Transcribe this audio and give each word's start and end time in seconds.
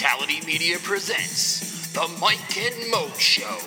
Fatality 0.00 0.40
Media 0.46 0.78
presents 0.78 1.92
The 1.92 2.08
Mike 2.22 2.56
and 2.56 2.90
Mo 2.90 3.10
Show. 3.18 3.58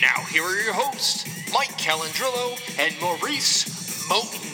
Now, 0.00 0.22
here 0.30 0.44
are 0.44 0.62
your 0.62 0.74
hosts, 0.74 1.26
Mike 1.52 1.76
Calandrillo 1.76 2.56
and 2.78 2.94
Maurice 3.00 3.64
Moten. 4.08 4.50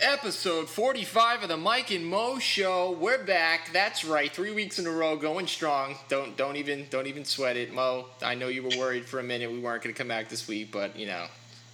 Episode 0.00 0.68
45 0.68 1.44
of 1.44 1.48
the 1.48 1.56
Mike 1.56 1.90
and 1.90 2.04
Mo 2.04 2.38
show. 2.38 2.98
We're 3.00 3.24
back. 3.24 3.70
That's 3.72 4.04
right. 4.04 4.30
3 4.30 4.52
weeks 4.52 4.78
in 4.78 4.86
a 4.86 4.90
row 4.90 5.16
going 5.16 5.46
strong. 5.46 5.96
Don't 6.10 6.36
don't 6.36 6.56
even 6.56 6.86
don't 6.90 7.06
even 7.06 7.24
sweat 7.24 7.56
it, 7.56 7.72
Mo. 7.72 8.04
I 8.20 8.34
know 8.34 8.48
you 8.48 8.64
were 8.64 8.76
worried 8.78 9.06
for 9.06 9.18
a 9.18 9.22
minute 9.22 9.50
we 9.50 9.60
weren't 9.60 9.82
going 9.82 9.94
to 9.94 9.98
come 9.98 10.08
back 10.08 10.28
this 10.28 10.46
week, 10.46 10.72
but 10.72 10.94
you 10.98 11.06
know, 11.06 11.24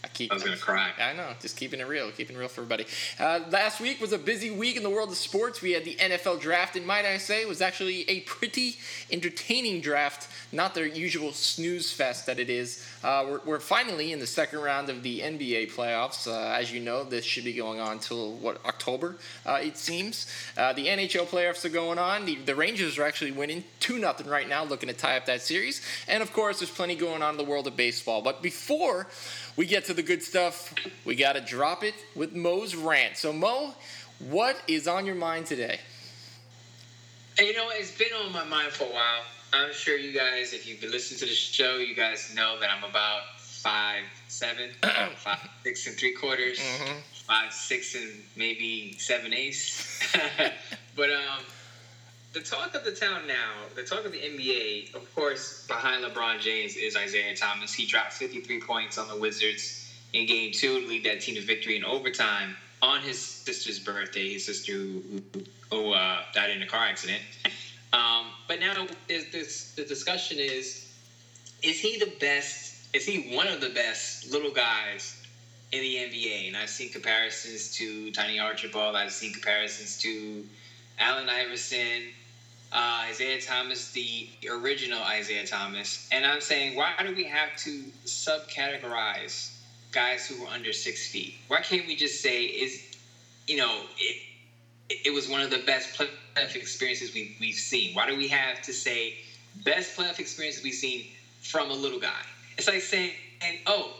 I 0.07 0.09
keep 0.11 0.31
I 0.31 0.35
was 0.35 0.45
gonna 0.45 0.57
cry. 0.57 0.93
I 1.01 1.15
know, 1.15 1.31
just 1.41 1.57
keeping 1.57 1.81
it 1.81 1.89
real, 1.89 2.13
keeping 2.13 2.37
it 2.37 2.39
real 2.39 2.49
for 2.49 2.61
everybody. 2.61 2.87
Uh, 3.19 3.41
last 3.51 3.81
week 3.81 4.01
was 4.01 4.13
a 4.13 4.19
busy 4.19 4.53
week 4.53 4.77
in 4.77 4.85
the 4.85 4.91
world 4.91 5.11
of 5.11 5.17
sports. 5.17 5.61
We 5.61 5.73
had 5.73 5.85
the 5.85 5.97
NFL 5.97 6.41
draft, 6.41 6.77
and 6.77 6.87
might 6.87 7.05
I 7.05 7.19
say, 7.19 7.43
it 7.43 7.49
was 7.49 7.61
actually 7.61 8.09
a 8.09 8.21
pretty 8.21 8.77
entertaining 9.11 9.81
draft, 9.81 10.29
not 10.53 10.75
the 10.75 10.89
usual 10.89 11.33
snooze 11.33 11.91
fest 11.91 12.27
that 12.27 12.39
it 12.39 12.49
is. 12.49 12.87
Uh, 13.03 13.25
we're, 13.29 13.41
we're 13.45 13.61
finally 13.61 14.13
in 14.13 14.21
the 14.21 14.27
second 14.27 14.61
round 14.61 14.89
of 14.91 15.03
the 15.03 15.21
NBA 15.21 15.73
playoffs. 15.73 16.29
Uh, 16.29 16.55
as 16.55 16.73
you 16.73 16.81
know, 16.81 17.03
this 17.03 17.25
should 17.25 17.45
be 17.45 17.53
going 17.53 17.81
on 17.81 17.99
till 17.99 18.35
what 18.35 18.65
October, 18.65 19.17
uh, 19.45 19.59
it 19.61 19.77
seems. 19.77 20.33
Uh, 20.57 20.73
the 20.73 20.87
NHL 20.87 21.27
playoffs 21.27 21.65
are 21.65 21.71
going 21.71 21.99
on. 21.99 22.27
The, 22.27 22.37
the 22.37 22.55
Rangers 22.55 22.97
are 22.97 23.05
actually 23.05 23.33
winning 23.33 23.65
two 23.81 23.99
nothing 23.99 24.29
right 24.29 24.49
now, 24.49 24.63
looking 24.63 24.89
to 24.89 24.95
tie 24.95 25.17
up 25.17 25.27
that 25.27 25.43
series. 25.43 25.83
And 26.07 26.23
of 26.23 26.33
course, 26.33 26.61
there's 26.61 26.71
plenty 26.71 26.95
going 26.95 27.23
on 27.23 27.35
in 27.35 27.39
the 27.39 27.45
world 27.45 27.67
of 27.67 27.77
baseball. 27.77 28.23
But 28.23 28.41
before 28.41 29.09
we 29.57 29.67
get 29.67 29.85
to 29.87 29.95
the 29.95 30.03
good 30.03 30.23
stuff, 30.23 30.75
we 31.05 31.15
got 31.15 31.33
to 31.35 31.41
drop 31.41 31.83
it 31.83 31.95
with 32.15 32.35
Mo's 32.35 32.75
rant. 32.75 33.17
So, 33.17 33.33
Mo, 33.33 33.75
what 34.19 34.61
is 34.69 34.87
on 34.87 35.07
your 35.07 35.15
mind 35.15 35.47
today? 35.47 35.81
You 37.39 37.55
know, 37.55 37.69
it's 37.71 37.97
been 37.97 38.09
on 38.25 38.33
my 38.33 38.45
mind 38.45 38.73
for 38.73 38.85
a 38.85 38.89
while. 38.93 39.23
I'm 39.53 39.73
sure 39.73 39.97
you 39.97 40.13
guys, 40.13 40.53
if 40.53 40.67
you've 40.67 40.81
been 40.81 40.91
listening 40.91 41.21
to 41.21 41.27
the 41.27 41.33
show, 41.35 41.77
you 41.77 41.95
guys 41.95 42.33
know 42.35 42.59
that 42.61 42.71
I'm 42.71 42.85
about 42.89 43.23
five 43.39 44.03
seven, 44.29 44.71
five 45.17 45.39
six 45.63 45.87
and 45.87 45.97
three 45.97 46.13
quarters, 46.13 46.59
Mhm. 46.59 46.97
five 47.27 47.53
six 47.53 47.95
and 47.95 48.11
maybe 48.37 48.97
seven 48.99 49.33
eighths. 49.35 50.01
but 50.97 51.11
um, 51.11 51.43
the 52.37 52.43
talk 52.43 52.75
of 52.75 52.85
the 52.85 52.93
town 52.93 53.27
now, 53.27 53.65
the 53.75 53.83
talk 53.83 54.05
of 54.05 54.13
the 54.13 54.19
NBA, 54.19 54.95
of 54.95 55.15
course, 55.15 55.65
behind 55.67 56.05
LeBron 56.05 56.39
James 56.39 56.77
is 56.77 56.95
Isaiah 56.95 57.35
Thomas. 57.35 57.73
He 57.73 57.87
dropped 57.87 58.13
53 58.13 58.61
points 58.61 58.99
on 58.99 59.09
the 59.09 59.17
Wizards 59.17 59.91
in 60.13 60.27
Game 60.27 60.53
Two 60.53 60.81
to 60.81 60.87
lead 60.87 61.03
that 61.05 61.23
team 61.23 61.37
to 61.37 61.41
victory 61.41 61.77
in 61.77 61.85
overtime 61.85 62.55
on 62.83 63.01
his 63.01 63.19
sister's 63.19 63.79
birthday. 63.79 64.35
His 64.35 64.45
sister 64.45 64.73
who, 64.73 65.03
who, 65.71 65.93
uh, 65.93 66.25
died 66.35 66.51
in 66.51 66.61
a 66.61 66.67
car 66.67 66.85
accident. 66.85 67.23
Um, 67.95 68.27
but 68.47 68.61
now 68.61 68.87
is 69.09 69.33
this, 69.33 69.73
the 69.75 69.87
discussion 69.87 70.37
is: 70.39 70.93
Is 71.63 71.81
he 71.81 71.99
the 71.99 72.13
best? 72.21 72.75
Is 72.93 73.07
he 73.07 73.35
one 73.35 73.49
of 73.49 73.63
the 73.63 73.71
best 73.71 74.31
little 74.31 74.53
guys 74.53 75.23
in 75.73 75.81
the 75.81 75.95
NBA? 75.95 76.49
And 76.49 76.57
I've 76.59 76.69
seen 76.69 76.91
comparisons 76.91 77.75
to 77.77 78.11
Tiny 78.11 78.39
Archibald. 78.39 78.95
I've 78.95 79.11
seen 79.11 79.33
comparisons 79.33 79.97
to 80.03 80.45
Allen 80.99 81.29
Iverson, 81.29 82.03
uh, 82.73 83.05
Isaiah 83.09 83.41
Thomas, 83.41 83.93
the 83.93 84.29
original 84.51 85.03
Isaiah 85.03 85.47
Thomas. 85.47 86.09
And 86.11 86.27
I'm 86.27 86.41
saying, 86.41 86.77
why 86.77 86.95
do 87.03 87.15
we 87.15 87.25
have 87.25 87.57
to 87.59 87.85
subcategorize 88.05 89.53
guys 89.93 90.27
who 90.27 90.43
were 90.43 90.49
under 90.49 90.73
six 90.73 91.09
feet? 91.09 91.35
Why 91.49 91.61
can't 91.61 91.87
we 91.87 91.97
just 91.97 92.21
say 92.21 92.43
is, 92.45 92.83
you 93.47 93.57
know, 93.57 93.83
it, 93.99 94.17
it 95.05 95.13
was 95.13 95.29
one 95.29 95.41
of 95.41 95.51
the 95.51 95.59
best 95.59 95.99
playoff 95.99 96.55
experiences 96.55 97.15
we, 97.15 97.37
we've 97.41 97.55
seen? 97.55 97.95
Why 97.95 98.07
do 98.07 98.17
we 98.17 98.29
have 98.29 98.61
to 98.63 98.73
say 98.73 99.15
best 99.65 99.97
playoff 99.97 100.19
experiences 100.19 100.63
we've 100.63 100.75
seen 100.75 101.05
from 101.43 101.71
a 101.71 101.75
little 101.75 101.99
guy? 101.99 102.23
It's 102.59 102.67
like 102.69 102.83
saying, 102.83 103.13
and 103.43 103.59
oh, 103.67 103.93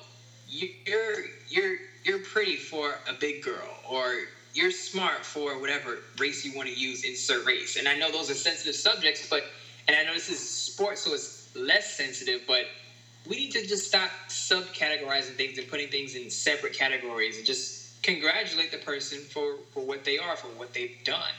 you're 0.49 1.25
you're 1.49 1.77
you're 2.05 2.19
pretty 2.21 2.57
for 2.57 2.99
a 3.09 3.13
big 3.13 3.43
girl, 3.43 3.69
or 3.89 4.15
you're 4.57 4.71
smart 4.71 5.25
for 5.25 5.59
whatever 5.61 5.99
race 6.19 6.45
you 6.45 6.57
want 6.57 6.69
to 6.69 6.75
use. 6.75 7.05
Insert 7.05 7.45
race. 7.45 7.77
And 7.77 7.87
I 7.87 7.95
know 7.95 8.11
those 8.11 8.31
are 8.31 8.35
sensitive 8.35 8.75
subjects, 8.75 9.29
but 9.29 9.45
and 9.87 9.97
I 9.97 10.03
know 10.03 10.15
this 10.15 10.29
is 10.29 10.41
sports, 10.41 11.03
so 11.03 11.13
it's 11.13 11.55
less 11.55 11.97
sensitive, 11.97 12.43
but 12.47 12.65
we 13.27 13.37
need 13.37 13.53
to 13.53 13.65
just 13.67 13.87
stop 13.87 14.11
subcategorizing 14.29 15.37
things 15.37 15.59
and 15.59 15.69
putting 15.69 15.89
things 15.89 16.15
in 16.15 16.31
separate 16.31 16.73
categories 16.73 17.37
and 17.37 17.47
just 17.47 18.03
congratulate 18.03 18.71
the 18.73 18.79
person 18.79 19.19
for, 19.21 19.57
for 19.73 19.85
what 19.85 20.05
they 20.05 20.19
are, 20.19 20.37
for 20.37 20.49
what 20.49 20.73
they've 20.73 20.97
done. 21.05 21.33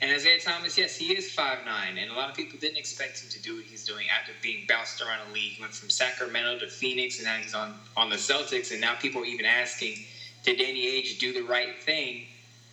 And 0.00 0.10
Isaiah 0.12 0.38
Thomas, 0.38 0.76
yes, 0.78 0.96
he 0.96 1.16
is 1.16 1.24
5'9", 1.26 1.64
and 2.00 2.10
a 2.10 2.14
lot 2.14 2.28
of 2.28 2.36
people 2.36 2.58
didn't 2.58 2.76
expect 2.76 3.20
him 3.20 3.30
to 3.30 3.40
do 3.40 3.56
what 3.56 3.64
he's 3.64 3.84
doing 3.84 4.08
after 4.10 4.32
being 4.42 4.64
bounced 4.68 5.00
around 5.00 5.26
the 5.26 5.34
league. 5.34 5.52
He 5.52 5.60
went 5.60 5.74
from 5.74 5.90
Sacramento 5.90 6.58
to 6.60 6.68
Phoenix, 6.68 7.18
and 7.18 7.26
now 7.26 7.36
he's 7.36 7.54
on, 7.54 7.74
on 7.96 8.08
the 8.08 8.16
Celtics, 8.16 8.70
and 8.70 8.80
now 8.80 8.94
people 8.94 9.22
are 9.22 9.26
even 9.26 9.44
asking, 9.44 9.96
did 10.44 10.58
Danny 10.58 10.86
Ainge 10.86 11.18
do 11.18 11.32
the 11.32 11.42
right 11.42 11.82
thing 11.82 12.26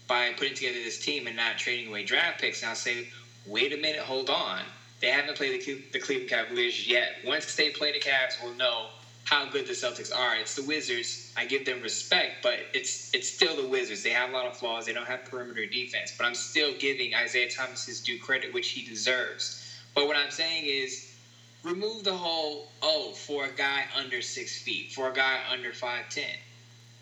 by 0.07 0.31
putting 0.33 0.55
together 0.55 0.79
this 0.83 0.99
team 0.99 1.27
and 1.27 1.35
not 1.35 1.57
trading 1.57 1.87
away 1.87 2.03
draft 2.03 2.39
picks? 2.41 2.61
And 2.61 2.69
I'll 2.69 2.75
say, 2.75 3.07
wait 3.45 3.73
a 3.73 3.77
minute, 3.77 4.01
hold 4.01 4.29
on. 4.29 4.61
They 5.01 5.07
haven't 5.07 5.35
played 5.37 5.61
the, 5.61 5.81
the 5.91 5.99
Cleveland 5.99 6.29
Cavaliers 6.29 6.87
yet. 6.87 7.17
Once 7.23 7.55
they 7.55 7.69
play 7.69 7.91
the 7.91 7.99
Cavs, 7.99 8.41
we'll 8.41 8.53
know 8.53 8.87
how 9.25 9.45
good 9.45 9.65
the 9.67 9.73
Celtics 9.73 10.15
are. 10.15 10.35
It's 10.35 10.55
the 10.55 10.63
Wizards. 10.63 11.33
I 11.35 11.45
give 11.45 11.65
them 11.65 11.81
respect, 11.81 12.43
but 12.43 12.59
it's 12.73 13.09
it's 13.13 13.27
still 13.27 13.55
the 13.55 13.67
Wizards. 13.67 14.03
They 14.03 14.11
have 14.11 14.29
a 14.29 14.33
lot 14.33 14.45
of 14.45 14.55
flaws. 14.55 14.85
They 14.85 14.93
don't 14.93 15.07
have 15.07 15.25
perimeter 15.25 15.65
defense, 15.65 16.13
but 16.17 16.25
I'm 16.25 16.35
still 16.35 16.73
giving 16.77 17.13
Isaiah 17.15 17.49
Thomas 17.49 17.85
his 17.85 17.99
due 17.99 18.19
credit, 18.19 18.53
which 18.53 18.69
he 18.69 18.83
deserves. 18.83 19.61
But 19.95 20.07
what 20.07 20.15
I'm 20.15 20.31
saying 20.31 20.65
is, 20.65 21.15
remove 21.63 22.03
the 22.03 22.13
whole 22.13 22.67
oh 22.81 23.13
for 23.13 23.45
a 23.45 23.51
guy 23.51 23.85
under 23.95 24.21
six 24.21 24.61
feet, 24.61 24.91
for 24.93 25.09
a 25.09 25.13
guy 25.13 25.41
under 25.51 25.73
five 25.73 26.09
ten. 26.09 26.37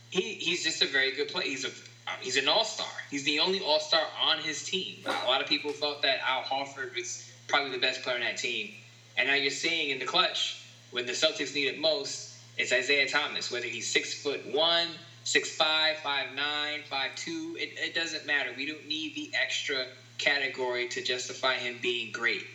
He 0.09 0.35
he's 0.35 0.63
just 0.63 0.81
a 0.81 0.87
very 0.87 1.11
good 1.11 1.27
player. 1.27 1.45
He's 1.45 1.65
a 1.65 1.71
Um, 2.07 2.15
he's 2.21 2.37
an 2.37 2.47
all 2.47 2.65
star. 2.65 2.87
He's 3.09 3.23
the 3.23 3.39
only 3.39 3.61
all 3.61 3.79
star 3.79 4.07
on 4.19 4.39
his 4.39 4.63
team. 4.63 4.97
A 5.05 5.27
lot 5.27 5.41
of 5.41 5.47
people 5.47 5.71
thought 5.71 6.01
that 6.01 6.19
Al 6.27 6.43
Horford 6.43 6.95
was 6.95 7.31
probably 7.47 7.69
the 7.71 7.77
best 7.79 8.03
player 8.03 8.15
on 8.15 8.21
that 8.21 8.37
team, 8.37 8.71
and 9.17 9.27
now 9.27 9.35
you're 9.35 9.51
seeing 9.51 9.89
in 9.89 9.99
the 9.99 10.05
clutch 10.05 10.57
when 10.91 11.05
the 11.05 11.13
Celtics 11.13 11.55
need 11.55 11.67
it 11.67 11.77
most, 11.77 12.37
it's 12.57 12.71
Isaiah 12.71 13.07
Thomas. 13.07 13.51
Whether 13.51 13.67
he's 13.67 13.87
six 13.87 14.13
foot 14.13 14.45
one, 14.45 14.99
six 15.23 15.49
five, 15.49 15.97
five 15.97 16.31
nine, 16.31 16.83
five 16.83 17.15
two, 17.15 17.57
it, 17.59 17.71
it 17.77 17.93
doesn't 17.93 18.25
matter. 18.25 18.51
We 18.53 18.65
don't 18.65 18.85
need 18.87 19.15
the 19.15 19.31
extra 19.33 19.87
category 20.19 20.87
to 20.87 21.01
justify 21.01 21.57
him 21.57 21.79
being 21.81 22.11
great 22.11 22.45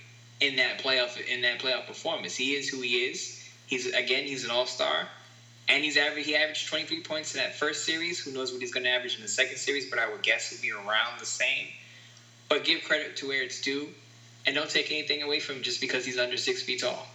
in 0.40 0.56
that 0.56 0.78
playoff 0.78 1.16
in 1.18 1.42
that 1.42 1.58
playoff 1.58 1.86
performance. 1.86 2.36
He 2.36 2.54
is 2.54 2.68
who 2.68 2.80
he 2.80 2.96
is. 3.06 3.32
He's 3.66 3.86
again 3.86 4.26
he's 4.26 4.44
an 4.44 4.50
all 4.50 4.66
star. 4.66 5.08
And 5.68 5.84
he's 5.84 5.96
average. 5.96 6.24
He 6.24 6.34
averaged 6.34 6.68
23 6.68 7.02
points 7.02 7.34
in 7.34 7.40
that 7.40 7.54
first 7.54 7.84
series. 7.84 8.18
Who 8.18 8.32
knows 8.32 8.52
what 8.52 8.60
he's 8.60 8.72
going 8.72 8.84
to 8.84 8.90
average 8.90 9.16
in 9.16 9.22
the 9.22 9.28
second 9.28 9.58
series? 9.58 9.90
But 9.90 9.98
I 9.98 10.08
would 10.10 10.22
guess 10.22 10.50
he'll 10.50 10.62
be 10.62 10.72
around 10.72 11.20
the 11.20 11.26
same. 11.26 11.66
But 12.48 12.64
give 12.64 12.82
credit 12.84 13.16
to 13.16 13.28
where 13.28 13.42
it's 13.42 13.60
due, 13.60 13.88
and 14.46 14.54
don't 14.54 14.70
take 14.70 14.90
anything 14.90 15.22
away 15.22 15.40
from 15.40 15.56
him 15.56 15.62
just 15.62 15.82
because 15.82 16.06
he's 16.06 16.18
under 16.18 16.38
six 16.38 16.62
feet 16.62 16.80
tall. 16.80 17.06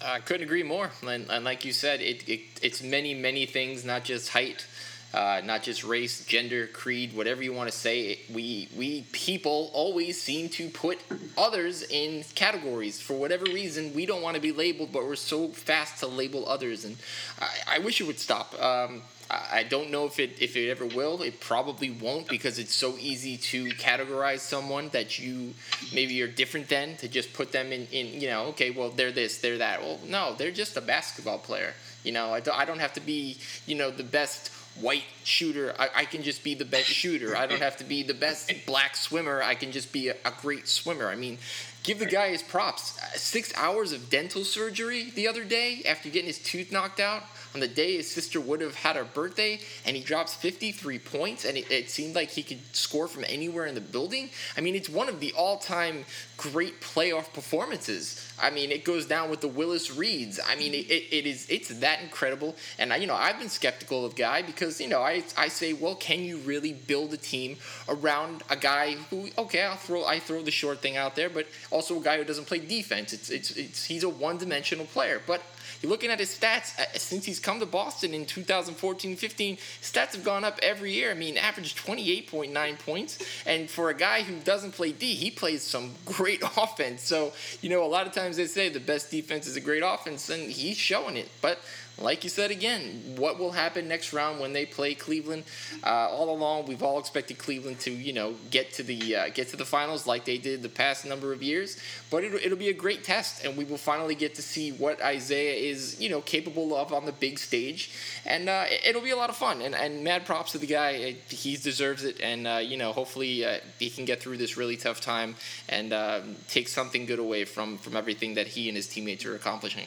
I 0.00 0.20
couldn't 0.20 0.44
agree 0.44 0.62
more. 0.62 0.90
And, 1.02 1.28
and 1.28 1.44
like 1.44 1.64
you 1.64 1.72
said, 1.72 2.00
it, 2.00 2.28
it 2.28 2.40
it's 2.62 2.82
many 2.82 3.14
many 3.14 3.46
things, 3.46 3.84
not 3.84 4.04
just 4.04 4.28
height, 4.28 4.66
uh, 5.14 5.40
not 5.44 5.62
just 5.62 5.84
race, 5.84 6.26
gender, 6.26 6.66
creed, 6.66 7.14
whatever 7.14 7.42
you 7.42 7.52
want 7.52 7.70
to 7.70 7.76
say. 7.76 8.18
We 8.32 8.68
we 8.76 9.06
people 9.12 9.70
always 9.72 10.20
seem 10.20 10.48
to 10.50 10.68
put 10.68 10.98
others 11.38 11.82
in 11.82 12.24
categories 12.34 13.00
for 13.00 13.14
whatever 13.14 13.44
reason. 13.44 13.94
We 13.94 14.06
don't 14.06 14.22
want 14.22 14.34
to 14.34 14.42
be 14.42 14.50
labeled, 14.50 14.92
but 14.92 15.04
we're 15.04 15.14
so 15.14 15.48
fast 15.48 16.00
to 16.00 16.08
label 16.08 16.48
others, 16.48 16.84
and 16.84 16.96
I, 17.40 17.76
I 17.76 17.78
wish 17.78 18.00
it 18.00 18.08
would 18.08 18.18
stop. 18.18 18.60
Um, 18.60 19.02
I 19.30 19.62
don't 19.62 19.90
know 19.90 20.04
if 20.04 20.18
it 20.18 20.32
if 20.40 20.56
it 20.56 20.68
ever 20.68 20.84
will. 20.84 21.22
It 21.22 21.40
probably 21.40 21.90
won't 21.90 22.28
because 22.28 22.58
it's 22.58 22.74
so 22.74 22.96
easy 22.98 23.36
to 23.36 23.66
categorize 23.70 24.40
someone 24.40 24.88
that 24.90 25.18
you 25.18 25.54
maybe 25.94 26.14
you're 26.14 26.28
different 26.28 26.68
than 26.68 26.96
to 26.96 27.08
just 27.08 27.32
put 27.32 27.52
them 27.52 27.72
in, 27.72 27.86
in 27.92 28.20
you 28.20 28.28
know 28.28 28.46
okay 28.46 28.70
well 28.70 28.90
they're 28.90 29.12
this 29.12 29.38
they're 29.38 29.58
that 29.58 29.80
well 29.80 29.98
no 30.06 30.34
they're 30.36 30.50
just 30.50 30.76
a 30.76 30.80
basketball 30.80 31.38
player 31.38 31.72
you 32.02 32.12
know 32.12 32.34
I 32.34 32.40
don't, 32.40 32.58
I 32.58 32.64
don't 32.64 32.80
have 32.80 32.92
to 32.94 33.00
be 33.00 33.38
you 33.66 33.76
know 33.76 33.90
the 33.90 34.04
best 34.04 34.50
white 34.80 35.04
shooter. 35.22 35.74
I, 35.78 35.88
I 35.94 36.04
can 36.04 36.22
just 36.22 36.42
be 36.42 36.54
the 36.54 36.64
best 36.64 36.88
shooter. 36.88 37.36
I 37.36 37.46
don't 37.46 37.60
have 37.60 37.76
to 37.78 37.84
be 37.84 38.02
the 38.02 38.14
best 38.14 38.52
black 38.66 38.96
swimmer. 38.96 39.42
I 39.42 39.54
can 39.54 39.72
just 39.72 39.92
be 39.92 40.08
a, 40.08 40.16
a 40.24 40.32
great 40.40 40.68
swimmer. 40.68 41.08
I 41.08 41.14
mean 41.14 41.38
give 41.84 41.98
the 41.98 42.06
guy 42.06 42.30
his 42.30 42.42
props. 42.42 42.98
Six 43.14 43.52
hours 43.56 43.92
of 43.92 44.10
dental 44.10 44.42
surgery 44.44 45.10
the 45.10 45.28
other 45.28 45.44
day 45.44 45.82
after 45.86 46.08
getting 46.08 46.26
his 46.26 46.38
tooth 46.38 46.72
knocked 46.72 46.98
out 46.98 47.22
on 47.54 47.60
the 47.60 47.68
day 47.68 47.96
his 47.96 48.10
sister 48.10 48.40
would 48.40 48.60
have 48.60 48.74
had 48.74 48.96
her 48.96 49.04
birthday, 49.04 49.60
and 49.86 49.96
he 49.96 50.02
drops 50.02 50.34
53 50.34 50.98
points, 50.98 51.44
and 51.44 51.56
it, 51.56 51.70
it 51.70 51.88
seemed 51.88 52.14
like 52.14 52.30
he 52.30 52.42
could 52.42 52.58
score 52.74 53.06
from 53.06 53.24
anywhere 53.28 53.66
in 53.66 53.74
the 53.74 53.80
building. 53.80 54.30
I 54.56 54.60
mean, 54.60 54.74
it's 54.74 54.88
one 54.88 55.08
of 55.08 55.20
the 55.20 55.32
all-time 55.32 56.04
great 56.36 56.80
playoff 56.80 57.32
performances. 57.32 58.20
I 58.42 58.50
mean, 58.50 58.72
it 58.72 58.84
goes 58.84 59.06
down 59.06 59.30
with 59.30 59.40
the 59.40 59.48
Willis 59.48 59.94
Reeds. 59.94 60.40
I 60.44 60.56
mean, 60.56 60.74
it, 60.74 60.88
it 60.90 61.26
is 61.26 61.48
it's 61.48 61.68
that 61.80 62.00
incredible. 62.02 62.56
And 62.78 62.92
I, 62.92 62.96
you 62.96 63.06
know, 63.06 63.14
I've 63.14 63.38
been 63.38 63.48
skeptical 63.48 64.04
of 64.04 64.16
Guy 64.16 64.42
because 64.42 64.80
you 64.80 64.88
know 64.88 65.00
I 65.00 65.22
I 65.36 65.48
say, 65.48 65.72
well, 65.72 65.94
can 65.94 66.20
you 66.20 66.38
really 66.38 66.72
build 66.72 67.14
a 67.14 67.16
team 67.16 67.56
around 67.88 68.42
a 68.50 68.56
guy 68.56 68.94
who 69.10 69.28
okay, 69.38 69.62
I'll 69.62 69.76
throw 69.76 70.04
I 70.04 70.18
throw 70.18 70.42
the 70.42 70.50
short 70.50 70.80
thing 70.80 70.96
out 70.96 71.14
there, 71.14 71.30
but 71.30 71.46
also 71.70 72.00
a 72.00 72.02
guy 72.02 72.18
who 72.18 72.24
doesn't 72.24 72.46
play 72.46 72.58
defense. 72.58 73.12
It's 73.12 73.30
it's, 73.30 73.52
it's 73.52 73.84
he's 73.84 74.02
a 74.02 74.08
one-dimensional 74.08 74.86
player, 74.86 75.22
but 75.26 75.40
looking 75.86 76.10
at 76.10 76.18
his 76.18 76.30
stats 76.30 76.78
uh, 76.78 76.84
since 76.96 77.24
he's 77.24 77.38
come 77.38 77.60
to 77.60 77.66
Boston 77.66 78.14
in 78.14 78.26
2014 78.26 79.16
15. 79.16 79.56
Stats 79.56 80.14
have 80.14 80.24
gone 80.24 80.44
up 80.44 80.58
every 80.62 80.92
year. 80.92 81.10
I 81.10 81.14
mean, 81.14 81.36
averaged 81.36 81.78
28.9 81.78 82.78
points. 82.80 83.18
And 83.46 83.70
for 83.70 83.90
a 83.90 83.94
guy 83.94 84.22
who 84.22 84.38
doesn't 84.40 84.72
play 84.72 84.92
D, 84.92 85.14
he 85.14 85.30
plays 85.30 85.62
some 85.62 85.92
great 86.04 86.42
offense. 86.56 87.02
So, 87.02 87.32
you 87.60 87.70
know, 87.70 87.84
a 87.84 87.88
lot 87.88 88.06
of 88.06 88.12
times 88.12 88.36
they 88.36 88.46
say 88.46 88.68
the 88.68 88.80
best 88.80 89.10
defense 89.10 89.46
is 89.46 89.56
a 89.56 89.60
great 89.60 89.82
offense, 89.84 90.30
and 90.30 90.50
he's 90.50 90.76
showing 90.76 91.16
it. 91.16 91.28
But 91.40 91.58
like 91.98 92.24
you 92.24 92.30
said 92.30 92.50
again, 92.50 93.14
what 93.16 93.38
will 93.38 93.52
happen 93.52 93.86
next 93.86 94.12
round 94.12 94.40
when 94.40 94.52
they 94.52 94.66
play 94.66 94.94
Cleveland? 94.94 95.44
Uh, 95.84 96.08
all 96.10 96.34
along, 96.34 96.66
we've 96.66 96.82
all 96.82 96.98
expected 96.98 97.38
Cleveland 97.38 97.78
to, 97.80 97.92
you 97.92 98.12
know, 98.12 98.34
get 98.50 98.72
to 98.74 98.82
the 98.82 99.16
uh, 99.16 99.28
get 99.28 99.48
to 99.48 99.56
the 99.56 99.64
finals 99.64 100.06
like 100.06 100.24
they 100.24 100.36
did 100.36 100.62
the 100.62 100.68
past 100.68 101.06
number 101.06 101.32
of 101.32 101.42
years. 101.42 101.78
But 102.10 102.24
it'll, 102.24 102.38
it'll 102.38 102.58
be 102.58 102.68
a 102.68 102.74
great 102.74 103.04
test, 103.04 103.44
and 103.44 103.56
we 103.56 103.64
will 103.64 103.78
finally 103.78 104.16
get 104.16 104.34
to 104.34 104.42
see 104.42 104.72
what 104.72 105.00
Isaiah 105.02 105.54
is, 105.54 106.00
you 106.00 106.08
know, 106.08 106.20
capable 106.20 106.76
of 106.76 106.92
on 106.92 107.06
the 107.06 107.12
big 107.12 107.38
stage, 107.38 107.92
and 108.26 108.48
uh, 108.48 108.64
it'll 108.84 109.02
be 109.02 109.10
a 109.10 109.16
lot 109.16 109.30
of 109.30 109.36
fun. 109.36 109.62
And, 109.62 109.74
and 109.74 110.02
mad 110.02 110.26
props 110.26 110.52
to 110.52 110.58
the 110.58 110.66
guy; 110.66 111.12
he 111.28 111.56
deserves 111.56 112.02
it, 112.02 112.20
and 112.20 112.46
uh, 112.48 112.56
you 112.56 112.76
know, 112.76 112.92
hopefully 112.92 113.44
uh, 113.44 113.58
he 113.78 113.88
can 113.88 114.04
get 114.04 114.20
through 114.20 114.38
this 114.38 114.56
really 114.56 114.76
tough 114.76 115.00
time 115.00 115.36
and 115.68 115.92
um, 115.92 116.36
take 116.48 116.68
something 116.68 117.06
good 117.06 117.20
away 117.20 117.44
from 117.44 117.78
from 117.78 117.96
everything 117.96 118.34
that 118.34 118.48
he 118.48 118.68
and 118.68 118.76
his 118.76 118.88
teammates 118.88 119.24
are 119.24 119.36
accomplishing. 119.36 119.86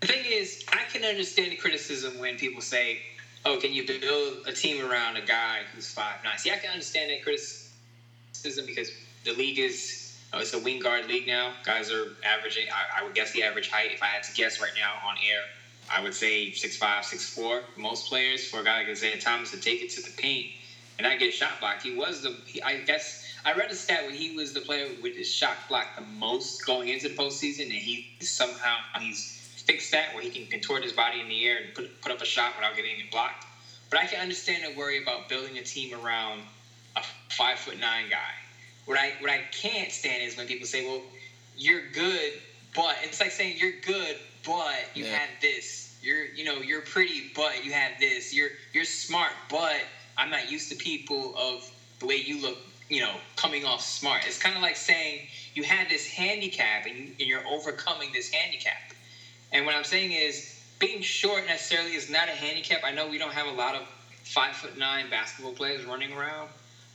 The- 0.00 0.06
thing 0.06 0.24
is, 0.24 0.64
I 0.68 0.84
can 0.84 1.04
understand 1.04 1.52
the 1.52 1.56
criticism 1.56 2.18
when 2.18 2.36
people 2.36 2.60
say, 2.60 3.00
"Oh, 3.44 3.56
can 3.56 3.72
you 3.72 3.86
build 3.86 4.46
a 4.46 4.52
team 4.52 4.84
around 4.84 5.16
a 5.16 5.22
guy 5.22 5.64
who's 5.72 5.90
five 5.90 6.22
nine? 6.24 6.38
See, 6.38 6.50
I 6.50 6.58
can 6.58 6.70
understand 6.70 7.10
that 7.10 7.22
criticism 7.22 8.66
because 8.66 8.90
the 9.24 9.32
league 9.32 9.58
is 9.58 10.06
oh, 10.32 10.38
it's 10.38 10.52
a 10.52 10.58
wing 10.58 10.80
guard 10.80 11.06
league 11.06 11.26
now. 11.26 11.54
Guys 11.64 11.90
are 11.90 12.16
averaging. 12.24 12.68
I, 12.70 13.00
I, 13.00 13.04
would 13.04 13.14
guess 13.14 13.32
the 13.32 13.42
average 13.42 13.70
height. 13.70 13.90
If 13.92 14.02
I 14.02 14.06
had 14.06 14.22
to 14.24 14.32
guess 14.32 14.60
right 14.60 14.72
now 14.76 14.98
on 15.08 15.16
air, 15.26 15.40
I 15.90 16.00
would 16.02 16.14
say 16.14 16.52
six 16.52 16.76
five, 16.76 17.04
six 17.04 17.28
four. 17.28 17.62
Most 17.76 18.08
players 18.08 18.46
for 18.46 18.60
a 18.60 18.64
guy 18.64 18.80
like 18.80 18.88
Isaiah 18.88 19.18
Thomas 19.18 19.50
to 19.52 19.60
take 19.60 19.82
it 19.82 19.90
to 19.90 20.02
the 20.02 20.10
paint 20.16 20.46
and 20.98 21.06
not 21.06 21.18
get 21.18 21.32
shot 21.32 21.60
blocked. 21.60 21.82
He 21.82 21.94
was 21.94 22.22
the. 22.22 22.36
He, 22.46 22.60
I 22.62 22.78
guess 22.80 23.24
I 23.44 23.52
read 23.52 23.70
a 23.70 23.74
stat 23.74 24.04
where 24.04 24.12
he 24.14 24.36
was 24.36 24.52
the 24.52 24.60
player 24.60 24.88
with 25.02 25.16
his 25.16 25.28
shot 25.28 25.56
blocked 25.68 25.96
the 25.96 26.02
most 26.02 26.64
going 26.66 26.88
into 26.88 27.08
the 27.08 27.14
postseason, 27.14 27.64
and 27.64 27.72
he 27.72 28.06
somehow 28.20 28.76
he's 28.98 29.35
fix 29.66 29.90
that 29.90 30.14
where 30.14 30.22
he 30.22 30.30
can 30.30 30.46
contort 30.46 30.82
his 30.82 30.92
body 30.92 31.20
in 31.20 31.28
the 31.28 31.44
air 31.46 31.58
and 31.58 31.74
put, 31.74 32.00
put 32.00 32.12
up 32.12 32.22
a 32.22 32.24
shot 32.24 32.52
without 32.56 32.76
getting 32.76 32.98
it 32.98 33.10
blocked. 33.10 33.44
But 33.90 34.00
I 34.00 34.06
can 34.06 34.20
understand 34.20 34.64
and 34.64 34.76
worry 34.76 35.02
about 35.02 35.28
building 35.28 35.58
a 35.58 35.62
team 35.62 35.94
around 35.94 36.42
a 36.96 37.02
five 37.30 37.58
foot 37.58 37.78
nine 37.78 38.08
guy. 38.08 38.32
What 38.86 38.98
I 38.98 39.14
what 39.20 39.30
I 39.30 39.42
can't 39.52 39.92
stand 39.92 40.22
is 40.22 40.36
when 40.36 40.46
people 40.46 40.66
say, 40.66 40.86
"Well, 40.86 41.02
you're 41.56 41.90
good, 41.92 42.32
but 42.74 42.96
it's 43.02 43.20
like 43.20 43.32
saying 43.32 43.56
you're 43.58 43.80
good, 43.84 44.16
but 44.44 44.76
you 44.94 45.04
yeah. 45.04 45.18
have 45.18 45.28
this. 45.40 45.96
You're 46.02 46.26
you 46.26 46.44
know 46.44 46.58
you're 46.58 46.82
pretty, 46.82 47.30
but 47.34 47.64
you 47.64 47.72
have 47.72 47.92
this. 47.98 48.32
You're 48.32 48.50
you're 48.72 48.84
smart, 48.84 49.32
but 49.50 49.80
I'm 50.16 50.30
not 50.30 50.50
used 50.50 50.70
to 50.70 50.76
people 50.76 51.34
of 51.36 51.68
the 51.98 52.06
way 52.06 52.16
you 52.16 52.40
look. 52.40 52.58
You 52.88 53.00
know, 53.00 53.16
coming 53.34 53.64
off 53.64 53.82
smart. 53.82 54.22
It's 54.26 54.38
kind 54.38 54.54
of 54.54 54.62
like 54.62 54.76
saying 54.76 55.26
you 55.54 55.64
had 55.64 55.88
this 55.88 56.06
handicap 56.06 56.86
and, 56.86 57.08
and 57.08 57.20
you're 57.20 57.44
overcoming 57.48 58.12
this 58.12 58.30
handicap. 58.30 58.85
And 59.56 59.64
what 59.64 59.74
I'm 59.74 59.84
saying 59.84 60.12
is, 60.12 60.52
being 60.78 61.00
short 61.00 61.46
necessarily 61.46 61.94
is 61.94 62.10
not 62.10 62.28
a 62.28 62.32
handicap. 62.32 62.84
I 62.84 62.90
know 62.90 63.08
we 63.08 63.16
don't 63.16 63.32
have 63.32 63.46
a 63.46 63.56
lot 63.56 63.74
of 63.74 63.84
five 64.22 64.54
foot 64.54 64.76
nine 64.76 65.08
basketball 65.08 65.54
players 65.54 65.82
running 65.86 66.12
around, 66.12 66.50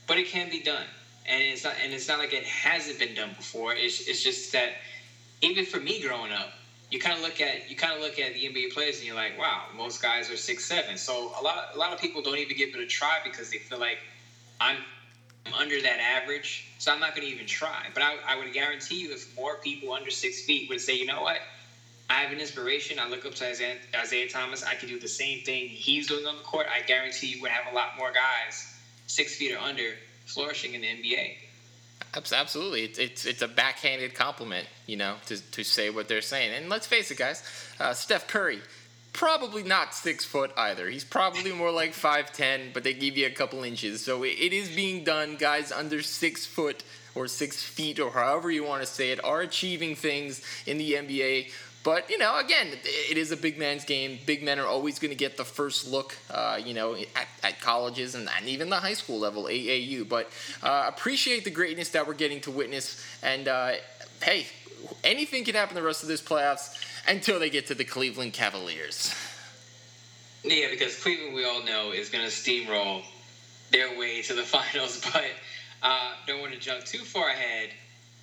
but 0.05 0.19
it 0.19 0.27
can 0.27 0.47
be 0.47 0.61
done. 0.61 0.85
And 1.25 1.41
it's 1.41 1.63
not 1.63 1.73
and 1.83 1.91
it's 1.91 2.07
not 2.07 2.19
like 2.19 2.33
it 2.33 2.43
hasn't 2.43 2.99
been 2.99 3.15
done 3.15 3.33
before. 3.35 3.73
It's, 3.73 4.07
it's 4.07 4.21
just 4.21 4.51
that 4.51 4.73
even 5.41 5.65
for 5.65 5.79
me 5.79 6.03
growing 6.03 6.31
up, 6.31 6.51
you 6.91 6.99
kind 6.99 7.15
of 7.17 7.23
look 7.23 7.41
at 7.41 7.67
you 7.67 7.75
kind 7.75 7.95
of 7.95 7.99
look 7.99 8.19
at 8.19 8.35
the 8.35 8.45
NBA 8.45 8.73
players 8.73 8.97
and 8.97 9.07
you're 9.07 9.15
like, 9.15 9.39
wow, 9.39 9.63
most 9.75 9.99
guys 9.99 10.29
are 10.29 10.37
six 10.37 10.63
seven. 10.63 10.97
So 10.97 11.31
a 11.39 11.41
lot 11.41 11.71
a 11.73 11.77
lot 11.79 11.93
of 11.93 11.99
people 11.99 12.21
don't 12.21 12.37
even 12.37 12.55
give 12.55 12.75
it 12.75 12.79
a 12.79 12.85
try 12.85 13.21
because 13.23 13.49
they 13.49 13.57
feel 13.57 13.79
like 13.79 13.97
I'm 14.59 14.77
under 15.57 15.81
that 15.81 15.99
average, 15.99 16.67
so 16.77 16.91
I'm 16.91 16.99
not 16.99 17.15
going 17.15 17.27
to 17.27 17.33
even 17.33 17.47
try. 17.47 17.87
But 17.95 18.03
I, 18.03 18.17
I 18.27 18.37
would 18.37 18.53
guarantee 18.53 19.01
you, 19.01 19.13
if 19.13 19.35
more 19.35 19.57
people 19.57 19.93
under 19.93 20.11
six 20.11 20.43
feet 20.43 20.69
would 20.69 20.79
say, 20.79 20.93
you 20.93 21.07
know 21.07 21.23
what, 21.23 21.39
I 22.11 22.23
have 22.23 22.33
an 22.33 22.39
inspiration. 22.39 22.99
I 22.99 23.07
look 23.07 23.25
up 23.25 23.35
to 23.35 23.47
Isaiah, 23.47 23.77
Isaiah 23.95 24.27
Thomas. 24.27 24.63
I 24.65 24.75
can 24.75 24.89
do 24.89 24.99
the 24.99 25.07
same 25.07 25.43
thing 25.43 25.69
he's 25.69 26.07
doing 26.07 26.25
on 26.25 26.35
the 26.35 26.43
court. 26.43 26.67
I 26.69 26.81
guarantee 26.81 27.27
you 27.27 27.41
would 27.41 27.51
have 27.51 27.71
a 27.71 27.75
lot 27.75 27.91
more 27.97 28.11
guys 28.11 28.67
six 29.07 29.37
feet 29.37 29.53
or 29.53 29.59
under 29.59 29.93
flourishing 30.25 30.73
in 30.73 30.81
the 30.81 30.87
NBA. 30.87 31.35
Absolutely, 32.13 32.83
it's, 32.83 32.99
it's 32.99 33.25
it's 33.25 33.41
a 33.41 33.47
backhanded 33.47 34.13
compliment, 34.13 34.67
you 34.85 34.97
know, 34.97 35.15
to, 35.27 35.39
to 35.51 35.63
say 35.63 35.89
what 35.89 36.09
they're 36.09 36.21
saying. 36.21 36.51
And 36.53 36.67
let's 36.67 36.85
face 36.85 37.09
it, 37.11 37.17
guys, 37.17 37.41
uh, 37.79 37.93
Steph 37.93 38.27
Curry, 38.27 38.59
probably 39.13 39.63
not 39.63 39.95
six 39.95 40.25
foot 40.25 40.51
either. 40.57 40.89
He's 40.89 41.05
probably 41.05 41.53
more 41.53 41.71
like 41.71 41.93
five 41.93 42.33
ten, 42.33 42.71
but 42.73 42.83
they 42.83 42.93
give 42.93 43.15
you 43.15 43.27
a 43.27 43.31
couple 43.31 43.63
inches. 43.63 44.03
So 44.03 44.23
it, 44.23 44.35
it 44.37 44.51
is 44.51 44.67
being 44.67 45.05
done. 45.05 45.37
Guys 45.37 45.71
under 45.71 46.01
six 46.01 46.45
foot 46.45 46.83
or 47.15 47.27
six 47.27 47.63
feet 47.63 47.99
or 47.99 48.11
however 48.11 48.51
you 48.51 48.65
want 48.65 48.81
to 48.81 48.87
say 48.87 49.11
it 49.11 49.23
are 49.23 49.41
achieving 49.41 49.95
things 49.95 50.41
in 50.65 50.77
the 50.77 50.93
NBA 50.93 51.51
but 51.83 52.09
you 52.09 52.17
know, 52.17 52.37
again, 52.37 52.67
it 52.83 53.17
is 53.17 53.31
a 53.31 53.37
big 53.37 53.57
man's 53.57 53.85
game. 53.85 54.19
Big 54.25 54.43
men 54.43 54.59
are 54.59 54.67
always 54.67 54.99
going 54.99 55.09
to 55.09 55.17
get 55.17 55.37
the 55.37 55.45
first 55.45 55.87
look, 55.87 56.15
uh, 56.29 56.59
you 56.63 56.73
know, 56.73 56.95
at, 56.95 57.27
at 57.43 57.59
colleges 57.61 58.13
and, 58.13 58.29
and, 58.37 58.47
even 58.47 58.69
the 58.69 58.75
high 58.75 58.93
school 58.93 59.19
level, 59.19 59.45
AAU. 59.45 60.07
But 60.07 60.29
uh, 60.61 60.85
appreciate 60.87 61.43
the 61.43 61.49
greatness 61.49 61.89
that 61.89 62.05
we're 62.05 62.13
getting 62.13 62.39
to 62.41 62.51
witness. 62.51 63.03
And 63.23 63.47
uh, 63.47 63.73
hey, 64.21 64.45
anything 65.03 65.43
can 65.43 65.55
happen 65.55 65.75
the 65.75 65.81
rest 65.81 66.03
of 66.03 66.09
this 66.09 66.21
playoffs 66.21 66.79
until 67.07 67.39
they 67.39 67.49
get 67.49 67.67
to 67.67 67.75
the 67.75 67.85
Cleveland 67.85 68.33
Cavaliers. 68.33 69.13
Yeah, 70.43 70.67
because 70.71 71.01
Cleveland, 71.01 71.35
we 71.35 71.45
all 71.45 71.63
know, 71.63 71.91
is 71.91 72.09
going 72.09 72.25
to 72.25 72.31
steamroll 72.31 73.03
their 73.71 73.97
way 73.97 74.21
to 74.23 74.33
the 74.33 74.43
finals. 74.43 75.01
But 75.13 75.31
uh, 75.81 76.11
don't 76.27 76.41
want 76.41 76.53
to 76.53 76.59
jump 76.59 76.83
too 76.83 76.99
far 76.99 77.29
ahead. 77.29 77.69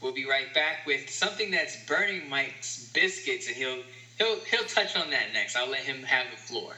We'll 0.01 0.13
be 0.13 0.27
right 0.27 0.53
back 0.55 0.87
with 0.87 1.11
something 1.11 1.51
that's 1.51 1.85
burning 1.87 2.29
Mike's 2.29 2.91
biscuits, 2.95 3.49
and 3.49 3.57
he'll 3.57 3.83
he'll 4.17 4.39
he'll 4.45 4.65
touch 4.65 4.97
on 4.97 5.11
that 5.11 5.33
next. 5.33 5.57
I'll 5.57 5.69
let 5.69 5.81
him 5.81 6.03
have 6.05 6.27
the 6.31 6.37
floor. 6.37 6.75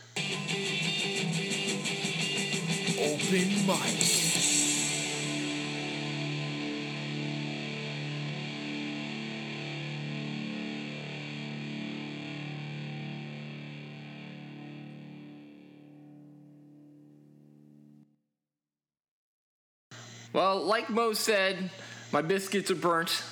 Open 2.98 3.66
mic. 3.66 4.30
Well, 20.32 20.64
like 20.64 20.88
Mo 20.88 21.12
said, 21.12 21.70
my 22.12 22.22
biscuits 22.22 22.70
are 22.70 22.76
burnt. 22.76 23.22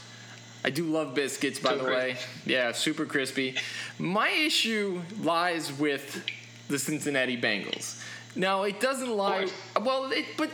I 0.64 0.70
do 0.70 0.84
love 0.84 1.14
biscuits, 1.14 1.60
by 1.60 1.70
so 1.70 1.78
the 1.78 1.84
crispy. 1.84 2.12
way. 2.12 2.18
Yeah, 2.46 2.72
super 2.72 3.06
crispy. 3.06 3.56
My 3.98 4.28
issue 4.28 5.02
lies 5.20 5.72
with 5.72 6.24
the 6.68 6.78
Cincinnati 6.78 7.40
Bengals. 7.40 8.02
Now, 8.34 8.64
it 8.64 8.80
doesn't 8.80 9.10
lie. 9.10 9.48
Well, 9.80 10.10
it, 10.12 10.26
but 10.36 10.50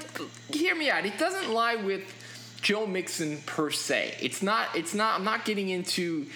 hear 0.51 0.75
me 0.75 0.91
out. 0.91 1.05
It 1.05 1.19
doesn't 1.19 1.53
lie 1.53 1.77
with 1.77 2.03
Joe 2.61 2.87
Mixon 2.87 3.39
per 3.47 3.71
se. 3.71 4.17
It's 4.21 4.43
not. 4.43 4.69
It's 4.75 4.95
not. 4.95 5.19
I'm 5.19 5.25
not 5.25 5.45
getting 5.45 5.71
into 5.71 6.27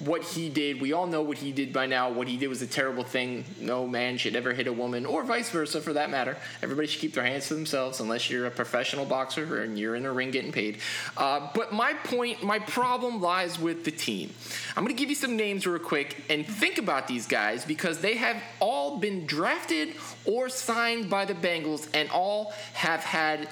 what 0.00 0.22
he 0.22 0.48
did. 0.48 0.80
We 0.80 0.92
all 0.92 1.06
know 1.06 1.22
what 1.22 1.38
he 1.38 1.52
did 1.52 1.72
by 1.72 1.86
now. 1.86 2.10
What 2.10 2.28
he 2.28 2.36
did 2.36 2.48
was 2.48 2.62
a 2.62 2.66
terrible 2.66 3.04
thing. 3.04 3.44
No 3.60 3.86
man 3.86 4.16
should 4.16 4.34
ever 4.36 4.52
hit 4.52 4.66
a 4.66 4.72
woman, 4.72 5.06
or 5.06 5.22
vice 5.22 5.50
versa 5.50 5.80
for 5.80 5.92
that 5.92 6.10
matter. 6.10 6.36
Everybody 6.62 6.88
should 6.88 7.00
keep 7.00 7.14
their 7.14 7.24
hands 7.24 7.48
to 7.48 7.54
themselves 7.54 8.00
unless 8.00 8.28
you're 8.28 8.46
a 8.46 8.50
professional 8.50 9.04
boxer 9.04 9.62
and 9.62 9.78
you're 9.78 9.94
in 9.94 10.04
a 10.04 10.12
ring 10.12 10.30
getting 10.30 10.52
paid. 10.52 10.78
Uh, 11.16 11.48
but 11.54 11.72
my 11.72 11.94
point, 11.94 12.42
my 12.42 12.58
problem 12.58 13.20
lies 13.20 13.58
with 13.58 13.84
the 13.84 13.90
team. 13.90 14.32
I'm 14.76 14.84
going 14.84 14.94
to 14.94 14.98
give 14.98 15.10
you 15.10 15.16
some 15.16 15.36
names 15.36 15.66
real 15.66 15.78
quick 15.78 16.24
and 16.28 16.46
think 16.46 16.78
about 16.78 17.06
these 17.06 17.26
guys 17.26 17.64
because 17.64 18.00
they 18.00 18.16
have 18.16 18.42
all 18.60 18.98
been 18.98 19.26
drafted 19.26 19.94
or 20.24 20.48
signed 20.48 21.08
by 21.08 21.24
the 21.24 21.34
Bengals 21.34 21.88
and 21.94 22.10
all 22.10 22.52
have 22.72 23.00
had 23.00 23.48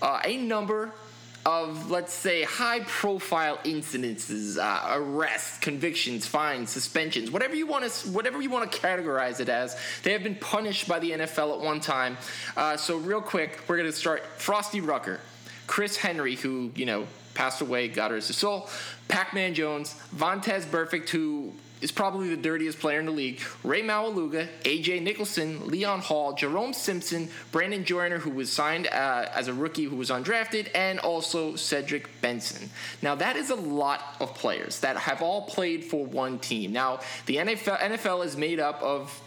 uh, 0.00 0.20
a 0.24 0.36
number 0.36 0.92
of, 1.44 1.90
let's 1.90 2.12
say, 2.12 2.44
high 2.44 2.80
profile 2.80 3.58
incidences, 3.64 4.58
uh, 4.58 4.96
arrests, 4.96 5.58
convictions, 5.58 6.26
fines, 6.26 6.70
suspensions, 6.70 7.30
whatever 7.30 7.54
you 7.54 7.66
want 7.66 7.90
to, 7.90 8.08
whatever 8.10 8.40
you 8.40 8.50
want 8.50 8.70
to 8.70 8.78
categorize 8.78 9.40
it 9.40 9.48
as, 9.48 9.76
they 10.04 10.12
have 10.12 10.22
been 10.22 10.36
punished 10.36 10.86
by 10.86 10.98
the 10.98 11.10
NFL 11.10 11.54
at 11.54 11.60
one 11.60 11.80
time. 11.80 12.16
Uh, 12.56 12.76
so, 12.76 12.96
real 12.98 13.20
quick, 13.20 13.58
we're 13.66 13.76
going 13.76 13.90
to 13.90 13.96
start 13.96 14.22
Frostee 14.38 14.80
Rucker, 14.80 15.20
Chris 15.66 15.96
Henry, 15.96 16.36
who, 16.36 16.70
you 16.76 16.86
know, 16.86 17.06
passed 17.34 17.60
away, 17.60 17.88
God 17.88 18.12
rest 18.12 18.28
his 18.28 18.36
soul, 18.36 18.68
Pac 19.08 19.34
Man 19.34 19.54
Jones, 19.54 19.94
Vontaze 20.14 20.64
Burfict, 20.64 21.08
who 21.08 21.52
is 21.82 21.92
probably 21.92 22.28
the 22.28 22.36
dirtiest 22.36 22.78
player 22.78 23.00
in 23.00 23.06
the 23.06 23.12
league. 23.12 23.40
Ray 23.64 23.82
Maualuga, 23.82 24.48
AJ 24.62 25.02
Nicholson, 25.02 25.68
Leon 25.68 26.00
Hall, 26.00 26.32
Jerome 26.32 26.72
Simpson, 26.72 27.28
Brandon 27.50 27.84
Joiner, 27.84 28.18
who 28.18 28.30
was 28.30 28.50
signed 28.50 28.86
uh, 28.86 29.28
as 29.34 29.48
a 29.48 29.54
rookie 29.54 29.84
who 29.84 29.96
was 29.96 30.10
undrafted, 30.10 30.68
and 30.74 31.00
also 31.00 31.56
Cedric 31.56 32.08
Benson. 32.20 32.70
Now, 33.02 33.16
that 33.16 33.36
is 33.36 33.50
a 33.50 33.56
lot 33.56 34.16
of 34.20 34.34
players 34.34 34.80
that 34.80 34.96
have 34.96 35.20
all 35.20 35.42
played 35.42 35.84
for 35.84 36.06
one 36.06 36.38
team. 36.38 36.72
Now, 36.72 37.00
the 37.26 37.36
NFL, 37.36 37.80
NFL 37.80 38.24
is 38.24 38.36
made 38.36 38.60
up 38.60 38.80
of 38.82 39.20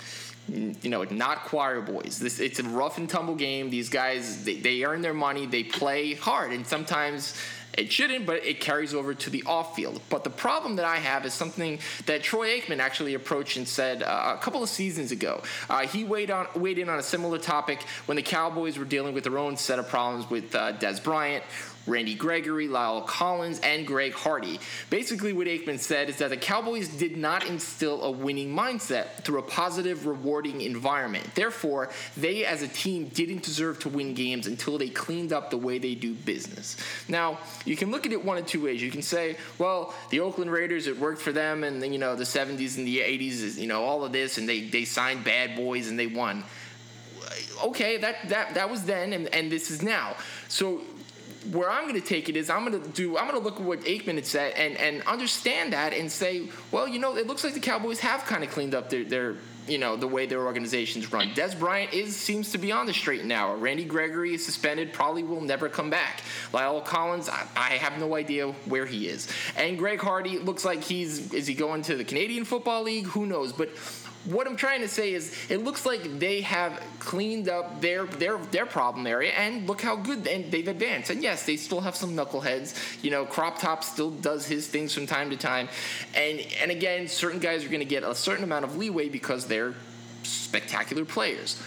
you 0.48 0.90
know, 0.92 1.04
not 1.06 1.46
choir 1.46 1.82
boys. 1.82 2.20
This 2.20 2.40
it's 2.40 2.60
a 2.60 2.64
rough 2.64 3.00
and 3.00 3.10
tumble 3.10 3.36
game. 3.36 3.70
These 3.72 3.90
guys 3.90 4.44
they, 4.44 4.56
they 4.56 4.84
earn 4.84 5.02
their 5.02 5.14
money, 5.14 5.48
they 5.48 5.64
play 5.64 6.14
hard, 6.14 6.52
and 6.52 6.66
sometimes 6.66 7.36
it 7.78 7.92
shouldn't, 7.92 8.26
but 8.26 8.44
it 8.46 8.60
carries 8.60 8.94
over 8.94 9.14
to 9.14 9.30
the 9.30 9.44
off 9.46 9.76
field. 9.76 10.02
But 10.10 10.24
the 10.24 10.30
problem 10.30 10.78
that 10.78 10.86
I 10.86 10.98
have 10.98 11.26
is 11.26 11.34
something 11.34 11.80
that 12.06 12.24
Troy 12.24 12.60
Aikman 12.60 12.80
actually 12.80 13.14
approached 13.14 13.58
and 13.58 13.68
said 13.68 14.04
uh, 14.04 14.36
a 14.38 14.42
couple 14.42 14.64
of 14.64 14.70
seasons 14.70 15.12
ago. 15.12 15.44
Uh, 15.70 15.88
he 15.88 16.04
weighed 16.04 16.32
on 16.32 16.48
weighed 16.56 16.80
in 16.80 16.90
on 16.90 17.00
a 17.00 17.04
similar 17.04 17.38
topic 17.38 17.84
when 18.06 18.16
the 18.16 18.22
Cowboys 18.24 18.78
were 18.78 18.86
dealing 18.86 19.14
with 19.14 19.24
their 19.24 19.38
own 19.38 19.58
set 19.58 19.80
of 19.80 19.88
problems 19.90 20.30
with 20.30 20.56
uh, 20.56 20.74
Dez 20.74 21.04
Bryant, 21.04 21.44
Randy 21.88 22.16
Gregory, 22.16 22.68
La'el 22.68 23.06
Collins, 23.06 23.60
and 23.60 23.86
Greg 23.86 24.14
Hardy. 24.14 24.60
Basically, 24.90 25.34
what 25.34 25.48
Aikman 25.48 25.80
said 25.80 26.10
is 26.10 26.18
that 26.18 26.30
the 26.30 26.38
Cowboys 26.38 26.88
did 26.88 27.18
not 27.18 27.46
instill 27.48 28.04
a 28.04 28.12
winning 28.12 28.56
mindset 28.56 29.24
through 29.24 29.40
a 29.40 29.44
positive, 29.44 30.06
rewarding 30.06 30.62
environment. 30.62 31.26
Therefore, 31.36 31.90
they 32.18 32.46
as 32.46 32.62
a 32.62 32.68
team 32.68 33.10
didn't 33.10 33.44
deserve 33.44 33.80
to 33.80 33.90
win 33.90 34.14
games 34.14 34.48
until 34.48 34.78
they 34.78 34.90
cleaned 34.90 35.32
up 35.32 35.50
the 35.50 35.58
way 35.58 35.78
they 35.78 35.96
do 35.96 36.14
business. 36.14 36.78
Now, 37.08 37.40
you 37.66 37.76
can 37.76 37.92
look 37.92 38.06
at 38.06 38.12
it 38.12 38.24
one 38.24 38.38
of 38.38 38.46
two 38.46 38.64
ways. 38.64 38.82
You 38.82 38.92
can 38.92 39.02
say, 39.02 39.38
well, 39.58 39.94
the 40.10 40.20
Oakland 40.20 40.52
Raiders, 40.52 40.88
it 40.88 41.00
worked 41.00 41.22
for 41.22 41.32
them, 41.32 41.64
and 41.64 41.84
you 41.86 42.00
know 42.00 42.16
the 42.16 42.24
70s 42.24 42.78
and 42.78 42.88
the 42.88 43.00
80s, 43.00 43.58
you 43.58 43.68
know 43.68 43.84
all 43.84 44.04
of 44.04 44.12
this, 44.12 44.38
and 44.38 44.50
they 44.50 44.62
they 44.62 44.86
signed 44.86 45.24
bad 45.24 45.56
boys 45.56 45.88
and 45.90 46.00
they 46.00 46.08
won 46.08 46.44
okay, 47.64 47.98
that 47.98 48.30
that 48.30 48.54
that 48.54 48.70
was 48.70 48.84
then, 48.84 49.14
and, 49.14 49.28
and 49.34 49.52
this 49.52 49.72
is 49.72 49.82
now. 49.82 50.16
So 50.48 50.82
where 51.52 51.70
I'm 51.70 51.88
going 51.88 52.00
to 52.00 52.08
take 52.08 52.30
it 52.30 52.36
is 52.36 52.50
I'm 52.50 52.66
going 52.66 52.82
to 52.82 52.90
do 52.90 53.18
I'm 53.18 53.28
going 53.28 53.40
to 53.40 53.44
look 53.44 53.60
at 53.60 53.66
what 53.66 53.82
Aikman 53.82 54.16
had 54.16 54.26
said 54.26 54.54
and 54.54 54.78
and 54.78 55.02
understand 55.04 55.74
that 55.74 55.94
and 55.94 56.12
say, 56.12 56.50
well, 56.72 56.88
you 56.88 57.00
know, 57.00 57.16
it 57.16 57.28
looks 57.28 57.44
like 57.44 57.54
the 57.54 57.60
Cowboys 57.60 58.00
have 58.00 58.26
kind 58.26 58.44
of 58.44 58.50
cleaned 58.50 58.76
up 58.76 58.90
their 58.90 59.04
their 59.04 59.36
you 59.68 59.78
know 59.78 59.96
the 59.96 60.08
way 60.08 60.26
their 60.26 60.46
organizations 60.46 61.12
run. 61.12 61.30
Dez 61.32 61.58
Bryant 61.58 61.94
is 61.94 62.16
seems 62.16 62.52
to 62.52 62.58
be 62.58 62.72
on 62.72 62.86
the 62.86 62.94
straight 62.94 63.26
narrow. 63.26 63.56
Randy 63.56 63.86
Gregory 63.86 64.34
is 64.34 64.46
suspended, 64.46 64.94
probably 64.94 65.24
will 65.24 65.42
never 65.42 65.70
come 65.70 65.90
back. 65.90 66.22
La'el 66.52 66.84
Collins, 66.84 67.30
I, 67.30 67.48
I, 67.56 67.70
have 67.78 68.00
no 68.00 68.16
idea 68.16 68.52
where 68.66 68.86
he 68.86 69.08
is. 69.08 69.28
And 69.58 69.78
Greg 69.78 70.00
Hardy 70.00 70.38
looks 70.40 70.66
like 70.66 70.84
he's 70.84 71.34
is 71.34 71.48
he 71.48 71.54
going 71.54 71.82
to 71.84 71.96
the 71.96 72.04
Canadian 72.04 72.46
Football 72.46 72.84
League? 72.84 73.08
Who 73.08 73.26
knows? 73.26 73.54
But 73.54 73.70
what 74.26 74.48
I'm 74.48 74.56
trying 74.56 74.82
to 74.82 74.88
say 74.88 75.14
is, 75.14 75.34
it 75.50 75.64
looks 75.64 75.86
like 75.86 76.20
they 76.20 76.42
have 76.42 76.82
cleaned 77.00 77.48
up 77.50 77.82
their 77.82 78.06
their 78.06 78.38
their 78.38 78.66
problem 78.66 79.08
area, 79.08 79.32
and 79.32 79.68
look 79.68 79.82
how 79.82 79.96
good 79.96 80.28
and 80.28 80.52
they've 80.52 80.68
advanced. 80.68 81.10
And 81.10 81.22
yes, 81.22 81.46
they 81.46 81.58
still 81.58 81.82
have 81.82 81.96
some 81.96 82.16
knuckleheads. 82.16 83.04
You 83.04 83.12
know, 83.12 83.26
Crop 83.26 83.60
Top 83.60 83.84
still 83.84 84.12
does 84.12 84.48
his 84.48 84.68
things 84.68 84.94
from 84.94 85.08
time 85.08 85.30
to 85.30 85.38
time, 85.38 85.70
and 86.16 86.40
and 86.62 86.72
again, 86.72 87.08
certain 87.08 87.40
guys 87.40 87.64
are 87.66 87.70
going 87.70 87.80
to 87.80 87.86
get 87.86 88.04
a 88.04 88.16
certain 88.16 88.44
amount 88.44 88.66
of 88.66 88.78
leeway 88.78 89.10
because 89.10 89.46
they're 89.46 89.76
spectacular 90.24 91.06
players. 91.06 91.62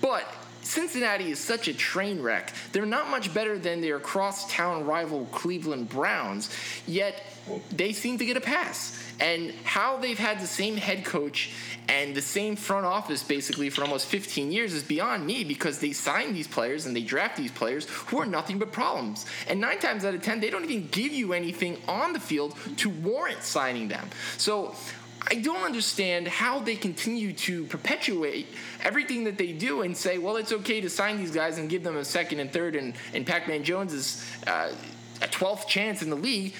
But 0.00 0.24
Cincinnati 0.64 1.30
is 1.30 1.38
such 1.38 1.68
a 1.68 1.74
train 1.74 2.22
wreck. 2.22 2.52
They're 2.72 2.86
not 2.86 3.10
much 3.10 3.32
better 3.34 3.58
than 3.58 3.80
their 3.80 3.98
crosstown 4.00 4.86
rival 4.86 5.26
Cleveland 5.26 5.88
Browns, 5.88 6.50
yet 6.86 7.22
they 7.70 7.92
seem 7.92 8.18
to 8.18 8.24
get 8.24 8.36
a 8.36 8.40
pass. 8.40 8.98
And 9.20 9.52
how 9.64 9.96
they've 9.96 10.18
had 10.18 10.40
the 10.40 10.46
same 10.46 10.76
head 10.76 11.04
coach 11.04 11.50
and 11.88 12.14
the 12.14 12.22
same 12.22 12.56
front 12.56 12.86
office 12.86 13.22
basically 13.22 13.70
for 13.70 13.82
almost 13.82 14.06
15 14.06 14.50
years 14.50 14.72
is 14.72 14.82
beyond 14.82 15.26
me 15.26 15.44
because 15.44 15.78
they 15.78 15.92
sign 15.92 16.32
these 16.32 16.48
players 16.48 16.86
and 16.86 16.96
they 16.96 17.02
draft 17.02 17.36
these 17.36 17.52
players 17.52 17.86
who 17.88 18.18
are 18.18 18.26
nothing 18.26 18.58
but 18.58 18.72
problems. 18.72 19.26
And 19.48 19.60
nine 19.60 19.78
times 19.78 20.04
out 20.04 20.14
of 20.14 20.22
10, 20.22 20.40
they 20.40 20.50
don't 20.50 20.64
even 20.64 20.88
give 20.88 21.12
you 21.12 21.32
anything 21.32 21.76
on 21.86 22.12
the 22.12 22.20
field 22.20 22.56
to 22.78 22.90
warrant 22.90 23.42
signing 23.42 23.88
them. 23.88 24.08
So 24.38 24.74
I 25.30 25.36
don't 25.36 25.62
understand 25.62 26.28
how 26.28 26.58
they 26.58 26.76
continue 26.76 27.32
to 27.32 27.64
perpetuate 27.66 28.46
everything 28.82 29.24
that 29.24 29.38
they 29.38 29.52
do 29.52 29.82
and 29.82 29.96
say, 29.96 30.18
well, 30.18 30.36
it's 30.36 30.52
okay 30.52 30.80
to 30.80 30.90
sign 30.90 31.16
these 31.16 31.30
guys 31.30 31.58
and 31.58 31.70
give 31.70 31.82
them 31.82 31.96
a 31.96 32.04
second 32.04 32.40
and 32.40 32.52
third, 32.52 32.76
and, 32.76 32.94
and 33.14 33.26
Pac 33.26 33.48
Man 33.48 33.64
Jones 33.64 33.92
is 33.92 34.24
uh, 34.46 34.72
a 35.22 35.26
12th 35.26 35.66
chance 35.66 36.02
in 36.02 36.10
the 36.10 36.16
league 36.16 36.54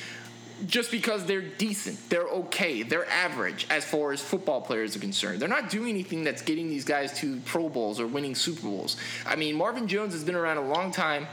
just 0.67 0.91
because 0.91 1.25
they're 1.27 1.43
decent, 1.43 1.99
they're 2.09 2.29
okay, 2.29 2.83
they're 2.83 3.09
average 3.11 3.67
as 3.71 3.85
far 3.85 4.13
as 4.13 4.21
football 4.21 4.61
players 4.61 4.97
are 4.97 5.01
concerned. 5.01 5.41
They're 5.41 5.49
not 5.49 5.71
doing 5.71 5.91
anything 5.91 6.25
that's 6.25 6.43
getting 6.43 6.69
these 6.69 6.85
guys 6.85 7.13
to 7.19 7.41
Pro 7.41 7.69
Bowls 7.69 8.01
or 8.01 8.07
winning 8.07 8.35
Super 8.35 8.63
Bowls. 8.63 8.97
I 9.27 9.37
mean, 9.37 9.57
Marvin 9.57 9.89
Jones 9.89 10.13
has 10.13 10.25
been 10.25 10.37
around 10.37 10.59
a 10.59 10.67
long 10.67 10.93
time. 10.93 11.27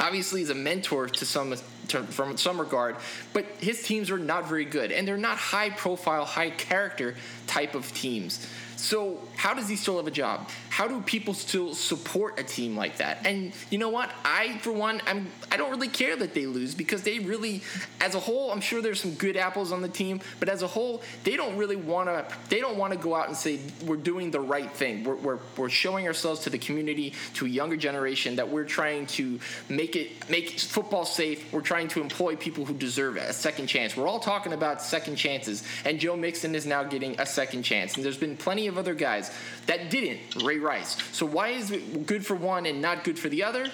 Obviously, 0.00 0.40
he's 0.40 0.50
a 0.50 0.54
mentor 0.54 1.08
to 1.08 1.24
some 1.24 1.54
to, 1.88 2.02
from 2.04 2.36
some 2.36 2.58
regard, 2.58 2.96
but 3.32 3.44
his 3.58 3.82
teams 3.82 4.10
are 4.10 4.18
not 4.18 4.48
very 4.48 4.64
good, 4.64 4.92
and 4.92 5.06
they're 5.06 5.16
not 5.16 5.36
high 5.36 5.70
profile, 5.70 6.24
high 6.24 6.50
character 6.50 7.14
type 7.46 7.74
of 7.74 7.92
teams. 7.94 8.46
So, 8.76 9.18
how 9.36 9.54
does 9.54 9.68
he 9.68 9.76
still 9.76 9.96
have 9.98 10.06
a 10.06 10.10
job? 10.10 10.48
How 10.68 10.88
do 10.88 11.00
people 11.00 11.34
still 11.34 11.74
support 11.74 12.40
a 12.40 12.42
team 12.42 12.76
like 12.76 12.98
that? 12.98 13.24
And 13.24 13.52
you 13.70 13.78
know 13.78 13.90
what? 13.90 14.10
I, 14.24 14.58
for 14.58 14.72
one, 14.72 15.00
I'm 15.06 15.28
I 15.50 15.56
don't 15.56 15.70
really 15.70 15.88
care 15.88 16.16
that 16.16 16.34
they 16.34 16.46
lose 16.46 16.74
because 16.74 17.02
they 17.02 17.20
really, 17.20 17.62
as 18.00 18.14
a 18.14 18.20
whole, 18.20 18.50
I'm 18.50 18.60
sure 18.60 18.82
there's 18.82 19.00
some 19.00 19.14
good 19.14 19.36
apples 19.36 19.70
on 19.70 19.82
the 19.82 19.88
team, 19.88 20.20
but 20.40 20.48
as 20.48 20.62
a 20.62 20.66
whole, 20.66 21.02
they 21.24 21.36
don't 21.36 21.56
really 21.56 21.76
want 21.76 22.08
to. 22.08 22.26
They 22.48 22.60
don't 22.60 22.76
want 22.76 22.92
to 22.92 22.98
go 22.98 23.14
out 23.14 23.28
and 23.28 23.36
say 23.36 23.60
we're 23.86 23.96
doing 23.96 24.30
the 24.30 24.40
right 24.40 24.70
thing. 24.70 25.04
We're, 25.04 25.16
we're 25.16 25.38
we're 25.56 25.70
showing 25.70 26.06
ourselves 26.08 26.40
to 26.40 26.50
the 26.50 26.58
community, 26.58 27.14
to 27.34 27.46
a 27.46 27.48
younger 27.48 27.76
generation, 27.76 28.36
that 28.36 28.48
we're 28.48 28.64
trying 28.64 29.06
to 29.06 29.38
make 29.68 29.94
it 29.94 30.28
make 30.28 30.58
football 30.58 31.04
safe. 31.04 31.52
We're 31.52 31.60
trying 31.60 31.88
to 31.88 32.00
employ 32.00 32.34
people 32.34 32.64
who 32.64 32.74
deserve 32.74 33.16
it, 33.16 33.30
a 33.30 33.32
second 33.32 33.68
chance. 33.68 33.96
We're 33.96 34.08
all 34.08 34.20
talking 34.20 34.52
about 34.52 34.82
second 34.82 35.16
chances, 35.16 35.62
and 35.84 36.00
Joe 36.00 36.16
Mixon 36.16 36.54
is 36.54 36.66
now 36.66 36.82
getting 36.82 37.20
a 37.20 37.26
second 37.26 37.62
chance. 37.62 37.94
And 37.94 38.04
there's 38.04 38.16
been 38.16 38.36
plenty 38.36 38.66
of 38.66 38.72
of 38.72 38.78
other 38.78 38.94
guys 38.94 39.21
that 39.66 39.90
didn't. 39.90 40.42
Ray 40.42 40.58
Rice. 40.58 40.96
So 41.12 41.26
why 41.26 41.48
is 41.48 41.70
it 41.70 42.06
good 42.06 42.24
for 42.24 42.34
one 42.34 42.66
and 42.66 42.80
not 42.80 43.04
good 43.04 43.18
for 43.18 43.28
the 43.28 43.44
other? 43.44 43.66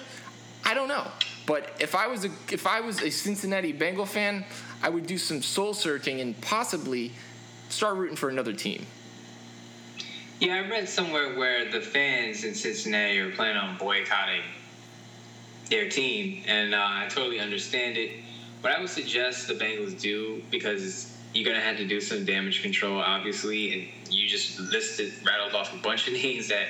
I 0.65 0.73
don't 0.73 0.87
know. 0.87 1.07
But 1.45 1.75
if 1.79 1.95
I 1.95 2.07
was 2.07 2.25
a 2.25 2.29
if 2.51 2.67
I 2.67 2.81
was 2.81 3.01
a 3.01 3.09
Cincinnati 3.09 3.71
Bengal 3.71 4.05
fan, 4.05 4.45
I 4.83 4.89
would 4.89 5.07
do 5.07 5.17
some 5.17 5.41
soul 5.41 5.73
searching 5.73 6.21
and 6.21 6.39
possibly 6.41 7.11
start 7.69 7.97
rooting 7.97 8.15
for 8.15 8.29
another 8.29 8.53
team. 8.53 8.85
Yeah, 10.39 10.55
I 10.55 10.69
read 10.69 10.87
somewhere 10.87 11.35
where 11.35 11.69
the 11.69 11.81
fans 11.81 12.43
in 12.45 12.55
Cincinnati 12.55 13.19
are 13.19 13.31
planning 13.31 13.57
on 13.57 13.77
boycotting 13.77 14.41
their 15.69 15.89
team, 15.89 16.43
and 16.47 16.73
uh, 16.73 16.77
I 16.81 17.07
totally 17.09 17.39
understand 17.39 17.97
it. 17.97 18.11
But 18.61 18.71
I 18.73 18.79
would 18.79 18.89
suggest 18.89 19.47
the 19.47 19.53
Bengals 19.53 19.99
do 19.99 20.41
because 20.51 21.17
you're 21.33 21.45
gonna 21.45 21.63
have 21.63 21.77
to 21.77 21.87
do 21.87 22.01
some 22.01 22.25
damage 22.25 22.61
control, 22.61 22.99
obviously, 22.99 23.73
and 23.73 24.13
you 24.13 24.27
just 24.27 24.59
listed 24.59 25.13
rattled 25.25 25.53
off 25.53 25.73
a 25.73 25.77
bunch 25.77 26.07
of 26.07 26.13
names 26.21 26.47
that 26.49 26.67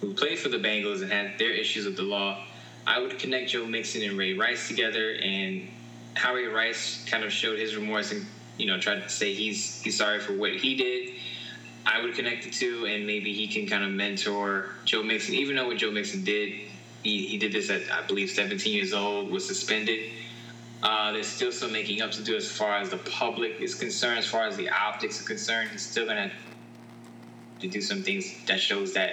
who 0.00 0.14
played 0.14 0.38
for 0.38 0.48
the 0.48 0.56
Bengals 0.56 1.02
and 1.02 1.12
had 1.12 1.38
their 1.38 1.50
issues 1.50 1.84
with 1.84 1.96
the 1.96 2.02
law. 2.02 2.42
I 2.86 2.98
would 2.98 3.18
connect 3.18 3.50
Joe 3.50 3.66
Mixon 3.66 4.02
and 4.02 4.16
Ray 4.16 4.32
Rice 4.32 4.66
together, 4.66 5.12
and 5.22 5.68
Howie 6.14 6.46
Rice 6.46 7.04
kind 7.04 7.24
of 7.24 7.32
showed 7.32 7.58
his 7.58 7.76
remorse 7.76 8.10
and 8.10 8.26
you 8.56 8.66
know 8.66 8.78
tried 8.80 9.02
to 9.02 9.08
say 9.08 9.34
he's 9.34 9.82
he's 9.82 9.98
sorry 9.98 10.20
for 10.20 10.32
what 10.32 10.52
he 10.54 10.76
did. 10.76 11.14
I 11.84 12.02
would 12.02 12.14
connect 12.14 12.44
the 12.44 12.50
two, 12.50 12.86
and 12.86 13.06
maybe 13.06 13.32
he 13.32 13.48
can 13.48 13.66
kind 13.66 13.84
of 13.84 13.90
mentor 13.90 14.70
Joe 14.84 15.02
Mixon. 15.02 15.34
Even 15.34 15.56
though 15.56 15.66
what 15.66 15.78
Joe 15.78 15.90
Mixon 15.90 16.24
did, 16.24 16.52
he, 17.02 17.26
he 17.26 17.38
did 17.38 17.52
this 17.52 17.70
at 17.70 17.90
I 17.90 18.06
believe 18.06 18.30
17 18.30 18.72
years 18.72 18.92
old, 18.92 19.30
was 19.30 19.46
suspended 19.46 20.10
uh, 20.82 21.12
there's 21.12 21.26
still 21.26 21.52
some 21.52 21.72
making 21.72 22.00
up 22.00 22.10
to 22.12 22.22
do 22.22 22.36
as 22.36 22.50
far 22.50 22.78
as 22.78 22.90
the 22.90 22.96
public 22.98 23.60
is 23.60 23.74
concerned, 23.74 24.18
as 24.18 24.26
far 24.26 24.46
as 24.46 24.56
the 24.56 24.70
optics 24.70 25.20
are 25.20 25.26
concerned. 25.26 25.70
He's 25.70 25.86
still 25.86 26.06
gonna 26.06 26.32
to 27.60 27.68
do 27.68 27.80
some 27.80 28.02
things 28.02 28.34
that 28.46 28.58
shows 28.58 28.94
that 28.94 29.12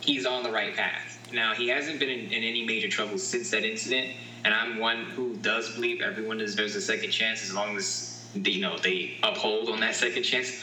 he's 0.00 0.26
on 0.26 0.42
the 0.42 0.50
right 0.50 0.74
path. 0.76 1.18
Now 1.32 1.54
he 1.54 1.68
hasn't 1.68 1.98
been 1.98 2.10
in, 2.10 2.26
in 2.26 2.42
any 2.42 2.64
major 2.64 2.88
trouble 2.88 3.18
since 3.18 3.50
that 3.50 3.64
incident, 3.64 4.14
and 4.44 4.52
I'm 4.52 4.78
one 4.78 5.04
who 5.04 5.36
does 5.36 5.74
believe 5.74 6.02
everyone 6.02 6.38
deserves 6.38 6.74
a 6.74 6.80
second 6.80 7.10
chance 7.10 7.42
as 7.42 7.54
long 7.54 7.76
as 7.76 8.26
they, 8.34 8.50
you 8.50 8.60
know 8.60 8.78
they 8.78 9.16
uphold 9.22 9.70
on 9.70 9.80
that 9.80 9.94
second 9.94 10.22
chance. 10.22 10.62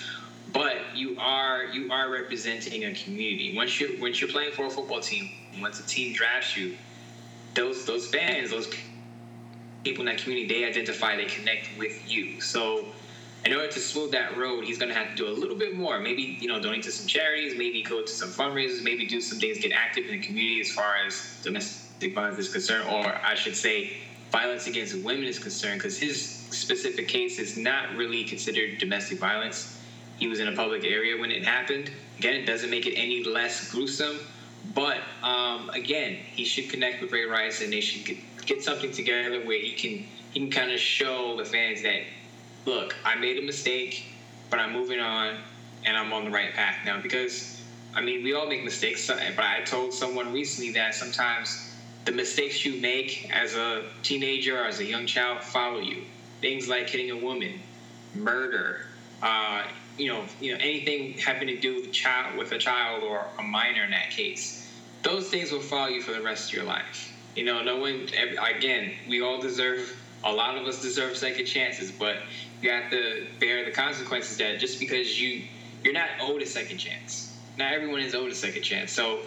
But 0.53 0.77
you 0.95 1.17
are 1.19 1.65
you 1.65 1.91
are 1.91 2.09
representing 2.09 2.85
a 2.85 2.93
community. 2.93 3.55
Once 3.55 3.79
you 3.79 3.97
once 3.99 4.21
you're 4.21 4.29
playing 4.29 4.53
for 4.53 4.67
a 4.67 4.69
football 4.69 5.01
team, 5.01 5.31
once 5.59 5.79
a 5.79 5.83
team 5.87 6.13
drafts 6.13 6.55
you, 6.55 6.77
those 7.55 7.85
those 7.85 8.07
fans, 8.07 8.51
those 8.51 8.67
people 9.85 10.01
in 10.01 10.07
that 10.07 10.21
community, 10.21 10.47
they 10.53 10.65
identify, 10.65 11.15
they 11.15 11.25
connect 11.25 11.69
with 11.77 12.11
you. 12.11 12.41
So 12.41 12.87
in 13.45 13.53
order 13.53 13.67
to 13.71 13.79
smooth 13.79 14.11
that 14.11 14.35
road, 14.35 14.65
he's 14.65 14.79
going 14.79 14.89
to 14.89 14.95
have 14.97 15.09
to 15.11 15.15
do 15.15 15.27
a 15.29 15.31
little 15.31 15.55
bit 15.55 15.77
more. 15.77 15.99
Maybe 15.99 16.37
you 16.41 16.47
know, 16.47 16.59
donate 16.59 16.83
to 16.83 16.91
some 16.91 17.07
charities, 17.07 17.53
maybe 17.55 17.83
go 17.83 18.01
to 18.01 18.07
some 18.07 18.29
fundraisers, 18.29 18.83
maybe 18.83 19.05
do 19.05 19.21
some 19.21 19.39
things, 19.39 19.59
get 19.59 19.71
active 19.71 20.05
in 20.05 20.19
the 20.19 20.25
community 20.25 20.59
as 20.59 20.71
far 20.71 20.95
as 21.05 21.39
domestic 21.43 22.15
violence 22.15 22.39
is 22.39 22.51
concerned, 22.51 22.89
or 22.89 23.15
I 23.23 23.35
should 23.35 23.55
say, 23.55 23.97
violence 24.31 24.65
against 24.67 24.95
women 24.95 25.25
is 25.25 25.39
concerned, 25.39 25.79
because 25.79 25.97
his 25.97 26.19
specific 26.49 27.07
case 27.07 27.37
is 27.39 27.55
not 27.55 27.95
really 27.95 28.23
considered 28.23 28.79
domestic 28.79 29.19
violence. 29.19 29.79
He 30.17 30.27
was 30.27 30.39
in 30.39 30.47
a 30.47 30.55
public 30.55 30.83
area 30.83 31.15
when 31.21 31.31
it 31.31 31.45
happened. 31.45 31.91
Again, 32.17 32.33
it 32.33 32.45
doesn't 32.45 32.71
make 32.71 32.87
it 32.87 32.95
any 32.95 33.23
less 33.23 33.69
gruesome, 33.71 34.17
but 34.73 34.97
um, 35.21 35.69
again, 35.69 36.15
he 36.15 36.43
should 36.43 36.69
connect 36.69 37.01
with 37.01 37.11
Ray 37.11 37.25
Rice, 37.25 37.61
and 37.61 37.71
they 37.71 37.81
should 37.81 38.05
get, 38.05 38.17
get 38.45 38.63
something 38.63 38.91
together 38.91 39.45
where 39.45 39.59
he 39.59 39.71
can 39.71 40.05
he 40.31 40.39
can 40.39 40.51
kind 40.51 40.71
of 40.71 40.79
show 40.79 41.37
the 41.37 41.45
fans 41.45 41.81
that 41.83 42.01
look, 42.65 42.95
I 43.05 43.15
made 43.15 43.37
a 43.37 43.41
mistake, 43.41 44.05
but 44.49 44.59
I'm 44.59 44.73
moving 44.73 44.99
on 44.99 45.37
and 45.85 45.95
I'm 45.95 46.11
on 46.13 46.25
the 46.25 46.31
right 46.31 46.53
path 46.53 46.77
now. 46.85 47.01
Because, 47.01 47.61
I 47.93 48.01
mean, 48.01 48.23
we 48.23 48.33
all 48.33 48.47
make 48.47 48.63
mistakes, 48.63 49.07
but 49.07 49.39
I 49.39 49.61
told 49.61 49.93
someone 49.93 50.33
recently 50.33 50.71
that 50.73 50.95
sometimes 50.95 51.75
the 52.05 52.11
mistakes 52.11 52.65
you 52.65 52.81
make 52.81 53.29
as 53.31 53.55
a 53.55 53.83
teenager 54.03 54.59
or 54.61 54.65
as 54.65 54.79
a 54.79 54.85
young 54.85 55.05
child 55.05 55.41
follow 55.41 55.79
you. 55.79 56.03
Things 56.41 56.67
like 56.67 56.89
hitting 56.89 57.11
a 57.11 57.17
woman, 57.17 57.59
murder, 58.13 58.87
uh, 59.21 59.63
you 59.97 60.11
know, 60.11 60.25
you 60.41 60.51
know, 60.51 60.59
anything 60.59 61.13
having 61.13 61.47
to 61.47 61.57
do 61.57 61.75
with 61.75 61.85
a 61.85 61.91
child, 61.91 62.37
with 62.37 62.51
a 62.51 62.57
child 62.57 63.03
or 63.03 63.25
a 63.39 63.43
minor 63.43 63.83
in 63.83 63.91
that 63.91 64.11
case. 64.11 64.69
Those 65.01 65.29
things 65.29 65.51
will 65.51 65.61
follow 65.61 65.87
you 65.87 66.01
for 66.01 66.11
the 66.11 66.21
rest 66.21 66.49
of 66.49 66.53
your 66.53 66.65
life. 66.65 67.14
You 67.35 67.43
know, 67.43 67.61
no 67.61 67.77
one. 67.77 68.07
Again, 68.55 68.93
we 69.07 69.21
all 69.21 69.41
deserve. 69.41 69.95
A 70.23 70.31
lot 70.31 70.57
of 70.57 70.65
us 70.65 70.81
deserve 70.81 71.17
second 71.17 71.45
chances, 71.45 71.91
but 71.91 72.17
you 72.61 72.71
have 72.71 72.89
to 72.91 73.27
bear 73.39 73.63
the 73.63 73.71
consequences 73.71 74.37
that 74.37 74.59
just 74.59 74.79
because 74.79 75.21
you 75.21 75.43
you're 75.83 75.93
not 75.93 76.09
owed 76.21 76.41
a 76.41 76.45
second 76.45 76.77
chance. 76.77 77.37
Not 77.57 77.73
everyone 77.73 78.01
is 78.01 78.15
owed 78.15 78.31
a 78.31 78.35
second 78.35 78.63
chance. 78.63 78.91
So 78.91 79.19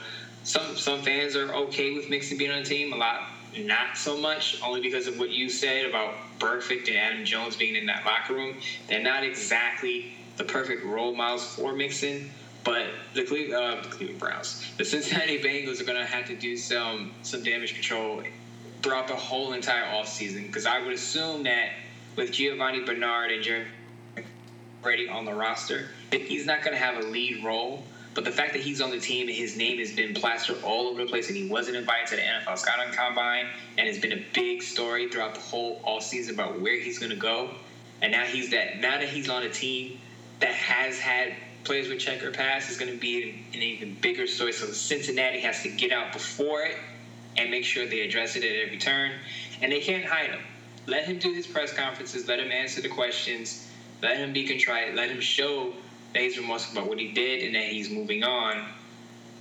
some 0.43 0.77
some 0.77 1.03
fans 1.03 1.37
are 1.37 1.55
okay 1.55 1.95
with 1.95 2.09
Mixon 2.09 2.39
being 2.39 2.51
on 2.51 2.63
the 2.63 2.69
team. 2.69 2.93
A 2.93 2.97
lot 2.97 3.29
not 3.57 3.97
so 3.97 4.17
much, 4.17 4.61
only 4.63 4.81
because 4.81 5.07
of 5.07 5.19
what 5.19 5.31
you 5.31 5.49
said 5.49 5.87
about 5.87 6.15
Burfict 6.39 6.89
and 6.89 6.97
Adam 6.97 7.25
Jones 7.25 7.57
being 7.57 7.77
in 7.77 7.87
that 7.87 8.05
locker 8.05 8.35
room. 8.35 8.57
They're 8.89 9.03
not 9.03 9.25
exactly 9.25 10.13
the 10.37 10.45
perfect 10.45 10.85
role 10.85 11.15
models 11.15 11.45
for 11.45 11.75
Mixon. 11.75 12.31
But 12.69 12.89
the 13.15 13.25
Cleveland, 13.25 13.65
uh, 13.65 13.89
Cleveland 13.89 14.21
Browns, 14.21 14.63
the 14.77 14.85
Cincinnati 14.85 15.39
Bengals 15.39 15.81
are 15.81 15.85
going 15.85 15.97
to 15.97 16.05
have 16.05 16.27
to 16.27 16.37
do 16.37 16.55
some 16.55 17.13
some 17.23 17.43
damage 17.43 17.73
control 17.73 18.23
throughout 18.83 19.09
the 19.09 19.17
whole 19.17 19.55
entire 19.55 19.85
offseason 19.85 20.49
because 20.49 20.67
I 20.67 20.79
would 20.79 20.93
assume 20.93 21.45
that 21.45 21.71
with 22.15 22.31
Giovani 22.31 22.85
Bernard 22.85 23.31
and 23.31 23.43
Jeremy 23.43 23.69
Brady 24.83 25.09
on 25.09 25.25
the 25.25 25.33
roster, 25.33 25.89
he's 26.13 26.45
not 26.45 26.63
going 26.63 26.77
to 26.77 26.79
have 26.79 27.03
a 27.03 27.07
lead 27.07 27.43
role. 27.43 27.85
But 28.13 28.27
the 28.27 28.33
fact 28.33 28.53
that 28.53 28.61
he's 28.61 28.83
on 28.83 28.91
the 28.91 29.01
team 29.01 29.29
and 29.29 29.37
his 29.37 29.57
name 29.57 29.79
has 29.79 29.93
been 29.93 30.13
plastered 30.13 30.63
all 30.63 30.89
over 30.89 31.03
the 31.03 31.09
place 31.09 31.29
and 31.29 31.39
he 31.39 31.49
wasn't 31.49 31.77
invited 31.79 32.09
to 32.09 32.17
the 32.17 32.23
NFL 32.23 32.59
Scouting 32.59 32.93
Combine 32.93 33.47
and 33.79 33.89
it's 33.89 33.99
been 33.99 34.13
a 34.13 34.23
big 34.35 34.63
story 34.63 35.09
throughout 35.09 35.35
the 35.35 35.41
whole 35.41 35.81
all 35.85 36.03
season 36.03 36.35
about 36.35 36.61
where 36.61 36.79
he's 36.79 36.99
going 36.99 37.13
to 37.13 37.17
go. 37.17 37.49
And 38.03 38.13
now 38.13 38.25
he's 38.25 38.51
that. 38.51 38.79
Now 38.79 38.99
that 38.99 39.09
he's 39.09 39.31
on 39.31 39.45
a 39.45 39.49
team 39.49 40.01
that 40.41 40.53
has 40.53 40.99
had 40.99 41.35
players 41.69 41.89
with 41.89 41.99
checker 41.99 42.31
pass, 42.31 42.71
is 42.71 42.79
going 42.79 42.91
to 42.91 42.99
be 42.99 43.45
an 43.53 43.61
even 43.61 43.95
bigger 44.01 44.27
story. 44.27 44.53
So 44.53 44.67
Cincinnati 44.69 45.39
has 45.41 45.63
to 45.63 45.69
get 45.69 45.93
out 45.93 46.15
before 46.15 46.63
it 46.63 46.77
and 47.37 47.51
make 47.51 47.65
sure 47.65 47.87
they 47.87 48.01
address 48.01 48.37
it 48.37 48.43
at 48.43 48.67
every 48.67 48.79
turn. 48.79 49.13
And 49.61 49.71
they 49.71 49.81
can't 49.81 50.05
hide 50.05 50.31
him. 50.31 50.41
Let 50.87 51.05
him 51.05 51.19
do 51.19 51.33
his 51.33 51.47
press 51.47 51.73
conferences. 51.73 52.27
Let 52.27 52.41
him 52.41 52.51
answer 52.51 52.81
the 52.81 52.89
questions. 52.89 53.71
Let 54.03 54.17
him 54.17 54.33
be 54.33 54.47
contrite. 54.47 54.95
Let 54.95 55.11
him 55.11 55.21
show 55.21 55.75
that 56.15 56.23
he's 56.23 56.39
remorseful 56.39 56.79
about 56.79 56.89
what 56.89 56.99
he 56.99 57.13
did 57.13 57.43
and 57.45 57.55
that 57.55 57.65
he's 57.65 57.91
moving 57.91 58.25
on. 58.25 58.65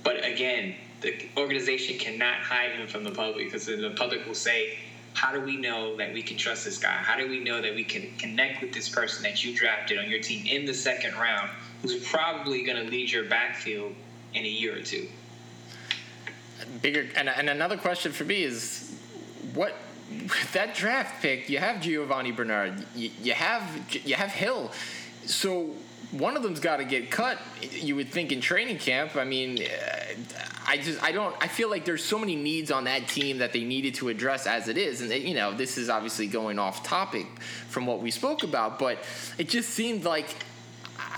But 0.04 0.22
again, 0.22 0.74
the 1.00 1.14
organization 1.38 1.98
cannot 1.98 2.40
hide 2.40 2.72
him 2.72 2.86
from 2.86 3.04
the 3.04 3.10
public 3.10 3.46
because 3.46 3.64
the 3.64 3.94
public 3.96 4.26
will 4.26 4.34
say, 4.34 4.78
how 5.14 5.32
do 5.32 5.40
we 5.40 5.56
know 5.56 5.96
that 5.96 6.12
we 6.12 6.22
can 6.22 6.36
trust 6.36 6.66
this 6.66 6.76
guy? 6.76 6.92
How 6.92 7.16
do 7.16 7.26
we 7.26 7.40
know 7.40 7.62
that 7.62 7.74
we 7.74 7.84
can 7.84 8.14
connect 8.18 8.60
with 8.60 8.74
this 8.74 8.88
person 8.88 9.22
that 9.22 9.42
you 9.42 9.56
drafted 9.56 9.98
on 9.98 10.10
your 10.10 10.20
team 10.20 10.46
in 10.46 10.66
the 10.66 10.74
second 10.74 11.14
round, 11.14 11.50
who's 11.82 12.06
probably 12.08 12.62
going 12.62 12.84
to 12.84 12.90
lead 12.90 13.10
your 13.10 13.24
backfield 13.24 13.94
in 14.34 14.44
a 14.44 14.48
year 14.48 14.78
or 14.78 14.82
two? 14.82 15.08
Bigger 16.82 17.06
and, 17.16 17.28
and 17.28 17.48
another 17.48 17.76
question 17.76 18.12
for 18.12 18.24
me 18.24 18.42
is, 18.42 18.98
what 19.54 19.74
that 20.52 20.74
draft 20.74 21.22
pick, 21.22 21.48
you 21.48 21.58
have 21.58 21.80
Giovani 21.80 22.34
Bernard, 22.34 22.84
you, 22.94 23.10
you 23.22 23.32
have 23.32 23.62
you 24.04 24.14
have 24.14 24.30
Hill, 24.30 24.72
so 25.24 25.74
one 26.10 26.36
of 26.36 26.42
them's 26.42 26.60
got 26.60 26.78
to 26.78 26.84
get 26.84 27.10
cut. 27.10 27.38
You 27.60 27.94
would 27.96 28.10
think 28.10 28.32
in 28.32 28.40
training 28.40 28.78
camp. 28.78 29.16
I 29.16 29.24
mean, 29.24 29.62
I 30.66 30.78
just 30.78 31.02
I 31.02 31.12
don't 31.12 31.34
I 31.40 31.48
feel 31.48 31.70
like 31.70 31.84
there's 31.84 32.04
so 32.04 32.18
many 32.18 32.34
needs 32.34 32.70
on 32.70 32.84
that 32.84 33.08
team 33.08 33.38
that 33.38 33.52
they 33.52 33.64
needed 33.64 33.94
to 33.96 34.08
address 34.08 34.46
as 34.46 34.68
it 34.68 34.78
is, 34.78 35.00
and 35.00 35.12
you 35.12 35.34
know 35.34 35.54
this 35.54 35.78
is 35.78 35.88
obviously 35.88 36.26
going 36.26 36.58
off 36.58 36.82
topic 36.82 37.26
from 37.68 37.86
what 37.86 38.00
we 38.00 38.10
spoke 38.10 38.42
about, 38.42 38.78
but 38.78 38.98
it 39.36 39.48
just 39.48 39.70
seemed 39.70 40.04
like 40.04 40.34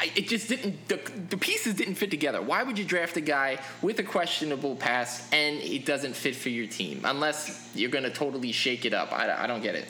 I, 0.00 0.10
it 0.16 0.28
just 0.28 0.48
didn't 0.48 0.88
the, 0.88 0.98
the 1.28 1.36
pieces 1.36 1.74
didn't 1.74 1.96
fit 1.96 2.10
together. 2.10 2.40
Why 2.40 2.62
would 2.62 2.78
you 2.78 2.86
draft 2.86 3.18
a 3.18 3.20
guy 3.20 3.58
with 3.82 3.98
a 3.98 4.02
questionable 4.02 4.74
pass 4.74 5.28
and 5.30 5.56
it 5.56 5.84
doesn't 5.84 6.16
fit 6.16 6.34
for 6.34 6.48
your 6.48 6.66
team 6.66 7.02
unless 7.04 7.70
you're 7.74 7.90
going 7.90 8.04
to 8.04 8.10
totally 8.10 8.50
shake 8.50 8.86
it 8.86 8.94
up? 8.94 9.12
I, 9.12 9.44
I 9.44 9.46
don't 9.46 9.62
get 9.62 9.74
it. 9.74 9.86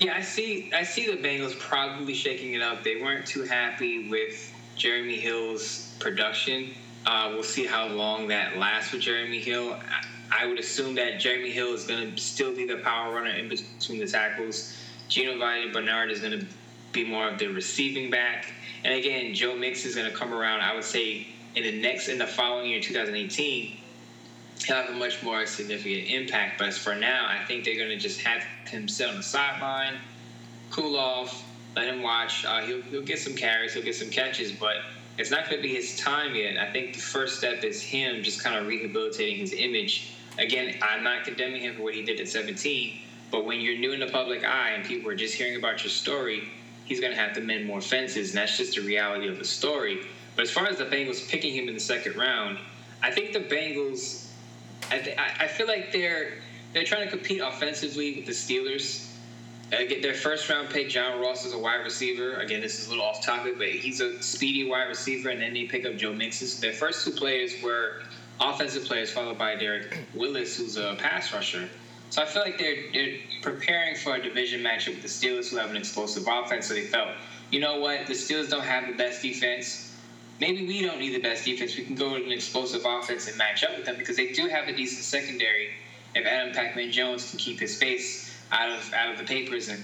Yeah, 0.00 0.16
I 0.16 0.20
see. 0.20 0.72
I 0.74 0.82
see 0.82 1.06
the 1.06 1.16
Bengals 1.16 1.56
probably 1.60 2.12
shaking 2.12 2.54
it 2.54 2.62
up. 2.62 2.82
They 2.82 3.00
weren't 3.00 3.24
too 3.24 3.44
happy 3.44 4.10
with 4.10 4.52
Jeremy 4.74 5.16
Hill's 5.16 5.94
production. 6.00 6.74
Uh, 7.06 7.30
we'll 7.32 7.44
see 7.44 7.66
how 7.66 7.86
long 7.86 8.26
that 8.28 8.56
lasts 8.56 8.92
with 8.92 9.02
Jeremy 9.02 9.38
Hill. 9.38 9.78
I, 10.32 10.46
would 10.46 10.58
assume 10.58 10.96
that 10.96 11.20
Jeremy 11.20 11.52
Hill 11.52 11.72
is 11.74 11.86
going 11.86 12.12
to 12.12 12.20
still 12.20 12.54
be 12.54 12.66
the 12.66 12.78
power 12.78 13.14
runner 13.14 13.30
in 13.30 13.48
between 13.48 14.00
the 14.00 14.08
tackles. 14.08 14.76
Gino 15.08 15.34
Giovani 15.34 15.72
Bernard 15.72 16.10
is 16.10 16.20
going 16.20 16.40
to 16.40 16.46
be 16.92 17.04
more 17.04 17.28
of 17.28 17.38
the 17.38 17.46
receiving 17.48 18.10
back. 18.10 18.52
And 18.84 18.94
again, 18.94 19.34
Joe 19.34 19.56
Mix 19.56 19.84
is 19.84 19.94
going 19.94 20.10
to 20.10 20.16
come 20.16 20.32
around. 20.32 20.60
I 20.60 20.74
would 20.74 20.84
say 20.84 21.26
in 21.54 21.62
the 21.62 21.80
next, 21.80 22.08
in 22.08 22.18
the 22.18 22.26
following 22.26 22.70
year, 22.70 22.80
2018, 22.80 23.76
he'll 24.64 24.76
have 24.76 24.90
a 24.90 24.92
much 24.92 25.22
more 25.22 25.46
significant 25.46 26.08
impact. 26.08 26.58
But 26.58 26.68
as 26.68 26.78
for 26.78 26.94
now, 26.94 27.26
I 27.28 27.44
think 27.46 27.64
they're 27.64 27.76
going 27.76 27.90
to 27.90 27.98
just 27.98 28.20
have 28.20 28.42
him 28.66 28.88
sit 28.88 29.08
on 29.08 29.16
the 29.16 29.22
sideline, 29.22 29.98
cool 30.70 30.96
off, 30.96 31.44
let 31.76 31.88
him 31.88 32.02
watch. 32.02 32.44
Uh, 32.44 32.60
he'll, 32.62 32.82
he'll 32.82 33.02
get 33.02 33.18
some 33.18 33.34
carries, 33.34 33.74
he'll 33.74 33.82
get 33.82 33.94
some 33.94 34.10
catches, 34.10 34.52
but 34.52 34.76
it's 35.16 35.30
not 35.30 35.48
going 35.48 35.56
to 35.56 35.62
be 35.62 35.74
his 35.74 35.98
time 35.98 36.34
yet. 36.34 36.58
I 36.58 36.70
think 36.70 36.94
the 36.94 37.00
first 37.00 37.38
step 37.38 37.64
is 37.64 37.80
him 37.80 38.22
just 38.22 38.42
kind 38.42 38.56
of 38.56 38.66
rehabilitating 38.66 39.38
his 39.38 39.52
image. 39.52 40.12
Again, 40.38 40.76
I'm 40.82 41.04
not 41.04 41.24
condemning 41.24 41.62
him 41.62 41.76
for 41.76 41.82
what 41.82 41.94
he 41.94 42.02
did 42.02 42.20
at 42.20 42.28
17, 42.28 42.98
but 43.30 43.46
when 43.46 43.60
you're 43.60 43.78
new 43.78 43.92
in 43.92 44.00
the 44.00 44.08
public 44.08 44.44
eye 44.44 44.70
and 44.70 44.84
people 44.84 45.08
are 45.10 45.14
just 45.14 45.34
hearing 45.34 45.56
about 45.56 45.84
your 45.84 45.90
story, 45.90 46.48
he's 46.84 47.00
going 47.00 47.12
to 47.12 47.18
have 47.18 47.34
to 47.34 47.40
mend 47.40 47.66
more 47.66 47.80
fences, 47.80 48.30
and 48.30 48.38
that's 48.38 48.56
just 48.56 48.76
the 48.76 48.82
reality 48.82 49.28
of 49.28 49.38
the 49.38 49.44
story. 49.44 50.06
But 50.36 50.42
as 50.42 50.50
far 50.50 50.66
as 50.66 50.78
the 50.78 50.84
Bengals 50.84 51.28
picking 51.28 51.54
him 51.54 51.68
in 51.68 51.74
the 51.74 51.80
second 51.80 52.16
round, 52.16 52.58
I 53.02 53.10
think 53.10 53.32
the 53.32 53.40
Bengals, 53.40 54.28
I, 54.90 54.98
th- 54.98 55.18
I 55.18 55.46
feel 55.46 55.66
like 55.66 55.92
they're 55.92 56.38
they're 56.72 56.84
trying 56.84 57.04
to 57.04 57.10
compete 57.10 57.40
offensively 57.40 58.16
with 58.16 58.26
the 58.26 58.32
Steelers. 58.32 59.08
Uh, 59.72 59.78
get 59.88 60.02
their 60.02 60.14
first 60.14 60.48
round 60.50 60.68
pick, 60.68 60.88
John 60.88 61.20
Ross, 61.20 61.44
is 61.44 61.54
a 61.54 61.58
wide 61.58 61.84
receiver. 61.84 62.34
Again, 62.34 62.60
this 62.60 62.80
is 62.80 62.88
a 62.88 62.90
little 62.90 63.04
off 63.04 63.24
topic, 63.24 63.56
but 63.56 63.68
he's 63.68 64.00
a 64.00 64.22
speedy 64.22 64.68
wide 64.68 64.88
receiver, 64.88 65.30
and 65.30 65.40
then 65.40 65.54
they 65.54 65.64
pick 65.64 65.86
up 65.86 65.96
Joe 65.96 66.12
Mixon. 66.12 66.60
Their 66.60 66.72
first 66.72 67.04
two 67.04 67.12
players 67.12 67.52
were 67.62 68.02
offensive 68.40 68.84
players, 68.84 69.10
followed 69.10 69.38
by 69.38 69.54
Derek 69.54 69.98
Willis, 70.14 70.56
who's 70.56 70.76
a 70.76 70.96
pass 70.98 71.32
rusher. 71.32 71.68
So 72.14 72.22
I 72.22 72.26
feel 72.26 72.42
like 72.42 72.58
they're 72.58 72.76
they're 72.92 73.16
preparing 73.42 73.96
for 73.96 74.14
a 74.14 74.22
division 74.22 74.60
matchup 74.60 74.90
with 74.94 75.02
the 75.02 75.08
Steelers, 75.08 75.50
who 75.50 75.56
have 75.56 75.70
an 75.70 75.76
explosive 75.76 76.28
offense. 76.30 76.68
So 76.68 76.74
they 76.74 76.86
felt, 76.86 77.08
you 77.50 77.58
know 77.58 77.80
what, 77.80 78.06
the 78.06 78.12
Steelers 78.12 78.50
don't 78.50 78.62
have 78.62 78.86
the 78.86 78.92
best 78.92 79.20
defense. 79.20 79.92
Maybe 80.40 80.64
we 80.64 80.80
don't 80.80 81.00
need 81.00 81.12
the 81.12 81.20
best 81.20 81.44
defense. 81.44 81.76
We 81.76 81.82
can 81.82 81.96
go 81.96 82.12
with 82.12 82.22
an 82.22 82.30
explosive 82.30 82.82
offense 82.86 83.26
and 83.26 83.36
match 83.36 83.64
up 83.64 83.76
with 83.76 83.84
them 83.84 83.96
because 83.98 84.14
they 84.14 84.30
do 84.30 84.46
have 84.46 84.68
a 84.68 84.76
decent 84.76 85.02
secondary. 85.02 85.70
If 86.14 86.24
Adam 86.24 86.54
Pac-Man 86.54 86.92
Jones 86.92 87.28
can 87.30 87.40
keep 87.40 87.58
his 87.58 87.76
face 87.76 88.32
out 88.52 88.70
of 88.70 88.92
out 88.92 89.10
of 89.10 89.18
the 89.18 89.24
papers 89.24 89.68
and 89.68 89.82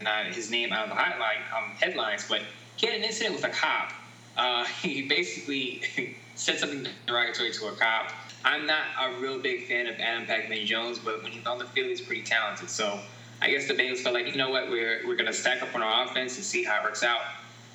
not 0.00 0.26
his 0.34 0.50
name 0.50 0.72
out 0.72 0.88
of 0.88 0.88
the 0.88 0.96
highlight 0.96 1.38
um, 1.56 1.70
headlines, 1.78 2.26
but 2.28 2.42
he 2.74 2.88
had 2.88 2.96
an 2.96 3.04
incident 3.04 3.36
with 3.36 3.44
a 3.44 3.50
cop. 3.50 3.92
Uh, 4.36 4.64
he 4.82 5.02
basically 5.02 5.84
said 6.34 6.58
something 6.58 6.88
derogatory 7.06 7.52
to 7.52 7.68
a 7.68 7.72
cop 7.76 8.10
I'm 8.48 8.64
not 8.64 8.84
a 8.98 9.20
real 9.20 9.38
big 9.38 9.66
fan 9.66 9.86
of 9.88 10.00
Adam 10.00 10.26
Pac-Man 10.26 10.64
Jones, 10.64 10.98
but 10.98 11.22
when 11.22 11.32
he's 11.32 11.46
on 11.46 11.58
the 11.58 11.66
field, 11.66 11.88
he's 11.88 12.00
pretty 12.00 12.22
talented. 12.22 12.70
So 12.70 12.98
I 13.42 13.50
guess 13.50 13.68
the 13.68 13.74
Bengals 13.74 13.98
felt 13.98 14.14
like, 14.14 14.26
you 14.26 14.36
know 14.36 14.48
what, 14.48 14.70
we're 14.70 15.06
we're 15.06 15.16
gonna 15.16 15.34
stack 15.34 15.62
up 15.62 15.74
on 15.74 15.82
our 15.82 16.06
offense 16.06 16.36
and 16.36 16.44
see 16.44 16.64
how 16.64 16.80
it 16.80 16.84
works 16.84 17.02
out. 17.02 17.20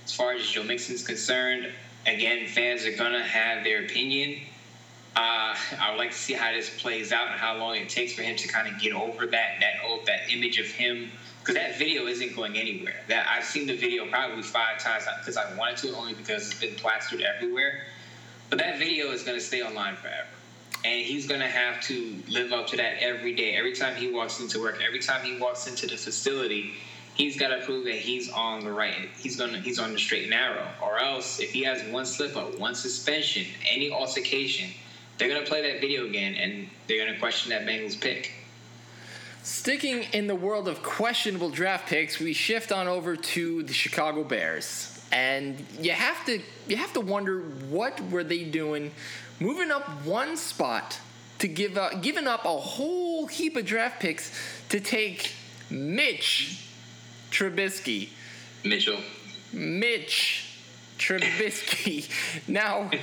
As 0.04 0.16
far 0.16 0.34
as 0.34 0.42
Joe 0.48 0.64
Mixon's 0.64 1.06
concerned, 1.06 1.72
again, 2.08 2.48
fans 2.48 2.86
are 2.86 2.92
gonna 2.92 3.24
have 3.24 3.64
their 3.64 3.86
opinion. 3.86 4.40
Uh, 5.16 5.56
I 5.80 5.92
would 5.92 6.00
like 6.00 6.10
to 6.10 6.18
see 6.18 6.34
how 6.34 6.52
this 6.52 6.72
plays 6.82 7.12
out 7.12 7.28
and 7.28 7.40
how 7.40 7.56
long 7.56 7.76
it 7.76 7.88
takes 7.88 8.14
for 8.14 8.24
him 8.24 8.36
to 8.36 8.48
kind 8.48 8.68
of 8.68 8.82
get 8.82 8.94
over 8.94 9.28
that 9.28 9.60
that 9.60 9.74
old 9.88 10.08
that 10.08 10.34
image 10.34 10.58
of 10.58 10.66
him 10.66 11.12
because 11.40 11.54
that 11.54 11.78
video 11.78 12.08
isn't 12.08 12.36
going 12.36 12.58
anywhere. 12.58 12.96
That 13.10 13.28
I've 13.28 13.46
seen 13.46 13.68
the 13.68 13.78
video 13.78 14.08
probably 14.08 14.42
five 14.42 14.80
times 14.80 15.04
because 15.20 15.38
I 15.38 15.56
wanted 15.56 15.78
to, 15.78 15.96
only 15.96 16.16
because 16.16 16.50
it's 16.50 16.60
been 16.60 16.74
plastered 16.74 17.22
everywhere. 17.22 17.84
But 18.50 18.60
that 18.60 18.78
video 18.78 19.12
is 19.12 19.24
going 19.24 19.38
to 19.38 19.44
stay 19.44 19.64
online 19.64 19.96
forever, 19.96 20.28
and 20.86 21.02
he's 21.06 21.28
going 21.28 21.40
to 21.40 21.48
have 21.48 21.82
to 21.84 22.16
live 22.30 22.52
up 22.52 22.68
to 22.68 22.78
that 22.78 23.02
every 23.02 23.36
day. 23.36 23.56
Every 23.56 23.74
time 23.74 23.96
he 23.96 24.12
walks 24.12 24.40
into 24.40 24.60
work, 24.60 24.82
every 24.86 25.00
time 25.00 25.24
he 25.24 25.38
walks 25.38 25.68
into 25.68 25.88
the 25.88 25.96
facility, 25.96 26.74
he's 27.16 27.40
got 27.40 27.50
to 27.50 27.66
prove 27.66 27.86
that 27.86 27.96
he's 27.96 28.30
on 28.32 28.64
the 28.64 28.72
right. 28.72 29.10
He's 29.18 29.36
gonna 29.36 29.60
he's 29.60 29.80
on 29.80 29.94
the 29.94 30.00
straight 30.00 30.24
and 30.24 30.32
narrow. 30.32 30.68
Or 30.82 31.00
else, 31.00 31.40
if 31.40 31.52
he 31.52 31.64
has 31.64 31.84
one 31.92 32.06
slip 32.06 32.36
up, 32.36 32.60
one 32.60 32.76
suspension, 32.76 33.46
any 33.72 33.92
altercation 33.92 34.70
they're 35.18 35.28
going 35.28 35.42
to 35.42 35.48
play 35.48 35.72
that 35.72 35.82
video 35.82 36.06
again 36.06 36.36
and 36.36 36.68
they're 36.88 36.98
going 36.98 37.14
to 37.14 37.20
question 37.20 37.52
that 37.52 37.66
Bengals 37.66 38.00
pick. 38.00 38.34
Sticking 39.44 40.04
in 40.14 40.28
the 40.28 40.36
world 40.36 40.68
of 40.68 40.82
questionable 40.84 41.50
draft 41.50 41.88
picks, 41.88 42.20
we 42.20 42.34
shift 42.34 42.72
on 42.72 42.88
over 42.88 43.16
to 43.16 43.64
the 43.64 43.74
Chicago 43.74 44.24
Bears. 44.24 44.90
And 45.12 45.64
you 45.80 45.92
have 45.92 46.26
to 46.26 46.42
you 46.68 46.78
have 46.78 46.94
to 46.94 47.02
wonder 47.02 47.42
what 47.70 48.02
were 48.10 48.24
they 48.24 48.46
doing 48.46 48.92
moving 49.40 49.72
up 49.72 49.88
one 50.06 50.38
spot 50.38 51.00
to 51.40 51.48
give 51.48 51.78
up 51.78 52.02
giving 52.02 52.28
up 52.28 52.46
a 52.46 52.58
whole 52.58 53.28
heap 53.28 53.56
of 53.58 53.66
draft 53.66 54.00
picks 54.00 54.32
to 54.70 54.80
take 54.80 55.34
Mitch 55.70 56.68
Trubisky. 57.32 58.10
Mitchell. 58.64 59.00
Mitch 59.52 60.58
Trubisky. 60.98 62.10
now 62.48 62.90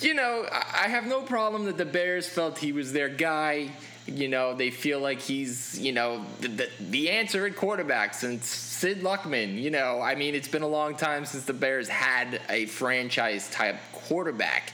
you 0.00 0.14
know, 0.14 0.46
I 0.50 0.88
have 0.88 1.06
no 1.06 1.22
problem 1.22 1.64
that 1.66 1.76
the 1.76 1.84
Bears 1.84 2.28
felt 2.28 2.58
he 2.58 2.72
was 2.72 2.92
their 2.92 3.08
guy. 3.08 3.70
You 4.06 4.28
know, 4.28 4.54
they 4.54 4.70
feel 4.70 5.00
like 5.00 5.20
he's, 5.20 5.78
you 5.80 5.92
know, 5.92 6.24
the, 6.40 6.48
the, 6.48 6.68
the 6.78 7.10
answer 7.10 7.44
at 7.46 7.56
quarterback 7.56 8.14
since 8.14 8.46
Sid 8.46 9.00
Luckman. 9.00 9.60
You 9.60 9.70
know, 9.70 10.00
I 10.00 10.14
mean, 10.14 10.34
it's 10.34 10.46
been 10.46 10.62
a 10.62 10.68
long 10.68 10.94
time 10.96 11.24
since 11.24 11.44
the 11.44 11.52
Bears 11.52 11.88
had 11.88 12.40
a 12.48 12.66
franchise 12.66 13.50
type 13.50 13.76
quarterback. 13.92 14.72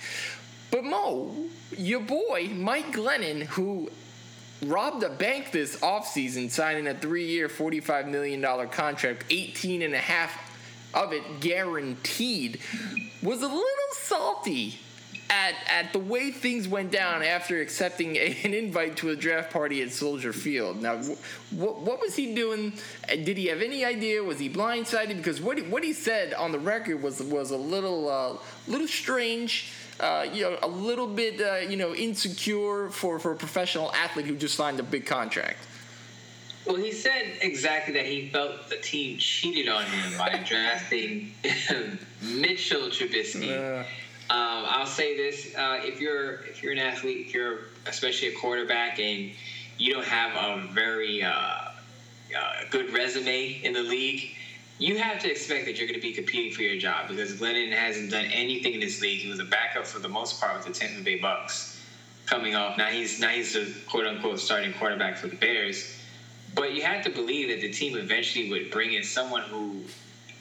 But 0.73 0.85
Mo, 0.85 1.35
your 1.77 2.01
boy, 2.01 2.49
Mike 2.55 2.93
Glennon, 2.93 3.43
who 3.43 3.91
robbed 4.65 5.03
a 5.03 5.11
bank 5.11 5.53
this 5.53 5.77
offseason 5.81 6.51
signing 6.51 6.87
a 6.87 6.95
three-year 6.95 7.49
$45 7.49 8.09
million 8.09 8.43
contract 8.71 9.27
18 9.29 9.83
and 9.83 9.93
a 9.93 9.99
half 9.99 10.51
of 10.95 11.13
it 11.13 11.41
guaranteed 11.41 12.59
was 13.23 13.43
a 13.43 13.47
little 13.47 13.93
salty 13.93 14.79
at, 15.29 15.55
at 15.69 15.93
the 15.93 15.99
way 15.99 16.31
things 16.31 16.69
went 16.69 16.91
down 16.91 17.23
after 17.23 17.61
accepting 17.61 18.17
a, 18.17 18.37
an 18.45 18.55
invite 18.55 18.97
to 18.99 19.11
a 19.11 19.17
draft 19.17 19.53
party 19.53 19.83
at 19.83 19.91
Soldier 19.91 20.33
Field. 20.33 20.81
Now, 20.83 20.97
what, 21.51 21.81
what 21.81 22.01
was 22.01 22.15
he 22.15 22.35
doing? 22.35 22.73
Did 23.09 23.37
he 23.37 23.47
have 23.47 23.63
any 23.63 23.85
idea? 23.85 24.23
Was 24.23 24.39
he 24.39 24.51
blindsided? 24.51 25.17
Because 25.17 25.41
what 25.41 25.59
he, 25.59 25.65
what 25.65 25.83
he 25.83 25.93
said 25.93 26.35
on 26.35 26.53
the 26.53 26.59
record 26.59 27.03
was 27.03 27.23
was 27.23 27.51
a 27.51 27.57
little 27.57 28.09
uh, 28.09 28.37
little 28.71 28.89
strange. 28.89 29.73
Uh, 30.01 30.27
you 30.33 30.43
know, 30.43 30.59
a 30.63 30.69
little 30.69 31.07
bit 31.07 31.41
uh, 31.41 31.57
you 31.57 31.77
know 31.77 31.95
insecure 31.95 32.89
for, 32.89 33.19
for 33.19 33.33
a 33.33 33.37
professional 33.37 33.93
athlete 33.93 34.27
who 34.27 34.37
just 34.37 34.55
signed 34.55 34.81
a 34.81 34.83
big 34.83 35.07
contract. 35.07 35.59
Well, 36.67 36.77
he 36.77 36.93
said 36.93 37.39
exactly 37.41 37.95
that 37.95 38.07
he 38.07 38.29
felt 38.29 38.69
the 38.69 38.77
team 38.77 39.19
cheated 39.19 39.69
on 39.69 39.85
him 39.85 40.17
by 40.17 40.43
drafting 40.49 41.35
Mitchell 42.23 42.89
Trubisky. 42.89 43.51
Uh, 43.51 43.81
um, 44.31 44.65
I'll 44.67 44.87
say 44.87 45.17
this: 45.17 45.55
uh, 45.57 45.81
if 45.83 46.01
you're 46.01 46.35
if 46.47 46.63
you're 46.63 46.73
an 46.73 46.79
athlete, 46.79 47.27
if 47.27 47.35
you're 47.35 47.59
especially 47.87 48.29
a 48.29 48.33
quarterback, 48.33 48.99
and 48.99 49.33
you 49.77 49.93
don't 49.93 50.07
have 50.07 50.35
a 50.37 50.67
very 50.69 51.23
uh, 51.23 51.31
uh, 51.31 51.71
good 52.71 52.93
resume 52.93 53.61
in 53.63 53.73
the 53.73 53.83
league, 53.83 54.37
you 54.79 54.99
have 54.99 55.21
to 55.21 55.31
expect 55.31 55.67
that 55.67 55.79
you're 55.79 55.87
going 55.87 56.01
to 56.01 56.07
be 56.07 56.13
competing 56.13 56.53
for 56.53 56.63
your 56.63 56.79
job 56.79 57.09
because 57.09 57.33
Glennon 57.35 57.73
hasn't 57.73 58.11
done 58.11 58.27
anything 58.27 58.75
in 58.75 58.81
this 58.81 59.01
league. 59.01 59.21
He 59.21 59.29
was 59.29 59.41
a 59.41 59.45
backup 59.45 59.87
for 59.87 59.99
the 59.99 60.09
most 60.09 60.41
part 60.41 60.57
with 60.57 60.67
the 60.67 60.73
Tampa 60.73 61.03
Bay 61.03 61.19
Bucks. 61.19 61.81
Coming 62.27 62.55
off 62.55 62.79
now, 62.79 62.87
he's 62.87 63.21
now 63.21 63.29
he's 63.29 63.53
the 63.53 63.73
quote 63.89 64.07
unquote 64.07 64.39
starting 64.39 64.73
quarterback 64.73 65.17
for 65.17 65.29
the 65.29 65.37
Bears. 65.37 65.99
But 66.55 66.75
you 66.75 66.83
have 66.83 67.05
to 67.05 67.11
believe 67.11 67.49
that 67.49 67.61
the 67.61 67.73
team 67.73 67.97
eventually 67.97 68.51
would 68.51 68.71
bring 68.71 68.93
in 68.93 69.03
someone 69.03 69.43
who 69.43 69.83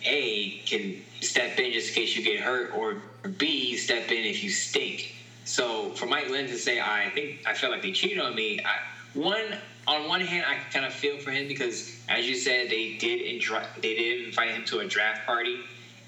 a 0.04 0.60
can 0.66 1.02
step 1.22 1.58
in 1.60 1.72
just 1.72 1.90
in 1.90 1.96
case 1.96 2.16
you 2.16 2.24
get 2.24 2.40
hurt, 2.40 2.74
or 2.76 3.02
B 3.38 3.78
step 3.78 4.12
in 4.12 4.26
if 4.26 4.44
you 4.44 4.50
stink. 4.50 5.16
So 5.46 5.92
for 5.92 6.06
Mike 6.06 6.30
Lynn 6.30 6.48
to 6.48 6.58
say, 6.58 6.80
I 6.80 7.10
think 7.14 7.42
I 7.46 7.54
felt 7.54 7.72
like 7.72 7.82
they 7.82 7.92
cheated 7.92 8.20
on 8.20 8.36
me. 8.36 8.60
I, 8.60 8.78
one 9.14 9.58
on 9.92 10.08
one 10.08 10.22
hand, 10.22 10.46
I 10.48 10.56
kind 10.72 10.86
of 10.86 10.94
feel 10.94 11.18
for 11.18 11.32
him 11.32 11.48
because, 11.48 11.94
as 12.08 12.26
you 12.28 12.36
said, 12.36 12.70
they 12.70 12.94
did 12.98 13.42
they 13.82 13.94
did 13.94 14.26
invite 14.26 14.52
him 14.52 14.64
to 14.66 14.80
a 14.80 14.86
draft 14.86 15.26
party, 15.26 15.60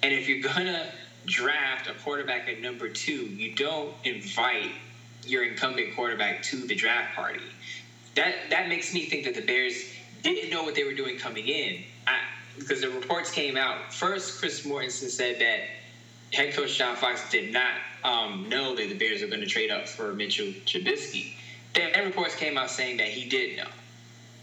and 0.01 0.13
if 0.13 0.27
you're 0.27 0.41
gonna 0.41 0.89
draft 1.25 1.89
a 1.89 1.93
quarterback 1.93 2.47
at 2.47 2.61
number 2.61 2.87
two, 2.87 3.25
you 3.25 3.53
don't 3.53 3.93
invite 4.05 4.71
your 5.25 5.43
incumbent 5.43 5.95
quarterback 5.95 6.43
to 6.43 6.57
the 6.65 6.75
draft 6.75 7.13
party. 7.13 7.43
That 8.15 8.35
that 8.51 8.69
makes 8.69 8.93
me 8.93 9.05
think 9.05 9.25
that 9.25 9.35
the 9.35 9.41
Bears 9.41 9.83
didn't 10.21 10.49
know 10.49 10.63
what 10.63 10.75
they 10.75 10.85
were 10.85 10.93
doing 10.93 11.17
coming 11.17 11.47
in. 11.47 11.83
Because 12.57 12.81
the 12.81 12.89
reports 12.89 13.31
came 13.31 13.57
out. 13.57 13.91
First, 13.91 14.39
Chris 14.39 14.61
Mortensen 14.61 15.09
said 15.09 15.39
that 15.39 15.61
head 16.31 16.53
coach 16.53 16.77
John 16.77 16.95
Fox 16.95 17.27
did 17.31 17.51
not 17.51 17.73
um, 18.03 18.47
know 18.47 18.75
that 18.75 18.89
the 18.89 18.93
Bears 18.93 19.21
were 19.21 19.27
going 19.27 19.41
to 19.41 19.47
trade 19.47 19.71
up 19.71 19.87
for 19.87 20.13
Mitchell 20.13 20.53
Trubisky. 20.65 21.33
Then 21.73 22.05
reports 22.05 22.35
came 22.35 22.57
out 22.57 22.69
saying 22.69 22.97
that 22.97 23.07
he 23.07 23.27
did 23.27 23.57
know. 23.57 23.67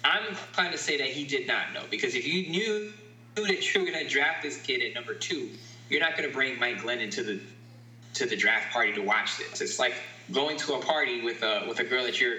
I'm 0.03 0.29
inclined 0.29 0.73
to 0.73 0.79
say 0.79 0.97
that 0.99 1.09
he 1.09 1.25
did 1.25 1.47
not 1.47 1.73
know 1.73 1.83
because 1.91 2.15
if 2.15 2.27
you 2.27 2.51
knew 2.51 2.93
that 3.37 3.75
you 3.75 3.81
were 3.81 3.91
going 3.91 4.05
to 4.05 4.09
draft 4.09 4.43
this 4.43 4.61
kid 4.61 4.83
at 4.83 4.95
number 4.95 5.15
two, 5.15 5.51
you're 5.89 6.01
not 6.01 6.17
going 6.17 6.29
to 6.29 6.35
bring 6.35 6.59
Mike 6.59 6.79
Glennon 6.79 7.11
to 7.13 7.23
the 7.23 7.41
to 8.15 8.27
the 8.27 8.35
draft 8.35 8.73
party 8.73 8.93
to 8.93 9.01
watch 9.01 9.39
this. 9.39 9.61
It's 9.61 9.79
like 9.79 9.95
going 10.33 10.57
to 10.59 10.75
a 10.75 10.81
party 10.81 11.23
with 11.23 11.43
a 11.43 11.65
with 11.69 11.79
a 11.81 11.85
girl 11.85 12.05
that 12.05 12.21
you're 12.21 12.39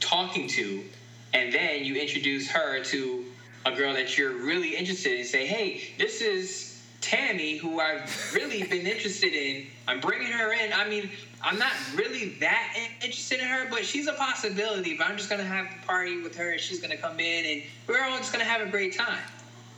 talking 0.00 0.48
to, 0.48 0.84
and 1.32 1.52
then 1.52 1.84
you 1.84 1.96
introduce 1.96 2.50
her 2.50 2.82
to 2.84 3.24
a 3.64 3.72
girl 3.72 3.94
that 3.94 4.18
you're 4.18 4.32
really 4.32 4.76
interested 4.76 5.12
in, 5.12 5.18
And 5.20 5.26
say, 5.26 5.46
hey, 5.46 5.94
this 5.98 6.20
is 6.20 6.71
Tammy, 7.02 7.58
who 7.58 7.80
I've 7.80 8.32
really 8.32 8.62
been 8.62 8.86
interested 8.86 9.34
in. 9.34 9.66
I'm 9.86 10.00
bringing 10.00 10.32
her 10.32 10.52
in. 10.52 10.72
I 10.72 10.88
mean, 10.88 11.10
I'm 11.42 11.58
not 11.58 11.72
really 11.94 12.36
that 12.40 12.78
interested 13.02 13.40
in 13.40 13.46
her, 13.46 13.68
but 13.68 13.84
she's 13.84 14.06
a 14.06 14.12
possibility. 14.14 14.96
But 14.96 15.08
I'm 15.08 15.16
just 15.18 15.28
gonna 15.28 15.44
have 15.44 15.66
a 15.66 15.86
party 15.86 16.22
with 16.22 16.34
her, 16.36 16.52
and 16.52 16.60
she's 16.60 16.80
gonna 16.80 16.96
come 16.96 17.20
in, 17.20 17.44
and 17.44 17.62
we're 17.86 18.02
all 18.02 18.16
just 18.18 18.32
gonna 18.32 18.44
have 18.44 18.66
a 18.66 18.70
great 18.70 18.96
time. 18.96 19.20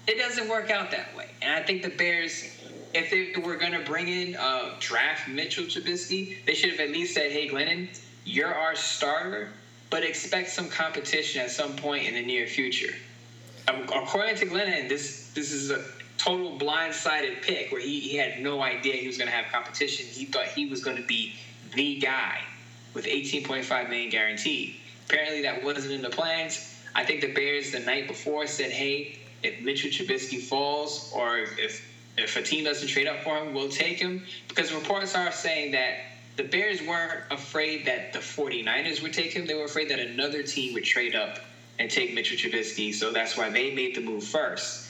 It 0.06 0.18
doesn't 0.18 0.48
work 0.48 0.70
out 0.70 0.90
that 0.90 1.16
way, 1.16 1.30
and 1.40 1.52
I 1.52 1.62
think 1.62 1.82
the 1.82 1.88
Bears, 1.88 2.44
if 2.92 3.10
they 3.10 3.40
were 3.40 3.56
gonna 3.56 3.80
bring 3.80 4.06
in 4.06 4.36
uh, 4.36 4.74
draft 4.78 5.26
Mitchell 5.26 5.64
Trubisky, 5.64 6.44
they 6.44 6.54
should 6.54 6.70
have 6.70 6.80
at 6.80 6.90
least 6.90 7.14
said, 7.14 7.32
"Hey, 7.32 7.48
Glennon, 7.48 7.88
you're 8.26 8.54
our 8.54 8.76
starter, 8.76 9.48
but 9.88 10.04
expect 10.04 10.50
some 10.50 10.68
competition 10.68 11.40
at 11.40 11.50
some 11.50 11.74
point 11.74 12.06
in 12.06 12.14
the 12.14 12.22
near 12.22 12.46
future." 12.46 12.94
according 13.66 14.36
to 14.36 14.44
Glennon, 14.44 14.90
this 14.90 15.30
this 15.34 15.50
is 15.50 15.70
a 15.70 15.82
total 16.18 16.58
blindsided 16.58 17.42
pick 17.42 17.70
where 17.72 17.80
he, 17.80 18.00
he 18.00 18.16
had 18.16 18.40
no 18.40 18.62
idea 18.62 18.94
he 18.94 19.06
was 19.06 19.16
going 19.16 19.28
to 19.28 19.34
have 19.34 19.52
competition. 19.52 20.06
He 20.06 20.24
thought 20.26 20.46
he 20.46 20.66
was 20.66 20.82
going 20.82 20.96
to 20.96 21.06
be 21.06 21.34
the 21.74 21.98
guy 21.98 22.40
with 22.94 23.04
18.5 23.06 23.88
million 23.88 24.10
guaranteed. 24.10 24.76
Apparently, 25.06 25.42
that 25.42 25.62
wasn't 25.62 25.92
in 25.92 26.02
the 26.02 26.10
plans. 26.10 26.74
I 26.94 27.04
think 27.04 27.20
the 27.20 27.32
Bears 27.32 27.72
the 27.72 27.80
night 27.80 28.06
before 28.06 28.46
said, 28.46 28.70
"Hey, 28.70 29.18
if 29.42 29.60
Mitchell 29.60 29.90
Trubisky 29.90 30.40
falls, 30.40 31.10
or 31.14 31.38
if 31.38 31.86
if 32.16 32.36
a 32.36 32.42
team 32.42 32.64
doesn't 32.64 32.88
trade 32.88 33.08
up 33.08 33.22
for 33.22 33.36
him, 33.36 33.52
we'll 33.52 33.68
take 33.68 33.98
him." 33.98 34.24
Because 34.48 34.72
reports 34.72 35.14
are 35.14 35.32
saying 35.32 35.72
that 35.72 35.98
the 36.36 36.44
Bears 36.44 36.80
weren't 36.82 37.20
afraid 37.30 37.84
that 37.86 38.12
the 38.12 38.20
49ers 38.20 39.02
would 39.02 39.12
take 39.12 39.32
him; 39.32 39.46
they 39.46 39.54
were 39.54 39.64
afraid 39.64 39.90
that 39.90 39.98
another 39.98 40.42
team 40.42 40.72
would 40.74 40.84
trade 40.84 41.14
up 41.14 41.40
and 41.78 41.90
take 41.90 42.14
Mitchell 42.14 42.36
Trubisky. 42.36 42.94
So 42.94 43.10
that's 43.10 43.36
why 43.36 43.50
they 43.50 43.74
made 43.74 43.96
the 43.96 44.00
move 44.00 44.24
first. 44.24 44.83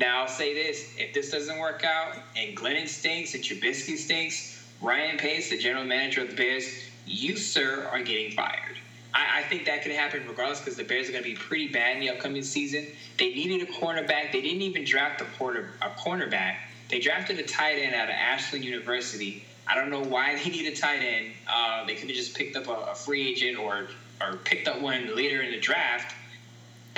Now 0.00 0.22
I'll 0.22 0.28
say 0.28 0.54
this: 0.54 0.94
if 0.96 1.12
this 1.12 1.30
doesn't 1.30 1.58
work 1.58 1.84
out 1.84 2.16
and 2.34 2.56
Glennon 2.56 2.88
stinks 2.88 3.34
and 3.34 3.44
Trubisky 3.44 3.98
stinks, 3.98 4.58
Ryan 4.80 5.18
Pace, 5.18 5.50
the 5.50 5.58
general 5.58 5.84
manager 5.84 6.22
of 6.22 6.30
the 6.30 6.36
Bears, 6.36 6.64
you 7.04 7.36
sir 7.36 7.86
are 7.92 8.00
getting 8.00 8.32
fired. 8.32 8.78
I, 9.12 9.40
I 9.40 9.42
think 9.42 9.66
that 9.66 9.82
could 9.82 9.92
happen 9.92 10.26
regardless 10.26 10.60
because 10.60 10.78
the 10.78 10.84
Bears 10.84 11.10
are 11.10 11.12
going 11.12 11.22
to 11.22 11.28
be 11.28 11.36
pretty 11.36 11.68
bad 11.68 11.96
in 11.96 12.00
the 12.00 12.08
upcoming 12.08 12.42
season. 12.42 12.86
They 13.18 13.34
needed 13.34 13.68
a 13.68 13.72
cornerback. 13.72 14.32
They 14.32 14.40
didn't 14.40 14.62
even 14.62 14.86
draft 14.86 15.20
a, 15.20 15.24
quarter, 15.36 15.74
a 15.82 15.90
cornerback. 15.90 16.56
They 16.88 16.98
drafted 16.98 17.38
a 17.38 17.42
tight 17.42 17.74
end 17.74 17.94
out 17.94 18.08
of 18.08 18.14
Ashland 18.14 18.64
University. 18.64 19.44
I 19.66 19.74
don't 19.74 19.90
know 19.90 20.02
why 20.02 20.34
they 20.42 20.48
need 20.48 20.66
a 20.72 20.74
tight 20.74 21.02
end. 21.02 21.32
Uh, 21.46 21.84
they 21.84 21.94
could 21.94 22.08
have 22.08 22.16
just 22.16 22.34
picked 22.34 22.56
up 22.56 22.68
a, 22.68 22.92
a 22.92 22.94
free 22.94 23.28
agent 23.28 23.58
or 23.58 23.88
or 24.22 24.36
picked 24.44 24.68
up 24.68 24.80
one 24.82 25.16
later 25.16 25.40
in 25.40 25.50
the 25.50 25.60
draft 25.60 26.14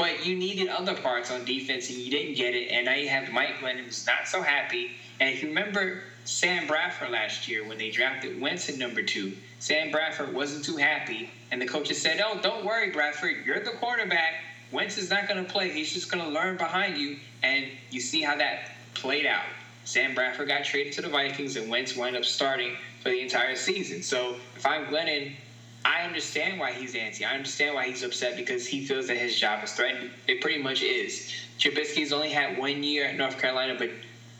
but 0.02 0.26
you 0.26 0.34
needed 0.34 0.66
other 0.66 0.94
parts 0.94 1.30
on 1.30 1.44
defense 1.44 1.88
and 1.88 1.96
you 1.96 2.10
didn't 2.10 2.34
get 2.34 2.54
it. 2.54 2.72
And 2.72 2.86
now 2.86 2.94
you 2.94 3.08
have 3.08 3.30
Mike 3.30 3.58
Glennon 3.60 3.84
who's 3.84 4.04
not 4.04 4.26
so 4.26 4.42
happy. 4.42 4.90
And 5.20 5.30
if 5.30 5.40
you 5.44 5.48
remember 5.48 6.02
Sam 6.24 6.66
Bradford 6.66 7.10
last 7.10 7.46
year 7.46 7.64
when 7.64 7.78
they 7.78 7.88
drafted 7.88 8.40
Wentz 8.40 8.68
at 8.68 8.78
number 8.78 9.04
two, 9.04 9.36
Sam 9.60 9.92
Bradford 9.92 10.34
wasn't 10.34 10.64
too 10.64 10.76
happy, 10.76 11.30
and 11.52 11.62
the 11.62 11.66
coaches 11.66 12.02
said, 12.02 12.20
"Oh, 12.20 12.40
don't 12.42 12.64
worry, 12.64 12.90
Bradford, 12.90 13.46
you're 13.46 13.60
the 13.60 13.70
quarterback. 13.70 14.42
Wentz 14.72 14.98
is 14.98 15.08
not 15.08 15.28
going 15.28 15.44
to 15.44 15.48
play. 15.48 15.70
He's 15.70 15.92
just 15.92 16.10
going 16.10 16.24
to 16.24 16.30
learn 16.30 16.56
behind 16.56 16.98
you." 16.98 17.18
And 17.44 17.66
you 17.90 18.00
see 18.00 18.22
how 18.22 18.36
that 18.38 18.72
played 18.94 19.24
out. 19.24 19.44
Sam 19.84 20.16
Bradford 20.16 20.48
got 20.48 20.64
traded 20.64 20.94
to 20.94 21.02
the 21.02 21.10
Vikings, 21.10 21.54
and 21.54 21.70
Wentz 21.70 21.94
wound 21.94 22.16
up 22.16 22.24
starting 22.24 22.76
for 23.04 23.10
the 23.10 23.20
entire 23.20 23.54
season. 23.54 24.02
So 24.02 24.34
if 24.56 24.66
I'm 24.66 24.86
Glennon, 24.86 25.36
I 25.84 26.02
understand 26.02 26.58
why 26.60 26.72
he's 26.72 26.94
antsy. 26.94 27.26
I 27.26 27.34
understand 27.34 27.74
why 27.74 27.86
he's 27.88 28.02
upset 28.02 28.36
because 28.36 28.66
he 28.66 28.84
feels 28.84 29.08
that 29.08 29.16
his 29.16 29.38
job 29.38 29.64
is 29.64 29.72
threatened. 29.72 30.10
It 30.28 30.40
pretty 30.40 30.62
much 30.62 30.82
is. 30.82 31.32
Trubisky's 31.58 32.12
only 32.12 32.30
had 32.30 32.58
one 32.58 32.82
year 32.82 33.06
at 33.06 33.16
North 33.16 33.38
Carolina, 33.38 33.74
but 33.78 33.90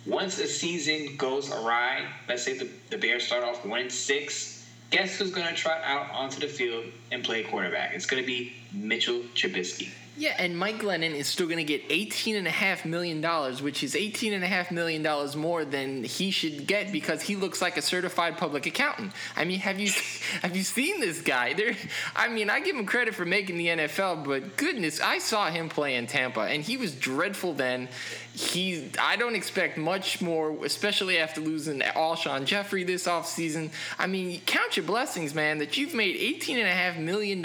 once 0.07 0.39
a 0.39 0.47
season 0.47 1.17
goes 1.17 1.51
awry, 1.51 2.05
let's 2.29 2.43
say 2.43 2.59
the, 2.59 2.69
the 2.91 2.97
Bears 2.97 3.25
start 3.25 3.45
off 3.45 3.65
one 3.65 3.91
six, 3.91 4.67
guess 4.91 5.17
who's 5.17 5.31
going 5.31 5.47
to 5.47 5.55
trot 5.55 5.81
out 5.85 6.11
onto 6.13 6.41
the 6.41 6.49
field 6.49 6.85
and 7.11 7.25
play 7.25 7.43
quarterback? 7.43 7.95
It's 7.95 8.07
going 8.07 8.23
to 8.23 8.27
be 8.27 8.53
Mitchell 8.73 9.21
Trubisky. 9.35 9.91
Yeah, 10.19 10.37
and 10.39 10.59
Mike 10.59 10.79
Glennon 10.79 11.15
is 11.15 11.27
still 11.27 11.47
going 11.47 11.57
to 11.57 11.65
get 11.65 11.89
$18.5 11.89 12.85
million, 12.85 13.23
which 13.65 13.83
is 13.83 13.95
$18.5 13.95 14.71
million 14.71 15.39
more 15.39 15.65
than 15.65 16.05
he 16.05 16.31
should 16.31 16.67
get 16.67 16.93
because 16.93 17.23
he 17.23 17.35
looks 17.35 17.63
like 17.63 17.79
a 17.79 17.83
certified 17.83 18.37
public 18.37 18.67
accountant. 18.67 19.13
I 19.37 19.47
mean, 19.47 19.61
have 19.61 19.81
you 19.81 19.91
have 20.43 20.55
you 20.55 20.65
seen 20.65 21.01
this 21.01 21.23
guy? 21.23 21.55
There, 21.55 21.75
I 22.15 22.29
mean, 22.29 22.51
I 22.51 22.61
give 22.61 22.77
him 22.77 22.85
credit 22.85 23.15
for 23.15 23.25
making 23.25 23.57
the 23.57 23.69
NFL, 23.69 24.25
but 24.27 24.59
goodness, 24.59 25.01
I 25.01 25.19
saw 25.19 25.51
him 25.51 25.71
play 25.71 25.95
in 25.97 26.07
Tampa, 26.07 26.41
and 26.41 26.63
he 26.63 26.77
was 26.77 26.95
dreadful 26.95 27.55
then 27.55 27.89
he 28.35 28.89
I 28.99 29.17
don't 29.17 29.35
expect 29.35 29.77
much 29.77 30.23
more, 30.23 30.65
especially 30.65 31.19
after 31.19 31.41
losing 31.41 31.81
Alshon 31.81 32.47
Jeffery 32.47 32.83
this 32.83 33.07
offseason. 33.07 33.71
I 33.99 34.07
mean, 34.07 34.41
count 34.47 34.77
your 34.77 34.87
blessings, 34.87 35.35
man, 35.35 35.59
that 35.59 35.77
you've 35.77 35.95
made 35.95 36.17
$18.5 36.41 36.99
million. 36.99 37.45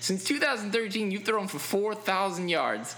Since 0.00 0.24
2013, 0.24 1.12
you've 1.12 1.22
thrown 1.22 1.46
for 1.46 1.60
4,000 1.80 2.50
yards. 2.50 2.94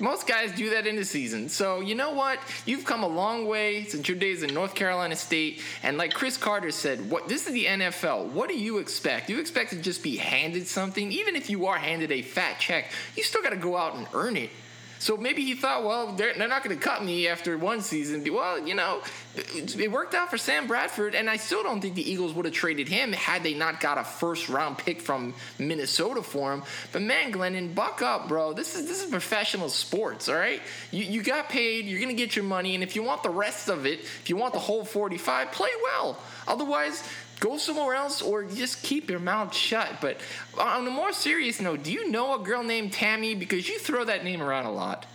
Most 0.00 0.26
guys 0.26 0.50
do 0.50 0.70
that 0.70 0.84
in 0.84 0.96
the 0.96 1.04
season. 1.04 1.48
So, 1.48 1.80
you 1.80 1.94
know 1.94 2.10
what? 2.10 2.40
You've 2.66 2.84
come 2.84 3.04
a 3.04 3.06
long 3.06 3.46
way 3.46 3.84
since 3.84 4.08
your 4.08 4.18
days 4.18 4.42
in 4.42 4.52
North 4.52 4.74
Carolina 4.74 5.14
State. 5.14 5.62
And 5.84 5.96
like 5.96 6.12
Cris 6.12 6.36
Carter 6.36 6.72
said, 6.72 7.08
what 7.08 7.28
this 7.28 7.46
is 7.46 7.52
the 7.52 7.66
NFL. 7.66 8.30
What 8.32 8.48
do 8.48 8.58
you 8.58 8.78
expect? 8.78 9.30
You 9.30 9.38
expect 9.38 9.70
to 9.70 9.76
just 9.76 10.02
be 10.02 10.16
handed 10.16 10.66
something? 10.66 11.12
Even 11.12 11.36
if 11.36 11.48
you 11.48 11.66
are 11.66 11.76
handed 11.76 12.10
a 12.10 12.20
fat 12.22 12.58
check, 12.58 12.90
you 13.16 13.22
still 13.22 13.42
got 13.42 13.50
to 13.50 13.56
go 13.56 13.76
out 13.76 13.94
and 13.94 14.08
earn 14.12 14.36
it. 14.36 14.50
So 14.98 15.16
maybe 15.16 15.42
he 15.42 15.54
thought, 15.54 15.84
well, 15.84 16.12
they're, 16.12 16.34
they're 16.34 16.48
not 16.48 16.64
going 16.64 16.76
to 16.76 16.82
cut 16.82 17.04
me 17.04 17.28
after 17.28 17.56
one 17.58 17.82
season. 17.82 18.24
Well, 18.32 18.66
you 18.66 18.74
know, 18.74 19.02
it 19.36 19.90
worked 19.90 20.14
out 20.14 20.30
for 20.30 20.38
Sam 20.38 20.66
Bradford, 20.66 21.14
and 21.14 21.28
I 21.28 21.36
still 21.36 21.62
don't 21.62 21.80
think 21.80 21.94
the 21.94 22.10
Eagles 22.10 22.32
would 22.34 22.46
have 22.46 22.54
traded 22.54 22.88
him 22.88 23.12
had 23.12 23.42
they 23.42 23.54
not 23.54 23.80
got 23.80 23.98
a 23.98 24.04
first 24.04 24.48
round 24.48 24.78
pick 24.78 25.00
from 25.00 25.34
Minnesota 25.58 26.22
for 26.22 26.52
him. 26.52 26.62
But 26.92 27.02
man, 27.02 27.32
Glennon, 27.32 27.74
buck 27.74 28.00
up, 28.02 28.28
bro. 28.28 28.52
This 28.52 28.74
is 28.74 28.88
this 28.88 29.04
is 29.04 29.10
professional 29.10 29.68
sports, 29.68 30.28
all 30.28 30.36
right? 30.36 30.62
You 30.90 31.04
you 31.04 31.22
got 31.22 31.48
paid, 31.48 31.84
you're 31.86 32.00
gonna 32.00 32.14
get 32.14 32.34
your 32.34 32.44
money, 32.44 32.74
and 32.74 32.82
if 32.82 32.96
you 32.96 33.02
want 33.02 33.22
the 33.22 33.30
rest 33.30 33.68
of 33.68 33.86
it, 33.86 34.00
if 34.00 34.30
you 34.30 34.36
want 34.36 34.54
the 34.54 34.58
whole 34.58 34.84
45, 34.84 35.52
play 35.52 35.70
well. 35.84 36.18
Otherwise, 36.48 37.02
go 37.40 37.56
somewhere 37.56 37.94
else 37.94 38.22
or 38.22 38.44
just 38.44 38.82
keep 38.82 39.10
your 39.10 39.20
mouth 39.20 39.54
shut. 39.54 40.00
But 40.00 40.20
on 40.58 40.86
a 40.86 40.90
more 40.90 41.12
serious 41.12 41.60
note, 41.60 41.82
do 41.82 41.92
you 41.92 42.10
know 42.10 42.40
a 42.40 42.44
girl 42.44 42.62
named 42.62 42.92
Tammy? 42.92 43.34
Because 43.34 43.68
you 43.68 43.78
throw 43.78 44.04
that 44.04 44.24
name 44.24 44.42
around 44.42 44.66
a 44.66 44.72
lot. 44.72 45.06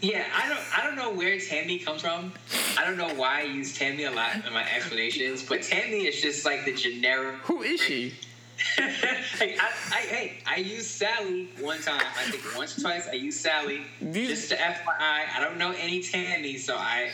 Yeah, 0.00 0.24
I 0.32 0.48
don't 0.48 0.78
I 0.78 0.84
don't 0.84 0.94
know 0.94 1.12
where 1.12 1.40
Tammy 1.40 1.80
comes 1.80 2.02
from. 2.02 2.32
I 2.78 2.84
don't 2.84 2.96
know 2.96 3.12
why 3.14 3.40
I 3.40 3.42
use 3.42 3.76
Tammy 3.76 4.04
a 4.04 4.12
lot 4.12 4.46
in 4.46 4.52
my 4.52 4.64
explanations, 4.70 5.42
but 5.42 5.62
Tammy 5.62 6.06
is 6.06 6.20
just 6.22 6.44
like 6.44 6.64
the 6.64 6.72
generic. 6.72 7.36
Who 7.42 7.62
is 7.62 7.80
she? 7.80 8.14
hey, 8.76 9.56
I, 9.58 9.70
I, 9.90 9.96
hey, 10.02 10.38
I 10.46 10.56
used 10.56 10.86
Sally 10.86 11.48
one 11.58 11.80
time. 11.82 12.00
I 12.00 12.30
think 12.30 12.44
once 12.56 12.78
or 12.78 12.82
twice. 12.82 13.08
I 13.08 13.14
used 13.14 13.40
Sally. 13.40 13.82
These... 14.00 14.28
Just 14.28 14.50
to 14.50 14.56
FYI, 14.56 15.00
I 15.34 15.40
don't 15.40 15.58
know 15.58 15.74
any 15.76 16.00
Tammy, 16.00 16.58
so 16.58 16.76
I 16.76 17.10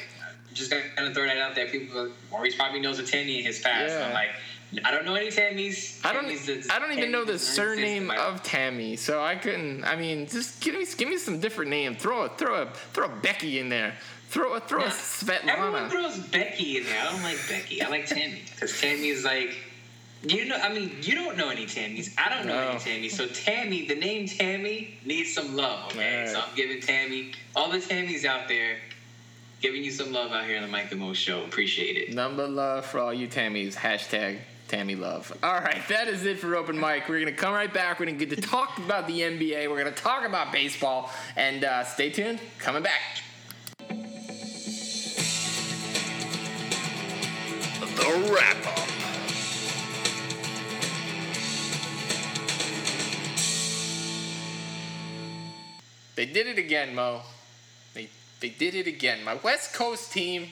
just 0.59 0.71
gonna 0.71 1.15
throw 1.15 1.25
that 1.25 1.39
out 1.39 1.55
there. 1.55 1.67
People, 1.67 2.11
Maurice 2.31 2.57
probably 2.57 2.81
knows 2.81 2.99
a 2.99 3.05
Tammy 3.05 3.39
in 3.39 3.45
his 3.45 3.61
past. 3.61 3.95
Yeah. 3.95 4.07
I'm 4.07 4.13
like, 4.13 4.31
I 4.85 4.91
don't 4.91 5.07
know 5.07 5.15
any 5.15 5.29
Tammys. 5.29 6.05
I 6.05 6.13
don't. 6.13 6.27
I 6.71 6.79
don't 6.79 6.93
even 6.93 7.11
know 7.11 7.25
the 7.25 7.39
surname 7.39 8.11
of 8.11 8.43
Tammy, 8.43 8.97
so 8.97 9.23
I 9.23 9.35
couldn't. 9.35 9.85
I 9.85 9.97
mean, 9.97 10.27
just 10.27 10.61
give 10.61 10.75
me 10.75 10.85
give 10.97 11.09
me 11.09 11.17
some 11.17 11.41
different 11.41 11.71
name. 11.71 11.97
Throw 11.97 12.25
a 12.25 12.29
throw 12.29 12.63
a 12.63 12.67
throw 12.93 13.07
a 13.07 13.09
Becky 13.09 13.61
in 13.61 13.71
there. 13.71 13.95
Throw 14.29 14.55
a 14.55 14.61
throw 14.61 14.83
a 14.83 14.89
Svetlana. 14.89 15.49
Everyone 15.49 15.89
throws 15.89 16.19
Becky 16.19 16.79
in 16.79 16.85
there. 16.85 17.01
I 17.01 17.11
don't 17.11 17.23
like 17.23 17.39
Becky. 17.49 17.83
I 17.83 17.89
like 17.89 18.07
Tammy 18.07 18.43
because 18.55 18.79
Tammy 18.81 19.09
is 19.09 19.25
like. 19.25 19.57
You 20.25 20.47
know, 20.47 20.57
I 20.57 20.75
mean, 20.75 20.97
you 21.01 21.15
don't 21.15 21.37
know 21.37 21.49
any 21.49 21.65
Tammys. 21.65 22.13
I 22.19 22.29
don't 22.29 22.45
know 22.45 22.61
no. 22.61 22.71
any 22.71 22.81
Tammys. 22.81 23.13
So 23.13 23.29
Tammy, 23.29 23.87
the 23.87 23.95
name 23.95 24.27
Tammy 24.27 24.99
needs 25.05 25.33
some 25.33 25.55
love. 25.55 25.93
Okay, 25.93 26.23
right. 26.23 26.29
so 26.29 26.41
I'm 26.41 26.57
giving 26.57 26.81
Tammy 26.81 27.31
all 27.55 27.71
the 27.71 27.79
Tammys 27.79 28.25
out 28.25 28.49
there 28.49 28.79
giving 29.61 29.85
you 29.85 29.91
some 29.91 30.13
love 30.13 30.33
out 30.33 30.45
here 30.45 30.57
on 30.57 30.63
the 30.63 30.69
Mike 30.69 30.91
and 30.93 31.01
Mo 31.01 31.13
Show. 31.13 31.45
Appreciate 31.45 31.97
it. 31.97 32.15
Number 32.15 32.47
love 32.47 32.87
for 32.87 33.01
all 33.01 33.13
you 33.13 33.29
Tammys. 33.29 33.75
Hashtag 33.75 34.39
Tammy 34.69 34.95
Love. 34.95 35.37
All 35.43 35.61
right, 35.61 35.81
that 35.89 36.09
is 36.09 36.27
it 36.27 36.39
for 36.39 36.55
Open 36.55 36.79
Mic. 36.79 37.09
We're 37.09 37.21
going 37.21 37.27
to 37.27 37.33
come 37.33 37.55
right 37.55 37.73
back. 37.73 37.99
We're 37.99 38.07
going 38.07 38.19
to 38.19 38.27
get 38.27 38.37
to 38.37 38.43
talk 38.43 38.77
about 38.79 39.07
the 39.07 39.21
NBA. 39.21 39.69
We're 39.69 39.81
going 39.83 39.93
to 39.93 40.03
talk 40.03 40.25
about 40.25 40.53
baseball. 40.53 41.11
And 41.37 41.65
uh, 41.65 41.85
stay 41.85 42.11
tuned. 42.11 42.41
Coming 42.59 42.83
back. 42.83 43.01
The 47.97 48.31
wrap 48.31 48.67
up. 48.67 48.89
They 56.15 56.27
did 56.27 56.47
it 56.49 56.59
again, 56.59 56.95
Mo. 56.95 57.23
They 58.41 58.51
did 58.51 58.75
it 58.75 58.87
again. 58.87 59.25
My 59.25 59.35
West 59.35 59.75
Coast 59.75 60.13
team 60.13 60.49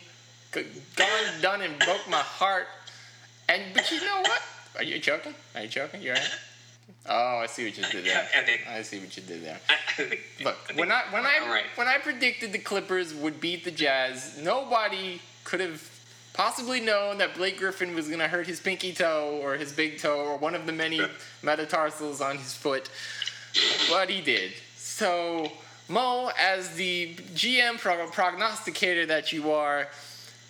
gone, 0.52 1.08
done, 1.40 1.62
and 1.62 1.78
broke 1.78 2.08
my 2.08 2.18
heart. 2.18 2.66
And 3.48 3.62
but 3.74 3.90
you 3.90 4.00
know 4.00 4.20
what? 4.22 4.42
Are 4.76 4.82
you 4.82 4.98
joking? 4.98 5.34
Are 5.54 5.62
you 5.62 5.68
joking? 5.68 6.02
You're 6.02 6.14
right. 6.14 6.30
Oh, 7.08 7.38
I 7.38 7.46
see 7.46 7.64
what 7.64 7.76
you 7.76 7.84
did 7.84 8.04
there. 8.04 8.28
I 8.70 8.82
see 8.82 8.98
what 8.98 9.16
you 9.16 9.22
did 9.22 9.44
there. 9.44 9.60
Look, 10.44 10.56
when 10.74 10.90
I 10.90 11.02
when 11.10 11.24
I 11.24 11.62
when 11.76 11.86
I 11.86 11.98
predicted 11.98 12.52
the 12.52 12.58
Clippers 12.58 13.14
would 13.14 13.40
beat 13.40 13.64
the 13.64 13.70
Jazz, 13.70 14.38
nobody 14.42 15.20
could 15.44 15.60
have 15.60 15.88
possibly 16.32 16.80
known 16.80 17.18
that 17.18 17.34
Blake 17.34 17.58
Griffin 17.58 17.94
was 17.94 18.08
going 18.08 18.18
to 18.18 18.28
hurt 18.28 18.46
his 18.46 18.60
pinky 18.60 18.92
toe 18.92 19.38
or 19.42 19.54
his 19.54 19.72
big 19.72 19.98
toe 19.98 20.18
or 20.18 20.36
one 20.36 20.54
of 20.54 20.66
the 20.66 20.72
many 20.72 21.00
metatarsals 21.42 22.20
on 22.20 22.36
his 22.36 22.54
foot, 22.54 22.90
but 23.88 24.10
he 24.10 24.20
did. 24.20 24.52
So 24.76 25.50
Mo, 25.88 26.30
as 26.38 26.74
the 26.74 27.14
GM 27.34 27.78
prognosticator 27.78 29.06
that 29.06 29.32
you 29.32 29.52
are, 29.52 29.88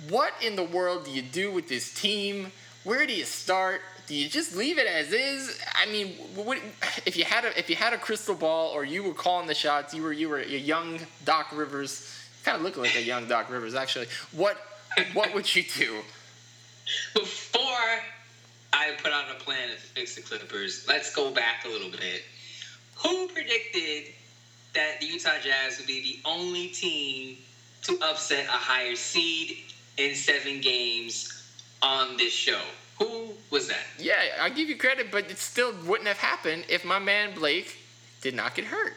what 0.09 0.33
in 0.42 0.57
the 0.57 0.64
world 0.64 1.05
do 1.05 1.11
you 1.11 1.22
do 1.22 1.51
with 1.53 1.68
this 1.68 1.92
team? 1.92 2.53
Where 2.85 3.07
do 3.07 3.14
you 3.14 3.25
start? 3.25 3.83
Do 4.07 4.14
you 4.14 4.29
just 4.29 4.57
leave 4.57 4.79
it 4.79 4.87
as 4.87 5.12
is? 5.12 5.61
I 5.75 5.90
mean, 5.90 6.12
what, 6.35 6.59
if 7.05 7.16
you 7.16 7.25
had 7.25 7.44
a 7.44 7.59
if 7.59 7.68
you 7.68 7.77
had 7.77 7.92
a 7.92 7.99
crystal 7.99 8.35
ball, 8.35 8.70
or 8.70 8.85
you 8.85 9.03
were 9.03 9.14
calling 9.14 9.46
the 9.46 9.55
shots, 9.55 9.92
you 9.92 10.03
were 10.03 10.12
you 10.12 10.29
were 10.29 10.38
a 10.38 10.46
young 10.46 11.01
Doc 11.25 11.49
Rivers, 11.53 12.16
kind 12.44 12.57
of 12.57 12.62
looking 12.62 12.83
like 12.83 12.96
a 12.96 13.03
young 13.03 13.27
Doc 13.27 13.51
Rivers 13.51 13.75
actually. 13.75 14.07
What 14.33 14.57
what 15.12 15.35
would 15.35 15.55
you 15.55 15.64
do? 15.64 15.96
Before 17.14 17.62
I 18.72 18.92
put 19.03 19.12
out 19.12 19.25
a 19.31 19.42
plan 19.42 19.70
to 19.70 19.77
fix 19.77 20.14
the 20.14 20.22
Clippers, 20.22 20.87
let's 20.88 21.14
go 21.14 21.33
back 21.33 21.64
a 21.64 21.68
little 21.68 21.90
bit. 21.90 22.22
Who 23.03 23.29
predicted 23.29 24.14
that 24.77 25.01
the 25.01 25.07
Utah 25.07 25.39
Jazz 25.43 25.79
would 25.79 25.87
be 25.87 26.01
the 26.23 26.29
only 26.29 26.69
team 26.69 27.39
to 27.83 27.99
upset 28.03 28.47
a 28.47 28.51
higher 28.51 28.95
seed 28.95 29.59
in 29.97 30.15
seven 30.15 30.61
games 30.61 31.51
on 31.83 32.17
this 32.17 32.33
show. 32.33 32.61
Who 32.99 33.33
was 33.51 33.69
that? 33.69 33.85
Yeah, 33.99 34.15
I'll 34.41 34.53
give 34.53 34.69
you 34.69 34.77
credit, 34.77 35.11
but 35.11 35.31
it 35.31 35.39
still 35.39 35.73
wouldn't 35.85 36.09
have 36.09 36.19
happened 36.19 36.65
if 36.69 36.85
my 36.85 36.99
man 36.99 37.35
Blake 37.35 37.77
did 38.23 38.35
not 38.35 38.55
get 38.55 38.67
hurt. 38.67 38.95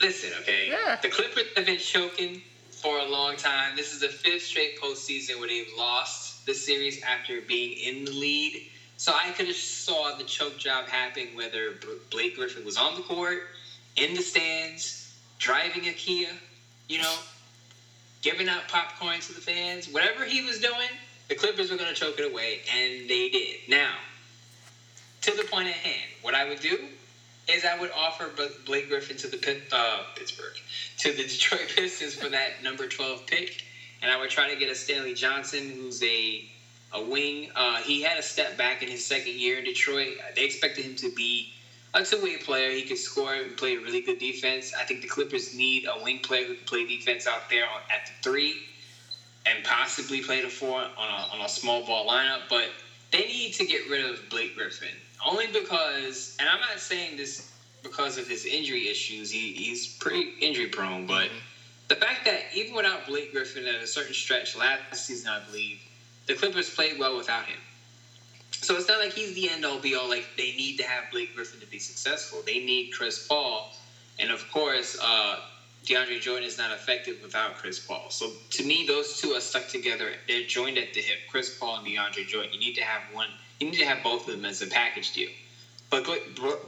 Listen, 0.00 0.30
okay? 0.40 0.68
Yeah. 0.70 0.96
The 1.02 1.08
Clippers 1.08 1.44
have 1.56 1.66
been 1.66 1.78
choking 1.78 2.42
for 2.70 2.98
a 2.98 3.04
long 3.04 3.36
time. 3.36 3.76
This 3.76 3.92
is 3.92 4.00
the 4.00 4.08
fifth 4.08 4.42
straight 4.42 4.80
postseason 4.80 5.38
where 5.38 5.48
they've 5.48 5.68
lost 5.76 6.46
the 6.46 6.54
series 6.54 7.02
after 7.02 7.42
being 7.42 7.78
in 7.78 8.06
the 8.06 8.12
lead. 8.12 8.66
So 8.96 9.12
I 9.12 9.30
could 9.32 9.46
have 9.46 9.56
saw 9.56 10.16
the 10.16 10.24
choke 10.24 10.58
job 10.58 10.86
happen 10.86 11.28
whether 11.34 11.74
Blake 12.10 12.36
Griffin 12.36 12.64
was 12.64 12.78
on 12.78 12.94
the 12.94 13.02
court 13.02 13.42
in 13.96 14.14
the 14.14 14.22
stands, 14.22 15.14
driving 15.38 15.86
a 15.88 15.92
Kia, 15.92 16.28
you 16.88 16.98
know, 16.98 17.16
giving 18.22 18.48
out 18.48 18.68
popcorn 18.68 19.20
to 19.20 19.32
the 19.32 19.40
fans, 19.40 19.88
whatever 19.88 20.24
he 20.24 20.42
was 20.42 20.60
doing, 20.60 20.88
the 21.28 21.34
Clippers 21.34 21.70
were 21.70 21.76
going 21.76 21.92
to 21.92 21.98
choke 21.98 22.18
it 22.18 22.30
away, 22.30 22.60
and 22.76 23.08
they 23.08 23.28
did. 23.28 23.56
Now, 23.68 23.94
to 25.22 25.32
the 25.32 25.44
point 25.44 25.68
at 25.68 25.74
hand, 25.74 26.10
what 26.22 26.34
I 26.34 26.48
would 26.48 26.60
do 26.60 26.78
is 27.48 27.64
I 27.64 27.78
would 27.78 27.90
offer 27.92 28.30
Blake 28.66 28.88
Griffin 28.88 29.16
to 29.18 29.28
the 29.28 29.60
uh, 29.72 30.04
Pittsburgh 30.16 30.54
to 30.98 31.12
the 31.12 31.22
Detroit 31.28 31.72
Pistons 31.74 32.14
for 32.14 32.28
that 32.28 32.62
number 32.62 32.86
twelve 32.86 33.26
pick, 33.26 33.64
and 34.02 34.10
I 34.10 34.18
would 34.18 34.30
try 34.30 34.52
to 34.52 34.56
get 34.56 34.70
a 34.70 34.74
Stanley 34.74 35.14
Johnson, 35.14 35.70
who's 35.70 36.02
a 36.02 36.44
a 36.92 37.02
wing. 37.02 37.50
Uh, 37.54 37.76
he 37.76 38.02
had 38.02 38.18
a 38.18 38.22
step 38.22 38.56
back 38.56 38.82
in 38.82 38.88
his 38.88 39.04
second 39.06 39.34
year 39.34 39.58
in 39.58 39.64
Detroit. 39.64 40.14
They 40.34 40.44
expected 40.44 40.84
him 40.84 40.96
to 40.96 41.10
be 41.14 41.52
a 41.94 42.04
two-way 42.04 42.36
player. 42.38 42.70
He 42.70 42.82
can 42.82 42.96
score 42.96 43.34
and 43.34 43.56
play 43.56 43.76
a 43.76 43.80
really 43.80 44.00
good 44.00 44.18
defense. 44.18 44.72
I 44.78 44.84
think 44.84 45.02
the 45.02 45.08
Clippers 45.08 45.54
need 45.54 45.86
a 45.86 46.02
wing 46.02 46.20
player 46.20 46.46
who 46.46 46.54
can 46.54 46.64
play 46.64 46.86
defense 46.86 47.26
out 47.26 47.48
there 47.50 47.64
at 47.64 48.06
the 48.06 48.12
three 48.22 48.54
and 49.46 49.64
possibly 49.64 50.20
play 50.22 50.42
the 50.42 50.48
four 50.48 50.78
on 50.80 50.88
a, 50.96 51.34
on 51.34 51.40
a 51.40 51.48
small 51.48 51.84
ball 51.84 52.06
lineup. 52.06 52.42
But 52.48 52.68
they 53.10 53.26
need 53.26 53.52
to 53.54 53.66
get 53.66 53.88
rid 53.90 54.04
of 54.04 54.28
Blake 54.30 54.56
Griffin 54.56 54.88
only 55.26 55.46
because, 55.48 56.36
and 56.40 56.48
I'm 56.48 56.60
not 56.60 56.78
saying 56.78 57.16
this 57.16 57.52
because 57.82 58.18
of 58.18 58.28
his 58.28 58.44
injury 58.44 58.88
issues. 58.88 59.30
He, 59.30 59.52
he's 59.52 59.96
pretty 59.96 60.34
injury 60.40 60.66
prone, 60.66 61.06
but 61.06 61.26
mm-hmm. 61.26 61.36
the 61.88 61.96
fact 61.96 62.24
that 62.24 62.42
even 62.54 62.74
without 62.74 63.06
Blake 63.06 63.32
Griffin 63.32 63.66
at 63.66 63.82
a 63.82 63.86
certain 63.86 64.14
stretch 64.14 64.56
last 64.56 65.06
season, 65.06 65.30
I 65.30 65.40
believe 65.46 65.80
the 66.26 66.34
Clippers 66.34 66.70
played 66.70 66.98
well 66.98 67.16
without 67.16 67.44
him. 67.46 67.58
So 68.70 68.76
it's 68.76 68.86
not 68.86 69.00
like 69.00 69.12
he's 69.12 69.34
the 69.34 69.48
end 69.48 69.64
all 69.64 69.80
be 69.80 69.96
all. 69.96 70.08
Like 70.08 70.28
they 70.36 70.52
need 70.52 70.78
to 70.78 70.84
have 70.84 71.10
Blake 71.10 71.34
Griffin 71.34 71.58
to 71.58 71.66
be 71.66 71.80
successful. 71.80 72.40
They 72.46 72.60
need 72.60 72.92
Chris 72.92 73.26
Paul, 73.26 73.68
and 74.20 74.30
of 74.30 74.48
course, 74.52 74.96
uh, 75.02 75.40
DeAndre 75.84 76.20
Jordan 76.20 76.46
is 76.46 76.56
not 76.56 76.70
effective 76.70 77.20
without 77.20 77.56
Chris 77.56 77.80
Paul. 77.80 78.10
So 78.10 78.30
to 78.50 78.62
me, 78.62 78.84
those 78.84 79.18
two 79.18 79.32
are 79.32 79.40
stuck 79.40 79.66
together. 79.66 80.14
They're 80.28 80.42
joined 80.42 80.78
at 80.78 80.92
the 80.92 81.00
hip. 81.00 81.18
Chris 81.26 81.50
Paul 81.50 81.78
and 81.78 81.84
DeAndre 81.84 82.24
Jordan. 82.28 82.52
You 82.52 82.60
need 82.60 82.76
to 82.76 82.84
have 82.84 83.02
one. 83.10 83.30
You 83.58 83.66
need 83.66 83.78
to 83.78 83.86
have 83.86 84.04
both 84.04 84.28
of 84.28 84.34
them 84.34 84.44
as 84.44 84.62
a 84.62 84.68
package 84.68 85.10
deal. 85.10 85.30
But 85.90 86.06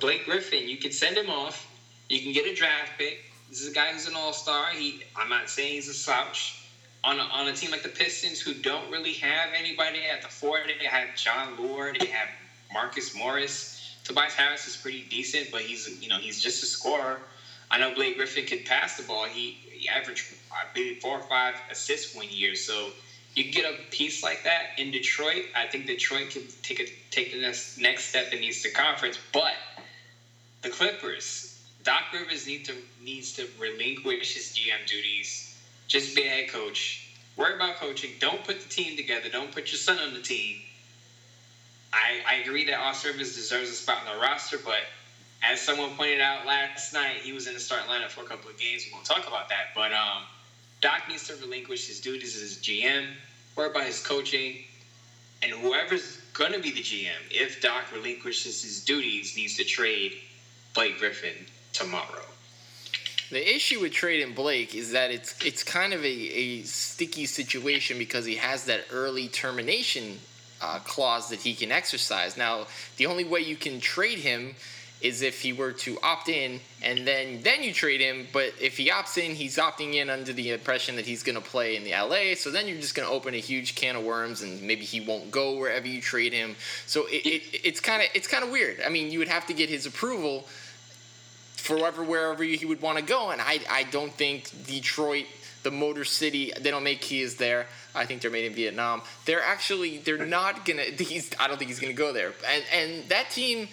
Blake 0.01 0.25
Griffin, 0.25 0.67
you 0.67 0.79
can 0.79 0.91
send 0.91 1.17
him 1.17 1.31
off. 1.31 1.69
You 2.09 2.21
can 2.21 2.33
get 2.33 2.47
a 2.47 2.53
draft 2.53 2.99
pick. 2.99 3.21
This 3.49 3.61
is 3.61 3.69
a 3.69 3.73
guy 3.73 3.93
who's 3.93 4.07
an 4.07 4.17
all 4.17 4.33
star. 4.33 4.71
He, 4.73 5.05
I'm 5.15 5.29
not 5.29 5.49
saying 5.49 5.75
he's 5.75 5.87
a 5.87 5.95
slouch 5.95 6.57
on 7.05 7.19
a, 7.19 7.23
on 7.23 7.49
a 7.49 7.53
team 7.53 7.71
like 7.71 7.83
the 7.83 7.89
Pistons, 7.89 8.41
who 8.41 8.55
don't 8.55 8.91
really 8.91 9.15
have 9.15 9.51
anybody 9.57 10.01
at 10.05 10.23
the 10.23 10.29
four, 10.29 10.61
they 10.67 10.87
have 10.87 11.17
Jon 11.17 11.57
Leuer, 11.57 11.99
they 11.99 12.07
have 12.07 12.29
Marcus 12.73 13.15
Morris. 13.15 13.97
Tobias 14.05 14.35
Harris 14.35 14.67
is 14.67 14.77
pretty 14.77 15.05
decent, 15.09 15.51
but 15.51 15.61
he's 15.63 15.89
you 16.03 16.09
know 16.09 16.19
he's 16.19 16.41
just 16.41 16.63
a 16.63 16.67
scorer. 16.67 17.21
I 17.71 17.79
know 17.79 17.95
Blake 17.95 18.17
Griffin 18.17 18.45
can 18.45 18.65
pass 18.65 18.97
the 18.97 19.03
ball. 19.05 19.25
He, 19.25 19.57
he 19.71 19.89
averaged 19.89 20.35
I 20.53 20.65
believe 20.75 21.01
four 21.01 21.19
or 21.19 21.23
five 21.23 21.55
assists 21.71 22.15
one 22.15 22.27
year. 22.29 22.55
So 22.55 22.91
you 23.35 23.51
get 23.51 23.65
a 23.65 23.77
piece 23.91 24.23
like 24.23 24.43
that 24.45 24.79
in 24.79 24.91
Detroit. 24.91 25.45
I 25.55 25.67
think 25.67 25.87
Detroit 25.87 26.31
can 26.31 26.43
take 26.63 26.81
a 26.81 26.87
take 27.11 27.33
the 27.33 27.41
next 27.41 27.79
next 27.79 28.07
step 28.07 28.33
in 28.33 28.41
the 28.41 28.47
Eastern 28.47 28.73
Conference. 28.73 29.19
But 29.33 29.55
the 30.63 30.69
Clippers, 30.69 31.61
Doc 31.85 32.05
Rivers 32.13 32.47
need 32.47 32.65
to 32.67 32.75
needs 33.01 33.33
to 33.35 33.47
relinquish 33.59 34.35
his 34.35 34.57
GM 34.57 34.87
duties 34.87 35.52
just 35.93 36.17
be 36.17 36.23
a 36.23 36.29
head 36.31 36.49
coach. 36.49 37.07
Worry 37.37 37.55
about 37.55 37.77
coaching. 37.77 38.13
Don't 38.19 38.43
put 38.45 38.63
the 38.63 38.69
team 38.69 38.97
together. 38.97 39.29
Don't 39.29 39.53
put 39.53 39.71
your 39.73 39.79
son 39.79 39.99
on 39.99 40.15
the 40.15 40.21
team. 40.23 40.57
I, 41.93 42.23
I 42.27 42.35
agree 42.37 42.65
that 42.65 42.79
Austin 42.79 43.13
Rivers 43.13 43.35
deserves 43.35 43.69
a 43.69 43.75
spot 43.75 43.99
on 43.99 44.07
the 44.07 44.19
roster, 44.19 44.57
but 44.57 44.81
as 45.43 45.61
someone 45.61 45.91
pointed 45.91 46.23
out 46.23 46.47
last 46.47 46.95
night, 46.95 47.17
he 47.23 47.35
was 47.35 47.47
in 47.47 47.53
the 47.53 47.61
starting 47.61 47.91
lineup 47.91 48.09
for 48.09 48.23
a 48.23 48.25
couple 48.25 48.49
of 48.49 48.57
games. 48.57 48.87
We 48.87 48.93
won't 48.95 49.05
talk 49.05 49.27
about 49.27 49.51
that. 49.51 49.67
But 49.75 49.93
um, 49.93 50.23
Doc 50.81 51.03
needs 51.09 51.27
to 51.29 51.35
relinquish 51.37 51.87
his 51.87 52.01
duties 52.01 52.41
as 52.41 52.57
GM, 52.57 53.13
worry 53.55 53.67
about 53.69 53.85
his 53.85 54.01
coaching, 54.01 54.57
and 55.43 55.53
whoever's 55.53 56.19
going 56.33 56.53
to 56.53 56.59
be 56.61 56.71
the 56.71 56.81
GM, 56.81 57.21
if 57.31 57.61
Doc 57.61 57.93
relinquishes 57.93 58.63
his 58.63 58.81
duties, 58.81 59.37
needs 59.37 59.57
to 59.57 59.65
trade 59.65 60.15
Blake 60.75 60.97
Griffin 60.97 61.47
tomorrow. 61.75 62.32
The 63.33 63.57
issue 63.57 63.81
with 63.81 63.93
trading 63.93 64.35
Blake 64.35 64.75
is 64.75 64.93
that 64.93 65.11
it's 65.11 65.35
it's 65.43 65.65
kind 65.65 65.95
of 65.95 66.05
a, 66.05 66.07
a 66.07 66.63
sticky 66.65 67.25
situation 67.25 67.97
because 67.97 68.27
he 68.27 68.37
has 68.37 68.67
that 68.67 68.83
early 68.93 69.29
termination 69.29 70.19
uh, 70.61 70.81
clause 70.81 71.31
that 71.31 71.41
he 71.41 71.55
can 71.55 71.73
exercise. 71.73 72.37
Now, 72.37 72.67
the 72.99 73.07
only 73.07 73.25
way 73.25 73.41
you 73.41 73.57
can 73.57 73.81
trade 73.81 74.19
him 74.19 74.55
is 75.01 75.23
if 75.23 75.41
he 75.41 75.55
were 75.55 75.73
to 75.73 75.99
opt 76.03 76.29
in 76.29 76.61
and 76.83 77.07
then 77.07 77.41
then 77.43 77.63
you 77.63 77.73
trade 77.73 78.01
him 78.01 78.29
but 78.35 78.53
if 78.61 78.77
he 78.77 78.89
opts 78.89 79.19
in 79.19 79.35
he's 79.35 79.57
opting 79.57 79.95
in 79.95 80.09
under 80.09 80.33
the 80.33 80.51
impression 80.51 80.95
that 80.95 81.05
he's 81.05 81.25
going 81.25 81.35
to 81.35 81.43
play 81.43 81.75
in 81.75 81.83
the 81.83 81.91
LA 81.91 82.37
so 82.37 82.53
then 82.53 82.69
you're 82.69 82.81
just 82.81 82.95
going 82.95 83.09
to 83.09 83.13
open 83.13 83.35
a 83.35 83.39
huge 83.39 83.75
can 83.75 83.97
of 83.97 84.05
worms 84.05 84.43
and 84.43 84.63
maybe 84.63 84.85
he 84.85 85.01
won't 85.01 85.29
go 85.33 85.57
wherever 85.57 85.89
you 85.89 86.01
trade 86.01 86.33
him 86.33 86.55
so 86.87 87.07
it, 87.07 87.27
it 87.27 87.43
it's 87.65 87.81
kind 87.81 88.01
of 88.01 88.09
it's 88.15 88.29
kind 88.29 88.45
of 88.45 88.51
weird 88.51 88.81
I 88.87 88.91
mean 88.91 89.11
you 89.11 89.19
would 89.19 89.27
have 89.27 89.45
to 89.47 89.55
get 89.55 89.69
his 89.69 89.87
approval 89.87 90.47
forever 91.63 92.03
wherever 92.03 92.43
he 92.43 92.67
would 92.67 92.83
want 92.83 92.99
to 92.99 93.05
go. 93.05 93.31
And 93.31 93.41
I, 93.41 93.61
I 93.71 93.85
don't 93.85 94.13
think 94.13 94.51
Detroit, 94.67 95.27
the 95.63 95.71
Motor 95.71 96.05
City, 96.05 96.53
they 96.61 96.73
don't 96.73 96.83
make 96.83 97.01
keys 97.01 97.37
there. 97.37 97.67
I 97.95 98.05
think 98.05 98.21
they're 98.21 98.33
made 98.33 98.47
in 98.47 98.55
Vietnam. 98.55 99.03
They're 99.27 99.43
actually 99.43 99.99
they're 99.99 100.27
not 100.27 100.65
gonna. 100.65 100.83
He's 100.99 101.31
I 101.39 101.47
don't 101.47 101.59
think 101.59 101.69
he's 101.69 101.79
gonna 101.79 101.93
go 101.93 102.13
there. 102.13 102.33
And 102.49 102.65
and 102.73 103.09
that 103.09 103.31
team. 103.31 103.69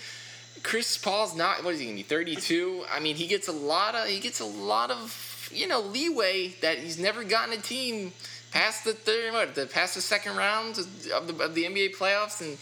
Chris 0.62 0.98
Paul's 0.98 1.38
not 1.38 1.64
what 1.64 1.74
is 1.74 1.80
he 1.80 1.86
gonna 1.86 1.96
be 1.96 2.04
32? 2.04 2.84
I 2.92 3.00
mean 3.00 3.16
he 3.16 3.28
gets 3.28 3.48
a 3.48 3.54
lot 3.54 3.96
of 3.96 4.08
he 4.08 4.20
gets 4.20 4.42
a 4.42 4.46
lot 4.46 4.92
of 4.92 5.50
you 5.54 5.70
know 5.70 5.80
leeway 5.80 6.50
that 6.60 6.80
he's 6.80 7.00
never 7.00 7.24
gotten 7.24 7.58
a 7.58 7.62
team 7.62 8.12
past 8.52 8.84
the 8.84 8.92
third 8.92 9.32
what 9.32 9.56
the 9.56 9.68
past 9.68 9.96
the 9.96 10.02
second 10.02 10.36
round 10.36 10.78
of 10.78 11.06
the, 11.06 11.44
of 11.46 11.56
the 11.56 11.64
NBA 11.64 11.96
playoffs 11.96 12.42
and 12.42 12.58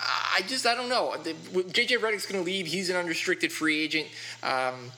I 0.00 0.42
just 0.46 0.66
I 0.66 0.74
don't 0.74 0.88
know. 0.88 1.14
JJ 1.16 1.98
Redick's 1.98 2.26
going 2.26 2.42
to 2.42 2.46
leave. 2.46 2.66
He's 2.66 2.90
an 2.90 2.96
unrestricted 2.96 3.52
free 3.52 3.80
agent. 3.80 4.06
Um, 4.42 4.92